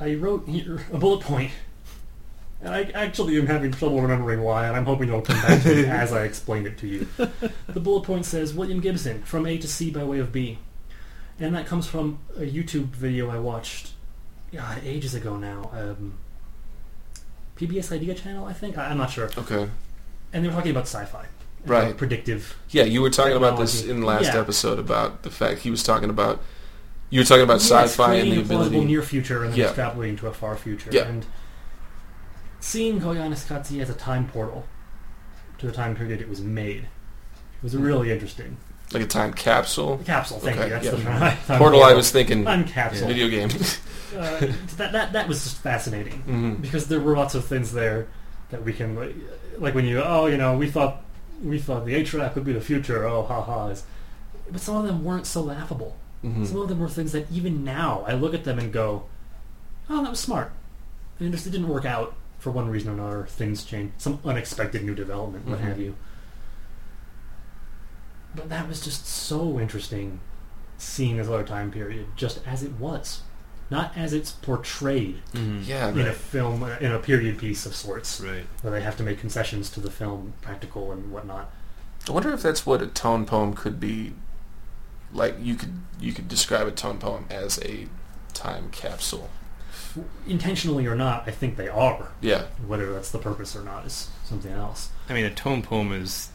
I 0.04 0.14
wrote 0.16 0.48
here 0.48 0.84
a 0.92 0.98
bullet 0.98 1.20
point, 1.20 1.52
and 2.60 2.74
I 2.74 2.90
actually 2.92 3.38
am 3.38 3.46
having 3.46 3.70
trouble 3.70 4.00
remembering 4.00 4.42
why, 4.42 4.66
and 4.66 4.76
I'm 4.76 4.84
hoping 4.84 5.10
it'll 5.10 5.22
come 5.22 5.40
back 5.42 5.62
to 5.62 5.76
me 5.76 5.84
as 5.86 6.12
I 6.12 6.24
explain 6.24 6.66
it 6.66 6.76
to 6.78 6.88
you. 6.88 7.06
The 7.68 7.78
bullet 7.78 8.02
point 8.02 8.26
says 8.26 8.52
William 8.52 8.80
Gibson 8.80 9.22
from 9.22 9.46
A 9.46 9.56
to 9.58 9.68
C 9.68 9.92
by 9.92 10.02
way 10.02 10.18
of 10.18 10.32
B, 10.32 10.58
and 11.38 11.54
that 11.54 11.66
comes 11.66 11.86
from 11.86 12.18
a 12.36 12.40
YouTube 12.40 12.86
video 12.86 13.30
I 13.30 13.38
watched, 13.38 13.92
God, 14.52 14.80
ages 14.82 15.14
ago 15.14 15.36
now. 15.36 15.70
Um, 15.72 16.14
PBS 17.54 17.92
Idea 17.92 18.16
Channel, 18.16 18.44
I 18.44 18.54
think. 18.54 18.76
I, 18.76 18.86
I'm 18.86 18.98
not 18.98 19.12
sure. 19.12 19.30
Okay. 19.38 19.70
And 20.32 20.44
they 20.44 20.48
were 20.48 20.54
talking 20.54 20.72
about 20.72 20.88
sci-fi, 20.88 21.26
Right. 21.66 21.96
predictive. 21.96 22.56
Yeah, 22.70 22.84
you 22.84 23.02
were 23.02 23.10
talking 23.10 23.36
about 23.36 23.58
this 23.58 23.84
in 23.84 24.00
the 24.00 24.06
last 24.06 24.24
Yeah. 24.26 24.38
episode 24.40 24.78
about 24.78 25.22
the 25.22 25.30
fact 25.30 25.60
he 25.60 25.70
was 25.70 25.82
talking 25.82 26.08
about 26.10 26.40
you 27.10 27.20
were 27.20 27.24
talking 27.24 27.42
about 27.44 27.54
Yes, 27.60 27.70
sci-fi 27.70 28.14
and 28.16 28.32
the 28.32 28.40
ability. 28.40 28.84
near 28.84 29.02
future 29.02 29.42
and 29.42 29.52
then 29.52 29.58
Yeah. 29.60 29.72
extrapolating 29.72 30.18
to 30.20 30.26
a 30.26 30.32
far 30.32 30.56
future. 30.56 30.90
Yeah. 30.92 31.04
And 31.06 31.24
seeing 32.60 33.00
Koyaanisqatsi 33.00 33.80
as 33.80 33.90
a 33.90 33.94
time 33.94 34.26
portal 34.28 34.66
to 35.58 35.66
the 35.66 35.72
time 35.72 35.94
period 35.96 36.20
it 36.20 36.28
was 36.28 36.40
made 36.40 36.86
was 37.62 37.74
Mhm. 37.74 37.82
really 37.84 38.12
interesting. 38.12 38.56
like 38.94 39.02
a 39.02 39.06
time 39.06 39.34
capsule. 39.34 39.98
A 40.00 40.04
Capsule, 40.04 40.38
thank 40.38 40.56
Okay, 40.56 40.64
you. 40.68 40.72
That's 40.72 40.84
yeah. 40.86 40.92
the. 40.92 41.36
Time 41.46 41.58
Portal, 41.58 41.84
I 41.84 41.92
was 41.92 42.10
thinking 42.10 42.42
Time 42.46 42.64
capsule. 42.64 43.06
video 43.06 43.28
game. 43.28 43.50
Uh, 44.18 44.40
that, 44.78 44.92
that, 44.92 45.12
that 45.12 45.28
was 45.28 45.44
just 45.44 45.58
fascinating. 45.58 46.14
hmm 46.22 46.54
because 46.54 46.86
there 46.88 46.98
were 46.98 47.14
lots 47.14 47.34
of 47.34 47.44
things 47.44 47.72
there 47.74 48.06
that 48.48 48.64
we 48.64 48.72
can 48.72 48.96
like, 48.96 49.14
like 49.58 49.74
when 49.74 49.84
you 49.84 50.00
oh 50.02 50.24
you 50.24 50.38
know 50.38 50.56
we 50.56 50.70
thought 50.70 51.02
we 51.42 51.58
thought 51.58 51.86
the 51.86 51.94
eight 51.94 52.06
track 52.06 52.34
would 52.34 52.44
be 52.44 52.52
the 52.52 52.60
future. 52.60 53.04
Oh 53.06 53.22
ha 53.22 53.42
ha. 53.42 53.72
But 54.50 54.60
some 54.60 54.76
of 54.76 54.84
them 54.86 55.04
weren't 55.04 55.26
so 55.26 55.42
laughable. 55.42 55.96
Hmm 56.22 56.44
some 56.44 56.60
of 56.60 56.68
them 56.68 56.80
were 56.80 56.88
things 56.88 57.12
that 57.12 57.30
even 57.30 57.62
now 57.64 58.04
I 58.06 58.14
look 58.14 58.34
at 58.34 58.42
them 58.44 58.58
and 58.58 58.72
go 58.72 59.04
oh 59.88 60.02
that 60.02 60.10
was 60.10 60.18
smart. 60.20 60.50
And 61.18 61.28
it 61.28 61.32
just 61.32 61.46
it 61.46 61.50
didn't 61.50 61.68
work 61.68 61.84
out 61.84 62.14
for 62.38 62.50
one 62.50 62.68
reason 62.68 62.90
or 62.90 62.94
another. 62.94 63.26
Things 63.26 63.64
changed. 63.64 63.94
Some 63.98 64.18
unexpected 64.24 64.84
new 64.84 64.94
development 64.94 65.46
what 65.46 65.58
Mhm. 65.58 65.62
have 65.62 65.80
you. 65.80 65.94
But 68.34 68.48
that 68.48 68.68
was 68.68 68.80
just 68.84 69.06
so 69.06 69.58
interesting 69.58 70.20
seeing 70.76 71.16
this 71.16 71.26
other 71.28 71.42
time 71.44 71.70
period 71.70 72.06
just 72.16 72.40
as 72.46 72.62
it 72.62 72.72
was 72.78 73.22
not 73.70 73.92
as 73.96 74.12
it's 74.12 74.30
portrayed 74.32 75.22
Mhm. 75.34 75.66
Yeah, 75.66 75.88
in 75.90 76.00
a 76.00 76.12
film, 76.12 76.62
uh, 76.62 76.76
in 76.80 76.90
a 76.92 76.98
period 76.98 77.38
piece 77.38 77.66
of 77.66 77.74
sorts, 77.76 78.20
Right. 78.20 78.46
where 78.62 78.72
they 78.72 78.80
have 78.80 78.96
to 78.96 79.02
make 79.02 79.20
concessions 79.20 79.68
to 79.70 79.80
the 79.80 79.90
film, 79.90 80.32
practical 80.40 80.90
and 80.92 81.10
whatnot. 81.12 81.50
I 82.08 82.12
wonder 82.12 82.32
if 82.32 82.42
that's 82.42 82.64
what 82.64 82.80
a 82.80 82.86
tone 82.86 83.26
poem 83.26 83.52
could 83.54 83.78
be. 83.78 84.14
Like 85.12 85.36
you 85.40 85.54
could 85.54 85.80
you 86.00 86.12
could 86.12 86.28
describe 86.28 86.66
a 86.66 86.70
tone 86.70 86.98
poem 86.98 87.26
as 87.30 87.58
a 87.64 87.88
time 88.34 88.68
capsule. 88.70 89.30
Intentionally 90.26 90.86
or 90.86 90.94
not, 90.94 91.24
I 91.26 91.30
think 91.32 91.56
they 91.56 91.68
are. 91.68 92.08
Yeah. 92.20 92.44
Whether 92.66 92.92
that's 92.92 93.10
the 93.10 93.18
purpose 93.18 93.56
or 93.56 93.62
not 93.62 93.84
is 93.86 94.08
something 94.24 94.52
else. 94.52 94.90
I 95.08 95.14
mean, 95.14 95.24
a 95.24 95.34
tone 95.34 95.62
poem 95.62 95.92
is 95.92 96.28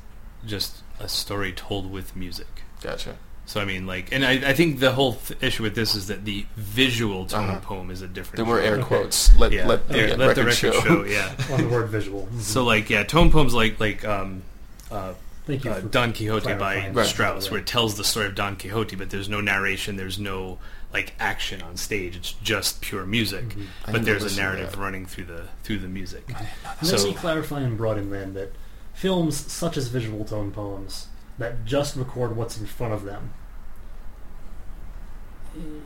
just 0.46 0.78
a 1.00 1.08
story 1.08 1.54
told 1.54 1.90
with 1.92 2.16
music. 2.16 2.64
Gotcha. 2.82 3.16
So 3.46 3.60
I 3.60 3.66
mean, 3.66 3.86
like, 3.86 4.12
and 4.14 4.24
I, 4.26 4.32
I 4.50 4.54
think 4.54 4.80
the 4.80 4.94
whole 4.94 5.16
th- 5.16 5.44
issue 5.44 5.64
with 5.64 5.76
this 5.76 5.96
is 5.96 6.08
that 6.08 6.24
the 6.24 6.46
visual 6.56 7.26
tone 7.26 7.50
Uh-huh. 7.50 7.60
poem 7.60 7.92
is 7.92 8.02
a 8.02 8.08
different. 8.08 8.38
There 8.38 8.46
were 8.46 8.60
air 8.62 8.76
Okay. 8.76 8.84
quotes. 8.84 9.38
Let 9.38 9.52
yeah, 9.52 9.68
let, 9.68 9.88
the, 9.90 9.98
yeah, 9.98 10.06
yeah, 10.08 10.16
let 10.16 10.36
the 10.36 10.46
record 10.46 10.64
record 10.64 10.74
show. 10.74 10.82
show. 10.82 11.04
Yeah. 11.08 11.36
On 11.52 11.62
the 11.62 11.68
word 11.70 11.90
visual. 11.90 12.28
Mhm. 12.32 12.40
So 12.42 12.64
like, 12.64 12.90
yeah, 12.90 13.04
tone 13.04 13.32
poems 13.32 13.54
like 13.54 13.80
like 13.82 14.06
um, 14.06 14.44
uh, 14.90 15.14
thank 15.46 15.66
you. 15.66 15.72
uh, 15.72 15.82
Don 15.82 16.14
Quixote 16.14 16.54
by. 16.56 16.90
Right. 16.90 17.06
Strauss, 17.06 17.46
Yeah. 17.46 17.52
where 17.52 17.60
it 17.60 17.68
tells 17.68 17.96
the 17.98 18.04
story 18.06 18.28
of 18.28 18.36
Don 18.36 18.56
Quixote, 18.56 18.96
but 18.96 19.10
there's 19.10 19.28
no 19.30 19.42
narration, 19.42 19.98
there's 19.98 20.18
no 20.20 20.58
like 20.94 21.14
action 21.20 21.62
on 21.62 21.76
stage. 21.76 22.16
It's 22.16 22.32
just 22.44 22.80
pure 22.82 23.06
music, 23.06 23.50
Mhm. 23.50 23.66
But 23.92 24.06
there's 24.06 24.24
a 24.24 24.36
narrative 24.40 24.78
running 24.80 25.06
through 25.06 25.26
the 25.26 25.44
through 25.64 25.80
the 25.80 25.88
music. 25.90 26.24
Let 26.82 27.00
So- 27.00 27.08
me 27.08 27.14
clarify 27.14 27.60
and 27.62 27.78
broaden 27.78 28.10
then 28.10 28.36
that 28.36 28.54
films 28.94 29.36
such 29.52 29.76
as 29.76 29.90
visual 29.90 30.24
tone 30.24 30.52
poems 30.52 31.08
that 31.38 31.66
just 31.66 31.96
record 31.96 32.36
what's 32.36 32.58
in 32.60 32.66
front 32.66 32.94
of 32.94 33.04
them. 33.04 33.34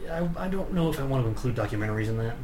I, 0.09 0.27
I 0.37 0.47
don't 0.47 0.73
know 0.73 0.89
if 0.89 0.99
I 0.99 1.03
want 1.03 1.23
to 1.23 1.29
include 1.29 1.55
documentaries 1.55 2.07
in 2.07 2.17
that. 2.17 2.35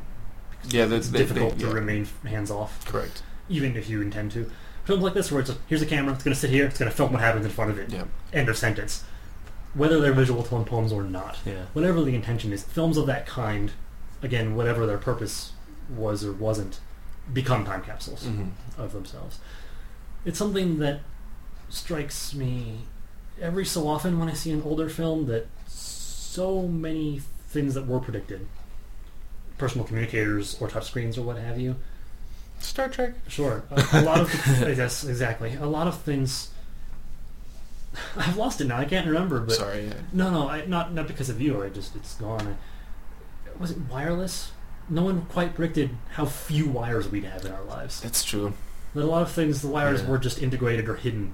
Yeah, 0.70 0.86
that's 0.86 1.06
It's 1.08 1.10
they- 1.12 1.20
difficult 1.20 1.54
they- 1.54 1.62
to 1.64 1.68
yeah. 1.68 1.74
remain 1.74 2.08
hands 2.26 2.52
off. 2.52 2.86
Correct. 2.86 3.24
even 3.50 3.76
if 3.76 3.90
you 3.90 4.02
intend 4.02 4.32
to. 4.32 4.50
Films 4.86 5.04
like 5.04 5.14
this, 5.14 5.32
where 5.32 5.42
it's 5.42 5.50
a, 5.50 5.56
here's 5.68 5.82
a 5.82 5.86
camera, 5.86 6.14
it's 6.14 6.24
going 6.24 6.34
to 6.34 6.40
sit 6.40 6.50
here, 6.50 6.66
it's 6.66 6.80
going 6.80 6.90
to 6.90 6.96
film 6.96 7.12
what 7.14 7.22
happens 7.22 7.46
in 7.46 7.52
front 7.52 7.72
of 7.72 7.78
it. 7.80 7.90
Yeah. 7.90 8.04
End 8.32 8.48
of 8.50 8.58
sentence. 8.58 9.04
Whether 9.74 10.00
they're 10.00 10.14
visual 10.14 10.44
tone 10.44 10.64
poems 10.66 10.92
or 10.94 11.04
not, 11.04 11.38
Yeah. 11.46 11.66
whatever 11.74 12.02
the 12.04 12.16
intention 12.16 12.52
is, 12.54 12.64
films 12.64 12.98
of 12.98 13.06
that 13.08 13.26
kind, 13.26 13.72
again, 14.22 14.56
whatever 14.56 14.86
their 14.86 14.98
purpose 14.98 15.52
was 15.90 16.24
or 16.26 16.32
wasn't, 16.34 16.80
become 17.34 17.66
time 17.66 17.82
capsules 17.84 18.24
hmm 18.26 18.50
of 18.78 18.92
themselves. 18.94 19.40
It's 20.26 20.38
something 20.38 20.80
that 20.80 21.02
strikes 21.70 22.34
me 22.34 22.80
every 23.44 23.66
so 23.66 23.88
often 23.88 24.18
when 24.20 24.30
I 24.30 24.34
see 24.34 24.52
an 24.52 24.64
older 24.64 24.90
film 24.90 25.28
that 25.28 25.48
so 25.68 26.64
many 26.64 27.22
things 27.50 27.76
that 27.76 27.86
were 27.86 28.00
predicted, 28.00 28.48
personal 29.58 29.86
communicators 29.86 30.60
or 30.60 30.68
touchscreens 30.68 31.18
or 31.18 31.22
what 31.22 31.38
have 31.38 31.60
you, 31.60 31.76
Star 32.60 32.88
Trek. 32.88 33.14
Sure. 33.28 33.64
A, 33.72 33.86
a 33.94 34.02
lot 34.02 34.22
of 34.22 34.34
yes, 34.62 35.04
exactly. 35.04 35.54
A 35.56 35.66
lot 35.66 35.86
of 35.88 36.00
things. 36.02 36.50
I've 38.18 38.38
lost 38.38 38.62
it 38.62 38.66
now. 38.68 38.78
I 38.78 38.86
can't 38.86 39.06
remember. 39.06 39.42
But 39.42 39.56
Sorry. 39.56 39.88
Yeah. 39.88 39.94
no, 40.14 40.32
no, 40.32 40.48
I, 40.50 40.66
not 40.66 40.94
not 40.94 41.06
because 41.08 41.30
of 41.30 41.42
you. 41.42 41.62
I 41.62 41.70
just 41.70 41.96
it's 41.96 42.16
gone. 42.16 42.48
I, 42.48 43.62
was 43.62 43.72
it 43.72 43.78
wireless? 43.92 44.52
No 44.90 45.04
one 45.04 45.24
quite 45.24 45.56
predicted 45.56 45.92
how 46.12 46.26
few 46.26 46.68
wires 46.70 47.10
we'd 47.10 47.26
have 47.26 47.46
in 47.46 47.52
our 47.52 47.64
lives. 47.64 48.00
That's 48.02 48.24
true. 48.24 48.54
That 48.94 49.04
a 49.04 49.06
lot 49.08 49.22
of 49.22 49.32
things, 49.32 49.62
the 49.62 49.68
wires 49.68 50.02
Yeah. 50.02 50.10
were 50.10 50.18
just 50.18 50.42
integrated 50.42 50.88
or 50.90 50.96
hidden 50.96 51.34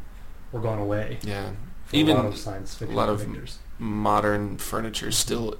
or 0.51 0.59
gone 0.61 0.79
away. 0.79 1.19
Yeah. 1.23 1.51
For 1.89 1.95
Even 1.95 2.15
a 2.15 2.19
lot 2.23 2.25
of 2.27 2.37
science 2.37 2.75
fiction 2.75 2.95
lot 2.95 3.09
of- 3.09 3.21
predictors. 3.21 3.55
modern 3.79 4.57
furniture 4.57 5.11
still 5.11 5.55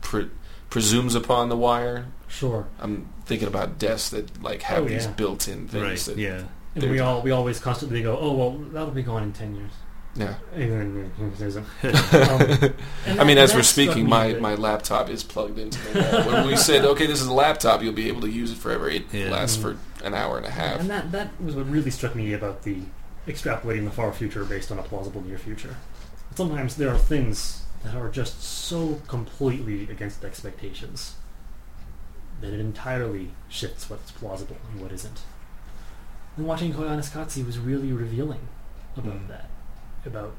pre- 0.00 0.30
presumes 0.70 1.14
upon 1.14 1.48
the 1.48 1.56
wire. 1.56 2.06
Sure. 2.28 2.66
I'm 2.80 3.08
thinking 3.26 3.48
about 3.48 3.78
desks 3.78 4.10
that 4.10 4.42
like 4.42 4.62
have 4.62 4.84
Oh, 4.84 4.88
these 4.88 5.06
yeah. 5.06 5.12
built-in 5.12 5.66
things. 5.68 5.82
Right. 5.84 5.98
That, 5.98 6.16
Yeah. 6.18 6.42
And 6.76 6.88
we 6.90 7.00
all 7.00 7.20
we 7.22 7.32
always 7.32 7.58
constantly 7.58 8.02
go, 8.02 8.16
oh 8.16 8.32
well, 8.32 8.50
that'll 8.72 8.92
be 8.92 9.02
gone 9.02 9.24
in 9.24 9.32
ten 9.32 9.56
years. 9.56 9.72
yeah. 10.14 10.34
Even 10.56 11.10
if 11.20 11.38
there's 11.38 11.56
a- 11.56 11.60
um, 13.16 13.18
I 13.20 13.24
mean, 13.24 13.38
as 13.38 13.54
we're 13.54 13.62
speaking, 13.62 14.08
my, 14.08 14.34
my 14.34 14.54
laptop 14.54 15.08
is 15.10 15.22
plugged 15.24 15.58
into 15.58 15.78
the 15.92 16.00
wall. 16.00 16.32
when 16.32 16.46
we 16.46 16.56
said, 16.68 16.84
okay, 16.84 17.06
this 17.06 17.20
is 17.20 17.26
a 17.26 17.32
laptop, 17.32 17.82
you'll 17.82 17.92
be 17.92 18.06
able 18.08 18.20
to 18.22 18.30
use 18.30 18.52
it 18.52 18.58
forever. 18.58 18.88
It 18.88 19.04
Yeah. 19.12 19.30
lasts 19.30 19.56
Mm. 19.56 19.62
for 19.62 19.76
an 20.06 20.14
hour 20.14 20.36
and 20.36 20.46
a 20.46 20.50
half. 20.50 20.78
And 20.80 20.90
that 20.90 21.10
that 21.10 21.30
was 21.42 21.56
what 21.56 21.68
really 21.68 21.90
struck 21.90 22.14
me 22.14 22.32
about 22.34 22.62
the 22.62 22.78
extrapolating 23.30 23.84
the 23.84 23.90
far 23.90 24.12
future 24.12 24.44
based 24.44 24.70
on 24.72 24.78
a 24.78 24.82
plausible 24.82 25.22
near 25.22 25.38
future. 25.38 25.76
Sometimes 26.34 26.76
there 26.76 26.90
are 26.90 26.98
things 26.98 27.62
that 27.84 27.94
are 27.94 28.08
just 28.08 28.42
so 28.42 29.00
completely 29.08 29.84
against 29.90 30.24
expectations 30.24 31.14
that 32.40 32.52
it 32.52 32.60
entirely 32.60 33.30
shifts 33.48 33.88
what's 33.90 34.10
plausible 34.12 34.56
and 34.72 34.80
what 34.80 34.92
isn't. 34.92 35.20
And 36.36 36.46
watching 36.46 36.72
Koyaanisqatsi 36.72 37.44
was 37.44 37.58
really 37.58 37.92
revealing 37.92 38.40
about 38.96 39.14
Mm. 39.14 39.28
that, 39.28 39.48
about 40.06 40.34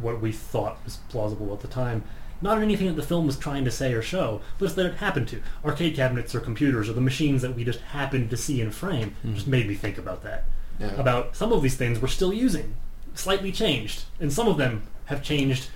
what 0.00 0.20
we 0.20 0.32
thought 0.32 0.78
was 0.84 0.96
plausible 1.08 1.52
at 1.54 1.60
the 1.60 1.68
time. 1.68 2.02
Not 2.42 2.56
in 2.58 2.62
anything 2.64 2.86
that 2.88 2.96
the 2.96 3.02
film 3.06 3.26
was 3.26 3.36
trying 3.38 3.64
to 3.66 3.70
say 3.70 3.92
or 3.92 4.02
show, 4.02 4.40
but 4.58 4.66
it's 4.66 4.74
that 4.74 4.86
it 4.86 4.94
happened 4.94 5.28
to. 5.28 5.42
Arcade 5.64 5.94
cabinets 5.96 6.34
or 6.34 6.40
computers 6.40 6.88
or 6.88 6.92
the 6.94 7.00
machines 7.00 7.42
that 7.42 7.54
we 7.54 7.64
just 7.64 7.80
happened 7.80 8.30
to 8.30 8.36
see 8.36 8.60
in 8.60 8.70
frame 8.70 9.14
Mm. 9.24 9.34
just 9.34 9.46
made 9.46 9.68
me 9.68 9.74
think 9.74 9.98
about 9.98 10.22
that. 10.24 10.44
Yeah. 10.80 10.94
About 10.94 11.36
some 11.36 11.52
of 11.52 11.62
these 11.62 11.76
things 11.76 12.00
we're 12.00 12.08
still 12.08 12.32
using, 12.32 12.74
slightly 13.14 13.52
changed, 13.52 14.04
and 14.18 14.32
some 14.32 14.48
of 14.48 14.56
them 14.56 14.84
have 15.06 15.22
changed 15.22 15.68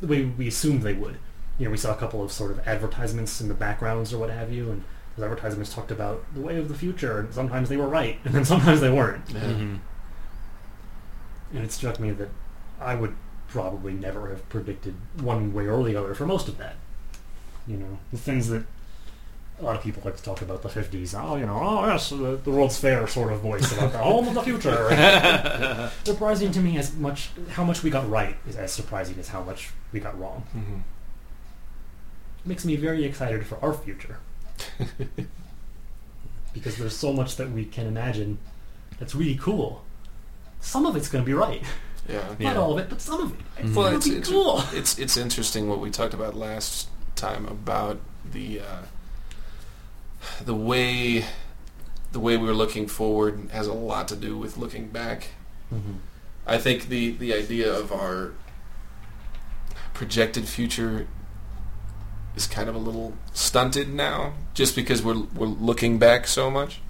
the 0.00 0.06
way 0.06 0.24
we 0.24 0.48
assumed 0.48 0.82
they 0.82 0.92
would. 0.92 1.16
You 1.58 1.64
know, 1.64 1.70
we 1.70 1.76
saw 1.76 1.92
a 1.92 1.96
couple 1.96 2.22
of 2.22 2.30
sort 2.30 2.50
of 2.50 2.60
advertisements 2.66 3.40
in 3.40 3.48
the 3.48 3.54
backgrounds 3.54 4.12
or 4.12 4.18
what 4.18 4.30
have 4.30 4.52
you, 4.52 4.70
and 4.70 4.84
those 5.16 5.24
advertisements 5.24 5.74
talked 5.74 5.90
about 5.90 6.22
the 6.34 6.40
way 6.40 6.58
of 6.58 6.68
the 6.68 6.74
future, 6.74 7.20
and 7.20 7.34
sometimes 7.34 7.68
they 7.68 7.76
were 7.76 7.88
right, 7.88 8.18
and 8.24 8.34
then 8.34 8.44
sometimes 8.44 8.80
they 8.80 8.90
weren't. 8.90 9.24
yeah. 9.30 9.40
Mm-hmm. 9.40 9.76
And 11.52 11.64
it 11.64 11.72
struck 11.72 11.98
me 11.98 12.12
that 12.12 12.28
I 12.80 12.94
would 12.94 13.16
probably 13.48 13.92
never 13.92 14.28
have 14.28 14.48
predicted 14.48 14.94
one 15.20 15.52
way 15.52 15.66
or 15.66 15.82
the 15.82 15.96
other 15.96 16.14
for 16.14 16.26
most 16.26 16.48
of 16.48 16.58
that. 16.58 16.76
You 17.66 17.76
know, 17.76 17.98
the 18.12 18.18
things 18.18 18.48
that 18.48 18.64
a 19.60 19.64
lot 19.64 19.76
of 19.76 19.82
people 19.82 20.02
like 20.04 20.16
to 20.16 20.22
talk 20.22 20.40
about 20.42 20.62
the 20.62 20.68
50s. 20.68 21.14
Oh, 21.20 21.36
you 21.36 21.44
know, 21.46 21.58
oh 21.62 21.86
yes, 21.86 22.10
the, 22.10 22.40
the 22.42 22.50
World's 22.50 22.78
Fair 22.78 23.06
sort 23.06 23.32
of 23.32 23.40
voice 23.40 23.70
about 23.72 23.92
the 23.92 23.98
home 23.98 24.28
of 24.28 24.34
the 24.34 24.42
future. 24.42 25.90
surprising 26.04 26.50
to 26.52 26.60
me 26.60 26.78
as 26.78 26.94
much 26.96 27.30
how 27.50 27.64
much 27.64 27.82
we 27.82 27.90
got 27.90 28.08
right 28.08 28.36
is 28.48 28.56
as 28.56 28.72
surprising 28.72 29.18
as 29.18 29.28
how 29.28 29.42
much 29.42 29.70
we 29.92 30.00
got 30.00 30.18
wrong. 30.18 30.44
Mhm. 30.56 30.82
makes 32.44 32.64
me 32.64 32.74
very 32.76 33.04
excited 33.04 33.46
for 33.46 33.62
our 33.62 33.74
future. 33.74 34.18
because 36.54 36.76
there's 36.76 36.96
so 36.96 37.12
much 37.12 37.36
that 37.36 37.50
we 37.50 37.64
can 37.64 37.86
imagine 37.86 38.38
that's 38.98 39.14
really 39.14 39.36
cool. 39.36 39.82
Some 40.60 40.84
of 40.86 40.96
it's 40.96 41.08
going 41.08 41.24
to 41.24 41.26
be 41.26 41.34
right. 41.34 41.62
Yeah. 42.08 42.22
Yeah. 42.38 42.48
Not 42.52 42.56
all 42.56 42.72
of 42.72 42.78
it, 42.78 42.88
but 42.88 43.00
some 43.00 43.20
of 43.22 43.32
it. 43.32 43.38
It's 43.58 43.70
Mhm. 43.70 43.74
Well, 43.74 43.96
it's, 43.96 44.08
be 44.08 44.16
it's, 44.16 44.28
cool. 44.28 44.62
it's 44.72 44.98
it's 44.98 45.16
interesting 45.16 45.68
what 45.68 45.80
we 45.80 45.90
talked 45.90 46.14
about 46.14 46.34
last 46.34 46.88
time 47.14 47.46
about 47.46 48.00
the 48.32 48.60
uh, 48.60 48.82
the 50.44 50.54
way 50.54 51.24
the 52.12 52.20
way 52.20 52.36
we 52.36 52.46
were 52.46 52.54
looking 52.54 52.86
forward 52.88 53.48
has 53.52 53.66
a 53.68 53.72
lot 53.72 54.08
to 54.08 54.16
do 54.16 54.36
with 54.36 54.56
looking 54.56 54.88
back. 54.88 55.28
Mm-hmm. 55.72 55.92
I 56.46 56.58
think 56.58 56.88
the 56.88 57.12
the 57.12 57.32
idea 57.34 57.72
of 57.72 57.92
our 57.92 58.32
projected 59.94 60.48
future 60.48 61.06
is 62.36 62.46
kind 62.46 62.68
of 62.68 62.74
a 62.74 62.78
little 62.78 63.14
stunted 63.32 63.88
now, 63.92 64.34
just 64.54 64.74
because 64.74 65.02
we're 65.02 65.20
we're 65.34 65.46
looking 65.46 65.98
back 65.98 66.26
so 66.26 66.50
much. 66.50 66.80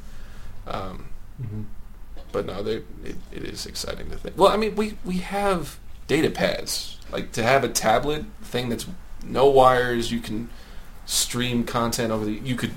Um, 0.67 1.07
Mm-hmm. 1.43 1.63
but 2.33 2.45
no, 2.45 2.63
they, 2.63 2.83
it, 3.03 3.17
it 3.33 3.45
is 3.45 3.65
exciting 3.65 4.11
to 4.11 4.17
think. 4.19 4.37
Well, 4.37 4.49
I 4.53 4.59
mean, 4.59 4.77
we 4.77 4.99
we 5.07 5.19
have 5.19 5.79
data 6.07 6.29
pads. 6.29 6.99
Like 7.11 7.33
to 7.33 7.43
have 7.43 7.65
a 7.65 7.69
tablet 7.69 8.27
thing 8.43 8.69
that's 8.69 8.87
no 9.25 9.47
wires, 9.49 10.13
you 10.13 10.21
can 10.21 10.51
stream 11.07 11.65
content 11.65 12.13
over 12.13 12.27
the. 12.27 12.33
You 12.33 12.57
could 12.57 12.73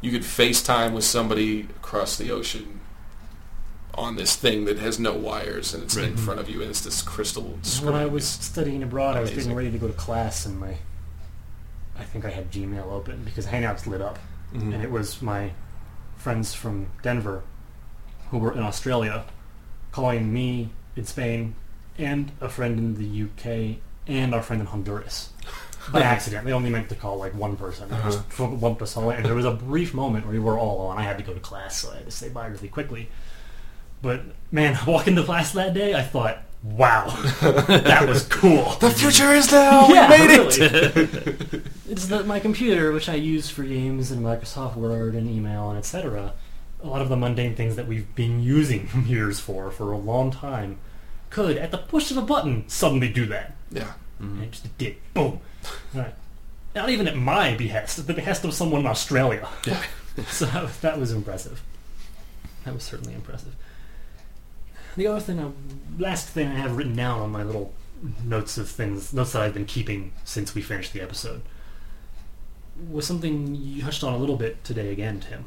you 0.00 0.10
could 0.10 0.22
FaceTime 0.22 0.92
with 0.92 1.04
somebody 1.04 1.62
across 1.76 2.16
the 2.16 2.30
ocean 2.30 2.80
on 3.94 4.16
this 4.16 4.36
thing 4.36 4.64
that 4.64 4.78
has 4.78 4.98
no 4.98 5.12
wires 5.12 5.74
and 5.74 5.82
it's 5.82 5.96
in 5.96 6.16
front 6.16 6.38
of 6.40 6.48
you 6.48 6.60
and 6.62 6.70
it's 6.70 6.80
this 6.80 7.02
crystal 7.02 7.58
screen. 7.62 7.92
When 7.92 8.00
I 8.02 8.06
was 8.06 8.26
studying 8.26 8.82
abroad, 8.82 9.16
I 9.16 9.20
was 9.20 9.30
getting 9.30 9.54
ready 9.54 9.70
to 9.70 9.78
go 9.78 9.88
to 9.88 9.92
class, 9.92 10.46
and 10.46 10.58
my 10.58 10.76
I 11.98 12.04
think 12.04 12.24
I 12.24 12.30
had 12.30 12.50
Gmail 12.50 12.90
open 12.90 13.24
because 13.24 13.46
Hangouts 13.46 13.86
lit 13.86 14.00
up, 14.00 14.18
Mhm. 14.54 14.72
and 14.74 14.82
it 14.82 14.90
was 14.90 15.20
my 15.20 15.50
friends 16.16 16.54
from 16.54 16.86
Denver 17.02 17.42
who 18.30 18.38
were 18.38 18.52
in 18.52 18.62
Australia 18.62 19.24
calling 19.92 20.32
me 20.32 20.70
in 20.96 21.04
Spain 21.04 21.54
and 21.98 22.32
a 22.40 22.48
friend 22.48 22.78
in 22.78 22.94
the 22.94 23.04
UK 23.06 23.80
and 24.06 24.34
our 24.34 24.42
friend 24.42 24.60
in 24.62 24.66
Honduras 24.68 25.30
by 25.92 26.00
accident. 26.00 26.44
They 26.44 26.52
only 26.52 26.70
meant 26.70 26.88
to 26.90 26.94
call 26.94 27.16
like 27.16 27.34
one 27.34 27.56
person. 27.56 27.88
They 27.88 27.96
just 27.96 28.18
uh-huh. 28.18 28.48
lumped 28.48 28.82
us 28.82 28.96
all 28.96 29.10
in. 29.10 29.16
And 29.16 29.24
there 29.24 29.34
was 29.34 29.44
a 29.44 29.52
brief 29.52 29.94
moment 29.94 30.24
where 30.24 30.32
we 30.32 30.38
were 30.38 30.58
all 30.58 30.88
on. 30.88 30.98
I 30.98 31.02
had 31.02 31.18
to 31.18 31.24
go 31.24 31.34
to 31.34 31.40
class, 31.40 31.76
so 31.76 31.90
I 31.90 31.96
had 31.96 32.06
to 32.06 32.10
say 32.10 32.28
bye 32.28 32.46
really 32.46 32.68
quickly. 32.68 33.08
But 34.02 34.22
man, 34.50 34.78
walking 34.86 35.16
to 35.16 35.24
class 35.24 35.52
that 35.52 35.74
day, 35.74 35.94
I 35.94 36.02
thought, 36.02 36.38
wow, 36.62 37.08
that 37.40 38.06
was 38.08 38.24
cool. 38.26 38.76
the 38.80 38.90
future 38.90 39.32
is 39.32 39.50
now. 39.50 39.88
yeah, 39.88 40.10
we 40.10 40.26
made 40.26 40.40
it. 40.40 41.62
it's 41.88 42.06
that 42.06 42.26
my 42.26 42.40
computer, 42.40 42.92
which 42.92 43.08
I 43.08 43.14
use 43.14 43.50
for 43.50 43.62
games 43.62 44.10
and 44.10 44.24
Microsoft 44.24 44.76
Word 44.76 45.14
and 45.14 45.28
email 45.28 45.70
and 45.70 45.78
etc. 45.78 46.34
A 46.82 46.86
lot 46.86 47.02
of 47.02 47.10
the 47.10 47.16
mundane 47.16 47.54
things 47.54 47.76
that 47.76 47.86
we've 47.86 48.14
been 48.14 48.42
using 48.42 48.88
years 49.06 49.38
for 49.38 49.70
for 49.70 49.92
a 49.92 49.98
long 49.98 50.30
time 50.30 50.78
could, 51.30 51.56
at 51.56 51.70
the 51.70 51.78
push 51.78 52.10
of 52.10 52.16
a 52.16 52.22
button, 52.22 52.68
suddenly 52.68 53.08
do 53.08 53.24
that. 53.26 53.54
Yeah. 53.70 53.92
Mm-hmm. 54.20 54.34
And 54.34 54.44
it 54.44 54.50
just 54.52 54.78
did. 54.78 54.96
Boom. 55.14 55.40
Right. 55.94 56.14
Not 56.74 56.90
even 56.90 57.08
at 57.08 57.16
my 57.16 57.56
behest, 57.56 57.98
at 57.98 58.06
the 58.06 58.14
behest 58.14 58.44
of 58.44 58.54
someone 58.54 58.82
in 58.82 58.86
Australia. 58.86 59.48
Yeah. 59.66 59.82
so 60.28 60.46
that 60.82 60.98
was, 60.98 61.12
impressive. 61.12 61.62
That 62.64 62.74
was 62.74 62.84
certainly 62.84 63.14
impressive. 63.14 63.54
The 64.96 65.06
other 65.06 65.20
thing, 65.20 65.40
I, 65.40 65.50
last 66.00 66.28
thing 66.28 66.48
I 66.48 66.56
have 66.56 66.76
written 66.76 66.94
down 66.94 67.20
on 67.20 67.30
my 67.30 67.42
little 67.42 67.72
notes 68.24 68.58
of 68.58 68.68
things, 68.68 69.12
notes 69.12 69.32
that 69.32 69.42
I've 69.42 69.54
been 69.54 69.66
keeping 69.66 70.12
since 70.24 70.54
we 70.54 70.62
finished 70.62 70.92
the 70.92 71.00
episode, 71.00 71.42
was 72.88 73.06
something 73.06 73.54
you 73.54 73.82
touched 73.82 74.04
on 74.04 74.14
a 74.14 74.18
little 74.18 74.36
bit 74.36 74.62
today 74.64 74.90
again, 74.90 75.20
Tim. 75.20 75.44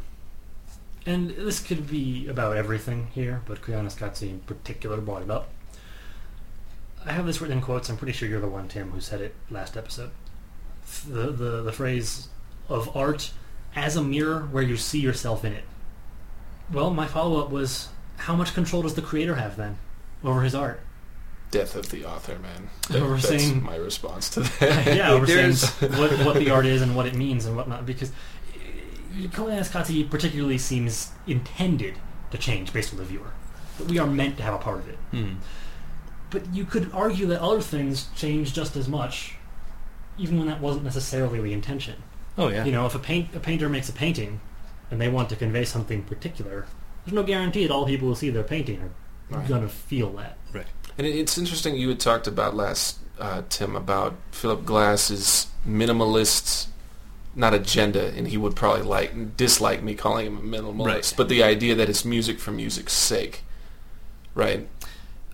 And 1.06 1.32
this 1.32 1.60
could 1.60 1.90
be 1.90 2.28
about 2.28 2.56
everything 2.56 3.08
here, 3.14 3.42
but 3.46 3.62
Koyaanisqatsi 3.62 4.30
in 4.30 4.40
particular 4.42 5.02
brought 5.02 5.24
it 5.24 5.32
up. 5.32 5.50
I 7.06 7.12
have 7.12 7.26
this 7.26 7.42
written 7.42 7.58
in 7.58 7.64
quotes. 7.64 7.90
I'm 7.90 7.98
pretty 7.98 8.14
sure 8.14 8.28
you're 8.30 8.40
the 8.42 8.48
one, 8.48 8.68
Tim, 8.68 8.92
who 8.92 9.00
said 9.02 9.22
it 9.22 9.36
last 9.50 9.76
episode. 9.78 10.12
The, 11.08 11.32
the, 11.32 11.62
the 11.64 11.72
phrase 11.72 12.28
of 12.70 12.96
art 12.96 13.32
as 13.76 13.96
a 13.96 14.04
mirror 14.04 14.42
where 14.52 14.64
you 14.64 14.78
see 14.78 15.00
yourself 15.00 15.44
in 15.44 15.54
it. 15.54 15.64
Well, 16.72 16.92
my 16.92 17.08
follow-up 17.08 17.50
was, 17.50 17.90
how 18.18 18.36
much 18.36 18.54
control 18.54 18.84
does 18.84 18.94
the 18.96 19.02
creator 19.02 19.36
have 19.36 19.58
then 19.58 19.78
over 20.24 20.42
his 20.42 20.56
art? 20.56 20.82
Death 21.52 21.76
of 21.76 21.90
the 21.90 22.06
author, 22.06 22.40
man. 22.40 22.70
We're 22.90 23.16
that's 23.18 23.28
saying- 23.28 23.64
my 23.64 23.76
response 23.76 24.30
to 24.32 24.40
that. 24.60 24.96
yeah, 24.96 25.14
we're 25.20 25.28
saying 25.28 25.54
what, 26.00 26.12
what 26.26 26.36
the 26.36 26.50
art 26.50 26.66
is 26.66 26.82
and 26.82 26.96
what 26.96 27.06
it 27.06 27.14
means 27.16 27.46
and 27.46 27.56
whatnot, 27.56 27.86
because 27.86 28.12
Koyaanisqatsi 29.16 30.10
particularly 30.10 30.58
seems 30.58 31.12
intended 31.28 31.96
to 32.32 32.38
change 32.38 32.74
based 32.74 32.92
on 32.94 33.00
the 33.00 33.06
viewer. 33.06 33.32
But 33.78 33.88
we 33.88 34.00
are 34.00 34.08
meant 34.08 34.38
to 34.38 34.44
have 34.44 34.54
a 34.56 34.58
part 34.58 34.80
of 34.80 34.90
it. 34.90 34.98
Hmm. 35.12 35.34
But 36.34 36.54
you 36.54 36.66
could 36.66 36.92
argue 36.94 37.28
that 37.28 37.40
other 37.42 37.62
things 37.62 38.08
change 38.16 38.54
just 38.54 38.76
as 38.76 38.88
much, 38.90 39.36
even 40.18 40.38
when 40.40 40.48
that 40.48 40.60
wasn't 40.60 40.84
necessarily 40.84 41.40
the 41.40 41.54
intention. 41.54 41.96
Oh 42.38 42.48
yeah. 42.50 42.66
You 42.66 42.72
know, 42.72 42.86
if 42.88 42.96
a 42.96 43.00
paint 43.00 43.30
a 43.36 43.40
painter 43.40 43.70
makes 43.70 43.88
a 43.88 43.94
painting, 43.94 44.42
and 44.92 45.00
they 45.00 45.08
want 45.10 45.30
to 45.30 45.36
convey 45.36 45.64
something 45.64 46.02
particular, 46.04 46.66
there's 47.06 47.14
no 47.14 47.24
guarantee 47.24 47.66
that 47.68 47.72
all 47.74 47.86
people 47.86 48.08
who 48.10 48.16
see 48.16 48.30
their 48.32 48.44
painting 48.44 48.82
are 49.32 49.38
Right. 49.40 49.48
gonna 49.48 49.70
feel 49.70 50.10
that. 50.14 50.38
Right. 50.52 50.66
And 50.98 51.08
it's 51.08 51.38
interesting 51.38 51.76
you 51.76 51.90
had 51.90 52.00
talked 52.00 52.28
about 52.28 52.56
last, 52.56 52.98
uh, 53.20 53.44
Tim, 53.50 53.76
about 53.76 54.16
Philip 54.32 54.66
Glass's 54.66 55.48
minimalist, 55.68 56.68
not 57.36 57.54
agenda, 57.54 58.08
and 58.16 58.28
he 58.28 58.38
would 58.38 58.56
probably 58.56 58.84
like 58.84 59.38
dislike 59.38 59.82
me 59.84 59.96
calling 59.96 60.26
him 60.28 60.38
a 60.38 60.42
minimalist, 60.42 60.86
Right. 60.86 61.14
but 61.18 61.30
the 61.30 61.42
idea 61.44 61.74
that 61.76 61.90
it's 61.90 62.04
music 62.06 62.40
for 62.40 62.52
music's 62.52 62.94
sake, 62.94 63.44
right? 64.36 64.68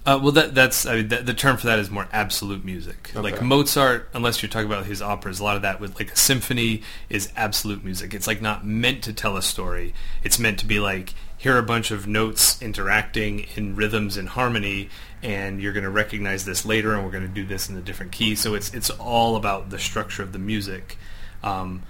Uh, 0.09 0.17
well, 0.17 0.31
that, 0.31 0.55
that's 0.55 0.87
I 0.87 0.95
mean, 0.95 1.07
that, 1.09 1.27
the 1.27 1.35
term 1.35 1.57
for 1.57 1.67
that 1.67 1.77
is 1.77 1.91
more 1.91 2.07
absolute 2.11 2.65
music. 2.65 3.11
Okay. 3.11 3.19
Like 3.19 3.43
Mozart, 3.43 4.09
unless 4.15 4.41
you're 4.41 4.49
talking 4.49 4.65
about 4.65 4.87
his 4.87 5.03
operas, 5.03 5.39
a 5.39 5.43
lot 5.43 5.55
of 5.55 5.61
that 5.61 5.79
with 5.79 5.99
like 5.99 6.11
a 6.11 6.15
symphony 6.15 6.81
is 7.09 7.31
absolute 7.35 7.83
music. 7.83 8.15
It's 8.15 8.25
like 8.25 8.41
not 8.41 8.65
meant 8.65 9.03
to 9.03 9.13
tell 9.13 9.37
a 9.37 9.43
story. 9.43 9.93
It's 10.23 10.39
meant 10.39 10.57
to 10.59 10.65
be 10.65 10.79
like 10.79 11.13
here 11.37 11.53
are 11.55 11.59
a 11.59 11.63
bunch 11.63 11.91
of 11.91 12.07
notes 12.07 12.59
interacting 12.59 13.45
in 13.55 13.75
rhythms 13.75 14.17
and 14.17 14.29
harmony, 14.29 14.89
and 15.21 15.61
you're 15.61 15.73
going 15.73 15.83
to 15.83 15.91
recognize 15.91 16.43
this 16.43 16.65
later, 16.65 16.95
and 16.95 17.05
we're 17.05 17.11
going 17.11 17.27
to 17.27 17.33
do 17.33 17.45
this 17.45 17.69
in 17.69 17.77
a 17.77 17.81
different 17.81 18.11
key. 18.11 18.33
So 18.33 18.55
it's 18.55 18.73
it's 18.73 18.89
all 18.89 19.35
about 19.35 19.69
the 19.69 19.77
structure 19.77 20.23
of 20.23 20.33
the 20.33 20.39
music. 20.39 20.97
Um, 21.43 21.83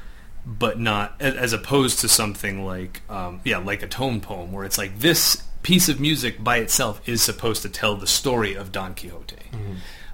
but 0.45 0.77
not 0.77 1.15
as 1.21 1.53
opposed 1.53 1.99
to 1.99 2.09
something 2.09 2.65
like 2.65 3.01
um, 3.09 3.39
yeah 3.45 3.59
like 3.59 3.81
a 3.81 3.87
tone 3.87 4.19
poem 4.19 4.51
where 4.51 4.65
it's 4.65 4.77
like 4.77 4.99
this 4.99 5.43
piece 5.63 5.89
of 5.89 5.99
music 5.99 6.43
by 6.43 6.57
itself 6.57 7.01
is 7.07 7.21
supposed 7.21 7.61
to 7.63 7.69
tell 7.69 7.95
the 7.95 8.07
story 8.07 8.53
of 8.55 8.71
Don 8.71 8.93
Quixote. 8.95 9.35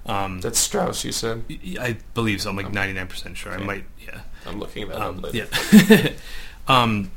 Um, 0.04 0.40
That's 0.40 0.58
Strauss, 0.58 1.04
you 1.04 1.12
said. 1.12 1.44
I 1.80 1.96
believe 2.14 2.40
so. 2.42 2.50
I'm 2.50 2.56
like 2.56 2.68
99% 2.68 3.34
sure. 3.36 3.52
I 3.52 3.56
might 3.58 3.84
yeah. 4.00 4.20
I'm 4.46 4.58
looking 4.60 4.82
at 4.84 4.88
that 4.90 5.00
Um, 5.00 5.18
up 5.24 5.32
later. 5.34 5.48
yeah. 5.88 6.10
um, 6.68 7.10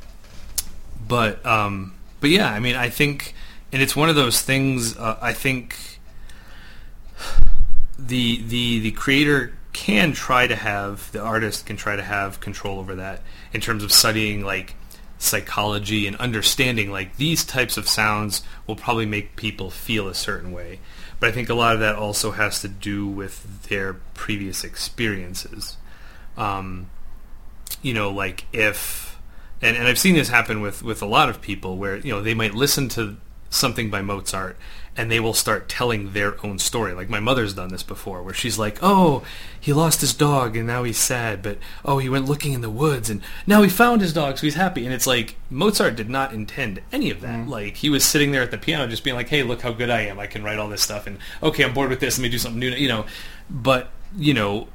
but 1.06 1.44
um, 1.46 1.94
but 2.20 2.30
yeah, 2.30 2.50
I 2.52 2.58
mean, 2.60 2.74
I 2.76 2.88
think, 2.88 3.34
and 3.72 3.80
it's 3.80 3.94
one 3.94 4.08
of 4.08 4.16
those 4.16 4.42
things. 4.42 4.96
Uh, 4.96 5.16
I 5.22 5.32
think 5.32 5.76
the 7.98 8.42
the 8.42 8.80
the 8.80 8.90
creator 8.92 9.54
can 9.72 10.12
try 10.12 10.46
to 10.46 10.56
have 10.56 11.10
the 11.12 11.20
artist 11.20 11.66
can 11.66 11.76
try 11.76 11.94
to 11.96 12.02
have 12.02 12.40
control 12.40 12.78
over 12.78 12.94
that 12.96 13.22
in 13.52 13.60
terms 13.60 13.84
of 13.84 13.92
studying 13.92 14.42
like 14.44 14.74
psychology 15.20 16.06
and 16.06 16.16
understanding 16.16 16.90
like 16.90 17.16
these 17.16 17.44
types 17.44 17.76
of 17.76 17.86
sounds 17.86 18.42
will 18.66 18.74
probably 18.74 19.04
make 19.04 19.36
people 19.36 19.70
feel 19.70 20.08
a 20.08 20.14
certain 20.14 20.50
way. 20.50 20.80
But 21.20 21.28
i 21.28 21.32
think 21.32 21.50
a 21.50 21.54
lot 21.54 21.74
of 21.74 21.80
that 21.80 21.94
also 21.94 22.30
has 22.32 22.60
to 22.62 22.68
do 22.68 23.06
with 23.06 23.68
their 23.68 23.94
previous 24.14 24.64
experiences. 24.64 25.76
Um, 26.38 26.90
you 27.82 27.92
know, 27.92 28.10
like 28.10 28.46
if, 28.52 29.18
and, 29.60 29.76
and 29.76 29.86
I've 29.86 29.98
seen 29.98 30.14
this 30.14 30.30
happen 30.30 30.62
with, 30.62 30.82
with 30.82 31.02
a 31.02 31.06
lot 31.06 31.28
of 31.28 31.42
people 31.42 31.76
where, 31.76 31.98
you 31.98 32.10
know, 32.10 32.22
they 32.22 32.34
might 32.34 32.54
listen 32.54 32.88
to 32.90 33.18
something 33.50 33.90
by 33.90 34.00
Mozart 34.00 34.56
and 34.96 35.10
they 35.10 35.20
will 35.20 35.34
start 35.34 35.68
telling 35.68 36.12
their 36.12 36.44
own 36.44 36.58
story. 36.58 36.92
Like 36.92 37.08
my 37.08 37.20
mother's 37.20 37.54
done 37.54 37.70
this 37.70 37.82
before 37.82 38.22
where 38.22 38.34
she's 38.34 38.58
like, 38.58 38.78
oh, 38.82 39.22
he 39.58 39.72
lost 39.72 40.00
his 40.00 40.12
dog 40.12 40.56
and 40.56 40.66
now 40.66 40.82
he's 40.82 40.98
sad, 40.98 41.42
but 41.42 41.58
oh, 41.84 41.98
he 41.98 42.08
went 42.08 42.26
looking 42.26 42.52
in 42.52 42.60
the 42.60 42.70
woods 42.70 43.08
and 43.08 43.22
now 43.46 43.62
he 43.62 43.68
found 43.68 44.00
his 44.00 44.12
dog 44.12 44.38
so 44.38 44.42
he's 44.42 44.54
happy. 44.54 44.84
And 44.84 44.92
it's 44.92 45.06
like, 45.06 45.36
Mozart 45.48 45.96
did 45.96 46.10
not 46.10 46.32
intend 46.32 46.82
any 46.92 47.10
of 47.10 47.20
that. 47.20 47.40
Mm-hmm. 47.40 47.50
Like 47.50 47.76
he 47.76 47.88
was 47.88 48.04
sitting 48.04 48.32
there 48.32 48.42
at 48.42 48.50
the 48.50 48.58
piano 48.58 48.88
just 48.88 49.04
being 49.04 49.16
like, 49.16 49.28
hey, 49.28 49.42
look 49.42 49.62
how 49.62 49.72
good 49.72 49.90
I 49.90 50.02
am. 50.02 50.18
I 50.18 50.26
can 50.26 50.42
write 50.42 50.58
all 50.58 50.68
this 50.68 50.82
stuff 50.82 51.06
and 51.06 51.18
okay, 51.42 51.64
I'm 51.64 51.72
bored 51.72 51.90
with 51.90 52.00
this. 52.00 52.18
Let 52.18 52.22
me 52.24 52.28
do 52.28 52.38
something 52.38 52.60
new, 52.60 52.70
you 52.70 52.88
know, 52.88 53.06
but, 53.48 53.90
you 54.16 54.34
know, 54.34 54.68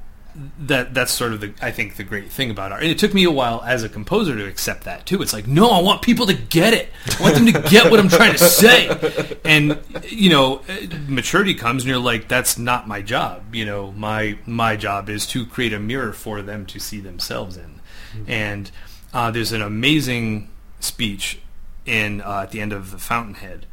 that 0.59 0.93
that's 0.93 1.11
sort 1.11 1.33
of 1.33 1.39
the 1.39 1.53
I 1.61 1.71
think 1.71 1.95
the 1.95 2.03
great 2.03 2.31
thing 2.31 2.51
about 2.51 2.71
art. 2.71 2.81
And 2.81 2.91
it 2.91 2.99
took 2.99 3.13
me 3.13 3.23
a 3.23 3.31
while 3.31 3.61
as 3.65 3.83
a 3.83 3.89
composer 3.89 4.35
to 4.35 4.45
accept 4.45 4.83
that 4.83 5.05
too. 5.05 5.21
It's 5.21 5.33
like, 5.33 5.47
no, 5.47 5.69
I 5.69 5.81
want 5.81 6.01
people 6.01 6.25
to 6.25 6.33
get 6.33 6.73
it. 6.73 6.89
I 7.19 7.23
want 7.23 7.35
them 7.35 7.45
to 7.47 7.69
get 7.69 7.89
what 7.89 7.99
I'm 7.99 8.09
trying 8.09 8.33
to 8.33 8.39
say. 8.39 9.37
And 9.45 9.79
you 10.03 10.29
know, 10.29 10.61
maturity 11.07 11.53
comes 11.53 11.83
and 11.83 11.89
you're 11.89 11.99
like, 11.99 12.27
that's 12.27 12.57
not 12.57 12.87
my 12.87 13.01
job. 13.01 13.55
You 13.55 13.65
know, 13.65 13.91
my 13.93 14.37
my 14.45 14.75
job 14.75 15.09
is 15.09 15.25
to 15.27 15.45
create 15.45 15.73
a 15.73 15.79
mirror 15.79 16.13
for 16.13 16.41
them 16.41 16.65
to 16.67 16.79
see 16.79 16.99
themselves 16.99 17.57
in. 17.57 17.81
And 18.27 18.71
uh, 19.13 19.31
there's 19.31 19.51
an 19.51 19.61
amazing 19.61 20.49
speech 20.79 21.39
in 21.85 22.21
uh, 22.21 22.41
at 22.43 22.51
the 22.51 22.61
end 22.61 22.73
of 22.73 22.91
the 22.91 22.97
Fountainhead 22.97 23.65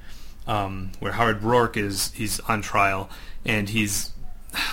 um, 0.46 0.92
where 1.00 1.12
Howard 1.12 1.40
Roark 1.40 1.76
is 1.76 2.12
he's 2.12 2.40
on 2.40 2.62
trial 2.62 3.10
and 3.44 3.68
he's 3.68 4.11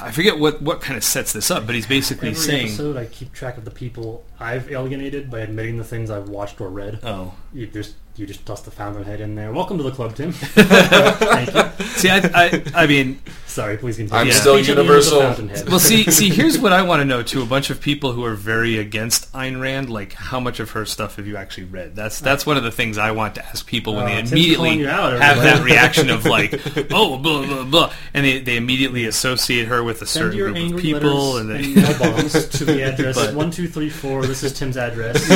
I 0.02 0.12
forget 0.12 0.38
what, 0.40 0.62
what 0.62 0.82
kind 0.82 0.98
of 0.98 1.04
sets 1.04 1.32
this 1.34 1.50
up, 1.50 1.66
but 1.66 1.74
he's 1.76 1.88
basically 1.88 2.30
Every 2.30 2.42
saying, 2.42 2.68
episode, 2.68 2.98
I 2.98 3.06
keep 3.06 3.32
track 3.34 3.58
of 3.58 3.66
the 3.66 3.72
people 3.72 4.26
I've 4.40 4.70
alienated 4.72 5.30
by 5.32 5.40
admitting 5.40 5.78
the 5.78 5.84
things 5.84 6.10
I've 6.10 6.28
watched 6.30 6.60
or 6.60 6.70
read. 6.70 7.00
"Oh, 7.04 7.34
You 7.54 7.68
just 7.68 7.96
you 8.20 8.26
just 8.28 8.45
toss 8.45 8.61
the 8.61 8.72
Fountainhead 8.72 9.22
in 9.22 9.36
there. 9.36 9.51
Welcome 9.53 9.78
to 9.78 9.84
the 9.84 9.91
club, 9.91 10.13
Tim. 10.15 10.32
Thank 10.34 11.53
you. 11.53 11.86
see, 11.86 12.09
I, 12.09 12.17
I, 12.34 12.63
I 12.84 12.88
mean, 12.88 13.22
Sorry, 13.47 13.78
please 13.78 13.97
continue. 13.97 14.20
I'm 14.20 14.28
Yeah. 14.28 14.34
still 14.34 14.57
Feature 14.57 14.76
me 14.76 14.82
as 14.82 15.09
the 15.09 15.15
universal. 15.15 15.22
Fountainhead. 15.22 15.70
well, 15.70 15.80
see, 15.80 16.03
see, 16.11 16.30
here's 16.30 16.59
what 16.59 16.72
I 16.74 16.82
want 16.84 16.99
to 17.01 17.05
know 17.05 17.24
too. 17.24 17.41
A 17.41 17.45
bunch 17.45 17.70
of 17.70 17.82
people 17.82 18.11
who 18.11 18.24
are 18.26 18.36
very 18.36 18.78
against 18.78 19.32
Ayn 19.34 19.59
Rand, 19.59 19.89
like 19.89 20.13
how 20.13 20.39
much 20.39 20.59
of 20.59 20.72
her 20.72 20.86
stuff 20.86 21.15
have 21.15 21.26
you 21.28 21.36
actually 21.38 21.63
read? 21.65 21.95
That's 21.95 22.20
that's 22.20 22.45
one 22.45 22.57
of 22.57 22.63
the 22.63 22.72
things 22.72 22.97
I 22.97 23.11
want 23.11 23.36
to 23.36 23.45
ask 23.45 23.65
people 23.65 23.95
when 23.95 24.03
Uh, 24.03 24.07
they 24.09 24.15
Tim's 24.17 24.32
immediately 24.34 24.74
you 24.80 24.88
out, 24.89 25.20
have 25.20 25.38
that 25.38 25.63
reaction 25.63 26.09
of 26.09 26.26
like, 26.26 26.53
oh, 26.91 27.17
blah 27.17 27.45
blah 27.45 27.63
blah, 27.63 27.93
and 28.13 28.26
they, 28.26 28.39
they 28.39 28.57
immediately 28.57 29.05
associate 29.05 29.67
her 29.67 29.84
with 29.84 30.01
a 30.01 30.05
Send 30.05 30.26
certain 30.26 30.38
your 30.38 30.47
group 30.51 30.57
of 30.57 30.63
angry 30.63 30.82
people, 30.82 31.34
letters 31.34 31.39
and 31.41 31.51
and 31.51 31.76
they, 31.76 31.82
mail 31.82 31.99
bombs 31.99 32.47
to 32.49 32.65
the 32.65 32.84
address 32.84 33.15
But- 33.15 33.34
one 33.34 33.49
two 33.51 33.67
three 33.67 33.89
four. 33.89 34.26
This 34.26 34.43
is 34.43 34.53
Tim's 34.53 34.78
address. 34.78 35.28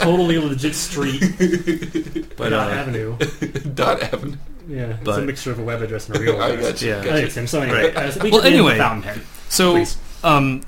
totally 0.00 0.38
legit 0.38 0.74
street, 0.74 1.22
but 2.36 2.50
not 2.50 2.70
uh, 2.70 2.74
avenue. 2.74 3.16
Dot 3.74 4.02
Avenue. 4.02 4.36
Yeah, 4.68 4.90
it's 4.94 5.04
But- 5.04 5.20
a 5.20 5.26
mixture 5.26 5.50
of 5.50 5.58
a 5.58 5.62
web 5.64 5.82
address 5.82 6.08
and 6.08 6.16
a 6.16 6.20
real 6.22 6.40
I 6.40 6.50
address. 6.50 6.72
got 6.72 6.82
you. 6.82 6.88
Yeah. 6.90 7.04
got 7.04 7.12
Hey, 7.14 7.20
you. 7.22 7.28
Tim. 7.28 7.46
So 7.46 7.60
anyway, 7.60 7.84
Right. 7.86 7.96
uh, 7.96 8.10
so 8.10 8.20
we 8.22 8.30
Well, 8.30 8.42
anyway. 8.42 8.72
the 8.74 8.78
Fountainhead. 8.78 9.20
So, 9.48 9.72
Please. 9.72 9.96
um, 10.24 10.62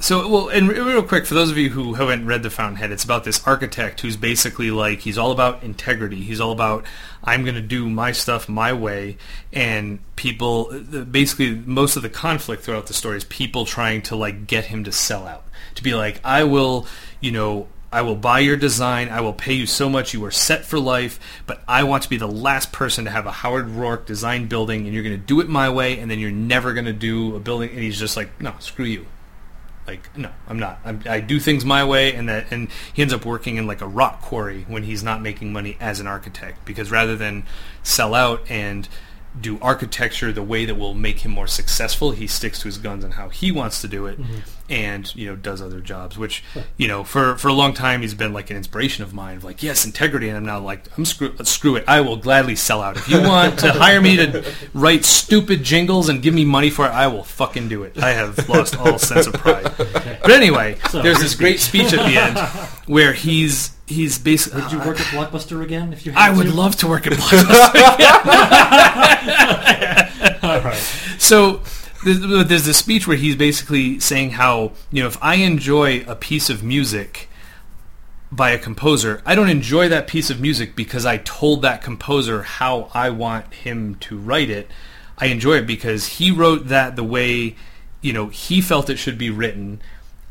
so 0.00 0.26
well, 0.28 0.48
and 0.48 0.68
re- 0.68 0.80
real 0.80 1.02
quick 1.04 1.26
for 1.26 1.34
those 1.34 1.48
of 1.50 1.56
you 1.56 1.70
who 1.70 1.94
haven't 1.94 2.26
read 2.26 2.42
The 2.42 2.50
Fountainhead, 2.50 2.90
it's 2.90 3.04
about 3.04 3.22
this 3.22 3.40
architect 3.46 4.00
who's 4.00 4.16
basically 4.16 4.72
like 4.72 4.98
he's 5.00 5.16
all 5.16 5.30
about 5.30 5.62
integrity. 5.62 6.20
He's 6.22 6.40
all 6.40 6.50
about 6.50 6.84
I'm 7.22 7.44
going 7.44 7.54
to 7.54 7.60
do 7.60 7.88
my 7.88 8.10
stuff 8.10 8.48
my 8.48 8.72
way, 8.72 9.16
and 9.52 10.00
people 10.16 10.72
basically 11.10 11.54
most 11.54 11.94
of 11.94 12.02
the 12.02 12.08
conflict 12.10 12.64
throughout 12.64 12.88
the 12.88 12.94
story 12.94 13.16
is 13.18 13.24
people 13.24 13.64
trying 13.64 14.02
to 14.02 14.16
like 14.16 14.48
get 14.48 14.64
him 14.64 14.82
to 14.84 14.90
sell 14.92 15.28
out, 15.28 15.44
to 15.76 15.84
be 15.84 15.94
like 15.94 16.20
I 16.24 16.42
will, 16.44 16.86
you 17.20 17.30
know. 17.30 17.68
I 17.92 18.02
will 18.02 18.16
buy 18.16 18.40
your 18.40 18.56
design. 18.56 19.10
I 19.10 19.20
will 19.20 19.34
pay 19.34 19.52
you 19.52 19.66
so 19.66 19.88
much. 19.88 20.14
You 20.14 20.24
are 20.24 20.30
set 20.30 20.64
for 20.64 20.78
life. 20.78 21.20
But 21.46 21.62
I 21.68 21.84
want 21.84 22.02
to 22.04 22.08
be 22.08 22.16
the 22.16 22.26
last 22.26 22.72
person 22.72 23.04
to 23.04 23.10
have 23.10 23.26
a 23.26 23.30
Howard 23.30 23.66
Roark 23.66 24.06
design 24.06 24.46
building, 24.46 24.86
and 24.86 24.94
you're 24.94 25.02
going 25.02 25.20
to 25.20 25.26
do 25.26 25.40
it 25.40 25.48
my 25.48 25.68
way, 25.68 25.98
and 25.98 26.10
then 26.10 26.18
you're 26.18 26.30
never 26.30 26.72
going 26.72 26.86
to 26.86 26.92
do 26.94 27.36
a 27.36 27.40
building. 27.40 27.70
And 27.70 27.80
he's 27.80 27.98
just 27.98 28.16
like, 28.16 28.40
no, 28.40 28.54
screw 28.60 28.86
you. 28.86 29.06
Like, 29.86 30.16
no, 30.16 30.30
I'm 30.48 30.58
not. 30.58 30.80
I'm, 30.84 31.02
I 31.06 31.20
do 31.20 31.38
things 31.38 31.64
my 31.64 31.84
way, 31.84 32.14
and 32.14 32.28
that, 32.28 32.46
and 32.50 32.70
he 32.94 33.02
ends 33.02 33.12
up 33.12 33.26
working 33.26 33.56
in 33.56 33.66
like 33.66 33.80
a 33.80 33.86
rock 33.86 34.22
quarry 34.22 34.64
when 34.68 34.84
he's 34.84 35.02
not 35.02 35.20
making 35.20 35.52
money 35.52 35.76
as 35.80 36.00
an 36.00 36.06
architect 36.06 36.64
because 36.64 36.90
rather 36.90 37.16
than 37.16 37.44
sell 37.82 38.14
out 38.14 38.48
and 38.48 38.88
do 39.40 39.58
architecture 39.60 40.32
the 40.32 40.42
way 40.42 40.64
that 40.64 40.74
will 40.74 40.94
make 40.94 41.20
him 41.20 41.32
more 41.32 41.46
successful, 41.46 42.10
he 42.10 42.26
sticks 42.26 42.60
to 42.60 42.64
his 42.66 42.78
guns 42.78 43.04
on 43.04 43.12
how 43.12 43.28
he 43.28 43.50
wants 43.50 43.80
to 43.80 43.88
do 43.88 44.06
it, 44.06 44.20
mm-hmm. 44.20 44.40
and 44.68 45.14
you 45.14 45.26
know 45.26 45.36
does 45.36 45.62
other 45.62 45.80
jobs. 45.80 46.18
Which 46.18 46.44
you 46.76 46.86
know 46.86 47.02
for 47.02 47.36
for 47.38 47.48
a 47.48 47.52
long 47.52 47.72
time 47.72 48.02
he's 48.02 48.14
been 48.14 48.32
like 48.32 48.50
an 48.50 48.56
inspiration 48.56 49.04
of 49.04 49.14
mine. 49.14 49.38
Of 49.38 49.44
like 49.44 49.62
yes, 49.62 49.84
integrity, 49.84 50.28
and 50.28 50.36
I'm 50.36 50.44
now 50.44 50.60
like 50.60 50.86
I'm 50.98 51.04
screw 51.04 51.34
screw 51.44 51.76
it. 51.76 51.84
I 51.88 52.00
will 52.02 52.16
gladly 52.16 52.56
sell 52.56 52.82
out 52.82 52.96
if 52.96 53.08
you 53.08 53.20
want 53.26 53.58
to 53.60 53.72
hire 53.72 54.00
me 54.00 54.16
to 54.16 54.52
write 54.74 55.04
stupid 55.04 55.62
jingles 55.62 56.08
and 56.08 56.22
give 56.22 56.34
me 56.34 56.44
money 56.44 56.70
for 56.70 56.84
it. 56.86 56.90
I 56.90 57.06
will 57.06 57.24
fucking 57.24 57.68
do 57.68 57.84
it. 57.84 57.98
I 58.02 58.10
have 58.10 58.48
lost 58.48 58.76
all 58.76 58.98
sense 58.98 59.26
of 59.26 59.34
pride. 59.34 59.72
But 60.22 60.30
anyway, 60.30 60.78
there's 60.92 61.18
this 61.18 61.34
great 61.34 61.58
speech 61.58 61.92
at 61.92 62.06
the 62.08 62.16
end 62.16 62.38
where 62.86 63.12
he's 63.12 63.76
he's 63.92 64.18
basically. 64.18 64.62
Would 64.62 64.72
you 64.72 64.78
work 64.78 65.00
at 65.00 65.06
Blockbuster 65.06 65.62
again 65.62 65.92
if 65.92 66.04
you? 66.04 66.12
Had 66.12 66.30
I 66.32 66.36
would 66.36 66.46
to? 66.48 66.52
love 66.54 66.76
to 66.76 66.86
work 66.88 67.06
at 67.06 67.12
Blockbuster. 67.18 67.52
All 70.42 70.60
right. 70.60 70.76
so 71.18 71.60
there's, 72.04 72.48
there's 72.48 72.64
this 72.64 72.76
speech 72.78 73.06
where 73.06 73.16
he's 73.16 73.36
basically 73.36 74.00
saying 74.00 74.30
how 74.30 74.72
you 74.90 75.02
know 75.02 75.08
if 75.08 75.18
I 75.22 75.36
enjoy 75.36 76.04
a 76.06 76.16
piece 76.16 76.50
of 76.50 76.62
music 76.62 77.28
by 78.30 78.50
a 78.50 78.58
composer, 78.58 79.22
I 79.26 79.34
don't 79.34 79.50
enjoy 79.50 79.88
that 79.90 80.06
piece 80.06 80.30
of 80.30 80.40
music 80.40 80.74
because 80.74 81.04
I 81.04 81.18
told 81.18 81.62
that 81.62 81.82
composer 81.82 82.42
how 82.42 82.90
I 82.94 83.10
want 83.10 83.52
him 83.54 83.96
to 83.96 84.18
write 84.18 84.48
it. 84.50 84.70
I 85.18 85.26
enjoy 85.26 85.58
it 85.58 85.66
because 85.66 86.06
he 86.06 86.30
wrote 86.30 86.68
that 86.68 86.96
the 86.96 87.04
way 87.04 87.56
you 88.00 88.12
know 88.12 88.28
he 88.28 88.60
felt 88.60 88.90
it 88.90 88.96
should 88.98 89.18
be 89.18 89.30
written. 89.30 89.80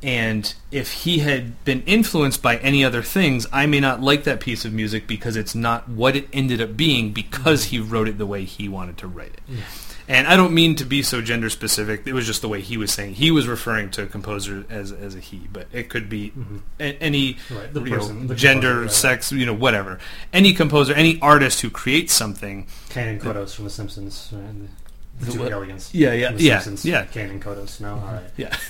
And 0.04 0.54
if 0.72 0.92
he 0.92 1.20
had 1.20 1.64
been 1.64 1.84
influenced 1.84 2.42
by 2.42 2.58
any 2.58 2.84
other 2.84 3.04
things, 3.04 3.46
I 3.52 3.68
may 3.68 3.80
not 3.80 4.02
like 4.02 4.24
that 4.24 4.40
piece 4.40 4.66
of 4.66 4.74
music 4.74 5.06
because 5.06 5.36
it's 5.36 5.54
not 5.54 5.88
what 5.88 6.16
it 6.16 6.28
ended 6.34 6.60
up 6.62 6.76
being 6.76 7.12
because 7.12 7.66
he 7.66 7.80
wrote 7.80 8.08
it 8.08 8.18
the 8.18 8.26
way 8.26 8.44
he 8.46 8.68
wanted 8.68 8.98
to 9.00 9.08
write 9.08 9.34
it. 9.34 9.42
And 10.08 10.28
I 10.28 10.36
don't 10.36 10.54
mean 10.54 10.76
to 10.76 10.86
be 10.86 11.04
so 11.04 11.22
gender 11.22 11.50
specific. 11.50 12.06
It 12.06 12.14
was 12.14 12.26
just 12.26 12.42
the 12.42 12.50
way 12.50 12.60
he 12.60 12.76
was 12.76 12.92
saying. 12.92 13.14
He 13.14 13.32
was 13.32 13.48
referring 13.48 13.92
to 13.92 14.04
a 14.04 14.08
composer 14.08 14.66
as 14.70 14.92
as 14.92 15.16
a 15.16 15.20
he, 15.20 15.48
but 15.54 15.68
it 15.72 15.90
could 15.90 16.10
be 16.10 16.32
mm-hmm. 16.32 16.58
a- 16.80 16.98
any 17.00 17.38
Right, 17.50 17.74
the 17.74 17.82
you 17.84 17.98
know, 17.98 18.08
the 18.26 18.36
gender, 18.36 18.90
sex, 18.90 19.32
you 19.32 19.46
know, 19.46 19.54
whatever. 19.54 20.00
Any 20.34 20.54
composer, 20.54 20.94
any 20.94 21.18
artist 21.22 21.62
who 21.62 21.70
creates 21.70 22.14
something. 22.14 22.68
Kang 22.90 23.08
and 23.08 23.22
Kodos 23.22 23.56
from 23.56 23.66
The 23.66 23.70
Simpsons. 23.70 24.30
Right? 24.34 24.68
The 25.20 25.32
two 25.34 25.44
aliens. 25.44 25.90
Yeah, 25.94 26.14
yeah, 26.14 26.32
The 26.32 26.42
yeah, 26.44 26.60
Simpsons, 26.60 26.84
yeah. 26.90 27.06
Kang 27.06 27.30
and 27.30 27.44
Kodos. 27.44 27.80
No, 27.80 27.92
all 27.94 28.00
right. 28.14 28.24
Yeah, 28.38 28.50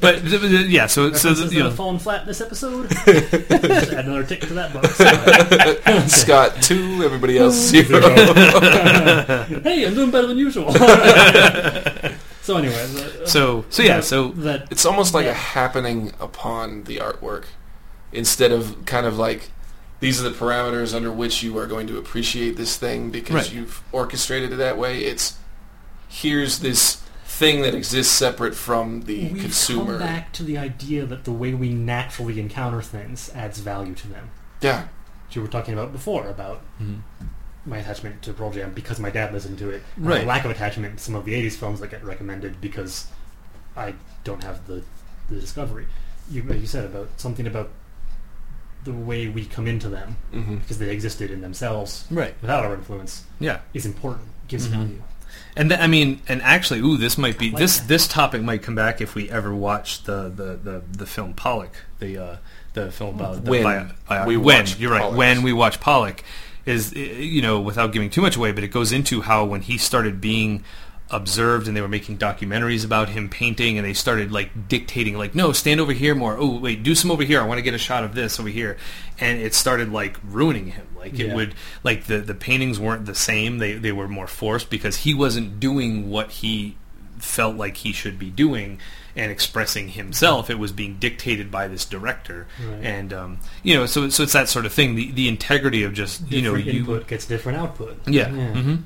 but 0.00 0.20
th- 0.20 0.40
th- 0.42 0.66
yeah. 0.68 0.86
So 0.88 1.12
so 1.14 1.30
References 1.30 1.52
you 1.54 1.60
know, 1.60 1.66
have 1.66 1.76
fallen 1.76 1.98
flat 1.98 2.26
this 2.26 2.42
episode. 2.42 2.90
Just 3.06 3.92
add 3.92 4.04
another 4.04 4.24
tick 4.24 4.40
to 4.42 4.52
that 4.54 4.74
box. 4.74 6.12
Scott 6.14 6.60
two, 6.62 7.02
everybody 7.02 7.38
else 7.38 7.54
zero. 7.54 8.00
hey, 9.62 9.86
I'm 9.86 9.94
doing 9.94 10.10
better 10.10 10.26
than 10.26 10.36
usual. 10.36 10.70
so 12.42 12.56
anyway, 12.58 12.74
the- 12.88 13.22
uh, 13.22 13.26
so 13.26 13.64
so 13.70 13.82
yeah. 13.82 13.96
that- 13.96 14.04
So 14.04 14.28
that 14.32 14.68
It's 14.70 14.84
almost 14.84 15.14
like 15.14 15.24
Yeah. 15.24 15.30
a 15.32 15.34
happening 15.34 16.12
upon 16.20 16.84
the 16.84 16.98
artwork 16.98 17.44
instead 18.12 18.52
of 18.52 18.84
kind 18.84 19.06
of 19.06 19.16
like 19.18 19.50
these 20.00 20.20
are 20.20 20.28
the 20.28 20.36
parameters 20.36 20.94
under 20.94 21.10
which 21.10 21.42
you 21.42 21.56
are 21.58 21.66
going 21.66 21.86
to 21.86 21.98
appreciate 21.98 22.56
this 22.56 22.76
thing 22.76 23.10
because 23.10 23.34
Right. 23.34 23.52
you've 23.52 23.82
orchestrated 23.92 24.52
it 24.52 24.56
that 24.56 24.76
way. 24.78 25.00
It's 25.04 25.36
here's 26.08 26.60
this 26.60 27.02
thing 27.24 27.60
that 27.62 27.74
exists 27.74 28.12
separate 28.12 28.54
from 28.54 29.02
the 29.02 29.28
we've 29.32 29.42
consumer. 29.42 29.98
come 29.98 30.06
back 30.06 30.32
to 30.32 30.42
the 30.42 30.56
idea 30.56 31.04
that 31.04 31.24
the 31.24 31.32
way 31.32 31.52
we 31.54 31.70
naturally 31.70 32.40
encounter 32.40 32.80
things 32.80 33.30
adds 33.34 33.58
value 33.60 33.94
to 33.94 34.08
them. 34.08 34.30
Yeah. 34.60 34.82
Which 35.26 35.36
you 35.36 35.42
were 35.42 35.48
talking 35.48 35.74
about 35.74 35.92
before 35.92 36.28
about 36.28 36.62
Mhm. 36.80 37.00
my 37.66 37.78
attachment 37.78 38.22
to 38.22 38.32
Pearl 38.32 38.52
Jam 38.52 38.72
because 38.74 38.98
my 39.00 39.10
dad 39.10 39.32
listened 39.34 39.58
to 39.58 39.70
it. 39.70 39.82
Right. 39.98 40.22
My 40.22 40.34
lack 40.34 40.44
of 40.44 40.50
attachment 40.50 40.98
to 40.98 41.04
some 41.04 41.14
of 41.14 41.24
the 41.24 41.34
'80s 41.34 41.56
films 41.56 41.80
that 41.80 41.90
get 41.90 42.04
recommended 42.04 42.60
because 42.60 43.06
I 43.76 43.94
don't 44.24 44.42
have 44.44 44.66
the 44.66 44.82
the 45.28 45.40
discovery. 45.40 45.86
You 46.30 46.42
you 46.54 46.66
said 46.66 46.84
about 46.84 47.08
something 47.16 47.46
about 47.46 47.70
the 48.86 48.92
way 48.92 49.28
we 49.28 49.44
come 49.44 49.66
into 49.66 49.88
them 49.88 50.16
hmm 50.32 50.56
because 50.56 50.78
they 50.78 50.90
existed 50.90 51.30
in 51.30 51.40
themselves 51.42 52.04
right, 52.10 52.34
without 52.40 52.64
our 52.64 52.74
influence 52.74 53.24
yeah. 53.38 53.58
is 53.74 53.84
important. 53.84 54.24
Gives 54.48 54.68
Mhm. 54.68 54.70
value. 54.70 55.02
And 55.58 55.70
th- 55.70 55.80
I 55.80 55.86
mean, 55.86 56.20
and 56.28 56.40
actually, 56.42 56.80
ooh, 56.80 56.96
this 56.96 57.18
might 57.18 57.36
be 57.38 57.50
Like 57.50 57.58
this 57.58 57.78
that. 57.80 57.88
this 57.88 58.06
topic 58.08 58.42
might 58.42 58.62
come 58.62 58.74
back 58.74 59.00
if 59.00 59.14
we 59.14 59.28
ever 59.30 59.54
watch 59.54 60.04
the 60.04 60.32
the, 60.40 60.56
the, 60.62 60.82
the 60.98 61.06
film 61.06 61.34
Pollock, 61.34 61.74
the 61.98 62.16
uh, 62.18 62.36
the 62.74 62.90
film 62.92 63.16
about 63.16 63.44
the 63.44 63.50
When 63.50 63.62
bio, 63.62 63.86
bio, 64.08 64.26
we 64.26 64.36
when 64.36 64.58
watch 64.60 64.78
you're 64.78 64.92
right 64.92 65.02
Pollock. 65.02 65.16
when 65.18 65.42
we 65.42 65.52
watch 65.52 65.80
Pollock 65.80 66.22
is 66.64 66.92
you 66.94 67.42
know 67.42 67.60
without 67.60 67.92
giving 67.92 68.08
too 68.10 68.20
much 68.22 68.36
away, 68.36 68.52
but 68.52 68.62
it 68.64 68.68
goes 68.68 68.92
into 68.92 69.22
how 69.22 69.44
when 69.44 69.62
he 69.62 69.76
started 69.78 70.20
being 70.20 70.62
observed 71.10 71.68
and 71.68 71.76
they 71.76 71.80
were 71.80 71.86
making 71.88 72.18
documentaries 72.18 72.84
about 72.84 73.08
him 73.08 73.28
painting 73.28 73.78
and 73.78 73.86
they 73.86 73.92
started 73.94 74.32
like 74.32 74.68
dictating 74.68 75.16
like 75.16 75.34
no 75.36 75.52
stand 75.52 75.78
over 75.80 75.92
here 75.92 76.14
more. 76.14 76.36
Oh 76.38 76.58
wait 76.58 76.82
do 76.82 76.94
some 76.94 77.10
over 77.12 77.22
here. 77.22 77.40
I 77.40 77.44
want 77.46 77.58
to 77.58 77.62
get 77.62 77.74
a 77.74 77.78
shot 77.78 78.02
of 78.02 78.14
this 78.14 78.40
over 78.40 78.48
here. 78.48 78.76
And 79.20 79.38
it 79.40 79.54
started 79.54 79.92
like 79.92 80.16
ruining 80.24 80.66
him. 80.72 80.86
Like 80.96 81.18
it 81.18 81.32
would 81.34 81.54
like 81.84 82.04
the 82.04 82.18
the 82.18 82.34
paintings 82.34 82.80
weren't 82.80 83.06
the 83.06 83.14
same. 83.14 83.58
They 83.58 83.74
they 83.74 83.92
were 83.92 84.08
more 84.08 84.26
forced 84.26 84.68
because 84.68 84.96
he 84.98 85.14
wasn't 85.14 85.60
doing 85.60 86.10
what 86.10 86.30
he 86.30 86.76
felt 87.18 87.56
like 87.56 87.78
he 87.78 87.92
should 87.92 88.18
be 88.18 88.28
doing 88.30 88.78
and 89.14 89.30
expressing 89.32 89.88
himself. 89.88 90.50
It 90.50 90.58
was 90.58 90.72
being 90.72 90.96
dictated 90.98 91.50
by 91.50 91.68
this 91.68 91.84
director. 91.86 92.46
Right. 92.62 92.84
and 92.84 93.12
um, 93.12 93.38
you 93.62 93.74
know 93.74 93.86
so 93.86 94.08
so 94.10 94.24
it's 94.24 94.32
that 94.32 94.48
sort 94.48 94.66
of 94.66 94.72
thing. 94.72 94.96
The 94.96 95.12
the 95.12 95.28
integrity 95.28 95.84
of 95.84 95.94
just 95.94 96.20
you 96.32 96.42
know 96.42 96.56
Different 96.56 96.74
you 96.74 96.80
input 96.80 97.06
gets 97.06 97.26
different 97.26 97.58
output. 97.58 97.96
yeah. 98.08 98.34
Yeah. 98.34 98.52
hmm 98.60 98.76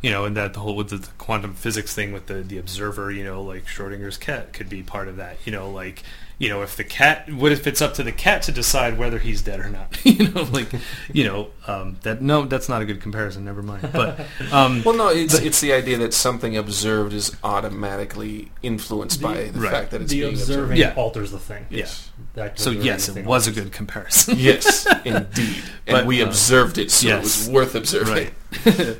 You 0.00 0.10
know, 0.10 0.24
and 0.24 0.36
that 0.36 0.54
the 0.54 0.60
whole 0.60 0.76
with 0.76 0.90
the, 0.90 0.98
the 0.98 1.08
quantum 1.18 1.54
physics 1.54 1.94
thing 1.94 2.12
with 2.12 2.26
the 2.26 2.34
the 2.34 2.58
observer, 2.58 3.10
you 3.10 3.24
know, 3.24 3.42
like 3.42 3.66
Schrodinger's 3.66 4.16
cat 4.16 4.52
could 4.52 4.68
be 4.68 4.82
part 4.82 5.08
of 5.08 5.16
that. 5.16 5.38
You 5.44 5.52
know, 5.52 5.70
like 5.70 6.04
you 6.38 6.48
know, 6.48 6.62
if 6.62 6.76
the 6.76 6.84
cat, 6.84 7.32
what 7.32 7.50
if 7.50 7.66
it's 7.66 7.82
up 7.82 7.94
to 7.94 8.04
the 8.04 8.12
cat 8.12 8.42
to 8.42 8.52
decide 8.52 8.96
whether 8.96 9.18
he's 9.18 9.42
dead 9.42 9.58
or 9.58 9.68
not? 9.70 9.98
you 10.04 10.28
know, 10.28 10.42
like 10.44 10.68
you 11.12 11.24
know, 11.24 11.48
um, 11.66 11.96
that 12.02 12.22
no, 12.22 12.44
that's 12.44 12.68
not 12.68 12.80
a 12.80 12.84
good 12.84 13.00
comparison. 13.00 13.44
Never 13.44 13.60
mind. 13.60 13.90
But 13.92 14.20
um, 14.52 14.84
Well, 14.84 14.96
no, 14.96 15.08
it's 15.08 15.34
it's 15.34 15.60
the 15.60 15.72
idea 15.72 15.98
that 15.98 16.14
something 16.14 16.56
observed 16.56 17.12
is 17.12 17.36
automatically 17.42 18.52
influenced 18.62 19.20
by 19.20 19.44
the 19.44 19.58
right. 19.58 19.70
fact 19.70 19.90
that 19.90 20.02
it's 20.02 20.12
the 20.12 20.20
being 20.20 20.34
observing 20.34 20.78
observed. 20.78 20.78
Yeah. 20.78 21.02
alters 21.02 21.32
the 21.32 21.40
thing. 21.40 21.66
Yes. 21.70 22.08
The 22.34 22.44
act 22.44 22.58
of 22.58 22.64
so 22.64 22.70
yes, 22.70 23.08
it 23.08 23.26
was 23.26 23.48
a 23.48 23.52
good 23.52 23.72
comparison. 23.72 24.36
Yes, 24.38 24.86
indeed, 25.04 25.62
and 25.88 25.96
But, 25.96 26.06
we 26.06 26.22
uh, 26.22 26.26
observed 26.26 26.78
it, 26.78 26.92
so 26.92 27.08
yes. 27.08 27.18
it 27.18 27.22
was 27.22 27.50
worth 27.50 27.74
observing. 27.74 28.30
right. 28.64 28.98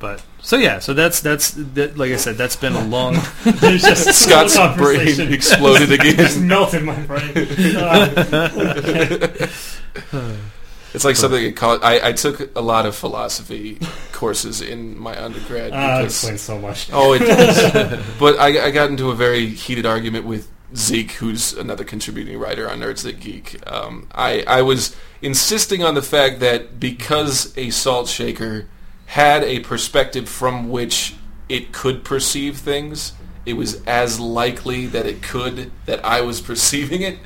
But 0.00 0.22
so 0.40 0.56
yeah, 0.56 0.80
so 0.80 0.94
that's 0.94 1.20
that's 1.20 1.52
that, 1.52 1.96
like 1.96 2.10
I 2.10 2.16
said, 2.16 2.36
that's 2.36 2.56
been 2.56 2.72
a 2.74 2.84
long. 2.84 3.18
There's 3.44 3.82
just 3.82 4.08
a 4.08 4.12
Scott's 4.12 4.56
whole 4.56 4.74
brain 4.74 4.96
conversation 4.96 5.32
exploded 5.32 5.90
just 5.90 6.36
again. 6.38 6.48
melted 6.48 6.82
my 6.82 6.98
brain. 7.02 7.32
Uh, 7.76 9.46
It's 10.92 11.04
like 11.04 11.14
something 11.14 11.44
in 11.44 11.54
college. 11.54 11.82
I, 11.84 12.08
I 12.08 12.12
took 12.12 12.56
a 12.56 12.60
lot 12.60 12.84
of 12.84 12.96
philosophy 12.96 13.78
courses 14.12 14.60
in 14.60 14.98
my 14.98 15.16
undergrad 15.22 15.72
that 15.72 15.98
because 15.98 16.14
explains 16.16 16.40
so 16.40 16.58
much. 16.58 16.90
oh, 16.92 17.12
it 17.12 17.18
does. 17.20 18.04
but 18.18 18.40
I, 18.40 18.66
I 18.66 18.70
got 18.72 18.90
into 18.90 19.10
a 19.10 19.14
very 19.14 19.46
heated 19.46 19.86
argument 19.86 20.26
with 20.26 20.50
Zeke, 20.74 21.12
who's 21.12 21.52
another 21.52 21.84
contributing 21.84 22.38
writer 22.40 22.68
on 22.68 22.80
Nerds 22.80 23.04
That 23.04 23.20
Geek. 23.20 23.60
Um, 23.70 24.08
I 24.12 24.42
I 24.48 24.62
was 24.62 24.96
insisting 25.22 25.84
on 25.84 25.94
the 25.94 26.02
fact 26.02 26.40
that 26.40 26.80
because 26.80 27.56
a 27.56 27.70
salt 27.70 28.08
shaker 28.08 28.66
had 29.10 29.42
a 29.42 29.58
perspective 29.60 30.28
from 30.28 30.70
which 30.70 31.14
it 31.48 31.72
could 31.72 32.04
perceive 32.04 32.58
things, 32.58 33.12
it 33.44 33.54
was 33.54 33.82
as 33.84 34.20
likely 34.20 34.86
that 34.86 35.04
it 35.04 35.20
could 35.20 35.72
that 35.86 36.04
I 36.04 36.20
was 36.20 36.40
perceiving 36.50 37.02
it. 37.02 37.18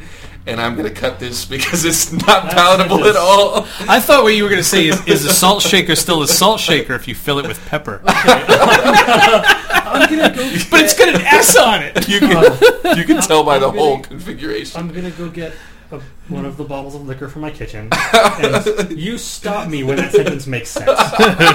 And 0.47 0.61
I'm 0.61 0.77
going 0.77 0.86
to 0.86 0.94
cut 1.01 1.19
this 1.19 1.47
because 1.47 1.86
it's 1.86 2.12
not 2.27 2.51
palatable 2.51 3.02
at 3.06 3.16
all. 3.16 3.66
I 3.89 3.98
thought 3.98 4.24
what 4.24 4.35
you 4.35 4.43
were 4.43 4.51
going 4.51 4.61
to 4.62 4.69
say 4.69 4.89
is, 4.89 5.06
is 5.06 5.24
a 5.24 5.32
salt 5.32 5.62
shaker 5.70 5.97
still 5.97 6.23
a 6.23 6.28
salt 6.28 6.61
shaker 6.61 6.93
if 6.93 7.09
you 7.09 7.15
fill 7.15 7.39
it 7.39 7.48
with 7.48 7.59
pepper? 7.66 8.02
I'm 8.06 10.11
gonna 10.11 10.35
go. 10.35 10.43
but 10.70 10.81
it's 10.82 10.98
got 10.98 11.15
an 11.15 11.20
S 11.23 11.56
on 11.56 11.82
it. 11.82 12.09
You 12.09 12.20
can 12.20 12.97
you 12.98 13.05
can 13.05 13.23
tell 13.23 13.43
by 13.44 13.59
the 13.59 13.69
I'm 13.69 13.77
whole 13.77 13.97
gonna- 13.97 14.09
configuration. 14.09 14.78
I'm 14.81 14.93
gonna 14.93 15.11
go 15.12 15.28
get 15.31 15.55
a, 15.95 16.33
one 16.33 16.45
of 16.45 16.57
the 16.57 16.65
bottles 16.65 16.95
of 16.95 17.07
liquor 17.07 17.29
from 17.29 17.43
my 17.43 17.51
kitchen. 17.51 17.91
And 18.15 18.99
you 18.99 19.19
stop 19.19 19.69
me 19.69 19.83
when 19.83 19.97
that 19.97 20.12
sentence 20.12 20.47
makes 20.47 20.71
sense. 20.71 20.89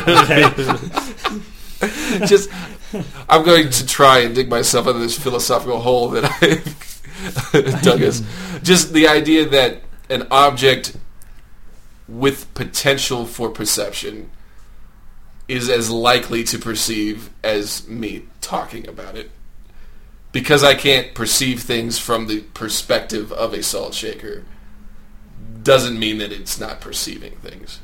Okay? 0.07 0.43
Just 2.25 2.49
I'm 3.29 3.43
going 3.43 3.69
to 3.69 3.85
try 3.85 4.19
and 4.19 4.35
dig 4.35 4.49
myself 4.49 4.87
out 4.87 4.95
of 4.95 5.01
this 5.01 5.17
philosophical 5.17 5.79
hole 5.79 6.09
that 6.09 6.25
I've 6.41 7.81
dug 7.83 8.01
us. 8.01 8.21
Just 8.63 8.93
the 8.93 9.07
idea 9.07 9.47
that 9.49 9.81
an 10.09 10.27
object 10.31 10.97
with 12.07 12.51
potential 12.53 13.25
for 13.25 13.49
perception 13.49 14.31
is 15.47 15.69
as 15.69 15.89
likely 15.89 16.43
to 16.43 16.57
perceive 16.57 17.29
as 17.43 17.87
me 17.87 18.23
talking 18.41 18.87
about 18.87 19.15
it. 19.15 19.31
Because 20.31 20.63
I 20.63 20.75
can't 20.75 21.13
perceive 21.15 21.61
things 21.61 21.97
from 21.97 22.27
the 22.27 22.41
perspective 22.41 23.31
of 23.31 23.53
a 23.53 23.63
salt 23.63 23.93
shaker 23.95 24.43
doesn't 25.63 25.97
mean 25.99 26.19
that 26.19 26.31
it's 26.31 26.59
not 26.59 26.79
perceiving 26.81 27.35
things. 27.37 27.79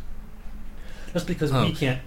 Just 1.13 1.27
because 1.27 1.51
Oh. 1.51 1.65
we 1.65 1.73
can't 1.73 2.01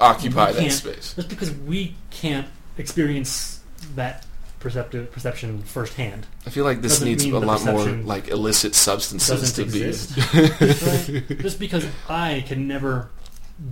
Occupy 0.00 0.48
we 0.48 0.52
that 0.54 0.60
can't- 0.60 0.72
space. 0.72 1.14
Just 1.14 1.28
because 1.28 1.50
we 1.52 1.96
can't 2.10 2.46
experience 2.76 3.60
that 3.94 4.26
perceptive 4.58 5.12
perception 5.12 5.62
firsthand 5.62 6.26
I 6.46 6.50
feel 6.50 6.64
like 6.64 6.82
this 6.82 6.94
Doesn't 6.94 7.08
needs 7.08 7.24
a 7.24 7.38
lot 7.38 7.64
more 7.64 7.84
like 7.88 8.28
illicit 8.28 8.74
substances 8.74 9.52
to 9.52 9.62
exist. 9.62 10.16
be. 10.32 10.40
right? 11.30 11.40
Just 11.40 11.60
because 11.60 11.86
I 12.08 12.42
can 12.48 12.66
never 12.66 13.10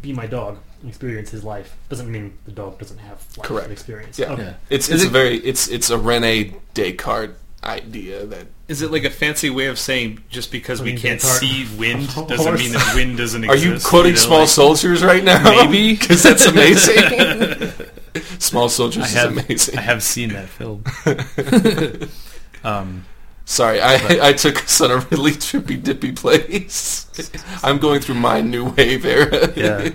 be 0.01 0.13
my 0.13 0.27
dog 0.27 0.59
and 0.59 0.74
experience 0.89 1.31
his 1.31 1.45
life 1.45 1.77
doesn't 1.89 2.11
mean 2.11 2.37
the 2.45 2.53
dog 2.53 2.79
doesn't 2.79 2.99
have 2.99 3.19
life 3.37 3.47
Correct. 3.49 3.65
and 3.65 3.73
experience. 3.73 4.19
Yeah. 4.19 4.33
Okay. 4.33 4.43
Yeah. 4.45 4.55
It's 4.71 4.89
Is 4.89 5.03
it's 5.03 5.05
a 5.05 5.13
very 5.13 5.37
it's 5.39 5.69
it's 5.69 5.91
a 5.91 5.99
Rene 5.99 6.55
Descartes 6.75 7.37
idea 7.63 8.27
that 8.27 8.47
Is 8.69 8.83
it 8.83 8.91
like 8.93 9.05
a 9.05 9.11
fancy 9.11 9.49
way 9.49 9.67
of 9.69 9.79
saying 9.79 10.23
just 10.29 10.53
because 10.53 10.83
we 10.83 10.95
can't 10.99 11.19
Descartes- 11.21 11.41
see 11.41 11.67
wind 11.79 12.09
doesn't 12.15 12.37
course. 12.37 12.61
mean 12.61 12.73
that 12.73 12.93
wind 12.95 13.17
doesn't 13.17 13.45
exist? 13.45 13.65
Are 13.65 13.69
you 13.75 13.81
quoting 13.81 14.13
know, 14.13 14.19
Small 14.19 14.39
like- 14.41 14.49
Soldiers 14.49 15.03
right 15.03 15.25
now? 15.25 15.43
Maybe. 15.43 15.95
because 15.97 16.23
that's 16.29 16.45
amazing. 16.45 17.73
Small 18.39 18.69
Soldiers 18.69 19.05
I 19.05 19.07
is 19.07 19.13
have, 19.15 19.33
amazing. 19.33 19.79
I 19.79 19.81
have 19.81 20.03
seen 20.03 20.29
that 20.35 20.49
film. 20.49 20.85
um, 22.65 23.05
Sorry, 23.47 23.79
I 23.81 24.29
I 24.29 24.33
took 24.33 24.63
us 24.65 24.81
on 24.81 24.91
a 24.91 24.97
really 25.11 25.33
trippy 25.33 25.83
dippy 25.83 26.13
place. 26.13 27.07
I'm 27.63 27.79
going 27.79 28.01
through 28.01 28.15
my 28.17 28.41
new 28.41 28.71
wave 28.71 29.05
era. 29.05 29.53
yeah. 29.55 29.91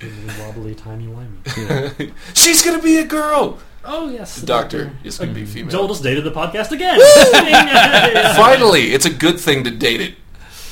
Wibbly 0.00 0.38
wobbly, 0.46 0.74
timey 0.74 1.06
wimey. 1.06 2.12
She's 2.34 2.62
gonna 2.64 2.82
be 2.82 2.98
a 2.98 3.04
girl. 3.04 3.58
Oh 3.84 4.10
yes, 4.10 4.36
The 4.40 4.46
doctor 4.46 4.92
is 5.04 5.18
gonna 5.18 5.32
be 5.32 5.42
mm. 5.44 5.48
female. 5.48 5.70
Joel 5.70 5.88
just 5.88 6.02
dated 6.02 6.24
the 6.24 6.32
podcast 6.32 6.72
again. 6.72 6.98
Finally, 8.36 8.92
it's 8.92 9.06
a 9.06 9.10
good 9.12 9.38
thing 9.40 9.64
to 9.64 9.70
date 9.70 10.00
it. 10.00 10.14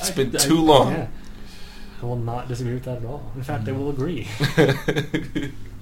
It's 0.01 0.11
I- 0.11 0.15
been 0.15 0.35
I- 0.35 0.39
too 0.39 0.61
long. 0.61 0.93
yeah. 0.93 1.07
I 2.03 2.07
will 2.07 2.17
not 2.17 2.49
disagree 2.49 2.75
with 2.75 2.85
that 2.85 2.99
at 2.99 3.05
all. 3.07 3.33
In 3.35 3.43
fact, 3.43 3.67
I 3.67 3.73
will 3.73 3.89
agree. 3.89 4.29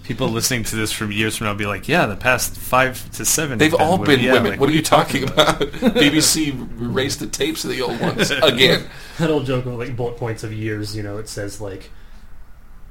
People 0.04 0.28
listening 0.28 0.62
to 0.64 0.76
this 0.76 0.92
from 0.92 1.10
years 1.10 1.36
from 1.36 1.46
now 1.46 1.52
will 1.52 1.58
be 1.58 1.66
like, 1.66 1.88
yeah, 1.88 2.06
the 2.06 2.14
past 2.16 2.56
five 2.56 3.10
to 3.12 3.24
seven. 3.24 3.58
They've 3.58 3.72
have 3.72 3.80
all 3.80 3.98
women." 3.98 4.06
been 4.16 4.24
Yeah, 4.24 4.32
women. 4.34 4.50
like, 4.52 4.60
what 4.60 4.68
are 4.68 4.72
you 4.72 4.82
talking 4.82 5.24
about? 5.24 5.58
BBC 5.60 6.52
erased 6.80 7.18
the 7.18 7.26
tapes 7.26 7.64
of 7.64 7.70
the 7.70 7.82
old 7.82 8.00
ones 8.00 8.30
again. 8.30 8.84
that 9.18 9.30
old 9.30 9.46
joke 9.46 9.66
of 9.66 9.74
like 9.74 9.96
bullet 9.96 10.16
points 10.16 10.44
of 10.44 10.52
years. 10.52 10.94
You 10.94 11.02
know, 11.02 11.18
it 11.18 11.28
says 11.28 11.60
like, 11.60 11.90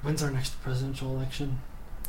"When's 0.01 0.23
our 0.23 0.31
next 0.31 0.61
presidential 0.61 1.15
election?" 1.15 1.61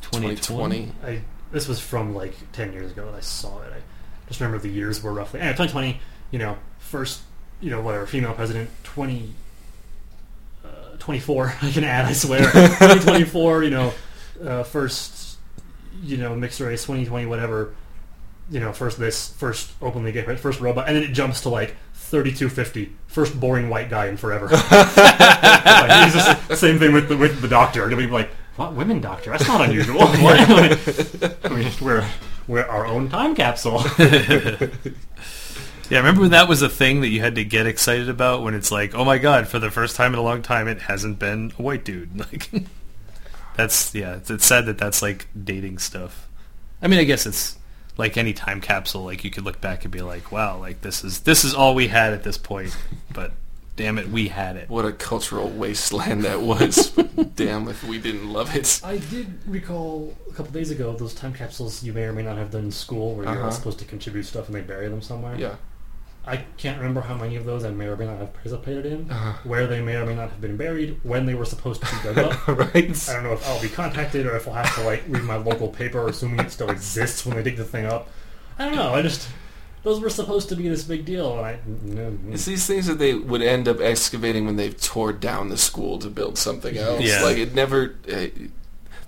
2020. 0.02 0.93
I 1.05 1.23
this 1.52 1.69
was 1.69 1.78
from 1.81 2.14
like 2.14 2.35
ten 2.52 2.73
years 2.73 2.90
ago 2.90 3.06
that 3.06 3.14
I 3.14 3.20
saw 3.20 3.60
it. 3.62 3.73
I 3.73 3.81
just 4.28 4.40
remember 4.40 4.59
the 4.59 4.69
years 4.69 5.02
were 5.02 5.12
roughly. 5.12 5.40
Anyway, 5.40 5.52
2020. 5.52 6.01
You 6.31 6.39
know, 6.39 6.56
first, 6.78 7.20
you 7.60 7.70
know, 7.70 7.82
whatever, 7.82 8.06
female 8.06 8.32
president. 8.32 8.70
20. 8.85 9.35
Uh, 10.64 10.69
24. 10.98 11.55
I 11.62 11.70
can 11.70 11.85
add. 11.85 12.06
I 12.06 12.12
swear. 12.12 12.40
2024. 12.51 13.64
You 13.64 13.70
know, 13.70 13.93
uh, 14.43 14.62
first. 14.62 15.39
You 16.02 16.16
know, 16.16 16.35
mixed 16.35 16.60
race. 16.60 16.82
2020. 16.82 17.27
Whatever. 17.27 17.74
You 18.51 18.60
know, 18.60 18.73
first 18.73 18.98
this, 18.98 19.32
first 19.32 19.70
openly 19.81 20.12
gay, 20.12 20.24
first 20.36 20.60
robot, 20.60 20.89
and 20.89 20.97
then 20.97 21.05
it 21.05 21.12
jumps 21.12 21.43
to 21.43 21.48
like 21.48 21.77
3250. 22.12 22.93
First 23.06 23.40
boring 23.40 23.70
white 23.70 23.90
guy 23.90 24.06
in 24.06 24.16
forever. 24.16 24.47
like, 24.52 24.62
it's 24.70 26.14
just 26.14 26.60
same 26.60 26.78
thing 26.78 26.93
with 26.93 27.09
the, 27.09 27.16
with 27.16 27.40
the 27.40 27.48
doctor. 27.48 27.86
It'll 27.86 27.98
be 27.98 28.06
like, 28.06 28.30
what 28.56 28.74
women 28.74 29.01
doctor? 29.01 29.30
That's 29.30 29.48
not 29.48 29.62
unusual. 29.62 30.02
I 30.02 31.48
mean, 31.48 31.72
we're 31.80 32.06
we're 32.47 32.64
our 32.64 32.86
own 32.86 33.09
time 33.09 33.34
capsule. 33.34 33.82
Yeah, 35.90 35.98
remember 35.98 36.22
when 36.22 36.30
that 36.30 36.48
was 36.48 36.62
a 36.62 36.70
thing 36.70 37.02
that 37.02 37.09
you 37.09 37.20
had 37.20 37.34
to 37.34 37.44
get 37.44 37.66
excited 37.66 38.09
about 38.09 38.43
when 38.43 38.55
it's 38.55 38.72
like, 38.72 38.94
oh 38.94 39.05
my 39.05 39.18
god, 39.18 39.47
for 39.47 39.59
the 39.59 39.70
first 39.70 39.94
time 39.94 40.14
in 40.14 40.18
a 40.18 40.22
long 40.22 40.40
time, 40.40 40.66
it 40.66 40.80
hasn't 40.80 41.18
been 41.18 41.52
a 41.59 41.62
white 41.62 41.84
dude. 41.84 42.09
Like, 42.18 42.48
that's 43.56 43.94
yeah, 43.94 44.14
it's, 44.14 44.30
it's 44.30 44.47
sad 44.47 44.64
that 44.66 44.78
that's 44.78 45.02
like 45.02 45.26
dating 45.44 45.76
stuff. 45.78 46.30
I 46.80 46.89
mean, 46.89 46.98
I 46.98 47.05
guess 47.05 47.26
it's 47.26 47.59
like 47.97 48.16
any 48.16 48.32
time 48.32 48.60
capsule. 48.60 49.05
Like 49.05 49.24
you 49.24 49.31
could 49.31 49.44
look 49.44 49.60
back 49.60 49.85
and 49.85 49.93
be 49.93 50.01
like, 50.02 50.32
wow, 50.32 50.59
like 50.59 50.81
this 50.82 51.05
is 51.05 51.20
this 51.20 51.44
is 51.44 51.55
all 51.55 51.74
we 51.74 51.89
had 51.89 52.12
at 52.12 52.23
this 52.23 52.39
point. 52.39 52.77
But 53.12 53.32
damn 53.77 53.98
it, 53.98 54.09
we 54.09 54.28
had 54.28 54.56
it. 54.56 54.69
What 54.69 54.85
a 54.85 54.93
cultural 54.93 55.48
wasteland 55.48 56.24
that 56.24 56.40
was. 56.40 56.90
Damn 57.36 57.69
if 57.69 57.82
we 57.85 57.98
didn't 57.98 58.31
love 58.31 58.55
it. 58.55 58.81
I 58.85 58.98
did 58.98 59.39
recall 59.47 60.14
a 60.31 60.35
couple 60.35 60.52
days 60.52 60.70
ago 60.70 60.93
those 60.94 61.14
time 61.14 61.32
capsules 61.32 61.82
you 61.82 61.93
may 61.94 62.05
or 62.05 62.12
may 62.12 62.23
not 62.23 62.36
have 62.36 62.51
done 62.51 62.64
in 62.64 62.70
school 62.70 63.14
where 63.14 63.24
you're 63.24 63.35
Uh-huh. 63.35 63.44
all 63.47 63.51
supposed 63.52 63.78
to 63.78 63.85
contribute 63.86 64.24
stuff 64.24 64.47
and 64.47 64.55
they 64.55 64.60
bury 64.60 64.89
them 64.89 65.01
somewhere. 65.02 65.35
Yeah. 65.36 65.56
I 66.24 66.36
can't 66.57 66.78
remember 66.78 67.01
how 67.01 67.16
many 67.16 67.35
of 67.35 67.44
those 67.44 67.65
I 67.65 67.70
may 67.70 67.86
or 67.86 67.97
may 67.97 68.07
not 68.07 68.19
have 68.19 68.32
participated 68.32 68.86
in, 68.86 69.11
Uh-huh. 69.11 69.32
where 69.44 69.66
they 69.66 69.81
may 69.81 69.97
or 69.97 70.07
may 70.07 70.15
not 70.15 70.31
have 70.31 70.40
been 70.40 70.57
buried, 70.57 71.01
when 71.03 71.27
they 71.27 71.35
were 71.35 71.44
supposed 71.44 71.82
to 71.82 71.86
be 71.97 72.03
dug 72.15 72.19
up. 72.19 72.47
right. 72.74 73.09
I 73.09 73.12
don't 73.15 73.24
know 73.24 73.32
if 73.32 73.47
I'll 73.49 73.61
be 73.61 73.69
contacted 73.69 74.24
or 74.27 74.36
if 74.36 74.47
I'll 74.47 74.55
have 74.55 74.73
to 74.77 74.82
like 74.82 75.03
read 75.09 75.24
my 75.24 75.36
local 75.36 75.69
paper, 75.69 76.07
assuming 76.07 76.39
it 76.40 76.53
still 76.53 76.70
exists 76.70 77.27
when 77.27 77.36
they 77.36 77.43
dig 77.43 77.57
the 77.57 77.65
thing 77.65 77.86
up. 77.86 78.09
I 78.59 78.66
don't 78.66 78.77
know. 78.77 78.94
I 78.94 79.03
just 79.03 79.28
those 79.82 79.99
were 80.01 80.11
supposed 80.11 80.49
to 80.51 80.55
be 80.55 80.69
this 80.69 80.85
big 80.85 81.05
deal, 81.05 81.36
and 81.39 81.44
I. 81.44 81.59
No, 81.82 82.16
It's 82.31 82.44
these 82.44 82.66
things 82.69 82.86
that 82.86 83.01
they 83.01 83.15
would 83.15 83.43
end 83.43 83.66
up 83.66 83.81
excavating 83.81 84.47
when 84.47 84.55
they've 84.55 84.81
tore 84.81 85.12
down 85.12 85.49
the 85.49 85.57
school 85.59 85.99
to 85.99 86.09
build 86.09 86.39
something 86.39 86.77
else. 86.77 87.01
Yeah. 87.03 87.23
Like 87.24 87.39
it 87.39 87.53
never. 87.53 87.97
Uh, 88.09 88.27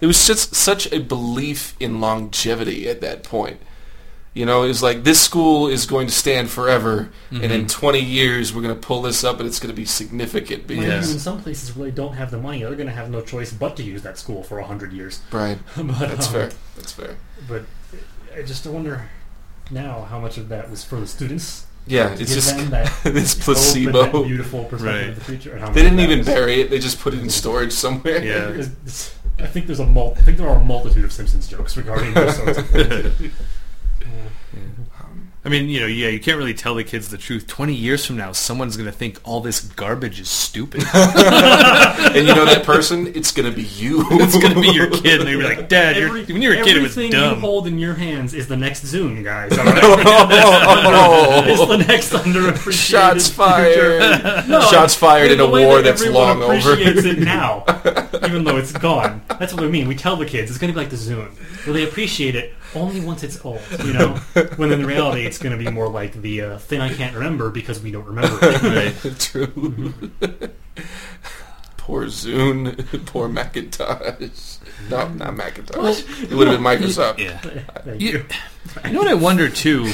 there 0.01 0.09
was 0.09 0.27
just 0.27 0.57
such 0.57 0.93
a 0.93 0.99
belief 0.99 1.77
in 1.79 2.01
longevity 2.01 2.89
at 2.89 3.01
that 3.03 3.23
point. 3.23 3.61
You 4.35 4.45
know, 4.47 4.65
it's 4.65 4.83
like 4.83 5.05
this 5.05 5.21
school 5.23 5.69
is 5.69 5.87
going 5.87 6.09
to 6.09 6.13
stand 6.13 6.51
forever, 6.51 7.09
and 7.31 7.53
in 7.53 7.69
20 7.69 8.01
years 8.01 8.53
we're 8.53 8.63
going 8.63 8.75
to 8.75 8.81
pull 8.81 9.01
this 9.03 9.23
up, 9.23 9.39
and 9.39 9.47
it's 9.47 9.61
going 9.61 9.73
to 9.73 9.77
be 9.77 9.85
significant. 9.85 10.67
Because, 10.67 11.09
you, 11.09 11.15
in 11.15 11.21
some 11.21 11.41
places 11.41 11.77
really 11.77 11.93
don't 11.93 12.15
have 12.15 12.33
the 12.33 12.39
money. 12.39 12.59
They're 12.65 12.75
going 12.75 12.89
to 12.89 12.93
have 12.93 13.11
no 13.11 13.21
choice 13.21 13.53
but 13.53 13.77
to 13.77 13.85
use 13.85 14.03
that 14.03 14.19
school 14.19 14.43
for 14.43 14.59
a 14.59 14.67
hundred 14.67 14.93
years. 14.93 15.21
Right. 15.31 15.59
but, 15.77 15.87
That's 16.01 16.27
um, 16.27 16.33
fair. 16.33 16.51
That's 16.75 16.91
fair. 16.91 17.17
But 17.49 17.63
I 18.37 18.43
just 18.43 18.67
wonder 18.67 19.09
now 19.71 20.03
how 20.03 20.19
much 20.19 20.37
of 20.37 20.49
that 20.49 20.69
was 20.69 20.83
for 20.85 20.99
the 20.99 21.07
students. 21.07 21.67
Yeah, 21.87 22.11
it's 22.11 22.19
give 22.21 22.29
just 22.31 22.57
that 22.71 22.93
this 23.05 23.35
hope 23.35 23.37
and 23.37 23.45
placebo. 23.45 24.03
that 24.21 24.25
beautiful 24.27 24.65
perspective 24.65 24.83
Right. 25.01 25.09
of 25.11 25.15
the 25.15 25.25
future. 25.25 25.71
They 25.73 25.83
didn't 25.83 26.01
even 26.01 26.19
was- 26.19 26.27
bury 26.27 26.61
it; 26.61 26.71
they 26.71 26.81
just 26.81 26.99
put 26.99 27.15
it 27.15 27.21
in 27.21 27.31
storage 27.31 27.73
somewhere. 27.73 28.21
Yeah. 28.25 28.49
It's- 28.49 28.67
it's- 28.83 29.15
I 29.39 29.47
think 29.47 29.67
there's 29.67 29.81
a 29.81 29.87
mul- 29.87 30.15
I 30.17 30.23
think 30.23 30.39
there 30.39 30.49
are 30.49 30.57
a 30.61 30.65
multitude 30.65 31.05
of 31.05 31.13
Simpsons 31.13 31.47
jokes 31.49 31.77
regarding 31.77 32.15
those 32.15 32.37
sorts 32.37 32.59
of 32.59 32.69
things. 32.71 33.33
I 35.47 35.51
mean, 35.51 35.69
you 35.69 35.81
know, 35.81 35.87
yeah, 35.87 36.09
you 36.09 36.21
can't 36.21 36.39
really 36.39 36.55
tell 36.55 36.75
the 36.75 36.85
kids 36.85 37.11
the 37.11 37.19
truth. 37.19 37.47
Twenty 37.47 37.75
years 37.75 38.07
from 38.07 38.17
now, 38.17 38.33
someone's 38.33 38.79
going 38.79 38.89
to 38.91 38.97
think 38.97 39.21
all 39.25 39.43
this 39.43 39.61
garbage 39.61 40.19
is 40.19 40.31
stupid. 40.31 40.83
and 40.95 42.27
you 42.27 42.35
know 42.35 42.47
that 42.47 42.63
person? 42.65 43.09
It's 43.09 43.31
going 43.31 43.51
to 43.51 43.55
be 43.55 43.65
you. 43.65 44.07
it's 44.13 44.39
going 44.39 44.55
to 44.55 44.61
be 44.61 44.69
your 44.69 44.89
kid, 44.89 45.21
and 45.21 45.29
they're 45.29 45.37
gonna 45.37 45.51
be 45.51 45.57
like, 45.57 45.69
"Dad, 45.69 45.97
you're, 45.99 46.11
when 46.13 46.41
you 46.41 46.49
were 46.49 46.55
a 46.55 46.65
kid, 46.65 46.79
it 46.79 46.83
was 46.83 46.97
everything 46.97 47.13
you 47.13 47.35
hold 47.35 47.67
in 47.67 47.79
your 47.79 47.93
hands 47.93 48.33
is 48.33 48.49
the 48.49 48.57
next 48.57 48.87
Zune, 48.87 49.23
guys. 49.23 49.53
all 49.59 49.67
right? 49.67 49.81
oh, 49.83 51.43
it's 51.45 51.67
the 51.69 51.93
next 51.93 52.13
underappreciated 52.13 52.73
Shots 52.73 53.29
fired. 53.29 54.49
No, 54.49 54.63
Shots 54.63 54.95
fired 54.95 55.31
in 55.31 55.39
the 55.39 55.45
a 55.45 55.51
war 55.51 55.83
that 55.83 55.99
that's 55.99 56.07
long 56.07 56.43
over. 56.43 56.73
appreciates 56.73 57.05
it 57.05 57.19
now, 57.19 57.65
even 58.25 58.45
though 58.45 58.57
it's 58.57 58.73
gone. 58.73 59.21
That's 59.39 59.53
what 59.53 59.61
we 59.61 59.69
mean. 59.69 59.89
We 59.89 59.95
tell 59.95 60.17
the 60.17 60.25
kids 60.25 60.51
it's 60.51 60.59
going 60.59 60.73
to 60.73 60.75
be 60.75 60.81
like 60.81 60.91
the 60.91 60.97
Zune. 60.97 61.35
where 61.67 61.75
they 61.75 61.85
appreciate 61.85 62.35
it 62.35 62.55
only 62.75 63.01
once 63.01 63.23
it's 63.23 63.45
old. 63.45 63.61
You 63.85 63.93
know, 63.93 64.15
when 64.57 64.73
in 64.73 64.85
reality 64.87 65.25
it's 65.27 65.39
going 65.39 65.57
to 65.57 65.63
be 65.63 65.71
more 65.71 65.89
like 65.89 66.13
the 66.15 66.41
uh, 66.43 66.59
thing 66.59 66.81
I 66.81 66.93
can't 66.93 67.15
remember 67.15 67.51
because 67.51 67.83
we 67.83 67.91
don't 67.91 68.07
remember 68.07 68.39
it. 68.43 68.95
True. 69.19 69.93
Poor 71.77 72.07
Zune. 72.07 73.07
Poor 73.07 73.29
Macintosh. 73.29 74.59
No, 74.89 75.09
not 75.09 75.37
Macintosh. 75.37 76.03
it 76.23 76.31
would 76.33 76.49
have 76.49 76.57
been 76.57 76.65
Microsoft. 76.65 77.19
Yeah. 77.19 77.39
Thank 77.39 78.01
You, 78.01 78.09
you. 78.11 78.25
you 78.87 78.93
know 78.93 78.99
what 79.01 79.09
I 79.09 79.15
wonder 79.15 79.49
too? 79.49 79.93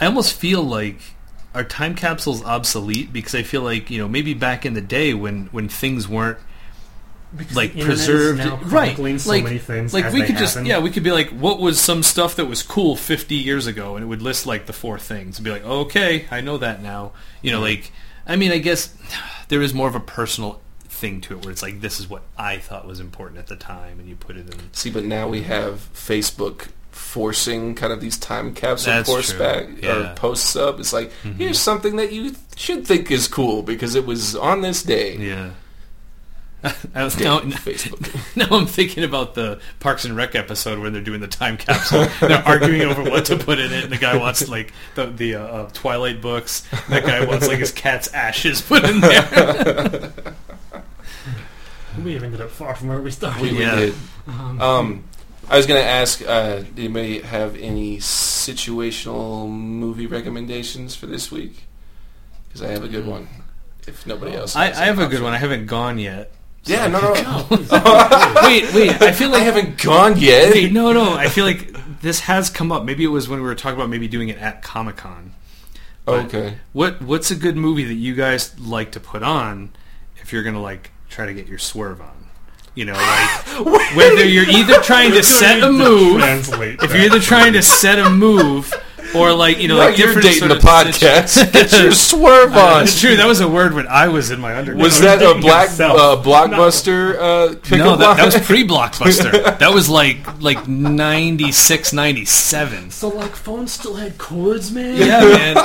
I 0.00 0.06
almost 0.06 0.34
feel 0.34 0.62
like 0.62 1.00
are 1.54 1.64
time 1.64 1.94
capsules 1.94 2.44
obsolete 2.44 3.12
because 3.12 3.34
I 3.34 3.42
feel 3.42 3.62
like 3.62 3.90
you 3.90 3.98
know 3.98 4.08
maybe 4.08 4.34
back 4.34 4.64
in 4.64 4.74
the 4.74 4.80
day 4.80 5.14
when 5.14 5.46
when 5.46 5.68
things 5.68 6.08
weren't 6.08 6.38
Because 7.36 7.56
like 7.56 7.72
the 7.72 7.80
internet 7.80 7.98
is 7.98 8.06
preserved 8.06 8.38
now 8.38 8.56
right 8.64 8.96
so 9.20 9.30
like 9.30 9.44
many 9.44 9.58
things 9.58 9.94
like 9.94 10.06
as 10.06 10.12
we 10.12 10.20
they 10.20 10.26
could 10.26 10.36
just 10.36 10.64
yeah 10.64 10.80
we 10.80 10.90
could 10.90 11.04
be 11.04 11.12
like 11.12 11.28
what 11.30 11.60
was 11.60 11.80
some 11.80 12.02
stuff 12.02 12.36
that 12.36 12.46
was 12.46 12.62
cool 12.62 12.96
50 12.96 13.34
years 13.34 13.66
ago? 13.66 13.96
And 13.96 14.04
it 14.04 14.08
would 14.08 14.22
list 14.22 14.46
like 14.46 14.66
the 14.66 14.72
four 14.72 14.98
things 14.98 15.38
and 15.38 15.44
be 15.44 15.50
like 15.50 15.64
okay 15.64 16.26
I 16.30 16.40
know 16.40 16.58
that 16.58 16.82
now. 16.82 17.12
You 17.42 17.52
know 17.52 17.60
like 17.60 17.92
I 18.26 18.36
mean 18.36 18.50
I 18.50 18.58
guess 18.58 18.94
there 19.48 19.62
is 19.62 19.72
more 19.72 19.88
of 19.88 19.94
a 19.94 20.00
personal 20.00 20.60
thing 21.00 21.20
to 21.22 21.34
it 21.34 21.44
where 21.44 21.50
it's 21.50 21.62
like 21.62 21.80
this 21.80 21.98
is 21.98 22.08
what 22.08 22.22
I 22.36 22.58
thought 22.58 22.86
was 22.86 23.00
important 23.00 23.38
at 23.38 23.46
the 23.46 23.56
time 23.56 23.98
and 23.98 24.08
you 24.08 24.16
put 24.16 24.36
it 24.36 24.52
in. 24.52 24.72
See, 24.72 24.90
but 24.90 25.04
now 25.04 25.28
we 25.28 25.42
have 25.42 25.88
Facebook 25.94 26.68
forcing 26.90 27.74
kind 27.74 27.92
of 27.92 28.00
these 28.00 28.18
time 28.18 28.54
capsule 28.54 28.92
That's 28.92 29.08
posts 29.08 29.32
back 29.32 29.66
Yeah. 29.80 30.12
or 30.12 30.14
posts 30.14 30.54
up. 30.56 30.78
It's 30.78 30.92
like 30.92 31.10
here's 31.22 31.34
mm-hmm. 31.36 31.52
something 31.54 31.96
that 31.96 32.12
you 32.12 32.34
should 32.56 32.86
think 32.86 33.10
is 33.10 33.26
cool 33.26 33.62
because 33.62 33.94
it 33.94 34.04
was 34.04 34.36
on 34.36 34.60
this 34.60 34.82
day. 34.82 35.16
yeah. 35.16 35.50
I 35.50 35.52
was 36.94 37.18
now, 37.18 37.40
Facebook. 37.40 38.36
Now 38.36 38.46
I'm 38.56 38.66
thinking 38.66 39.02
about 39.04 39.34
the 39.34 39.60
Parks 39.80 40.04
and 40.04 40.14
Rec 40.14 40.34
episode 40.34 40.78
where 40.78 40.90
they're 40.90 41.00
doing 41.02 41.20
the 41.20 41.26
time 41.28 41.56
capsule. 41.56 42.06
they're 42.20 42.46
arguing 42.46 42.82
over 42.82 43.02
what 43.02 43.24
to 43.26 43.36
put 43.36 43.58
in 43.58 43.72
it, 43.72 43.84
and 43.84 43.92
the 43.92 43.96
guy 43.98 44.16
wants 44.16 44.46
like 44.48 44.72
the 44.94 45.06
the 45.06 45.36
uh, 45.36 45.42
uh, 45.42 45.70
Twilight 45.72 46.20
books. 46.20 46.66
That 46.88 47.04
guy 47.04 47.24
wants 47.24 47.48
like 47.48 47.58
his 47.58 47.72
cat's 47.72 48.12
ashes 48.12 48.60
put 48.60 48.84
in 48.84 49.00
there. 49.00 50.12
we 52.04 52.14
have 52.14 52.22
ended 52.22 52.40
up 52.40 52.50
far 52.50 52.74
from 52.74 52.88
where 52.88 53.00
we 53.00 53.10
started. 53.10 53.42
We, 53.42 53.52
we 53.52 53.60
Yeah. 53.60 53.76
did. 53.76 53.94
Um, 54.26 54.60
Um, 54.60 55.04
I 55.48 55.56
was 55.56 55.66
going 55.66 55.82
to 55.82 55.88
ask, 55.88 56.22
uh, 56.26 56.56
did 56.58 56.78
anybody 56.78 57.20
have 57.22 57.56
any 57.56 57.98
situational 57.98 59.48
movie 59.50 60.06
recommendations 60.06 60.94
for 60.94 61.06
this 61.06 61.32
week? 61.32 61.64
Because 62.46 62.62
I 62.62 62.68
have 62.68 62.84
a 62.84 62.88
good 62.88 63.06
one. 63.06 63.28
If 63.88 64.06
nobody 64.06 64.36
else, 64.36 64.54
I, 64.54 64.66
has 64.66 64.78
I 64.78 64.84
have 64.84 64.98
a 65.00 65.08
good 65.08 65.22
one. 65.22 65.32
I 65.32 65.38
haven't 65.38 65.66
gone 65.66 65.98
yet. 65.98 66.32
Yeah, 66.64 66.86
no, 66.88 67.00
no. 67.00 67.12
Wait, 68.42 68.72
wait. 68.74 69.02
I 69.02 69.12
feel 69.12 69.30
like 69.30 69.42
I 69.42 69.44
haven't 69.44 69.80
gone 69.80 70.18
yet. 70.18 70.52
Wait, 70.52 70.72
no, 70.72 70.92
no. 70.92 71.14
I 71.14 71.28
feel 71.28 71.44
like 71.44 71.74
this 72.00 72.20
has 72.20 72.50
come 72.50 72.70
up. 72.72 72.84
Maybe 72.84 73.04
it 73.04 73.08
was 73.08 73.28
when 73.28 73.40
we 73.40 73.46
were 73.46 73.54
talking 73.54 73.76
about 73.76 73.88
maybe 73.88 74.08
doing 74.08 74.28
it 74.28 74.38
at 74.38 74.62
Comic 74.62 74.96
Con. 74.96 75.34
Okay. 76.06 76.58
What 76.72 77.00
What's 77.02 77.30
a 77.30 77.36
good 77.36 77.56
movie 77.56 77.84
that 77.84 77.94
you 77.94 78.14
guys 78.14 78.58
like 78.58 78.92
to 78.92 79.00
put 79.00 79.22
on 79.22 79.70
if 80.16 80.32
you're 80.32 80.42
gonna 80.42 80.60
like 80.60 80.90
try 81.08 81.26
to 81.26 81.34
get 81.34 81.46
your 81.46 81.58
swerve 81.58 82.00
on? 82.00 82.26
You 82.74 82.86
know, 82.86 82.92
like 82.94 83.66
whether 83.96 84.24
you're 84.24 84.48
either 84.48 84.80
trying 84.80 85.12
to 85.12 85.22
set 85.22 85.62
a 85.62 85.70
move, 85.70 86.20
if 86.22 86.94
you're 86.94 87.04
either 87.04 87.20
trying 87.20 87.52
to 87.54 87.62
set 87.62 87.98
a 87.98 88.10
move, 88.10 88.72
or 89.14 89.32
like 89.32 89.58
you 89.58 89.68
know, 89.68 89.76
Well, 89.78 89.88
like 89.88 89.98
you're 89.98 90.14
different 90.14 90.26
dating 90.26 90.48
the 90.48 90.54
podcast. 90.56 91.52
Get 91.52 91.72
your 91.72 91.92
swerve 91.92 92.56
on. 92.56 92.82
It's 92.84 93.00
true. 93.00 93.16
That 93.16 93.26
was 93.26 93.40
a 93.40 93.48
word 93.48 93.74
when 93.74 93.86
I 93.86 94.08
was 94.08 94.30
in 94.30 94.40
my 94.40 94.56
undergrad. 94.56 94.82
Was 94.82 95.00
that 95.00 95.22
a 95.22 95.40
black 95.40 95.68
himself. 95.68 95.98
uh, 95.98 96.22
blockbuster 96.22 97.14
uh, 97.16 97.76
no, 97.76 97.96
that, 97.96 98.16
that 98.16 98.24
was 98.24 98.38
pre-blockbuster. 98.46 99.58
that 99.58 99.72
was 99.72 99.88
like 99.88 100.40
like 100.40 100.68
96, 100.68 101.92
97. 101.92 102.90
So 102.90 103.08
like 103.08 103.34
phones 103.34 103.72
still 103.72 103.94
had 103.94 104.18
cords, 104.18 104.70
man. 104.72 104.96
Yeah, 104.96 105.20
man. 105.54 105.56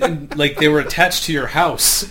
and, 0.00 0.36
like 0.36 0.56
they 0.56 0.68
were 0.68 0.80
attached 0.80 1.24
to 1.24 1.32
your 1.32 1.46
house. 1.48 2.06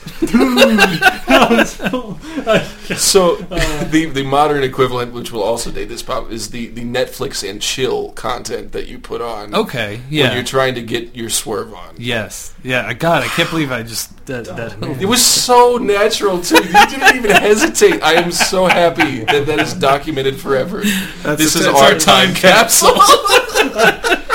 So 2.98 3.36
the 3.36 4.10
the 4.14 4.24
modern 4.24 4.64
equivalent, 4.64 5.14
which 5.14 5.32
will 5.32 5.44
also 5.44 5.72
date 5.72 5.90
this 5.90 6.02
pop, 6.04 6.32
is 6.32 6.50
the, 6.52 6.68
the 6.68 6.84
Netflix 6.84 7.48
and 7.48 7.62
chill 7.62 8.12
content 8.14 8.72
that 8.72 8.88
you 8.88 8.98
put 9.00 9.22
on 9.22 9.54
Okay, 9.54 9.98
when 9.98 10.06
yeah, 10.10 10.34
you're 10.34 10.44
trying 10.44 10.76
to 10.80 10.86
get 10.86 11.16
your 11.16 11.30
swerve 11.30 11.74
on. 11.74 11.96
yes, 11.98 12.54
yeah. 12.64 12.94
God, 12.94 13.24
I 13.24 13.28
can't 13.28 13.50
believe 13.50 13.72
I 13.72 13.84
just 13.84 14.26
that. 14.26 14.46
that 14.46 14.80
man. 14.80 15.00
It 15.00 15.06
was 15.06 15.26
so 15.26 15.78
natural 15.78 16.42
too. 16.42 16.56
You 16.56 16.88
didn't 16.88 17.16
even 17.16 17.32
hesitate. 17.32 18.04
I 18.04 18.14
am 18.14 18.32
so 18.32 18.66
happy 18.66 19.24
that 19.26 19.46
that 19.46 19.60
is 19.60 19.74
documented 19.74 20.40
forever. 20.40 20.82
this 20.82 21.56
is 21.56 21.66
our, 21.66 21.76
our 21.76 21.98
time 21.98 22.28
time 22.28 22.36
capsule. 22.36 22.94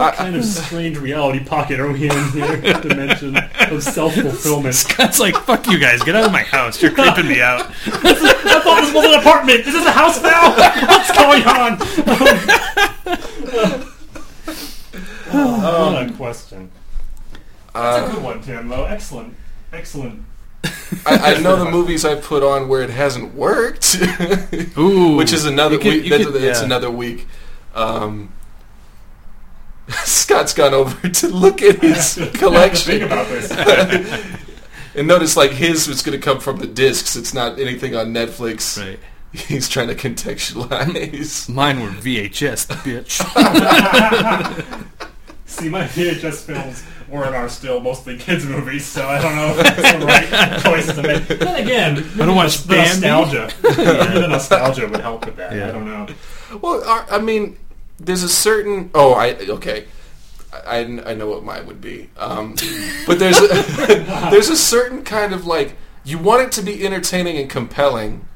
What 0.00 0.14
kind 0.14 0.34
of 0.34 0.44
strange 0.44 0.96
reality 0.98 1.44
pocket 1.44 1.78
are 1.78 1.90
we 1.92 2.08
in 2.08 2.28
here? 2.30 2.56
Dimension 2.80 3.36
of 3.36 3.82
self-fulfillment. 3.82 4.74
Scott's 4.74 5.20
like, 5.20 5.36
"Fuck 5.36 5.66
you 5.66 5.78
guys, 5.78 6.02
get 6.02 6.16
out 6.16 6.24
of 6.24 6.32
my 6.32 6.42
house! 6.42 6.80
You're 6.80 6.92
creeping 6.92 7.28
me 7.28 7.40
out." 7.42 7.60
I 7.86 8.62
thought 8.62 8.80
this 8.80 8.94
was 8.94 9.04
an 9.04 9.20
apartment. 9.20 9.64
This 9.64 9.74
is 9.74 9.80
this 9.84 9.86
a 9.86 9.92
house 9.92 10.22
now? 10.22 10.54
What's 10.86 11.12
going 11.16 11.42
on? 11.44 11.76
oh, 15.32 15.92
what 15.94 16.08
a 16.08 16.12
question. 16.14 16.70
That's 17.74 18.10
a 18.10 18.14
good 18.14 18.24
one, 18.24 18.40
Tim. 18.42 18.68
Though 18.68 18.84
excellent, 18.84 19.34
excellent. 19.72 20.24
I, 21.06 21.34
I 21.36 21.40
know 21.40 21.56
the 21.62 21.70
movies 21.70 22.04
I 22.04 22.14
put 22.16 22.42
on 22.42 22.68
where 22.68 22.82
it 22.82 22.90
hasn't 22.90 23.34
worked, 23.34 23.96
Ooh, 24.78 25.16
which 25.16 25.32
is 25.32 25.44
another 25.46 25.76
You 25.76 25.80
could- 25.80 25.92
week. 25.94 26.04
you 26.04 26.10
That's, 26.10 26.24
could- 26.24 26.34
that's 26.42 26.58
yeah. 26.60 26.64
another 26.64 26.90
week. 26.90 27.26
Um, 27.74 28.32
Scott's 30.04 30.54
gone 30.54 30.74
over 30.74 31.08
to 31.08 31.28
look 31.28 31.62
at 31.62 31.80
his 31.80 32.14
Think 32.16 32.38
collection 32.38 33.02
about 33.02 33.26
this. 33.28 33.50
and 34.94 35.08
notice 35.08 35.36
like 35.36 35.52
his 35.52 35.88
was 35.88 36.02
going 36.02 36.18
to 36.18 36.24
come 36.24 36.40
from 36.40 36.58
the 36.58 36.66
discs. 36.66 37.16
It's 37.16 37.34
not 37.34 37.58
anything 37.58 37.94
on 37.96 38.12
Netflix. 38.12 38.78
Right. 38.80 38.98
He's 39.32 39.68
trying 39.68 39.88
to 39.88 39.94
contextualize. 39.94 41.48
Mine 41.48 41.80
were 41.80 41.88
VHS, 41.88 42.66
bitch. 42.82 43.20
See, 45.46 45.68
my 45.68 45.84
VHS 45.84 46.44
films 46.44 46.84
were 47.08 47.24
and 47.24 47.34
are 47.34 47.48
still 47.48 47.80
mostly 47.80 48.16
kids' 48.16 48.44
movies, 48.44 48.86
so 48.86 49.06
I 49.06 49.20
don't 49.20 49.36
know 49.36 49.50
if 49.50 49.56
that's 49.56 49.92
the 49.98 50.06
right 50.06 50.62
choice 50.62 50.94
to 50.94 51.02
make. 51.02 51.26
Then 51.26 51.62
again, 51.62 51.98
I 52.20 52.26
don't 52.26 52.36
watch 52.36 52.58
the 52.62 52.68
Bambi. 52.68 53.06
nostalgia. 53.06 53.50
Maybe 53.62 54.20
the 54.20 54.28
nostalgia 54.28 54.88
would 54.88 55.00
help 55.00 55.26
with 55.26 55.36
that. 55.36 55.54
Yeah. 55.54 55.68
I 55.68 55.72
don't 55.72 55.86
know. 55.86 56.06
Well, 56.60 56.82
I 56.84 57.16
I 57.16 57.18
mean, 57.20 57.56
there's 58.00 58.22
a 58.22 58.28
certain. 58.28 58.90
Oh, 58.94 59.12
I 59.12 59.34
okay. 59.34 59.86
I, 60.52 60.78
I 60.78 61.14
know 61.14 61.28
what 61.28 61.44
mine 61.44 61.66
would 61.68 61.80
be, 61.80 62.10
um, 62.16 62.56
but 63.06 63.20
there's 63.20 63.38
a, 63.38 63.46
there's 64.30 64.48
a 64.48 64.56
certain 64.56 65.04
kind 65.04 65.32
of 65.32 65.46
like 65.46 65.76
you 66.04 66.18
want 66.18 66.42
it 66.42 66.52
to 66.52 66.62
be 66.62 66.84
entertaining 66.84 67.36
and 67.38 67.48
compelling, 67.48 68.26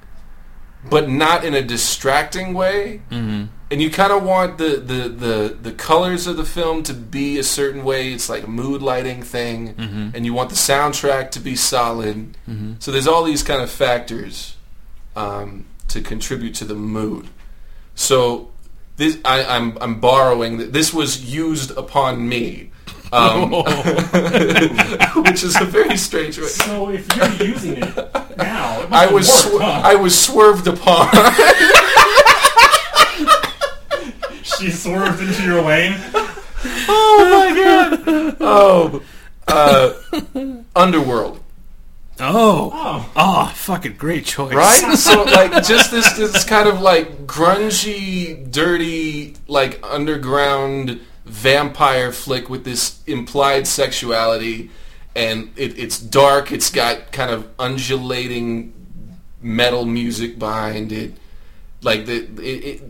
but 0.89 1.09
not 1.09 1.45
in 1.45 1.55
a 1.55 1.63
distracting 1.63 2.55
way. 2.55 3.03
mm-hmm. 3.11 3.47
And 3.71 3.83
you 3.83 3.91
kind 3.91 4.13
of 4.13 4.23
want 4.23 4.59
the, 4.59 4.77
the, 4.77 5.09
the, 5.09 5.59
the 5.61 5.73
colors 5.73 6.29
of 6.29 6.37
the 6.37 6.45
film 6.45 6.85
to 6.85 6.95
be 6.95 7.39
a 7.39 7.43
certain 7.43 7.83
way. 7.83 8.13
It's 8.13 8.29
like 8.29 8.45
a 8.45 8.51
mood 8.51 8.83
lighting 8.83 9.23
thing, 9.25 9.75
Mm-hmm. 9.75 10.11
and 10.15 10.25
you 10.25 10.33
want 10.33 10.51
the 10.51 10.55
soundtrack 10.57 11.33
to 11.33 11.41
be 11.41 11.57
solid. 11.57 12.37
Mm-hmm. 12.49 12.75
So 12.79 12.93
there's 12.93 13.09
all 13.09 13.25
these 13.25 13.43
kind 13.43 13.61
of 13.61 13.71
factors 13.71 14.57
um, 15.17 15.65
to 15.89 16.01
contribute 16.01 16.55
to 16.57 16.65
the 16.65 16.77
mood. 16.77 17.27
So 17.97 18.51
this 18.97 19.19
I, 19.25 19.45
I'm 19.45 19.77
I'm 19.81 19.99
borrowing. 20.01 20.71
This 20.73 20.93
was 20.95 21.25
used 21.33 21.71
upon 21.77 22.29
me, 22.29 22.71
um, 23.13 23.51
which 25.25 25.43
is 25.43 25.61
a 25.61 25.65
very 25.65 25.97
strange 25.97 26.39
way. 26.39 26.47
So 26.47 26.91
if 26.91 27.09
you're 27.17 27.49
using 27.49 27.79
it 27.79 27.97
now, 28.37 28.83
it 28.83 28.93
I 28.93 29.07
was 29.07 29.29
worked, 29.29 29.47
swer- 29.47 29.61
huh? 29.61 29.81
I 29.85 29.95
was 29.97 30.17
swerved 30.19 30.67
upon. 30.69 31.09
she 34.43 34.71
swerved 34.71 35.21
into 35.23 35.43
your 35.43 35.63
lane. 35.63 35.95
oh 36.89 37.29
my 37.31 37.55
god! 37.63 38.03
Oh, 38.41 39.03
uh, 39.49 39.93
Underworld. 40.77 41.41
Oh, 42.21 42.71
Oh, 42.73 43.13
oh, 43.17 43.53
fucking 43.55 43.95
great 43.95 44.25
choice. 44.25 44.55
right? 44.55 44.95
so 44.99 45.25
like 45.25 45.65
just 45.65 45.91
this 45.91 46.13
this 46.13 46.45
kind 46.45 46.69
of 46.69 46.81
like 46.81 47.27
grungy, 47.27 48.51
dirty, 48.51 49.35
like 49.49 49.81
underground 49.83 51.01
vampire 51.25 52.13
flick 52.13 52.49
with 52.49 52.65
this 52.65 53.03
implied 53.07 53.67
sexuality, 53.67 54.71
and 55.17 55.53
it, 55.57 55.79
it's 55.79 55.99
dark. 55.99 56.53
It's 56.53 56.71
got 56.71 57.13
kind 57.13 57.31
of 57.31 57.49
undulating 57.59 58.73
metal 59.41 59.85
music 59.85 60.39
behind 60.39 60.93
it. 60.93 61.15
Like 61.83 62.07
the 62.07 62.25
it, 62.43 62.65
it 62.65 62.83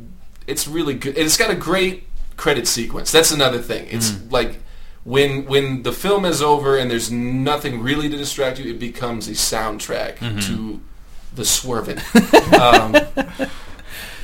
it's 0.47 0.69
really 0.69 0.95
good. 0.95 1.17
It's 1.17 1.37
got 1.37 1.51
a 1.51 1.57
great 1.57 2.07
credit 2.37 2.67
sequence. 2.69 3.11
That's 3.11 3.31
another 3.31 3.59
thing. 3.59 3.87
It's 3.91 4.11
mm. 4.11 4.31
like 4.31 4.61
when 5.05 5.44
when 5.47 5.82
the 5.82 5.93
film 5.93 6.24
is 6.24 6.40
over 6.43 6.76
and 6.76 6.90
there's 6.90 7.10
nothing 7.10 7.81
really 7.82 8.09
to 8.09 8.16
distract 8.16 8.59
you, 8.59 8.70
it 8.70 8.78
becomes 8.78 9.28
a 9.28 9.32
soundtrack 9.32 10.18
to 10.47 10.81
the 11.35 11.44
swerving. 11.44 11.98
um, 12.60 12.94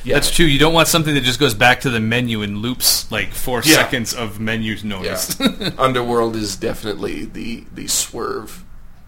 yeah, 0.03 0.15
That's 0.15 0.31
true. 0.31 0.45
You 0.47 0.57
don't 0.57 0.73
want 0.73 0.87
something 0.87 1.13
that 1.13 1.21
just 1.23 1.39
goes 1.39 1.53
back 1.53 1.81
to 1.81 1.89
the 1.91 1.99
menu 1.99 2.41
and 2.41 2.57
loops 2.57 3.11
like 3.11 3.31
four 3.33 3.61
Yeah. 3.63 3.75
seconds 3.75 4.13
of 4.15 4.39
menu 4.39 4.73
yeah. 4.73 4.83
noise. 4.89 5.39
Underworld 5.77 6.35
is 6.35 6.55
definitely 6.55 7.25
the 7.25 7.65
the 7.73 7.87
swerve 7.87 8.63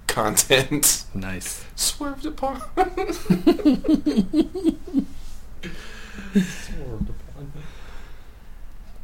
content. 0.08 1.06
nice. 1.16 1.66
Swerved 1.76 2.28
upon. 2.28 2.62
swerved 6.36 7.10
upon. 7.10 7.52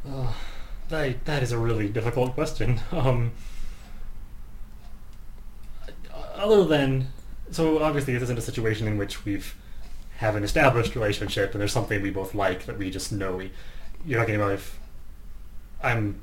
Uh, 0.08 0.32
that, 0.90 1.24
that 1.24 1.42
is 1.42 1.52
a 1.52 1.58
really 1.58 1.88
difficult 1.88 2.34
question. 2.34 2.80
Um, 2.92 3.32
other 6.34 6.64
than 6.64 7.08
so 7.50 7.82
obviously 7.82 8.14
this 8.14 8.22
isn't 8.22 8.38
a 8.38 8.42
situation 8.42 8.86
in 8.86 8.96
which 8.96 9.24
we've 9.24 9.54
have 10.18 10.36
an 10.36 10.42
established 10.42 10.94
relationship 10.94 11.52
and 11.52 11.60
there's 11.60 11.72
something 11.72 12.00
we 12.02 12.10
both 12.10 12.34
like 12.34 12.66
that 12.66 12.78
we 12.78 12.90
just 12.90 13.12
know 13.12 13.36
we 13.36 13.50
you're 14.06 14.18
talking 14.18 14.36
about 14.36 14.52
if 14.52 14.78
I'm 15.82 16.20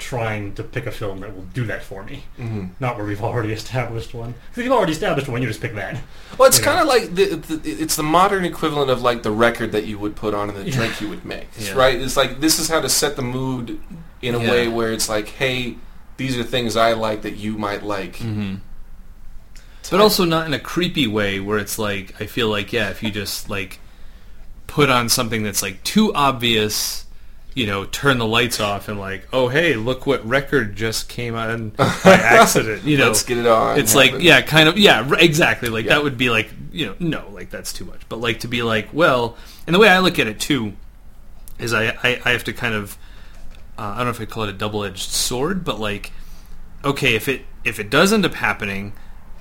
trying 0.00 0.52
to 0.54 0.62
pick 0.64 0.86
a 0.86 0.90
film 0.90 1.20
that 1.20 1.34
will 1.36 1.44
do 1.54 1.64
that 1.66 1.82
for 1.82 2.02
me 2.02 2.24
Mhm. 2.38 2.70
not 2.80 2.96
where 2.96 3.06
we've 3.06 3.22
already 3.22 3.52
established 3.60 4.12
one 4.14 4.32
because 4.32 4.58
if 4.58 4.64
you've 4.64 4.72
already 4.72 4.92
established 4.92 5.28
one 5.28 5.40
you 5.42 5.48
just 5.48 5.60
pick 5.60 5.74
that 5.76 6.00
Well, 6.38 6.48
it's 6.48 6.58
kind 6.58 6.80
of 6.80 6.86
like 6.88 7.14
the, 7.14 7.36
the 7.36 7.70
it's 7.70 7.96
the 7.96 8.02
modern 8.02 8.44
equivalent 8.44 8.90
of 8.90 9.02
like 9.02 9.22
the 9.22 9.30
record 9.30 9.70
that 9.72 9.84
you 9.84 9.98
would 9.98 10.16
put 10.16 10.34
on 10.34 10.48
and 10.50 10.58
the 10.58 10.70
drink 10.70 11.00
you 11.00 11.08
would 11.10 11.24
make, 11.24 11.48
Yeah. 11.58 11.72
right? 11.74 12.00
It's 12.00 12.16
like 12.16 12.40
this 12.40 12.58
is 12.58 12.68
how 12.68 12.80
to 12.80 12.88
set 12.88 13.14
the 13.16 13.22
mood 13.22 13.78
in 14.22 14.34
a 14.34 14.38
Yeah. 14.42 14.50
way 14.50 14.68
where 14.68 14.92
it's 14.92 15.08
like, 15.08 15.28
hey, 15.28 15.76
these 16.16 16.36
are 16.38 16.42
things 16.44 16.76
I 16.76 16.92
like 16.94 17.22
that 17.22 17.36
you 17.36 17.56
might 17.58 17.82
like. 17.82 18.16
Mm-hmm. 18.18 18.56
But 19.90 20.00
also 20.00 20.24
not 20.24 20.46
in 20.46 20.54
a 20.54 20.58
creepy 20.60 21.06
way 21.06 21.40
where 21.40 21.58
it's 21.58 21.78
like 21.78 22.14
I 22.20 22.26
feel 22.26 22.48
like 22.48 22.72
yeah, 22.72 22.90
if 22.90 23.02
you 23.02 23.10
just 23.10 23.50
like 23.50 23.80
put 24.66 24.88
on 24.88 25.08
something 25.08 25.42
that's 25.42 25.62
like 25.62 25.82
too 25.82 26.14
obvious, 26.14 27.04
you 27.54 27.66
know, 27.66 27.84
turn 27.84 28.18
the 28.18 28.26
lights 28.26 28.60
off 28.60 28.88
and 28.88 28.98
like, 28.98 29.26
oh 29.32 29.48
hey, 29.48 29.74
look 29.74 30.06
what 30.06 30.24
record 30.26 30.76
just 30.76 31.08
came 31.08 31.34
on 31.34 31.70
by 31.76 31.88
accident, 32.04 32.84
you 32.84 32.96
know. 32.98 33.06
Let's 33.08 33.22
get 33.24 33.38
it 33.38 33.46
on. 33.46 33.78
it's 33.78 33.94
like 33.94 34.10
happen. 34.10 34.24
yeah, 34.24 34.40
kind 34.42 34.68
of 34.68 34.78
yeah, 34.78 35.06
r- 35.08 35.18
exactly. 35.18 35.68
Like 35.68 35.84
Yeah. 35.86 35.94
that 35.94 36.04
would 36.04 36.16
be 36.18 36.30
like 36.30 36.50
you 36.72 36.86
know 36.86 36.94
no, 36.98 37.28
like 37.32 37.50
that's 37.50 37.72
too 37.72 37.84
much. 37.84 38.02
But 38.08 38.20
like 38.20 38.40
to 38.40 38.48
be 38.48 38.62
like 38.62 38.88
well, 38.92 39.36
and 39.66 39.74
the 39.74 39.80
way 39.80 39.88
I 39.88 39.98
look 39.98 40.18
at 40.18 40.26
it 40.26 40.38
too 40.40 40.74
is 41.58 41.72
I 41.74 41.88
I, 42.02 42.20
I 42.24 42.30
have 42.30 42.44
to 42.44 42.52
kind 42.52 42.74
of 42.74 42.96
uh, 43.78 43.82
I 43.82 43.96
don't 43.98 44.06
know 44.06 44.10
if 44.10 44.20
I 44.20 44.24
call 44.26 44.44
it 44.44 44.50
a 44.50 44.52
double 44.52 44.84
edged 44.84 45.08
sword, 45.10 45.64
but 45.64 45.80
like 45.80 46.12
okay, 46.84 47.14
if 47.14 47.28
it 47.28 47.42
if 47.64 47.78
it 47.80 47.90
does 47.90 48.12
end 48.12 48.24
up 48.24 48.34
happening, 48.34 48.92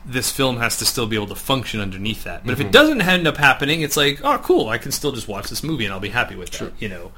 this 0.06 0.32
film 0.32 0.58
has 0.58 0.78
to 0.78 0.86
still 0.86 1.06
be 1.08 1.16
able 1.16 1.28
to 1.28 1.36
function 1.36 1.80
underneath 1.80 2.24
that. 2.24 2.44
But 2.44 2.54
if 2.54 2.60
it 2.60 2.72
doesn't 2.72 3.02
end 3.02 3.28
up 3.28 3.38
happening, 3.38 3.82
it's 3.82 3.96
like 3.98 4.20
oh 4.24 4.40
cool, 4.40 4.68
I 4.70 4.78
can 4.80 4.92
still 4.92 5.12
just 5.12 5.28
watch 5.28 5.48
this 5.50 5.62
movie 5.64 5.86
and 5.86 5.94
I'll 5.94 6.00
be 6.00 6.10
happy 6.10 6.36
with 6.36 6.54
Sure. 6.56 6.72
You 6.80 6.90
know. 6.90 7.12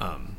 Um, 0.00 0.36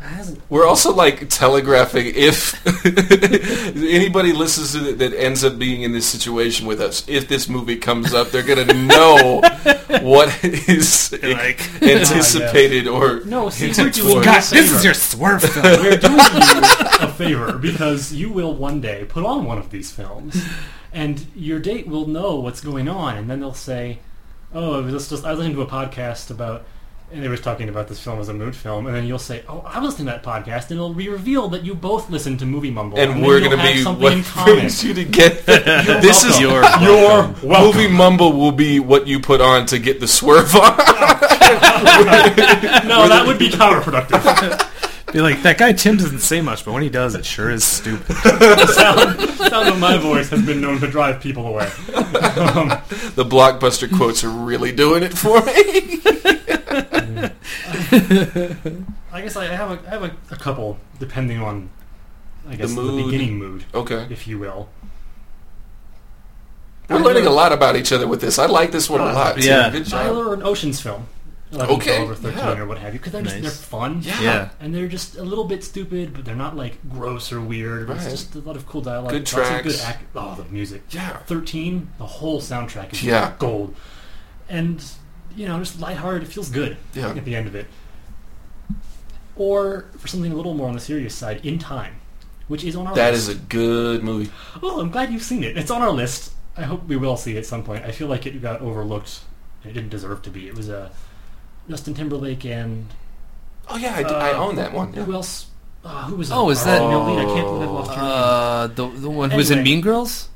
It 0.00 0.08
hasn't 0.08 0.40
We're 0.50 0.66
also 0.66 0.92
like 0.94 1.28
telegraphing 1.30 2.12
if 2.14 2.54
anybody 3.76 4.32
listens 4.32 4.72
to 4.72 4.90
it 4.90 4.98
that 4.98 5.14
ends 5.14 5.44
up 5.44 5.58
being 5.58 5.82
in 5.82 5.92
this 5.92 6.04
situation 6.06 6.66
with 6.66 6.80
us. 6.80 7.08
If 7.08 7.28
this 7.28 7.48
movie 7.48 7.76
comes 7.76 8.12
up, 8.12 8.28
they're 8.30 8.42
gonna 8.42 8.74
know 8.74 9.40
what 10.02 10.44
is 10.44 11.12
like- 11.22 11.60
anticipated 11.82 12.86
or 12.86 13.20
No, 13.24 13.48
see, 13.50 13.72
we're 13.82 13.90
doing. 13.90 14.14
God, 14.16 14.24
God, 14.24 14.42
this 14.42 14.72
is 14.72 14.84
your 14.84 14.94
swerve 14.94 15.42
film. 15.42 15.64
we're 15.64 15.96
doing 15.96 16.18
you 16.18 16.60
a 17.00 17.08
favor 17.16 17.56
because 17.56 18.12
you 18.12 18.30
will 18.30 18.54
one 18.54 18.80
day 18.80 19.04
put 19.08 19.24
on 19.24 19.44
one 19.46 19.58
of 19.58 19.70
these 19.70 19.90
films, 19.90 20.36
and 20.92 21.24
your 21.34 21.60
date 21.60 21.86
will 21.86 22.06
know 22.06 22.36
what's 22.36 22.60
going 22.60 22.88
on, 22.88 23.16
and 23.16 23.30
then 23.30 23.40
they'll 23.40 23.54
say, 23.54 24.00
"Oh, 24.54 24.78
it 24.78 24.90
was 24.90 25.08
just 25.08 25.24
I 25.24 25.30
was 25.30 25.38
listening 25.38 25.56
to 25.56 25.62
a 25.62 25.66
podcast 25.66 26.30
about 26.30 26.64
and 27.12 27.22
they 27.22 27.28
were 27.28 27.36
talking 27.36 27.68
about 27.68 27.86
this 27.86 28.00
film 28.00 28.18
as 28.18 28.28
a 28.28 28.34
mood 28.34 28.56
film, 28.56 28.86
and 28.86 28.96
then 28.96 29.04
you'll 29.06 29.18
say, 29.20 29.44
"Oh, 29.48 29.60
I 29.60 29.78
was 29.78 29.90
listening 29.90 30.06
to 30.06 30.12
that 30.14 30.22
podcast," 30.24 30.70
and 30.70 30.72
it'll 30.72 30.94
be 30.94 31.08
revealed 31.08 31.52
that 31.52 31.62
you 31.64 31.74
both 31.74 32.10
listen 32.10 32.36
to 32.38 32.46
Movie 32.46 32.70
Mumble, 32.70 32.98
and 32.98 33.12
then 33.12 33.20
we're 33.20 33.38
going 33.40 33.56
to 33.56 33.62
be 33.62 33.82
something 33.82 34.02
what 34.02 34.12
in 34.14 34.22
common. 34.24 34.54
brings 34.56 34.82
you 34.82 34.94
to 34.94 35.04
get 35.04 35.44
this 35.46 36.24
is 36.24 36.40
welcome. 36.40 36.82
You're 36.82 36.90
your 36.92 37.08
welcome. 37.08 37.48
welcome. 37.48 37.80
movie 37.82 37.88
mumble 37.92 38.32
will 38.32 38.52
be 38.52 38.80
what 38.80 39.06
you 39.06 39.20
put 39.20 39.40
on 39.40 39.66
to 39.66 39.78
get 39.78 40.00
the 40.00 40.08
swerve 40.08 40.54
on. 40.56 40.76
no, 42.88 43.08
that 43.08 43.24
would 43.26 43.38
be 43.38 43.48
counterproductive. 43.50 44.70
Be 45.14 45.20
like 45.20 45.42
that 45.42 45.58
guy 45.58 45.72
Tim 45.72 45.96
doesn't 45.96 46.18
say 46.18 46.40
much, 46.40 46.64
but 46.64 46.72
when 46.72 46.82
he 46.82 46.90
does, 46.90 47.14
it 47.14 47.24
sure 47.24 47.48
is 47.48 47.62
stupid. 47.62 48.08
the 48.08 48.66
sound, 48.74 49.30
sound 49.48 49.68
of 49.68 49.78
my 49.78 49.96
voice 49.96 50.28
has 50.30 50.44
been 50.44 50.60
known 50.60 50.80
to 50.80 50.88
drive 50.88 51.20
people 51.20 51.46
away. 51.46 51.66
Um, 51.66 51.70
the 53.14 53.24
blockbuster 53.24 53.88
quotes 53.96 54.24
are 54.24 54.28
really 54.28 54.72
doing 54.72 55.04
it 55.04 55.16
for 55.16 55.40
me. 55.42 55.52
I 59.12 59.20
guess 59.20 59.36
I 59.36 59.44
have 59.44 59.70
a, 59.70 59.86
I 59.86 59.90
have 59.90 60.02
a, 60.02 60.16
a 60.32 60.36
couple, 60.36 60.80
depending 60.98 61.40
on, 61.40 61.70
I 62.48 62.56
guess, 62.56 62.74
the, 62.74 62.82
mood. 62.82 63.04
beginning 63.04 63.38
mood, 63.38 63.66
okay, 63.72 64.08
if 64.10 64.26
you 64.26 64.40
will. 64.40 64.68
we're 66.90 66.98
learning 66.98 67.26
a 67.26 67.30
lot 67.30 67.52
about 67.52 67.76
each 67.76 67.92
other 67.92 68.08
with 68.08 68.20
this. 68.20 68.40
I 68.40 68.46
like 68.46 68.72
this 68.72 68.90
one 68.90 69.00
a 69.00 69.12
lot. 69.12 69.36
Tim. 69.36 69.44
Yeah. 69.44 69.70
good 69.70 69.84
job. 69.84 70.06
Tyler, 70.06 70.34
an 70.34 70.42
Ocean's 70.42 70.80
film. 70.80 71.06
11, 71.54 71.74
Okay, 71.76 71.96
12, 72.04 72.10
or 72.10 72.14
13 72.14 72.38
yeah. 72.38 72.58
or 72.58 72.66
what 72.66 72.78
have 72.78 72.92
you, 72.92 72.98
because 72.98 73.12
they're 73.12 73.22
Nice. 73.22 73.40
they're 73.42 73.50
fun. 73.50 74.02
Yeah. 74.02 74.20
Yeah. 74.20 74.48
and 74.60 74.74
they're 74.74 74.88
just 74.88 75.16
a 75.16 75.22
little 75.22 75.44
bit 75.44 75.62
stupid, 75.64 76.12
but 76.14 76.24
they're 76.24 76.34
not 76.36 76.56
like 76.56 76.78
gross 76.90 77.32
or 77.32 77.40
weird. 77.40 77.88
It's 77.90 78.02
Right. 78.02 78.10
just 78.10 78.34
a 78.34 78.40
lot 78.40 78.56
of 78.56 78.66
cool 78.66 78.80
dialogue. 78.80 79.10
Good 79.12 79.20
lots 79.22 79.32
of 79.32 79.38
tracks. 79.38 79.62
good 79.64 79.80
act- 79.80 80.04
oh, 80.16 80.34
the 80.36 80.44
music. 80.52 80.82
Yeah. 80.90 81.16
Thirteen, 81.26 81.88
the 81.98 82.06
whole 82.06 82.40
soundtrack 82.40 82.92
is 82.92 83.02
Yeah. 83.02 83.32
gold, 83.38 83.74
and 84.48 84.82
you 85.36 85.48
know, 85.48 85.58
just 85.58 85.80
lighthearted. 85.80 86.22
It 86.22 86.32
feels 86.32 86.48
good 86.48 86.76
Yeah. 86.94 87.08
at 87.10 87.24
the 87.24 87.34
end 87.34 87.46
of 87.48 87.54
it. 87.54 87.66
Or 89.36 89.86
for 89.98 90.06
something 90.06 90.30
a 90.30 90.34
little 90.36 90.54
more 90.54 90.68
on 90.68 90.74
the 90.74 90.80
serious 90.80 91.14
side, 91.14 91.44
In 91.44 91.58
Time, 91.58 91.94
which 92.46 92.62
is 92.62 92.76
on 92.76 92.86
our 92.86 92.94
That 92.94 93.12
list. 93.14 93.28
is 93.28 93.36
a 93.36 93.38
good 93.38 94.04
movie. 94.04 94.30
Oh, 94.62 94.80
I'm 94.80 94.90
glad 94.90 95.12
you've 95.12 95.22
seen 95.24 95.42
it. 95.42 95.56
It's 95.56 95.70
on 95.72 95.82
our 95.82 95.90
list. 95.90 96.32
I 96.56 96.62
hope 96.62 96.86
we 96.86 96.96
will 96.96 97.16
see 97.16 97.34
it 97.34 97.38
at 97.38 97.46
some 97.46 97.64
point. 97.64 97.84
I 97.84 97.90
feel 97.90 98.06
like 98.06 98.26
it 98.26 98.40
got 98.40 98.60
overlooked. 98.60 99.20
It 99.64 99.72
didn't 99.72 99.88
deserve 99.88 100.22
to 100.22 100.30
be. 100.30 100.46
It 100.46 100.54
was 100.56 100.68
a 100.68 100.92
Justin 101.68 101.94
Timberlake 101.94 102.44
and 102.44 102.86
Oh 103.68 103.76
yeah, 103.76 103.94
I, 103.96 104.02
d- 104.02 104.08
I 104.14 104.32
Uh, 104.32 104.44
own 104.44 104.56
that 104.56 104.72
one. 104.74 104.92
who 104.92 105.12
else? 105.14 105.46
Uh, 105.84 106.04
who 106.04 106.16
was 106.16 106.30
Oh, 106.32 106.50
is 106.50 106.64
that- 106.64 106.78
female 106.80 107.04
lead? 107.04 107.18
I 107.20 107.24
can't 107.24 107.46
believe 107.46 107.68
I 107.68 107.72
lost 107.72 107.90
her 107.92 107.96
name. 108.02 108.10
Uh, 108.10 108.66
the 108.68 109.00
the 109.00 109.10
one 109.10 109.30
who 109.30 109.36
was 109.36 109.50
in 109.50 109.58
Anyway. 109.60 109.74
Mean 109.76 109.80
Girls. 109.82 110.28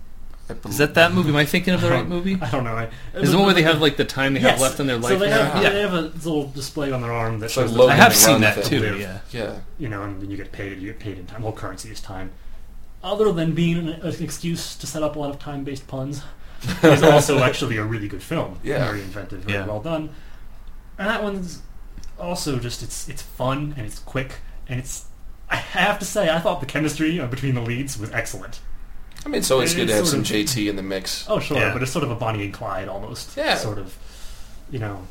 I 0.50 0.54
Is 0.68 0.78
that 0.78 0.94
that 0.94 1.12
movie? 1.12 1.28
Am 1.28 1.36
I 1.36 1.44
thinking 1.44 1.74
of 1.74 1.82
the 1.82 1.90
right 1.90 2.06
movie? 2.16 2.38
I 2.40 2.50
don't 2.50 2.64
know. 2.64 2.72
I, 2.74 2.88
Is 3.14 3.30
the 3.32 3.36
one 3.36 3.44
where 3.46 3.54
they 3.54 3.62
have 3.62 3.82
like 3.82 3.98
the 3.98 4.04
time 4.06 4.32
they 4.32 4.40
have 4.40 4.52
Yes. 4.52 4.60
left 4.62 4.80
in 4.80 4.86
their 4.86 4.96
life? 4.96 5.12
So 5.12 5.18
they 5.18 5.28
have, 5.28 5.62
Yeah. 5.62 5.68
they 5.70 5.80
have 5.82 5.92
a 5.92 6.00
little 6.00 6.46
display 6.48 6.90
on 6.90 7.02
their 7.02 7.12
arm 7.12 7.38
that 7.40 7.46
It's 7.46 7.56
like 7.58 7.66
shows 7.66 7.76
Logan 7.76 7.92
I 7.92 7.96
the 7.96 8.02
have 8.02 8.12
Run 8.12 8.18
seen 8.20 8.40
that 8.40 8.54
thing. 8.54 8.64
too. 8.64 8.80
Live. 8.80 9.00
Yeah. 9.00 9.18
Yeah. 9.30 9.54
you 9.78 9.88
know, 9.90 10.02
and 10.04 10.22
then 10.22 10.30
you 10.30 10.38
get 10.38 10.50
paid. 10.52 10.78
You 10.80 10.86
get 10.92 10.98
paid 11.00 11.18
in 11.18 11.26
time. 11.26 11.42
Well, 11.42 11.52
currency 11.52 11.90
is 11.90 12.00
time. 12.00 12.30
Other 13.04 13.30
than 13.32 13.52
being 13.52 13.76
an, 13.76 13.88
an 13.88 14.22
excuse 14.22 14.74
to 14.76 14.86
set 14.86 15.02
up 15.02 15.16
a 15.16 15.18
lot 15.18 15.28
of 15.30 15.38
time-based 15.38 15.86
puns, 15.86 16.22
it's 16.82 17.02
also 17.02 17.40
actually 17.40 17.76
a 17.76 17.84
really 17.84 18.08
good 18.08 18.22
film. 18.22 18.58
Yeah. 18.64 18.84
very 18.86 19.02
inventive, 19.02 19.40
very 19.40 19.58
Yeah. 19.58 19.66
well 19.66 19.80
done. 19.80 20.08
And 20.98 21.08
that 21.08 21.22
one's 21.22 21.62
also 22.18 22.58
just 22.58 22.82
it's 22.82 23.08
it's 23.08 23.22
fun 23.22 23.74
and 23.76 23.86
it's 23.86 23.98
quick 24.00 24.36
and 24.68 24.78
it's. 24.80 25.06
I 25.50 25.56
have 25.56 25.98
to 26.00 26.04
say, 26.04 26.28
I 26.28 26.40
thought 26.40 26.60
the 26.60 26.66
chemistry 26.66 27.18
uh, 27.18 27.26
between 27.26 27.54
the 27.54 27.62
leads 27.62 27.98
was 27.98 28.10
excellent. 28.12 28.60
I 29.24 29.28
mean, 29.30 29.38
it's 29.38 29.50
always 29.50 29.72
It 29.72 29.76
good 29.76 29.88
to 29.88 29.94
have 29.94 30.06
some 30.06 30.20
of- 30.20 30.26
JT 30.26 30.68
in 30.68 30.76
the 30.76 30.82
mix. 30.82 31.24
Oh, 31.28 31.38
sure, 31.40 31.56
Yeah. 31.56 31.72
but 31.72 31.82
it's 31.82 31.90
sort 31.90 32.04
of 32.04 32.10
a 32.10 32.14
Bonnie 32.14 32.44
and 32.44 32.52
Clyde 32.52 32.86
almost. 32.86 33.34
Yeah. 33.36 33.54
Sort 33.56 33.78
of, 33.78 33.96
you 34.70 34.78
know, 34.78 35.06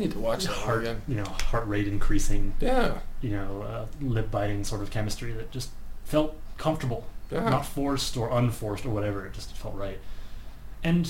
Need 0.00 0.10
to 0.12 0.18
watch 0.18 0.44
that 0.44 0.52
heart, 0.52 0.80
again. 0.82 1.02
you 1.06 1.14
know, 1.14 1.24
heart 1.24 1.66
rate 1.68 1.86
increasing, 1.86 2.54
Yeah. 2.60 2.98
you 3.22 3.30
know, 3.30 3.62
uh, 3.62 3.86
lip 4.04 4.30
biting 4.32 4.64
sort 4.64 4.82
of 4.82 4.90
chemistry 4.90 5.32
that 5.32 5.50
just 5.52 5.70
felt 6.04 6.36
comfortable, 6.58 7.06
Yeah. 7.30 7.48
not 7.48 7.64
forced 7.66 8.16
or 8.16 8.28
unforced 8.36 8.84
or 8.84 8.90
whatever. 8.90 9.24
It 9.26 9.32
just 9.32 9.56
felt 9.56 9.74
right. 9.76 9.98
And 10.82 11.08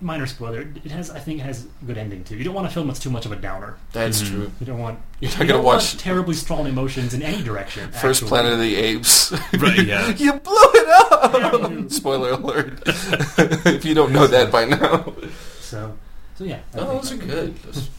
minor 0.00 0.26
spoiler, 0.26 0.60
it 0.84 0.90
has, 0.90 1.10
I 1.10 1.18
think, 1.18 1.40
it 1.40 1.44
has 1.44 1.66
a 1.82 1.84
good 1.86 1.96
ending 1.96 2.22
too. 2.24 2.36
You 2.36 2.44
don't 2.44 2.54
want 2.54 2.66
a 2.66 2.70
film 2.70 2.86
that's 2.86 3.00
too 3.00 3.10
much 3.10 3.24
of 3.26 3.32
a 3.32 3.36
downer. 3.36 3.76
That's 3.92 4.22
Mhm. 4.22 4.28
true. 4.28 4.52
You 4.60 4.66
don't 4.66 4.78
want. 4.78 4.98
You're 5.20 5.30
not 5.30 5.40
you 5.40 5.46
gonna 5.46 5.52
don't 5.58 5.64
watch 5.64 5.92
want 5.94 6.00
terribly 6.00 6.34
strong 6.34 6.66
emotions 6.66 7.14
in 7.14 7.22
any 7.22 7.42
direction. 7.42 7.90
First 7.92 8.22
actually. 8.22 8.28
Planet 8.28 8.52
of 8.54 8.58
the 8.60 8.76
Apes. 8.76 9.32
Right, 9.58 9.84
yeah. 9.86 10.08
you 10.16 10.32
blew 10.34 10.70
it 10.74 10.88
up. 10.88 11.70
Yeah. 11.70 11.88
Spoiler 11.88 12.30
alert. 12.32 12.82
if 12.86 13.84
you 13.84 13.94
don't 13.94 14.12
know 14.12 14.26
that 14.26 14.50
by 14.52 14.66
now. 14.66 15.12
So, 15.60 15.96
so 16.36 16.44
yeah. 16.44 16.58
I 16.74 16.78
No, 16.78 16.86
think- 16.86 17.02
those 17.02 17.12
are 17.12 17.16
good. 17.16 17.62
Those- 17.62 17.88
I, 17.88 17.90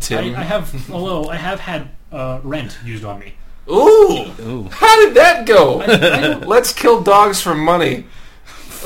Tim. 0.00 0.36
I 0.36 0.42
have, 0.42 0.90
although 0.90 1.30
I 1.30 1.36
have 1.36 1.60
had 1.60 1.88
uh, 2.12 2.40
Rent 2.42 2.76
used 2.84 3.04
on 3.04 3.20
me. 3.20 3.34
Ooh. 3.70 4.30
Ooh. 4.40 4.68
How 4.70 4.96
did 5.02 5.14
that 5.14 5.46
go? 5.46 5.80
I, 5.80 5.84
I 5.86 6.34
Let's 6.34 6.74
kill 6.74 7.02
dogs 7.02 7.40
for 7.40 7.54
money. 7.54 8.04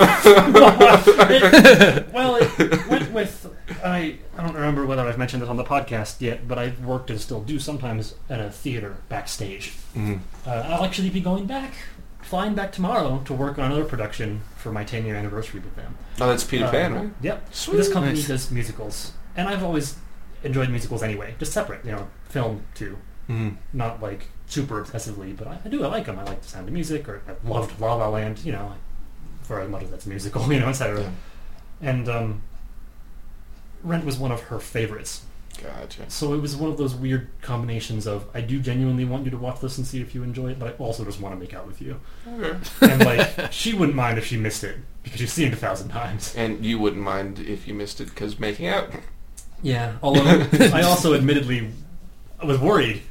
It, 0.01 2.09
well, 2.13 2.37
it 2.37 2.87
went 2.89 3.13
with 3.13 3.51
I. 3.85 4.17
I 4.37 4.43
don't 4.43 4.55
remember 4.55 4.87
whether 4.87 5.03
I've 5.07 5.19
mentioned 5.19 5.43
this 5.43 5.49
on 5.49 5.57
the 5.57 5.65
podcast 5.65 6.21
yet, 6.21 6.47
but 6.47 6.59
I've 6.59 6.85
worked 6.85 7.11
and 7.11 7.21
still 7.21 7.41
do 7.41 7.59
sometimes 7.59 8.15
at 8.31 8.41
a 8.41 8.51
theater 8.51 8.97
backstage. 9.09 9.75
Mm. 9.97 10.21
Uh, 10.47 10.51
I'll 10.51 10.85
actually 10.85 11.11
be 11.11 11.21
going 11.21 11.47
back, 11.47 11.73
flying 12.23 12.55
back 12.55 12.71
tomorrow 12.73 13.21
to 13.25 13.33
work 13.33 13.59
on 13.59 13.65
another 13.67 13.85
production 13.85 14.43
for 14.57 14.71
my 14.71 14.85
10 14.85 15.05
year 15.05 15.17
anniversary 15.17 15.61
with 15.61 15.75
them. 15.75 15.97
Oh, 16.21 16.29
that's 16.29 16.45
Peter 16.45 16.67
Uh, 16.67 16.71
Pan, 16.71 16.95
right? 16.95 17.11
Yep. 17.21 17.55
Sweet. 17.55 17.77
This 17.79 17.93
company 17.93 18.15
Nice. 18.15 18.29
does 18.29 18.51
musicals, 18.53 19.13
and 19.37 19.49
I've 19.49 19.65
always 19.65 19.97
enjoyed 20.45 20.71
musicals 20.71 21.03
anyway, 21.03 21.35
just 21.41 21.53
separate, 21.53 21.85
you 21.85 21.91
know, 21.93 22.09
film 22.29 22.63
too, 22.75 22.97
Mm. 23.29 23.57
not 23.73 24.01
like 24.01 24.29
super 24.47 24.83
obsessively, 24.83 25.37
but 25.37 25.49
I, 25.49 25.59
I 25.65 25.69
do. 25.69 25.85
I 25.85 25.89
like 25.89 26.07
them. 26.07 26.19
I 26.19 26.23
like 26.23 26.43
the 26.43 26.49
sound 26.49 26.69
of 26.69 26.73
music, 26.73 27.09
or 27.09 27.21
I 27.29 27.33
loved 27.47 27.79
La 27.81 27.95
La 27.95 28.09
Land, 28.09 28.39
you 28.45 28.53
know, 28.53 28.75
for 29.49 29.61
as 29.61 29.69
much 29.69 29.83
as 29.83 29.91
that's 29.91 30.07
musical, 30.07 30.53
you 30.53 30.61
know, 30.61 30.69
etc. 30.69 31.01
Yeah. 31.01 31.11
And 31.81 32.09
um, 32.09 32.43
Rent 33.83 34.05
was 34.05 34.17
one 34.17 34.31
of 34.31 34.43
her 34.43 34.61
favorites. 34.61 35.25
Gotcha. 35.61 36.09
So 36.09 36.35
it 36.35 36.41
was 36.41 36.55
one 36.55 36.71
of 36.71 36.79
those 36.79 36.95
weird 36.95 37.31
combinations 37.41 38.07
of 38.07 38.27
I 38.33 38.43
do 38.43 38.61
genuinely 38.61 39.05
want 39.05 39.25
you 39.25 39.33
to 39.33 39.37
watch 39.37 39.61
this 39.61 39.77
and 39.79 39.85
see 39.85 40.01
if 40.01 40.15
you 40.15 40.23
enjoy 40.23 40.51
it, 40.51 40.59
but 40.61 40.69
I 40.69 40.73
also 40.83 41.05
just 41.05 41.21
want 41.21 41.35
to 41.35 41.41
make 41.41 41.53
out 41.53 41.67
with 41.67 41.83
you. 41.83 41.99
Okay. 42.29 42.57
And 42.83 43.05
like 43.05 43.51
she 43.53 43.75
wouldn't 43.75 43.97
mind 43.97 44.19
if 44.19 44.27
she 44.27 44.37
missed 44.37 44.63
it 44.63 44.77
because 45.03 45.21
you've 45.21 45.31
seen 45.31 45.49
it 45.49 45.55
a 45.55 45.57
thousand 45.57 45.89
times. 45.89 46.33
And 46.37 46.65
you 46.65 46.79
wouldn't 46.79 47.03
mind 47.03 47.41
if 47.41 47.67
you 47.67 47.75
missed 47.75 48.01
it 48.01 48.05
because 48.05 48.39
making 48.39 48.69
out. 48.69 48.91
Yeah. 49.63 49.97
Although 50.01 50.47
I 50.73 50.83
also 50.83 51.15
admittedly 51.15 51.73
was 52.45 52.61
worried 52.61 53.03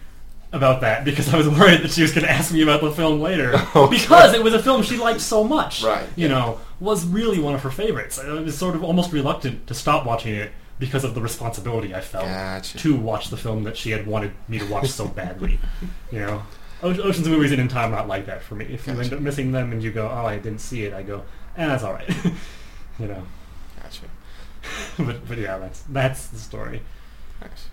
about 0.53 0.81
that 0.81 1.03
because 1.05 1.33
I 1.33 1.37
was 1.37 1.47
worried 1.59 1.81
that 1.81 1.91
she 1.91 2.01
was 2.01 2.11
going 2.13 2.25
to 2.25 2.31
ask 2.31 2.53
me 2.53 2.61
about 2.61 2.81
the 2.81 2.91
film 2.91 3.19
later 3.21 3.53
Okay. 3.75 3.97
because 3.97 4.33
it 4.33 4.41
was 4.43 4.53
a 4.53 4.61
film 4.63 4.81
she 4.83 4.97
liked 4.97 5.21
so 5.21 5.43
much. 5.43 5.83
Right, 5.83 6.07
You 6.15 6.27
know, 6.29 6.59
was 6.79 7.05
really 7.05 7.39
one 7.39 7.53
of 7.53 7.61
her 7.63 7.71
favorites. 7.71 8.17
I 8.19 8.31
was 8.31 8.57
sort 8.57 8.75
of 8.75 8.83
almost 8.83 9.11
reluctant 9.11 9.67
to 9.67 9.73
stop 9.73 10.05
watching 10.05 10.35
it 10.35 10.51
because 10.79 11.03
of 11.03 11.15
the 11.15 11.21
responsibility 11.21 11.93
I 11.95 12.01
felt 12.01 12.25
Gotcha. 12.25 12.77
to 12.77 12.95
watch 12.95 13.29
the 13.29 13.37
film 13.37 13.63
that 13.63 13.75
she 13.75 13.91
had 13.91 14.05
wanted 14.07 14.31
me 14.47 14.59
to 14.59 14.65
watch 14.65 14.87
so 14.89 15.07
badly. 15.07 15.59
You 16.11 16.19
know, 16.19 16.43
Ocean's 16.81 17.25
of 17.27 17.33
movies 17.33 17.51
and 17.51 17.59
In 17.59 17.67
Time 17.67 17.91
are 17.91 17.97
not 17.97 18.07
like 18.07 18.27
that 18.27 18.41
for 18.41 18.55
me. 18.55 18.65
If 18.65 18.87
you 18.87 18.93
end 18.99 19.11
up 19.11 19.19
missing 19.19 19.51
them 19.51 19.71
and 19.73 19.83
you 19.83 19.91
go, 19.91 20.07
"Oh, 20.09 20.25
I 20.25 20.37
didn't 20.37 20.59
see 20.61 20.83
it," 20.85 20.93
I 20.93 21.01
go, 21.03 21.23
"Eh, 21.57 21.65
that's 21.67 21.83
all 21.83 21.91
right." 21.91 22.07
you 22.99 23.07
know, 23.07 23.23
Gotcha. 23.81 24.03
but 24.97 25.27
but 25.27 25.37
yeah, 25.37 25.57
that's 25.57 25.81
that's 25.89 26.27
the 26.27 26.37
story. 26.39 26.81
Nice. 27.41 27.69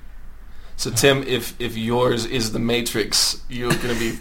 So 0.76 0.90
Tim, 0.90 1.22
if 1.24 1.54
if 1.60 1.76
yours 1.76 2.26
is 2.26 2.52
the 2.52 2.58
Matrix, 2.58 3.42
you're 3.48 3.70
gonna 3.74 3.94
be 3.98 4.18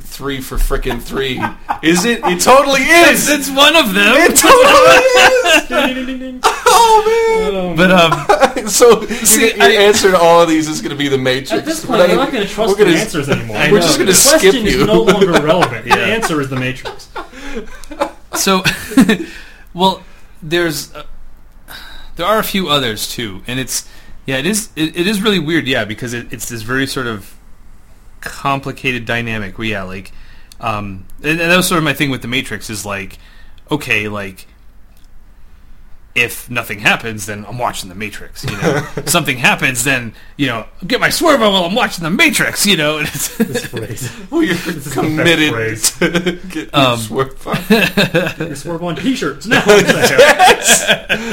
three 0.00 0.40
for 0.40 0.56
frickin' 0.56 1.00
three. 1.02 1.40
Is 1.82 2.04
it? 2.04 2.20
It 2.24 2.40
totally 2.40 2.80
is. 2.82 3.28
it's 3.28 3.50
one 3.50 3.76
of 3.76 3.92
them. 3.92 4.14
It 4.16 4.36
totally 4.36 4.96
is. 5.56 5.68
ding, 5.68 5.94
ding, 6.06 6.18
ding, 6.18 6.18
ding. 6.32 6.40
Oh 6.44 7.74
But 7.76 7.90
um, 7.90 8.68
so 8.68 9.04
See, 9.06 9.48
your, 9.48 9.56
your 9.56 9.62
I- 9.80 9.84
answer 9.84 10.10
to 10.12 10.18
all 10.18 10.42
of 10.42 10.48
these 10.48 10.68
is 10.68 10.80
gonna 10.80 10.94
be 10.94 11.08
the 11.08 11.18
Matrix. 11.18 11.52
At 11.52 11.64
this 11.64 11.84
We're 11.86 11.98
we're 11.98 12.14
not 12.16 12.32
going 12.32 12.46
to 12.46 12.52
trust 12.52 12.78
we're 12.78 12.84
the 12.84 12.90
gonna- 12.92 12.96
answers 13.02 13.28
anymore. 13.28 13.56
We're 13.70 13.80
just 13.80 13.98
gonna 13.98 14.12
the 14.12 14.16
skip 14.16 14.40
question 14.40 14.62
you. 14.66 14.80
is 14.82 14.86
no 14.86 15.02
longer 15.02 15.32
relevant. 15.42 15.86
Yeah. 15.86 15.96
The 15.96 16.02
answer 16.02 16.40
is 16.40 16.48
the 16.50 16.56
Matrix. 16.56 17.08
so 18.34 18.62
well, 19.74 20.02
there's 20.42 20.94
uh, 20.94 21.02
there 22.16 22.26
are 22.26 22.38
a 22.38 22.44
few 22.44 22.68
others 22.68 23.08
too, 23.10 23.42
and 23.46 23.58
it's 23.58 23.88
yeah, 24.30 24.38
it 24.38 24.46
is 24.46 24.70
it, 24.76 24.96
it 24.96 25.06
is 25.06 25.20
really 25.20 25.38
weird, 25.38 25.66
yeah, 25.66 25.84
because 25.84 26.12
it, 26.12 26.32
it's 26.32 26.48
this 26.48 26.62
very 26.62 26.86
sort 26.86 27.06
of 27.06 27.34
complicated 28.20 29.04
dynamic. 29.04 29.58
Where 29.58 29.66
yeah, 29.66 29.82
like, 29.82 30.12
um, 30.60 31.06
and, 31.22 31.40
and 31.40 31.50
that 31.50 31.56
was 31.56 31.68
sort 31.68 31.78
of 31.78 31.84
my 31.84 31.94
thing 31.94 32.10
with 32.10 32.22
the 32.22 32.28
Matrix 32.28 32.70
is 32.70 32.86
like, 32.86 33.18
okay, 33.70 34.08
like. 34.08 34.46
If 36.12 36.50
nothing 36.50 36.80
happens, 36.80 37.26
then 37.26 37.44
I'm 37.46 37.56
watching 37.56 37.88
The 37.88 37.94
Matrix. 37.94 38.44
You 38.44 38.56
know, 38.60 38.84
something 39.06 39.38
happens, 39.38 39.84
then 39.84 40.12
you 40.36 40.46
know, 40.48 40.66
get 40.86 40.98
my 41.00 41.08
swerve 41.08 41.40
on 41.40 41.52
while 41.52 41.64
I'm 41.64 41.74
watching 41.74 42.02
The 42.02 42.10
Matrix. 42.10 42.66
You 42.66 42.76
know, 42.76 42.98
and 42.98 43.06
it's, 43.08 43.36
This 43.38 43.64
phrase. 43.66 44.10
We're 44.30 44.42
is 44.50 44.92
committed 44.92 45.52
to 46.00 46.40
get 46.48 46.74
Um, 46.74 46.98
swerve 46.98 47.46
on. 47.46 47.56
Your 48.46 48.56
swerve 48.56 48.82
on 48.82 48.96
T-shirts. 48.96 49.46
No. 49.46 49.62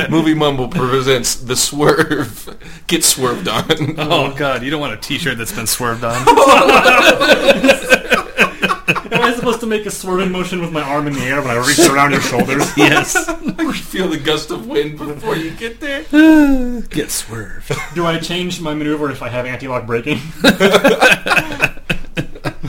Movie 0.10 0.36
Mumble 0.36 0.68
presents 0.68 1.36
the 1.36 1.56
swerve. 1.56 2.56
Get 2.86 3.04
swerved 3.04 3.48
on. 3.48 3.66
Oh 3.98 4.34
God, 4.36 4.62
you 4.62 4.70
don't 4.70 4.80
want 4.82 4.94
a 4.94 4.98
T-shirt 4.98 5.38
that's 5.40 5.54
been 5.54 5.68
swerved 5.68 6.04
on. 6.04 6.24
Am 8.88 9.22
I 9.22 9.34
supposed 9.34 9.60
to 9.60 9.66
make 9.66 9.86
a 9.86 9.92
swerving 9.92 10.32
motion 10.32 10.62
with 10.62 10.72
my 10.72 10.82
arm 10.82 11.08
in 11.08 11.14
the 11.14 11.22
air 11.22 11.42
when 11.42 11.52
I 11.52 11.58
reach 11.68 11.80
around 11.80 12.12
your 12.12 12.22
shoulders? 12.22 12.66
yes, 12.78 13.16
you 13.60 13.74
feel 13.74 14.08
the 14.08 14.18
gust 14.18 14.50
of 14.52 14.68
wind 14.68 14.98
before 14.98 15.36
you 15.36 15.52
get 15.52 15.80
there. 15.80 16.04
get 16.90 17.12
swerved. 17.12 17.72
Do 17.96 18.06
I 18.06 18.20
change 18.20 18.62
my 18.62 18.74
maneuver 18.74 19.12
if 19.12 19.22
I 19.22 19.30
have 19.30 19.46
anti-lock 19.46 19.86
braking? 19.86 20.20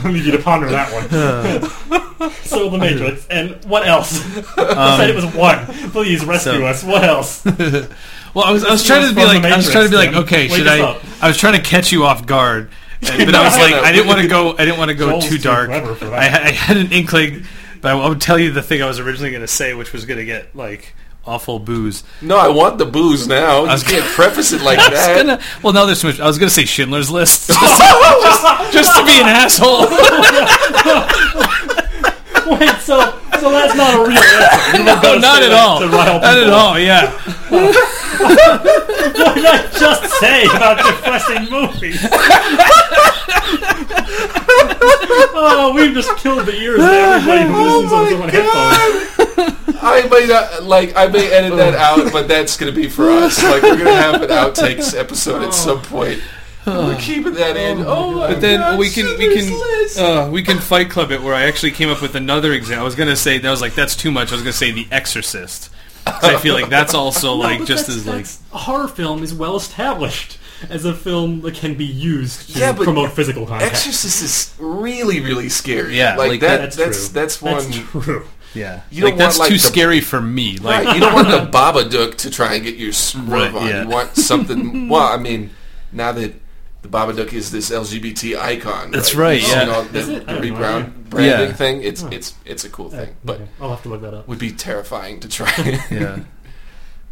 I 0.01 0.11
need 0.11 0.25
you 0.25 0.31
to 0.31 0.39
ponder 0.41 0.69
that 0.69 0.91
one. 0.91 2.31
so 2.43 2.69
the 2.69 2.77
Matrix, 2.77 3.27
and 3.27 3.63
what 3.65 3.87
else? 3.87 4.21
Um, 4.37 4.43
I 4.57 4.97
said 4.97 5.09
it 5.09 5.15
was 5.15 5.25
one. 5.33 5.65
Please 5.91 6.25
rescue 6.25 6.59
so- 6.59 6.65
us. 6.65 6.83
What 6.83 7.03
else? 7.03 7.45
Well, 8.31 8.45
I 8.45 8.51
was, 8.51 8.63
I 8.63 8.71
was 8.71 8.83
trying 8.83 9.09
to 9.09 9.15
be 9.15 9.25
like, 9.25 9.41
The 9.41 9.47
I 9.49 9.57
was 9.57 9.71
trying 9.71 9.85
to 9.85 9.89
be 9.89 9.95
like, 9.95 10.13
okay, 10.13 10.47
should 10.49 10.67
I? 10.67 10.81
up. 10.81 11.01
I 11.19 11.27
was 11.27 11.37
trying 11.37 11.53
to 11.53 11.61
catch 11.67 11.91
you 11.91 12.05
off 12.05 12.27
guard, 12.27 12.69
and- 13.01 13.25
but 13.25 13.35
I 13.35 13.43
was 13.43 13.57
like. 13.57 13.73
I 13.75 13.91
didn't 13.91 14.07
want 14.07 14.21
to 14.21 14.27
go, 14.27 14.53
I 14.53 14.65
didn't 14.65 14.77
want 14.77 14.89
to 14.89 14.95
go 14.95 15.09
Joel's 15.09 15.25
too 15.25 15.37
too 15.37 15.43
dark. 15.43 15.67
clever 15.69 15.95
for 15.95 16.05
that. 16.05 16.41
I, 16.43 16.47
I 16.47 16.51
had 16.51 16.77
an 16.77 16.91
inkling, 16.91 17.43
but 17.81 17.91
I 17.95 18.07
would 18.09 18.19
tell 18.21 18.37
you 18.39 18.51
the 18.51 18.61
thing 18.61 18.81
I 18.81 18.87
was 18.87 18.99
originally 18.99 19.31
going 19.31 19.41
to 19.41 19.47
say, 19.47 19.73
which 19.73 19.93
was 19.93 20.05
going 20.05 20.19
to 20.19 20.25
get 20.25 20.55
like 20.55 20.93
awful 21.25 21.59
booze. 21.59 22.03
No, 22.21 22.37
I 22.37 22.47
want 22.49 22.77
the 22.79 22.85
booze 22.85 23.27
now. 23.27 23.61
You 23.63 23.67
was 23.69 23.83
can't 23.83 24.05
preface 24.05 24.51
it 24.51 24.61
like 24.69 24.79
I 24.79 24.89
was 24.89 24.99
that. 24.99 25.15
gonna, 25.15 25.39
well, 25.63 25.73
now 25.73 25.85
there's 25.85 25.99
so 26.01 26.07
much. 26.09 26.19
I 26.19 26.25
was 26.27 26.37
going 26.39 26.49
to 26.49 26.53
say 26.53 26.65
Schindler's 26.65 27.09
List, 27.11 27.47
just, 27.49 27.59
just, 27.61 28.73
just 28.73 28.97
to 28.99 29.05
be 29.05 29.11
an 29.21 29.27
asshole. 29.27 29.87
Wait, 32.49 32.69
so 32.81 32.97
so 33.39 33.51
that's 33.51 33.75
not 33.75 33.93
a 33.93 34.09
real 34.09 34.17
answer. 34.17 34.83
No, 34.83 34.99
gonna 35.01 35.19
not 35.21 35.43
at 35.43 35.49
that 35.49 35.53
all. 35.53 35.79
to 35.81 35.87
rile 35.87 36.19
Not 36.19 36.37
at 36.39 36.49
all. 36.49 36.79
Yeah. 36.79 37.11
What 37.49 39.35
did 39.35 39.45
I 39.45 39.69
just 39.77 40.19
say 40.19 40.45
about 40.45 40.77
depressing 40.77 41.49
movies? 41.51 42.01
Oh, 45.35 45.71
we've 45.75 45.93
just 45.93 46.15
killed 46.17 46.45
the 46.45 46.55
ears 46.55 46.79
of 46.79 46.85
everybody 46.85 47.47
who 47.47 47.63
listens 47.63 47.91
on 47.93 48.09
someone 48.09 48.29
headphones. 48.29 49.75
I 49.81 50.07
may 50.11 50.25
not 50.27 50.63
like. 50.63 50.95
I 50.95 51.07
may 51.07 51.31
edit 51.31 51.55
that 51.57 51.73
out, 51.75 52.11
but 52.11 52.27
that's 52.27 52.57
gonna 52.57 52.71
be 52.71 52.89
for 52.89 53.09
us. 53.09 53.41
Like 53.41 53.63
we're 53.63 53.77
gonna 53.77 53.93
have 53.93 54.21
an 54.21 54.29
outtakes 54.29 54.97
episode 54.97 55.43
at 55.43 55.53
some 55.53 55.81
point. 55.81 56.21
We're 56.65 56.97
keeping 56.99 57.33
that 57.35 57.55
in. 57.57 57.83
Oh, 57.87 58.13
my 58.15 58.27
But 58.33 58.41
then 58.41 58.59
God, 58.59 58.77
we 58.79 58.89
can 58.89 59.05
we 59.17 59.35
can 59.35 60.03
uh, 60.03 60.29
we 60.29 60.43
can 60.43 60.59
fight 60.59 60.89
club 60.89 61.11
it 61.11 61.21
where 61.21 61.33
I 61.33 61.43
actually 61.43 61.71
came 61.71 61.89
up 61.89 62.01
with 62.01 62.15
another 62.15 62.53
example. 62.53 62.81
I 62.81 62.85
was 62.85 62.95
gonna 62.95 63.15
say 63.15 63.37
that 63.37 63.49
was 63.49 63.61
like 63.61 63.73
that's 63.75 63.95
too 63.95 64.11
much. 64.11 64.31
I 64.31 64.35
was 64.35 64.41
gonna 64.43 64.53
say 64.53 64.71
The 64.71 64.87
Exorcist. 64.91 65.71
I 66.05 66.37
feel 66.37 66.55
like 66.55 66.69
that's 66.69 66.93
also 66.93 67.33
like 67.35 67.59
just 67.65 67.87
that's- 67.87 67.89
as 67.89 68.05
like 68.07 68.25
a 68.53 68.57
horror 68.63 68.87
film 68.87 69.23
is 69.23 69.33
well 69.33 69.55
established 69.55 70.38
as 70.69 70.85
a 70.85 70.93
film 70.93 71.41
that 71.41 71.55
can 71.55 71.75
be 71.75 71.85
used 71.85 72.51
to 72.53 72.59
Yeah, 72.59 72.73
promote 72.73 73.11
physical 73.11 73.45
contact. 73.45 73.71
Exorcist 73.73 74.21
is 74.23 74.53
really, 74.59 75.21
really 75.21 75.49
scary. 75.49 75.97
Yeah, 75.97 76.15
like, 76.15 76.29
like 76.29 76.39
that. 76.41 76.57
That's 76.61 76.75
That's 76.75 77.07
true. 77.07 77.13
that's, 77.13 77.41
one. 77.41 77.53
That's 77.71 77.77
true. 78.05 78.25
yeah. 78.53 78.81
You 78.91 79.03
like 79.05 79.11
don't 79.13 79.19
that's 79.19 79.39
want, 79.39 79.49
too 79.49 79.55
the- 79.57 79.59
scary 79.63 80.01
for 80.01 80.19
me. 80.21 80.57
Like 80.57 80.85
Right, 80.85 80.95
you 80.95 81.01
don't 81.01 81.13
want 81.13 81.27
the 81.29 81.49
Babadook 81.57 82.15
to 82.17 82.29
try 82.29 82.55
and 82.55 82.63
get 82.63 82.75
your 82.75 82.91
swerve 82.93 83.27
Right, 83.29 83.53
on. 83.55 83.67
yeah. 83.67 83.83
You 83.83 83.89
want 83.89 84.15
something. 84.15 84.89
Well, 84.89 85.07
I 85.07 85.17
mean, 85.17 85.51
now 85.91 86.11
that 86.11 86.33
the 86.81 86.87
Babadook 86.87 87.33
is 87.33 87.51
this 87.51 87.69
LGBT 87.71 88.37
icon. 88.39 88.91
That's 88.91 89.13
right, 89.13 89.41
You 89.41 89.47
yeah. 89.47 89.63
know, 89.65 89.83
the, 89.83 89.99
Is 89.99 90.09
it? 90.09 90.23
I 90.29 90.33
the 90.33 90.33
have 90.33 90.43
rebrand 90.43 91.09
branding 91.09 91.49
Yeah. 91.49 91.53
thing. 91.53 91.83
It's 91.83 92.03
it's 92.03 92.33
it's 92.45 92.63
a 92.65 92.69
cool 92.69 92.89
thing, 92.89 93.15
but 93.23 93.35
Okay, 93.41 93.49
I'll 93.61 93.69
have 93.71 93.83
to 93.83 93.89
look 93.89 94.01
that 94.01 94.13
up. 94.13 94.27
would 94.27 94.39
be 94.39 94.51
terrifying 94.51 95.19
to 95.21 95.27
try. 95.29 95.51
yeah. 95.91 96.19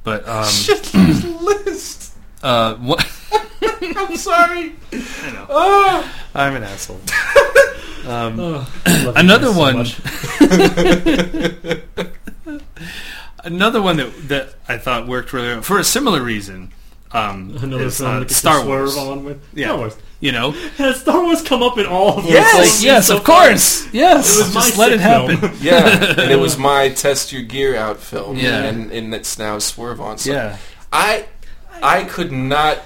But 0.03 0.25
um, 0.25 0.45
Schindler's 0.45 1.25
List. 1.25 2.13
Uh, 2.43 2.75
what? 2.75 3.05
I'm 3.97 4.15
sorry. 4.17 4.75
I 4.93 5.31
know. 5.33 5.45
Oh. 5.49 6.15
I'm 6.35 6.55
an 6.55 6.63
asshole. 6.63 6.99
Um, 8.07 8.39
Oh, 8.39 8.73
I 8.85 9.03
love 9.03 9.15
you 9.15 9.19
Another 9.19 9.47
guys 9.53 9.91
so 9.91 10.03
one. 11.67 11.81
another 13.43 13.81
one 13.81 13.97
that 13.97 14.27
that 14.29 14.53
I 14.69 14.77
thought 14.77 15.07
worked 15.07 15.33
really 15.33 15.49
well 15.49 15.61
for 15.61 15.77
a 15.79 15.83
similar 15.83 16.21
reason. 16.21 16.71
Um, 17.11 17.57
Another 17.61 17.83
is, 17.85 17.97
film 17.97 18.23
uh, 18.23 18.27
Star 18.27 18.65
Wars. 18.65 18.95
on 18.97 19.25
with 19.25 19.41
Yeah. 19.53 19.67
Star 19.67 19.77
Wars. 19.77 19.97
You 20.21 20.31
know, 20.31 20.51
Has 20.77 21.01
Star 21.01 21.21
Wars 21.21 21.41
come 21.41 21.61
up 21.63 21.77
in 21.77 21.85
all 21.85 22.17
of 22.17 22.23
those? 22.23 22.33
Yes! 22.33 22.53
films 22.55 22.83
yes, 22.83 23.07
so 23.07 23.17
of 23.17 23.25
far? 23.25 23.47
course, 23.49 23.93
yes. 23.93 24.35
It 24.35 24.43
was 24.45 24.55
my 24.55 24.61
Just 24.61 24.77
let 24.77 24.91
it 24.93 24.99
sick 24.99 25.07
film. 25.09 25.29
happen. 25.31 25.57
Yeah, 25.61 26.21
and 26.21 26.31
it 26.31 26.39
was 26.39 26.57
my 26.57 26.89
test 26.89 27.31
your 27.33 27.43
gear 27.43 27.75
out 27.75 27.97
film. 27.99 28.37
Yeah. 28.37 28.63
and 28.63 28.89
and 28.91 29.13
it's 29.13 29.37
now 29.37 29.59
swerve 29.59 29.99
on. 30.01 30.17
So 30.17 30.31
Yeah. 30.31 30.57
I 30.93 31.25
I 31.83 32.03
could 32.03 32.31
not 32.31 32.79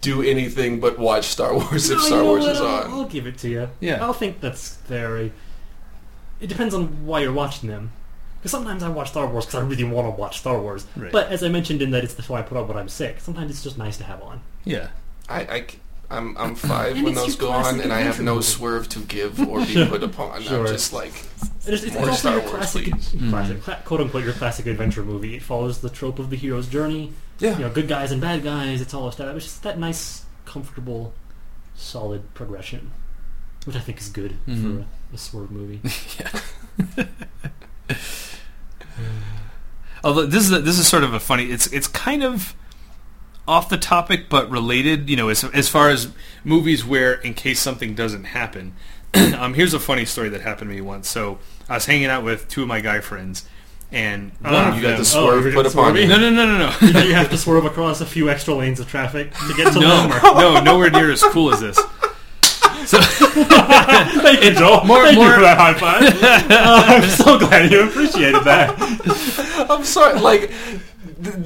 do 0.00 0.20
anything 0.22 0.80
but 0.80 0.98
watch 0.98 1.26
Star 1.26 1.54
Wars 1.54 1.88
if 1.90 1.98
No, 1.98 2.02
Star 2.04 2.18
you 2.18 2.24
know 2.24 2.30
Wars 2.30 2.44
what? 2.44 2.52
is 2.54 2.60
I'll, 2.60 2.66
on. 2.66 2.90
I'll 2.90 3.04
give 3.06 3.26
it 3.26 3.38
to 3.38 3.48
you. 3.48 3.68
Yeah. 3.80 4.04
I'll 4.04 4.12
think 4.12 4.40
that's 4.40 4.76
very. 4.78 5.32
It 6.40 6.48
depends 6.48 6.74
on 6.74 7.06
why 7.06 7.20
you're 7.20 7.32
watching 7.32 7.68
them. 7.68 7.92
Because 8.38 8.50
sometimes 8.50 8.82
I 8.82 8.88
watch 8.88 9.10
Star 9.10 9.26
Wars 9.28 9.46
because 9.46 9.62
I 9.62 9.64
really 9.64 9.84
want 9.84 10.06
to 10.08 10.10
watch 10.20 10.40
Star 10.40 10.60
Wars. 10.60 10.84
Right. 10.96 11.12
But 11.12 11.28
as 11.30 11.44
I 11.44 11.48
mentioned 11.48 11.80
in 11.82 11.92
that 11.92 12.02
it's 12.02 12.14
the 12.14 12.22
show 12.22 12.34
I 12.34 12.42
put 12.42 12.58
on 12.58 12.66
when 12.66 12.76
I'm 12.76 12.88
sick. 12.88 13.20
Sometimes 13.20 13.52
it's 13.52 13.62
just 13.62 13.78
nice 13.78 13.96
to 13.98 14.04
have 14.04 14.20
on. 14.22 14.40
Yeah. 14.64 14.88
I, 15.28 15.40
I 16.10 16.16
am 16.16 16.36
I'm 16.36 16.54
five 16.56 16.96
And 16.96 17.04
when 17.04 17.12
it's 17.12 17.20
those 17.22 17.36
your 17.36 17.48
go 17.48 17.52
on, 17.52 17.62
classic 17.62 17.84
and 17.84 17.92
I 17.92 17.98
have 18.00 18.06
adventure 18.18 18.22
no 18.24 18.34
movie. 18.34 18.44
swerve 18.46 18.88
to 18.88 18.98
give 19.00 19.38
or 19.48 19.64
be 19.64 19.86
put 19.88 20.02
upon. 20.02 20.42
Sure. 20.42 20.60
I'm 20.62 20.66
just 20.66 20.92
like 20.92 21.12
It's, 21.64 21.84
it's 21.84 21.94
More 21.94 22.06
also 22.08 22.14
Star 22.18 22.32
your 22.32 22.40
Wars, 22.42 22.54
classic, 22.54 22.84
please. 22.90 23.08
Mm-hmm. 23.10 23.30
classic 23.30 23.62
cla- 23.62 23.82
quote 23.84 24.00
unquote, 24.00 24.24
your 24.24 24.32
classic 24.32 24.66
adventure 24.66 25.04
movie. 25.04 25.36
It 25.36 25.42
follows 25.42 25.80
the 25.80 25.90
trope 25.90 26.18
of 26.18 26.30
the 26.30 26.36
hero's 26.36 26.66
journey. 26.66 27.12
Yeah. 27.42 27.54
You 27.58 27.64
know, 27.64 27.70
good 27.70 27.88
guys 27.88 28.10
and 28.12 28.20
bad 28.20 28.42
guys. 28.42 28.80
It's 28.80 28.94
all 28.94 29.08
established. 29.08 29.46
It's 29.48 29.58
that 29.58 29.78
nice, 29.78 30.24
comfortable, 30.46 31.12
solid 31.74 32.32
progression, 32.34 32.92
which 33.64 33.76
I 33.76 33.80
think 33.80 33.98
is 33.98 34.08
good 34.08 34.36
Mhm. 34.48 34.62
for 34.62 34.80
a, 35.12 35.14
a 35.14 35.18
swerve 35.18 35.50
movie. 35.50 35.80
Yeah. 36.98 37.06
Although 40.04 40.26
this 40.26 40.44
is 40.44 40.52
a, 40.52 40.58
this 40.60 40.78
is 40.78 40.86
sort 40.86 41.04
of 41.04 41.14
a 41.14 41.20
funny. 41.20 41.44
It's 41.46 41.66
it's 41.68 41.86
kind 41.86 42.24
of 42.24 42.54
off 43.46 43.68
the 43.68 43.76
topic, 43.78 44.28
but 44.28 44.50
related. 44.50 45.08
You 45.08 45.16
know, 45.16 45.28
as 45.28 45.44
as 45.44 45.68
far 45.68 45.90
as 45.90 46.10
movies 46.44 46.84
where 46.84 47.14
in 47.14 47.34
case 47.34 47.60
something 47.60 47.94
doesn't 47.94 48.24
happen. 48.24 48.74
um, 49.38 49.54
here's 49.54 49.74
a 49.74 49.78
funny 49.80 50.04
story 50.04 50.28
that 50.30 50.40
happened 50.40 50.70
to 50.70 50.74
me 50.74 50.80
once. 50.80 51.08
So 51.08 51.38
I 51.68 51.74
was 51.74 51.86
hanging 51.86 52.06
out 52.06 52.24
with 52.24 52.48
two 52.48 52.62
of 52.62 52.68
my 52.68 52.80
guy 52.80 53.00
friends, 53.00 53.46
and 53.92 54.32
one 54.40 54.54
of 54.54 54.76
You 54.76 54.82
got 54.82 54.96
them. 54.96 55.04
the 55.04 55.18
Oh, 55.18 55.52
put 55.54 55.66
upon 55.66 55.96
you. 55.96 56.06
no, 56.08 56.16
no, 56.18 56.30
no, 56.30 56.46
no, 56.46 56.58
no. 56.80 56.90
know, 56.92 57.00
you 57.04 57.14
have 57.20 57.30
to 57.30 57.36
swerve 57.38 57.64
across 57.66 58.00
a 58.00 58.06
few 58.06 58.30
extra 58.30 58.54
lanes 58.54 58.80
of 58.80 58.88
traffic 58.88 59.32
to 59.32 59.54
get 59.54 59.72
to 59.74 59.80
no, 59.80 60.08
them. 60.08 60.22
no, 60.22 60.60
nowhere 60.62 60.90
near 60.90 61.10
as 61.10 61.22
cool 61.22 61.52
as 61.52 61.60
this. 61.60 61.76
So 62.86 62.98
Thank 63.00 64.42
you, 64.44 64.52
Joel. 64.54 64.84
More- 64.84 65.04
Thank 65.04 65.16
more- 65.18 65.28
you 65.28 65.34
for 65.34 65.40
that 65.42 65.56
high 65.58 65.74
five. 65.74 66.02
Uh, 66.50 66.84
I'm 66.86 67.08
so 67.08 67.38
glad 67.38 67.70
you 67.70 67.86
appreciated 67.86 68.42
that. 68.44 69.66
I'm 69.70 69.84
sorry. 69.84 70.18
Like 70.18 70.50
th- 70.50 70.80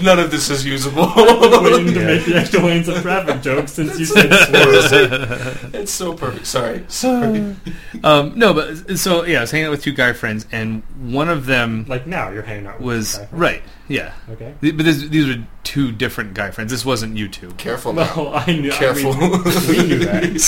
none 0.03 0.19
of 0.19 0.31
this 0.31 0.49
is 0.51 0.65
usable. 0.65 1.13
Waiting 1.17 1.87
to 1.95 2.01
Yeah. 2.01 2.07
make 2.07 2.25
the 2.27 2.37
extra 2.37 2.61
lanes 2.61 2.89
of 2.89 3.01
traffic 3.03 3.43
jokes 3.43 3.73
since 3.73 3.99
you 3.99 4.05
said 4.05 4.33
swerve. 4.33 5.71
it's 5.75 5.93
so 5.93 6.15
perfect. 6.15 6.47
Sorry. 6.47 6.85
Sorry. 6.89 7.55
um, 8.05 8.39
no, 8.39 8.55
but 8.55 8.99
so 8.99 9.25
yeah, 9.25 9.39
I 9.39 9.41
was 9.43 9.51
hanging 9.51 9.67
out 9.67 9.71
with 9.73 9.83
two 9.83 9.93
guy 9.93 10.13
friends, 10.13 10.47
and 10.53 10.83
one 10.99 11.29
of 11.29 11.47
them 11.47 11.85
Like 11.89 12.07
now, 12.07 12.31
you're 12.31 12.43
hanging 12.43 12.67
out 12.67 12.79
with 12.81 12.87
was 12.87 13.19
this 13.19 13.29
guy. 13.29 13.37
right. 13.37 13.63
Yeah, 13.89 14.15
Okay. 14.31 14.53
But 14.61 14.79
this, 14.79 15.03
these 15.03 15.29
were 15.29 15.45
two 15.63 15.93
different 15.93 16.35
guy 16.35 16.51
friends. 16.51 16.73
This 16.73 16.85
wasn't 16.85 17.17
you 17.17 17.29
two. 17.29 17.51
Careful 17.53 17.93
now. 17.93 18.13
Well, 18.17 18.33
I 18.35 18.47
knew. 18.47 18.73
Careful. 18.73 19.13
I 19.13 19.19
mean, 19.21 19.43
we 19.69 19.87
knew 19.87 19.99
that. 20.01 20.41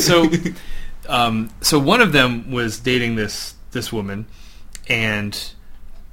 So 0.00 0.26
um, 1.08 1.50
so 1.60 1.78
one 1.78 2.00
of 2.00 2.12
them 2.12 2.50
was 2.50 2.78
dating 2.78 3.16
this 3.16 3.54
this 3.72 3.92
woman 3.92 4.26
and 4.88 5.52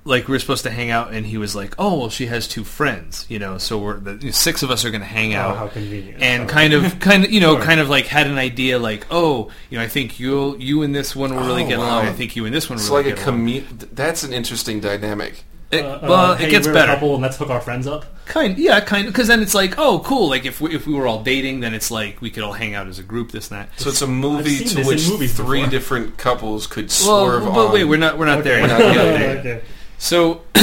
like 0.07 0.27
we 0.27 0.31
were 0.33 0.39
supposed 0.39 0.63
to 0.63 0.69
hang 0.71 0.89
out 0.89 1.13
and 1.13 1.25
he 1.25 1.37
was 1.37 1.55
like 1.55 1.75
oh 1.77 1.99
well 1.99 2.09
she 2.09 2.25
has 2.27 2.47
two 2.47 2.63
friends 2.63 3.25
you 3.29 3.37
know 3.39 3.57
so 3.57 3.77
we're 3.77 3.99
the 3.99 4.31
six 4.31 4.63
of 4.63 4.71
us 4.71 4.83
are 4.85 4.89
going 4.89 5.01
to 5.01 5.07
hang 5.07 5.35
oh, 5.35 5.39
out 5.39 5.57
how 5.57 5.67
convenient. 5.67 6.21
and 6.21 6.43
Okay. 6.43 6.53
kind 6.53 6.73
of 6.73 6.99
kind 6.99 7.23
of 7.25 7.31
you 7.31 7.39
know 7.41 7.55
Sure. 7.57 7.63
kind 7.65 7.79
of 7.79 7.89
like 7.89 8.05
had 8.07 8.27
an 8.27 8.37
idea 8.37 8.79
like 8.79 9.05
oh 9.11 9.51
you 9.69 9.77
know 9.77 9.83
I 9.83 9.87
think 9.87 10.19
you'll 10.19 10.57
you 10.59 10.81
and 10.83 10.95
this 10.95 11.15
one 11.15 11.35
will 11.35 11.43
really 11.43 11.63
Oh, 11.65 11.67
get 11.67 11.77
wow. 11.79 11.85
along 11.85 12.05
I 12.07 12.13
think 12.13 12.35
you 12.35 12.45
and 12.45 12.55
this 12.55 12.69
one 12.69 12.77
will 12.77 12.81
It's 12.83 12.89
really 12.89 13.03
like 13.03 13.13
a 13.13 13.15
get 13.17 13.27
along. 13.27 13.47
commu- 13.47 13.89
That's 13.93 14.23
an 14.23 14.33
interesting 14.33 14.79
dynamic. 14.79 15.43
It- 15.69 15.83
Uh, 15.83 15.87
uh, 16.01 16.35
hey, 16.37 16.47
it 16.47 16.51
gets 16.51 16.65
we're 16.65 16.73
better 16.73 16.93
A 16.93 16.95
couple 16.95 17.13
and 17.15 17.21
let's 17.21 17.35
hook 17.35 17.49
our 17.49 17.59
friends 17.59 17.87
up. 17.87 18.05
Kind, 18.25 18.57
yeah, 18.57 18.79
kind 18.79 19.07
of, 19.07 19.13
because 19.13 19.27
then 19.27 19.41
it's 19.41 19.53
like, 19.53 19.77
oh, 19.77 19.99
cool. 19.99 20.29
Like 20.29 20.45
if 20.45 20.61
we, 20.61 20.73
if 20.73 20.87
we 20.87 20.93
were 20.93 21.05
all 21.07 21.21
dating, 21.23 21.59
then 21.59 21.73
it's 21.73 21.91
like 21.91 22.21
we 22.21 22.29
could 22.29 22.43
all 22.43 22.53
hang 22.53 22.73
out 22.73 22.87
as 22.87 22.99
a 22.99 23.03
group, 23.03 23.31
this 23.33 23.51
and 23.51 23.59
that. 23.61 23.77
So 23.79 23.89
it's 23.89 24.01
a 24.01 24.07
movie 24.07 24.63
to 24.63 24.83
which 24.85 25.01
three 25.03 25.19
before. 25.61 25.67
different 25.69 26.17
couples 26.17 26.67
could 26.67 26.85
Well, 26.85 27.25
swerve 27.25 27.43
but 27.53 27.67
on. 27.67 27.73
wait, 27.73 27.83
we're 27.83 27.97
not 27.97 28.17
we're 28.17 28.25
not 28.27 28.45
there. 28.45 28.61
We're 28.61 28.67
not 28.67 28.79
We're 28.79 28.93
there. 28.93 28.95
not 28.95 29.19
there 29.19 29.35
yet. 29.35 29.45
okay. 29.45 29.65
So 29.97 30.41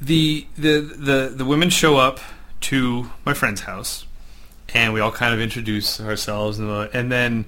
the 0.00 0.46
the 0.56 0.80
the 0.80 1.32
the 1.34 1.44
women 1.44 1.70
show 1.70 1.96
up 1.96 2.20
to 2.62 3.10
my 3.24 3.34
friend's 3.34 3.62
house, 3.62 4.06
and 4.74 4.92
we 4.92 5.00
all 5.00 5.12
kind 5.12 5.32
of 5.34 5.40
introduce 5.40 6.00
ourselves, 6.00 6.58
and, 6.58 6.68
the- 6.68 6.90
and 6.92 7.10
then 7.10 7.46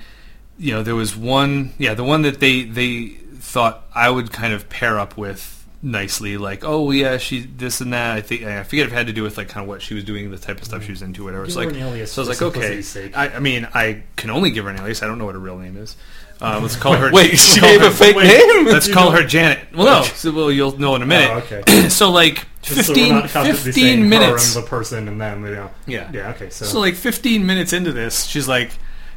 you 0.58 0.72
know 0.72 0.82
there 0.82 0.94
was 0.94 1.16
one, 1.16 1.72
yeah, 1.78 1.94
the 1.94 2.04
one 2.04 2.22
that 2.22 2.40
they 2.40 2.62
they 2.64 3.08
thought 3.40 3.84
I 3.94 4.10
would 4.10 4.32
kind 4.32 4.52
of 4.52 4.68
pair 4.68 4.98
up 4.98 5.16
with 5.16 5.54
nicely, 5.82 6.36
like, 6.36 6.64
"Oh 6.64 6.90
yeah, 6.90 7.18
she 7.18 7.40
this 7.40 7.80
and 7.80 7.92
that." 7.92 8.16
I 8.16 8.20
think 8.22 8.44
I 8.44 8.62
forget 8.64 8.86
if 8.86 8.92
it 8.92 8.96
had 8.96 9.06
to 9.08 9.12
do 9.12 9.22
with 9.22 9.36
like 9.36 9.48
kind 9.48 9.62
of 9.62 9.68
what 9.68 9.82
she 9.82 9.94
was 9.94 10.04
doing, 10.04 10.30
the 10.30 10.38
type 10.38 10.58
of 10.58 10.64
stuff 10.64 10.84
she 10.84 10.90
was 10.90 11.02
into, 11.02 11.24
whatever. 11.24 11.44
It's 11.44 11.54
like, 11.66 11.68
so 12.10 12.22
I 12.22 12.26
was 12.26 12.28
like, 12.40 12.48
okay. 12.56 12.68
I, 13.14 13.28
I 13.36 13.38
mean, 13.40 13.68
I 13.74 14.02
can 14.16 14.30
only 14.30 14.50
give 14.50 14.64
her 14.64 14.70
an 14.70 14.78
alias. 14.78 15.02
I 15.02 15.06
don't 15.06 15.18
know 15.18 15.26
what 15.26 15.34
her 15.34 15.40
real 15.40 15.58
name 15.58 15.76
is. 15.76 15.96
Um, 16.40 16.62
let's 16.62 16.76
call 16.76 16.94
her. 16.94 17.10
Wait, 17.12 17.30
let's 17.32 17.54
she 17.54 17.60
call 17.60 17.68
gave 17.70 17.80
her- 17.80 17.86
a 17.88 17.90
fake 17.90 18.16
wait. 18.16 18.26
name? 18.28 18.66
Let's 18.66 18.88
You 18.88 18.94
call 18.94 19.10
know- 19.10 19.16
her 19.20 19.26
Janet. 19.26 19.58
Well, 19.74 19.86
no, 19.86 20.02
so, 20.14 20.32
well, 20.32 20.52
you'll 20.52 20.78
know 20.78 20.94
in 20.94 21.02
a 21.02 21.06
minute. 21.06 21.30
Oh, 21.52 21.56
okay. 21.56 21.88
so 21.88 22.10
like 22.10 22.46
So 22.62 22.74
we're 22.76 22.82
15, 22.82 23.08
not 23.14 23.30
15 23.30 24.08
minutes. 24.08 24.54
Her 24.54 24.58
and 24.60 24.66
the 24.66 24.70
person 24.70 25.08
and 25.08 25.20
them. 25.20 25.44
You 25.44 25.54
know. 25.54 25.70
Yeah. 25.86 26.10
Yeah. 26.12 26.30
Okay. 26.30 26.50
So. 26.50 26.64
So 26.64 26.80
like 26.80 26.94
15 26.94 27.44
minutes 27.44 27.72
into 27.72 27.92
this, 27.92 28.24
she's 28.24 28.46
like, 28.48 28.70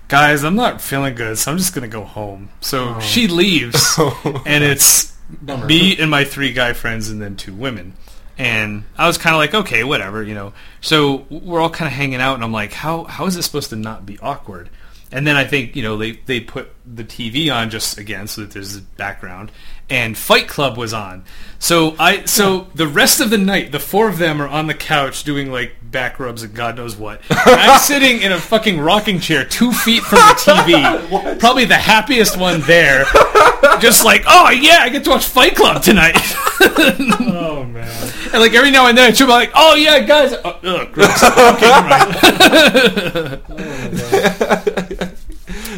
"Guys, 0.07 0.43
I'm 0.43 0.55
not 0.55 0.81
feeling 0.81 1.15
good, 1.15 1.37
so 1.37 1.51
I'm 1.51 1.57
just 1.57 1.73
gonna 1.75 1.87
go 1.87 2.03
home." 2.03 2.49
So 2.61 2.95
Oh. 2.95 2.99
she 3.01 3.27
leaves, 3.27 3.97
and 4.45 4.63
it's 4.63 5.11
Bummer. 5.41 5.65
me 5.67 5.97
and 5.97 6.09
my 6.09 6.23
three 6.25 6.53
guy 6.53 6.73
friends, 6.73 7.09
and 7.09 7.21
then 7.21 7.35
two 7.35 7.53
women. 7.53 7.93
And 8.37 8.85
I 8.97 9.05
was 9.05 9.19
kind 9.19 9.35
of 9.35 9.37
like, 9.39 9.53
okay, 9.53 9.83
whatever, 9.83 10.23
you 10.23 10.33
know. 10.33 10.53
So 10.79 11.27
we're 11.29 11.59
all 11.59 11.69
kind 11.69 11.85
of 11.87 11.93
hanging 11.93 12.19
out, 12.21 12.33
and 12.35 12.43
I'm 12.43 12.51
like, 12.51 12.73
how 12.73 13.03
how 13.03 13.27
is 13.27 13.35
this 13.35 13.45
supposed 13.45 13.69
to 13.69 13.75
not 13.75 14.05
be 14.05 14.17
awkward? 14.19 14.69
And 15.11 15.27
then 15.27 15.35
I 15.35 15.45
think 15.45 15.75
you 15.75 15.83
know 15.83 15.97
they 15.97 16.11
they 16.11 16.39
put 16.39 16.69
the 16.85 17.03
TV 17.03 17.53
on 17.53 17.69
just 17.69 17.97
again 17.97 18.27
so 18.27 18.41
that 18.41 18.51
there's 18.51 18.77
a 18.77 18.81
background, 18.81 19.51
and 19.89 20.17
Fight 20.17 20.47
Club 20.47 20.77
was 20.77 20.93
on. 20.93 21.25
So 21.59 21.95
I 21.99 22.25
so 22.25 22.67
the 22.75 22.87
rest 22.87 23.19
of 23.19 23.29
the 23.29 23.37
night, 23.37 23.71
the 23.71 23.79
four 23.79 24.07
of 24.07 24.17
them 24.17 24.41
are 24.41 24.47
on 24.47 24.67
the 24.67 24.73
couch 24.73 25.23
doing 25.23 25.51
like 25.51 25.75
back 25.83 26.19
rubs 26.19 26.43
and 26.43 26.53
God 26.53 26.77
knows 26.77 26.95
what. 26.95 27.21
And 27.29 27.39
I'm 27.39 27.79
sitting 27.81 28.21
in 28.21 28.31
a 28.31 28.39
fucking 28.39 28.79
rocking 28.79 29.19
chair 29.19 29.43
two 29.43 29.71
feet 29.71 30.03
from 30.03 30.19
the 30.19 30.33
TV, 30.33 31.39
probably 31.39 31.65
the 31.65 31.75
happiest 31.75 32.37
one 32.37 32.61
there, 32.61 33.03
just 33.79 34.05
like, 34.05 34.23
oh 34.27 34.49
yeah, 34.49 34.77
I 34.79 34.89
get 34.89 35.03
to 35.03 35.09
watch 35.09 35.25
Fight 35.25 35.55
Club 35.55 35.83
tonight. 35.83 36.15
oh 36.61 37.65
man. 37.69 38.13
And 38.33 38.41
like 38.41 38.53
every 38.53 38.71
now 38.71 38.87
and 38.87 38.97
then, 38.97 39.13
she'll 39.13 39.27
be 39.27 39.33
like, 39.33 39.51
oh 39.55 39.75
yeah, 39.75 39.99
guys. 39.99 40.33
Oh, 40.43 40.57
ugh, 40.63 40.91
gross. 40.91 41.23
Okay, 41.23 41.67
never 41.69 41.89
mind. 41.89 43.41
Oh, 45.01 45.10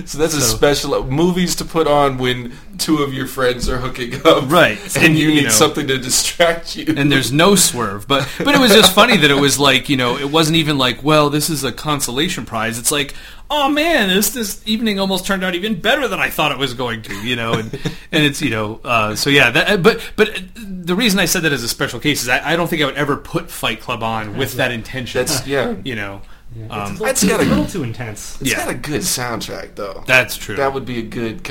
So 0.06 0.18
that's 0.18 0.34
a 0.36 0.42
special 0.42 1.04
movies 1.06 1.56
to 1.58 1.66
put 1.66 1.88
on 1.88 2.18
when 2.18 2.54
two 2.78 2.98
of 3.04 3.14
your 3.14 3.28
friends 3.28 3.70
are 3.70 3.78
hooking 3.78 4.16
up, 4.26 4.50
Right. 4.50 4.78
And, 4.96 5.06
And, 5.06 5.18
you, 5.18 5.30
you 5.30 5.36
need 5.36 5.44
know- 5.46 5.50
something 5.50 5.88
to 5.88 5.98
distract 5.98 6.76
you. 6.76 6.94
and 6.98 7.12
there's 7.12 7.32
no 7.32 7.56
swerve. 7.56 8.08
But 8.08 8.28
but 8.40 8.56
it 8.56 8.60
was 8.60 8.72
just 8.72 8.94
funny 8.94 9.18
that 9.18 9.30
it 9.32 9.40
was 9.40 9.60
like 9.60 9.90
you 9.90 9.98
know 9.98 10.18
it 10.18 10.30
wasn't 10.32 10.58
even 10.58 10.78
like 10.78 11.04
well 11.04 11.30
this 11.30 11.50
is 11.50 11.64
a 11.64 11.72
consolation 11.72 12.46
prize. 12.46 12.78
It's 12.80 12.92
like 12.92 13.14
oh 13.52 13.70
man 13.70 14.10
this 14.10 14.32
this 14.32 14.62
evening 14.66 15.00
almost 15.00 15.26
turned 15.28 15.44
out 15.44 15.54
even 15.54 15.80
better 15.80 16.08
than 16.08 16.20
I 16.20 16.30
thought 16.30 16.52
it 16.52 16.58
was 16.58 16.74
going 16.74 17.02
to. 17.04 17.14
You 17.28 17.36
know 17.36 17.54
and 17.54 17.74
and 18.12 18.24
it's 18.24 18.42
you 18.42 18.50
know 18.50 18.80
uh, 18.84 19.16
so 19.16 19.30
yeah 19.30 19.52
that 19.52 19.84
but 19.84 20.12
but 20.16 20.42
the 20.56 20.96
reason 20.96 21.20
I 21.20 21.26
said 21.26 21.44
that 21.44 21.52
as 21.54 21.64
a 21.64 21.68
special 21.70 22.00
case 22.00 22.24
is 22.24 22.30
I, 22.30 22.54
I 22.54 22.56
don't 22.56 22.68
think 22.68 22.82
I 22.82 22.86
would 22.86 22.96
ever 22.96 23.16
put 23.18 23.52
Fight 23.52 23.80
Club 23.82 24.02
on 24.04 24.38
with 24.38 24.54
that 24.54 24.72
intention. 24.72 25.20
that's 25.20 25.46
yeah. 25.48 25.76
you 25.84 25.96
know 25.96 26.22
Yeah, 26.56 26.68
Um, 26.68 26.92
it's, 26.92 27.00
a 27.02 27.04
That's 27.04 27.24
little, 27.24 27.38
gotta- 27.38 27.44
it's 27.44 27.52
a 27.52 27.56
little 27.56 27.72
too 27.72 27.84
intense. 27.84 28.42
It's 28.42 28.52
yeah. 28.52 28.58
got 28.66 28.70
a 28.70 28.78
good 28.78 29.02
soundtrack 29.02 29.76
though. 29.76 30.04
that's 30.06 30.38
true. 30.38 30.56
That 30.56 30.74
would 30.74 30.86
be 30.86 31.00
a 31.00 31.02
good. 31.02 31.42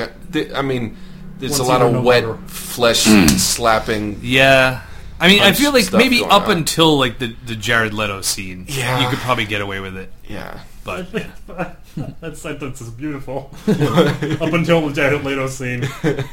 I 0.55 0.63
mean, 0.63 0.97
there's 1.39 1.53
Once 1.53 1.61
a 1.61 1.65
lot 1.65 1.83
of 1.83 1.93
no 1.93 2.03
wet 2.03 2.25
longer- 2.25 2.43
flesh 2.49 3.01
slapping. 3.37 4.21
yeah. 4.23 4.83
I 5.21 5.29
mean, 5.29 5.41
I 5.41 5.53
feel 5.53 5.73
like 5.73 5.93
maybe 5.93 6.25
up 6.25 6.49
on. 6.49 6.57
until 6.59 6.99
like 6.99 7.19
the, 7.21 7.37
the 7.47 7.55
Jared 7.55 7.95
Leto 7.95 8.23
scene, 8.23 8.65
Yeah. 8.69 9.01
you 9.03 9.09
could 9.09 9.21
probably 9.21 9.45
get 9.45 9.61
away 9.61 9.79
with 9.79 9.97
it. 9.97 10.13
Yeah. 10.29 10.61
But 10.85 11.07
yeah. 11.15 11.75
that 12.21 12.37
sentence 12.37 12.81
is 12.81 12.91
beautiful. 12.91 13.51
Up 13.69 14.53
until 14.53 14.87
the 14.89 14.93
Jared 14.95 15.25
Leto 15.25 15.47
scene, 15.49 15.87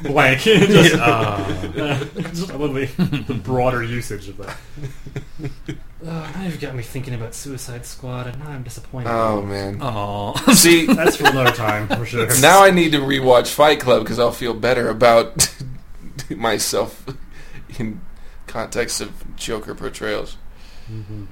blank. 0.04 0.40
just, 0.42 0.96
uh, 0.96 2.06
just 2.34 2.52
I 2.52 2.56
love 2.56 2.74
the, 2.74 2.86
the 3.28 3.34
broader 3.34 3.84
usage 3.84 4.30
of 4.30 4.38
that. 4.38 4.58
Oh, 6.02 6.32
now 6.36 6.44
you've 6.44 6.62
got 6.62 6.76
me 6.76 6.84
thinking 6.84 7.14
about 7.14 7.36
Suicide 7.36 7.86
Squad, 7.86 8.28
and 8.28 8.40
now 8.40 8.50
I'm 8.52 8.64
disappointed. 8.64 9.10
Oh 9.12 9.42
man. 9.42 9.80
Oh, 9.82 10.34
See, 10.54 10.86
That's 10.86 11.18
for 11.18 11.28
another 11.28 11.52
time, 11.52 11.88
for 11.88 12.06
sure. 12.06 12.28
now 12.42 12.64
I 12.64 12.72
need 12.72 12.92
to 12.94 13.00
rewatch 13.00 13.52
Fight 13.54 13.80
Club 13.82 14.04
because 14.04 14.20
I'll 14.20 14.32
feel 14.32 14.54
better 14.54 14.90
about 14.90 15.50
myself 16.30 17.06
in 17.78 18.02
context 18.48 19.02
of 19.02 19.36
Joker 19.36 19.76
portrayals. 19.76 20.38
Mhm. 20.90 21.28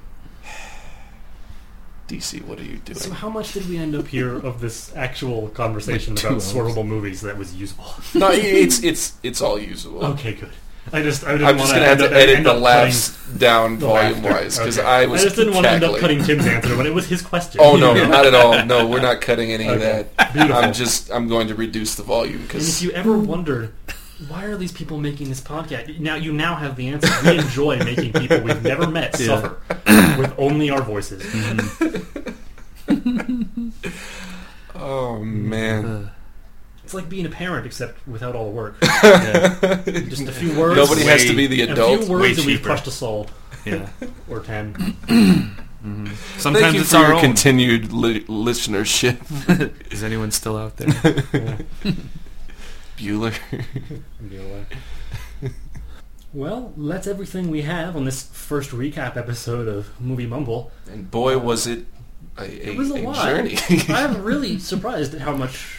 DC, 2.08 2.42
what 2.44 2.58
are 2.58 2.64
you 2.64 2.78
doing? 2.78 2.98
So 2.98 3.10
how 3.12 3.28
much 3.28 3.52
did 3.52 3.68
we 3.68 3.76
end 3.78 3.94
up 3.94 4.08
here 4.08 4.34
of 4.34 4.60
this 4.60 4.90
actual 4.96 5.48
conversation 5.50 6.14
Like 6.14 6.22
two 6.22 6.26
about 6.28 6.34
hours. 6.36 6.44
swervable 6.50 6.84
movies 6.84 7.20
that 7.20 7.36
was 7.36 7.54
usable? 7.54 7.84
no, 8.14 8.30
it's 8.32 8.82
it's 8.82 9.12
it's 9.22 9.40
all 9.42 9.58
usable. 9.58 10.04
Okay, 10.06 10.32
good. 10.34 10.50
I 10.90 11.02
just 11.02 11.22
I 11.24 11.32
didn't 11.32 11.46
I'm 11.48 11.58
just 11.58 11.68
wanna 11.70 11.80
gonna 11.84 11.88
have 11.90 11.98
to 11.98 12.06
up- 12.06 12.12
edit 12.12 12.44
the 12.44 12.52
up 12.52 12.62
laughs 12.62 13.10
down 13.36 13.78
the 13.78 13.86
volume 13.86 14.22
laughter. 14.22 14.30
wise 14.42 14.56
because 14.58 14.78
Okay. 14.78 14.88
I 14.88 15.04
was. 15.04 15.20
I 15.20 15.24
just 15.24 15.36
didn't 15.36 15.52
want 15.52 15.66
to 15.66 15.70
end 15.72 15.84
up 15.84 15.96
cackling. 15.96 16.18
cutting 16.20 16.36
Tim's 16.38 16.46
answer, 16.46 16.76
but 16.76 16.86
it 16.86 16.94
was 16.94 17.06
his 17.06 17.20
question. 17.20 17.60
Oh 17.62 17.76
no, 17.76 17.92
not 18.08 18.24
at 18.24 18.34
all. 18.34 18.64
No, 18.64 18.86
we're 18.86 19.02
not 19.02 19.20
cutting 19.20 19.52
any 19.52 19.66
of 19.68 19.76
Okay. 19.82 20.06
that. 20.16 20.32
Beautiful. 20.32 20.56
I'm 20.64 20.72
just 20.72 21.10
I'm 21.12 21.28
going 21.28 21.48
to 21.48 21.54
reduce 21.54 21.94
the 21.96 22.04
volume 22.04 22.36
And 22.36 22.42
if 22.44 22.48
because 22.48 22.82
you 22.82 22.90
ever 22.92 23.18
wondered 23.18 23.74
why 24.26 24.44
are 24.46 24.56
these 24.56 24.72
people 24.72 24.98
making 24.98 25.28
this 25.28 25.40
podcast, 25.40 25.98
now 26.00 26.16
you 26.16 26.32
now 26.32 26.56
have 26.56 26.74
the 26.76 26.88
answer. 26.88 27.08
We 27.24 27.38
enjoy 27.38 27.78
making 27.84 28.12
people 28.14 28.40
we've 28.40 28.62
never 28.62 28.88
met 28.88 29.14
Yeah. 29.20 29.26
suffer 29.26 29.58
with 30.20 30.34
only 30.38 30.70
our 30.70 30.82
voices. 30.82 31.22
oh 34.74 35.18
man, 35.22 35.84
Uh, 35.84 36.08
It's 36.84 36.94
like 36.94 37.10
being 37.10 37.26
a 37.26 37.28
parent, 37.28 37.66
except 37.66 37.98
without 38.08 38.34
all 38.34 38.46
the 38.46 38.50
work. 38.50 38.76
yeah. 38.82 39.82
Just 40.08 40.22
a 40.26 40.32
few 40.32 40.58
words. 40.58 40.74
nobody 40.76 41.02
has 41.02 41.22
to 41.26 41.36
be 41.36 41.46
the 41.46 41.60
adult. 41.62 42.00
a 42.00 42.06
few 42.06 42.12
words, 42.14 42.38
and 42.38 42.46
we've 42.46 42.62
crushed 42.62 42.86
a 42.86 42.90
soul 42.90 43.28
yeah. 43.66 43.90
or 44.26 44.40
ten. 44.40 44.72
Mhm. 45.04 46.08
Sometimes 46.38 46.62
Thank 46.62 46.74
you 46.76 46.80
it's 46.80 46.90
for 46.90 46.96
our 46.96 47.06
your 47.08 47.14
own. 47.16 47.20
continued 47.20 47.92
li- 47.92 48.24
listenership, 48.24 49.18
Is 49.92 50.02
anyone 50.02 50.30
still 50.30 50.56
out 50.56 50.78
there? 50.78 50.88
Yeah. 51.84 51.92
Bueller. 52.98 53.34
Away. 54.22 54.66
Well, 56.34 56.74
that's 56.76 57.06
everything 57.06 57.48
we 57.50 57.62
have 57.62 57.96
on 57.96 58.04
this 58.04 58.24
first 58.24 58.70
recap 58.70 59.16
episode 59.16 59.66
of 59.66 59.98
Movie 59.98 60.26
Mumble. 60.26 60.70
and 60.90 61.10
boy, 61.10 61.38
was 61.38 61.66
it 61.66 61.86
a, 62.36 62.42
a, 62.42 62.44
It 62.72 62.76
was 62.76 62.90
a 62.90 62.96
a 62.96 63.02
lot. 63.02 63.24
journey. 63.26 63.56
I'm 63.88 64.22
really 64.30 64.58
surprised 64.58 65.14
at 65.14 65.22
how 65.22 65.34
much 65.34 65.78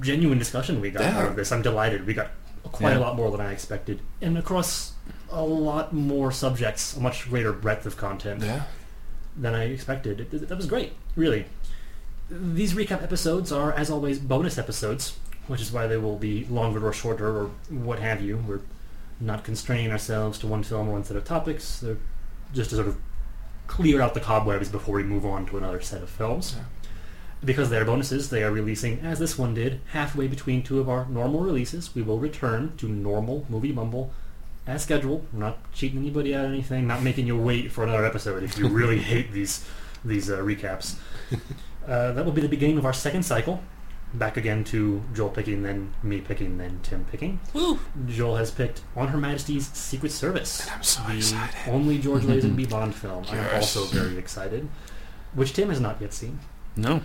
genuine 0.00 0.38
discussion 0.38 0.82
we 0.82 0.90
got 0.90 1.02
Yeah. 1.04 1.18
out 1.20 1.28
of 1.28 1.36
this. 1.36 1.50
I'm 1.50 1.62
delighted. 1.62 2.04
We 2.06 2.12
got 2.12 2.30
quite 2.62 2.92
Yeah. 2.92 2.98
a 2.98 3.00
lot 3.00 3.16
more 3.16 3.30
than 3.30 3.40
I 3.40 3.52
expected, 3.52 4.00
and 4.20 4.36
across 4.36 4.92
a 5.32 5.42
lot 5.42 5.94
more 5.94 6.30
subjects, 6.30 6.94
a 6.94 7.00
much 7.00 7.30
greater 7.30 7.52
breadth 7.54 7.86
of 7.86 7.96
content 7.96 8.42
yeah. 8.42 8.64
than 9.34 9.54
I 9.54 9.64
expected. 9.64 10.20
It, 10.20 10.46
that 10.46 10.56
was 10.58 10.66
great, 10.66 10.92
really. 11.16 11.46
These 12.28 12.74
recap 12.74 13.02
episodes 13.02 13.50
are, 13.50 13.72
as 13.72 13.90
always, 13.90 14.18
bonus 14.18 14.58
episodes, 14.58 15.16
which 15.50 15.60
is 15.60 15.72
why 15.72 15.88
they 15.88 15.96
will 15.96 16.16
be 16.16 16.44
longer 16.44 16.86
or 16.86 16.92
shorter 16.92 17.26
or 17.26 17.50
what 17.70 17.98
have 17.98 18.22
you. 18.22 18.36
We're 18.46 18.60
not 19.18 19.42
constraining 19.42 19.90
ourselves 19.90 20.38
to 20.38 20.46
one 20.46 20.62
film 20.62 20.88
or 20.88 20.92
one 20.92 21.02
set 21.02 21.16
of 21.16 21.24
topics. 21.24 21.80
They're 21.80 21.96
just 22.54 22.70
to 22.70 22.76
sort 22.76 22.86
of 22.86 22.96
clear 23.66 24.00
out 24.00 24.14
the 24.14 24.20
cobwebs 24.20 24.68
before 24.68 24.94
we 24.94 25.02
move 25.02 25.26
on 25.26 25.46
to 25.46 25.58
another 25.58 25.80
set 25.80 26.04
of 26.04 26.08
films. 26.08 26.54
Yeah. 26.56 26.64
Because 27.44 27.68
they 27.68 27.78
are 27.78 27.84
bonuses, 27.84 28.30
they 28.30 28.44
are 28.44 28.52
releasing, 28.52 29.00
as 29.00 29.18
this 29.18 29.36
one 29.36 29.54
did, 29.54 29.80
halfway 29.90 30.28
between 30.28 30.62
two 30.62 30.78
of 30.78 30.88
our 30.88 31.06
normal 31.06 31.40
releases. 31.40 31.96
We 31.96 32.02
will 32.02 32.20
return 32.20 32.76
to 32.76 32.88
normal 32.88 33.44
Movie 33.48 33.72
Mumble 33.72 34.12
as 34.68 34.84
scheduled. 34.84 35.26
We're 35.32 35.40
not 35.40 35.72
cheating 35.72 35.98
anybody 35.98 36.32
out 36.32 36.44
of 36.44 36.52
anything, 36.52 36.86
not 36.86 37.02
making 37.02 37.26
you 37.26 37.36
wait 37.36 37.72
for 37.72 37.82
another 37.82 38.04
episode 38.04 38.44
if 38.44 38.56
you 38.56 38.68
really 38.68 38.98
hate 39.12 39.32
these 39.32 39.66
these 40.04 40.30
uh, 40.30 40.38
recaps. 40.38 40.94
Uh, 41.88 42.12
that 42.12 42.26
will 42.26 42.30
be 42.30 42.42
the 42.42 42.48
beginning 42.48 42.76
of 42.76 42.84
our 42.84 42.92
second 42.92 43.22
cycle. 43.22 43.60
Back 44.12 44.36
again 44.36 44.64
to 44.64 45.02
Joel 45.14 45.28
picking, 45.30 45.62
then 45.62 45.94
me 46.02 46.20
picking, 46.20 46.58
then 46.58 46.80
Tim 46.82 47.04
picking. 47.10 47.38
Woo. 47.54 47.78
Joel 48.08 48.36
has 48.36 48.50
picked 48.50 48.82
On 48.96 49.06
Her 49.08 49.18
Majesty's 49.18 49.68
Secret 49.68 50.10
Service, 50.10 50.62
And 50.66 50.70
I'm 50.76 50.82
so 50.82 51.02
the 51.06 51.16
excited. 51.16 51.72
only 51.72 51.98
George 51.98 52.22
Lazenby 52.30 52.68
Bond 52.68 52.92
film. 52.94 53.24
I 53.30 53.36
am 53.36 53.54
also 53.54 53.84
very 53.84 54.18
excited, 54.18 54.68
which 55.34 55.52
Tim 55.52 55.68
has 55.68 55.80
not 55.80 56.00
yet 56.00 56.12
seen, 56.12 56.40
No. 56.74 57.02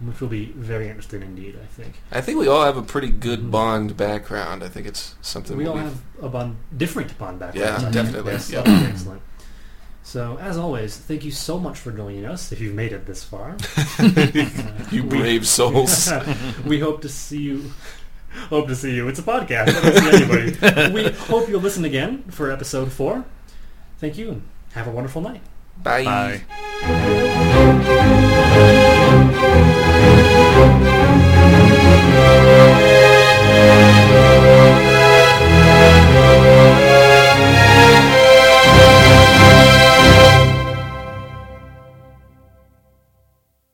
which 0.00 0.20
will 0.20 0.28
be 0.28 0.52
very 0.54 0.88
interesting 0.88 1.22
indeed. 1.22 1.56
I 1.62 1.66
think 1.66 2.02
I 2.10 2.20
think 2.20 2.38
we 2.38 2.48
all 2.48 2.64
have 2.64 2.76
a 2.76 2.82
pretty 2.82 3.08
good 3.10 3.40
Mhm. 3.44 3.50
Bond 3.50 3.96
background. 3.96 4.62
I 4.62 4.68
think 4.68 4.86
it's 4.86 5.14
something 5.22 5.56
we 5.56 5.66
all 5.66 5.76
we've- 5.76 5.96
a 6.20 6.28
Bond, 6.28 6.56
different 6.76 7.16
Bond 7.18 7.38
background. 7.38 7.82
Yeah. 7.82 7.88
I 7.88 7.90
definitely. 7.90 8.32
Yes, 8.32 8.50
yeah. 8.50 8.62
excellent. 8.66 9.22
So, 10.12 10.36
as 10.42 10.58
always, 10.58 10.94
thank 10.94 11.24
you 11.24 11.30
so 11.30 11.58
much 11.58 11.78
for 11.78 11.90
joining 11.90 12.26
us. 12.26 12.52
If 12.52 12.60
you've 12.60 12.74
made 12.74 12.92
it 12.92 13.06
this 13.06 13.24
far, 13.24 13.56
uh, 13.98 14.28
you 14.90 15.04
brave 15.04 15.46
souls. 15.56 16.12
we 16.66 16.80
hope 16.80 17.00
to 17.00 17.08
see 17.08 17.40
you. 17.40 17.72
Hope 18.50 18.68
to 18.68 18.76
see 18.76 18.94
you. 18.94 19.08
It's 19.08 19.20
a 19.20 19.22
podcast. 19.22 19.72
I 19.72 20.12
anybody. 20.12 20.92
we 20.92 21.12
hope 21.12 21.48
you'll 21.48 21.62
listen 21.62 21.86
again 21.86 22.24
for 22.24 22.50
episode 22.50 22.92
four. 22.92 23.24
Thank 24.00 24.18
you 24.18 24.28
and 24.28 24.42
have 24.74 24.86
a 24.86 24.90
wonderful 24.90 25.22
night. 25.22 25.40
Bye. 25.82 26.04
Bye. 26.82 28.28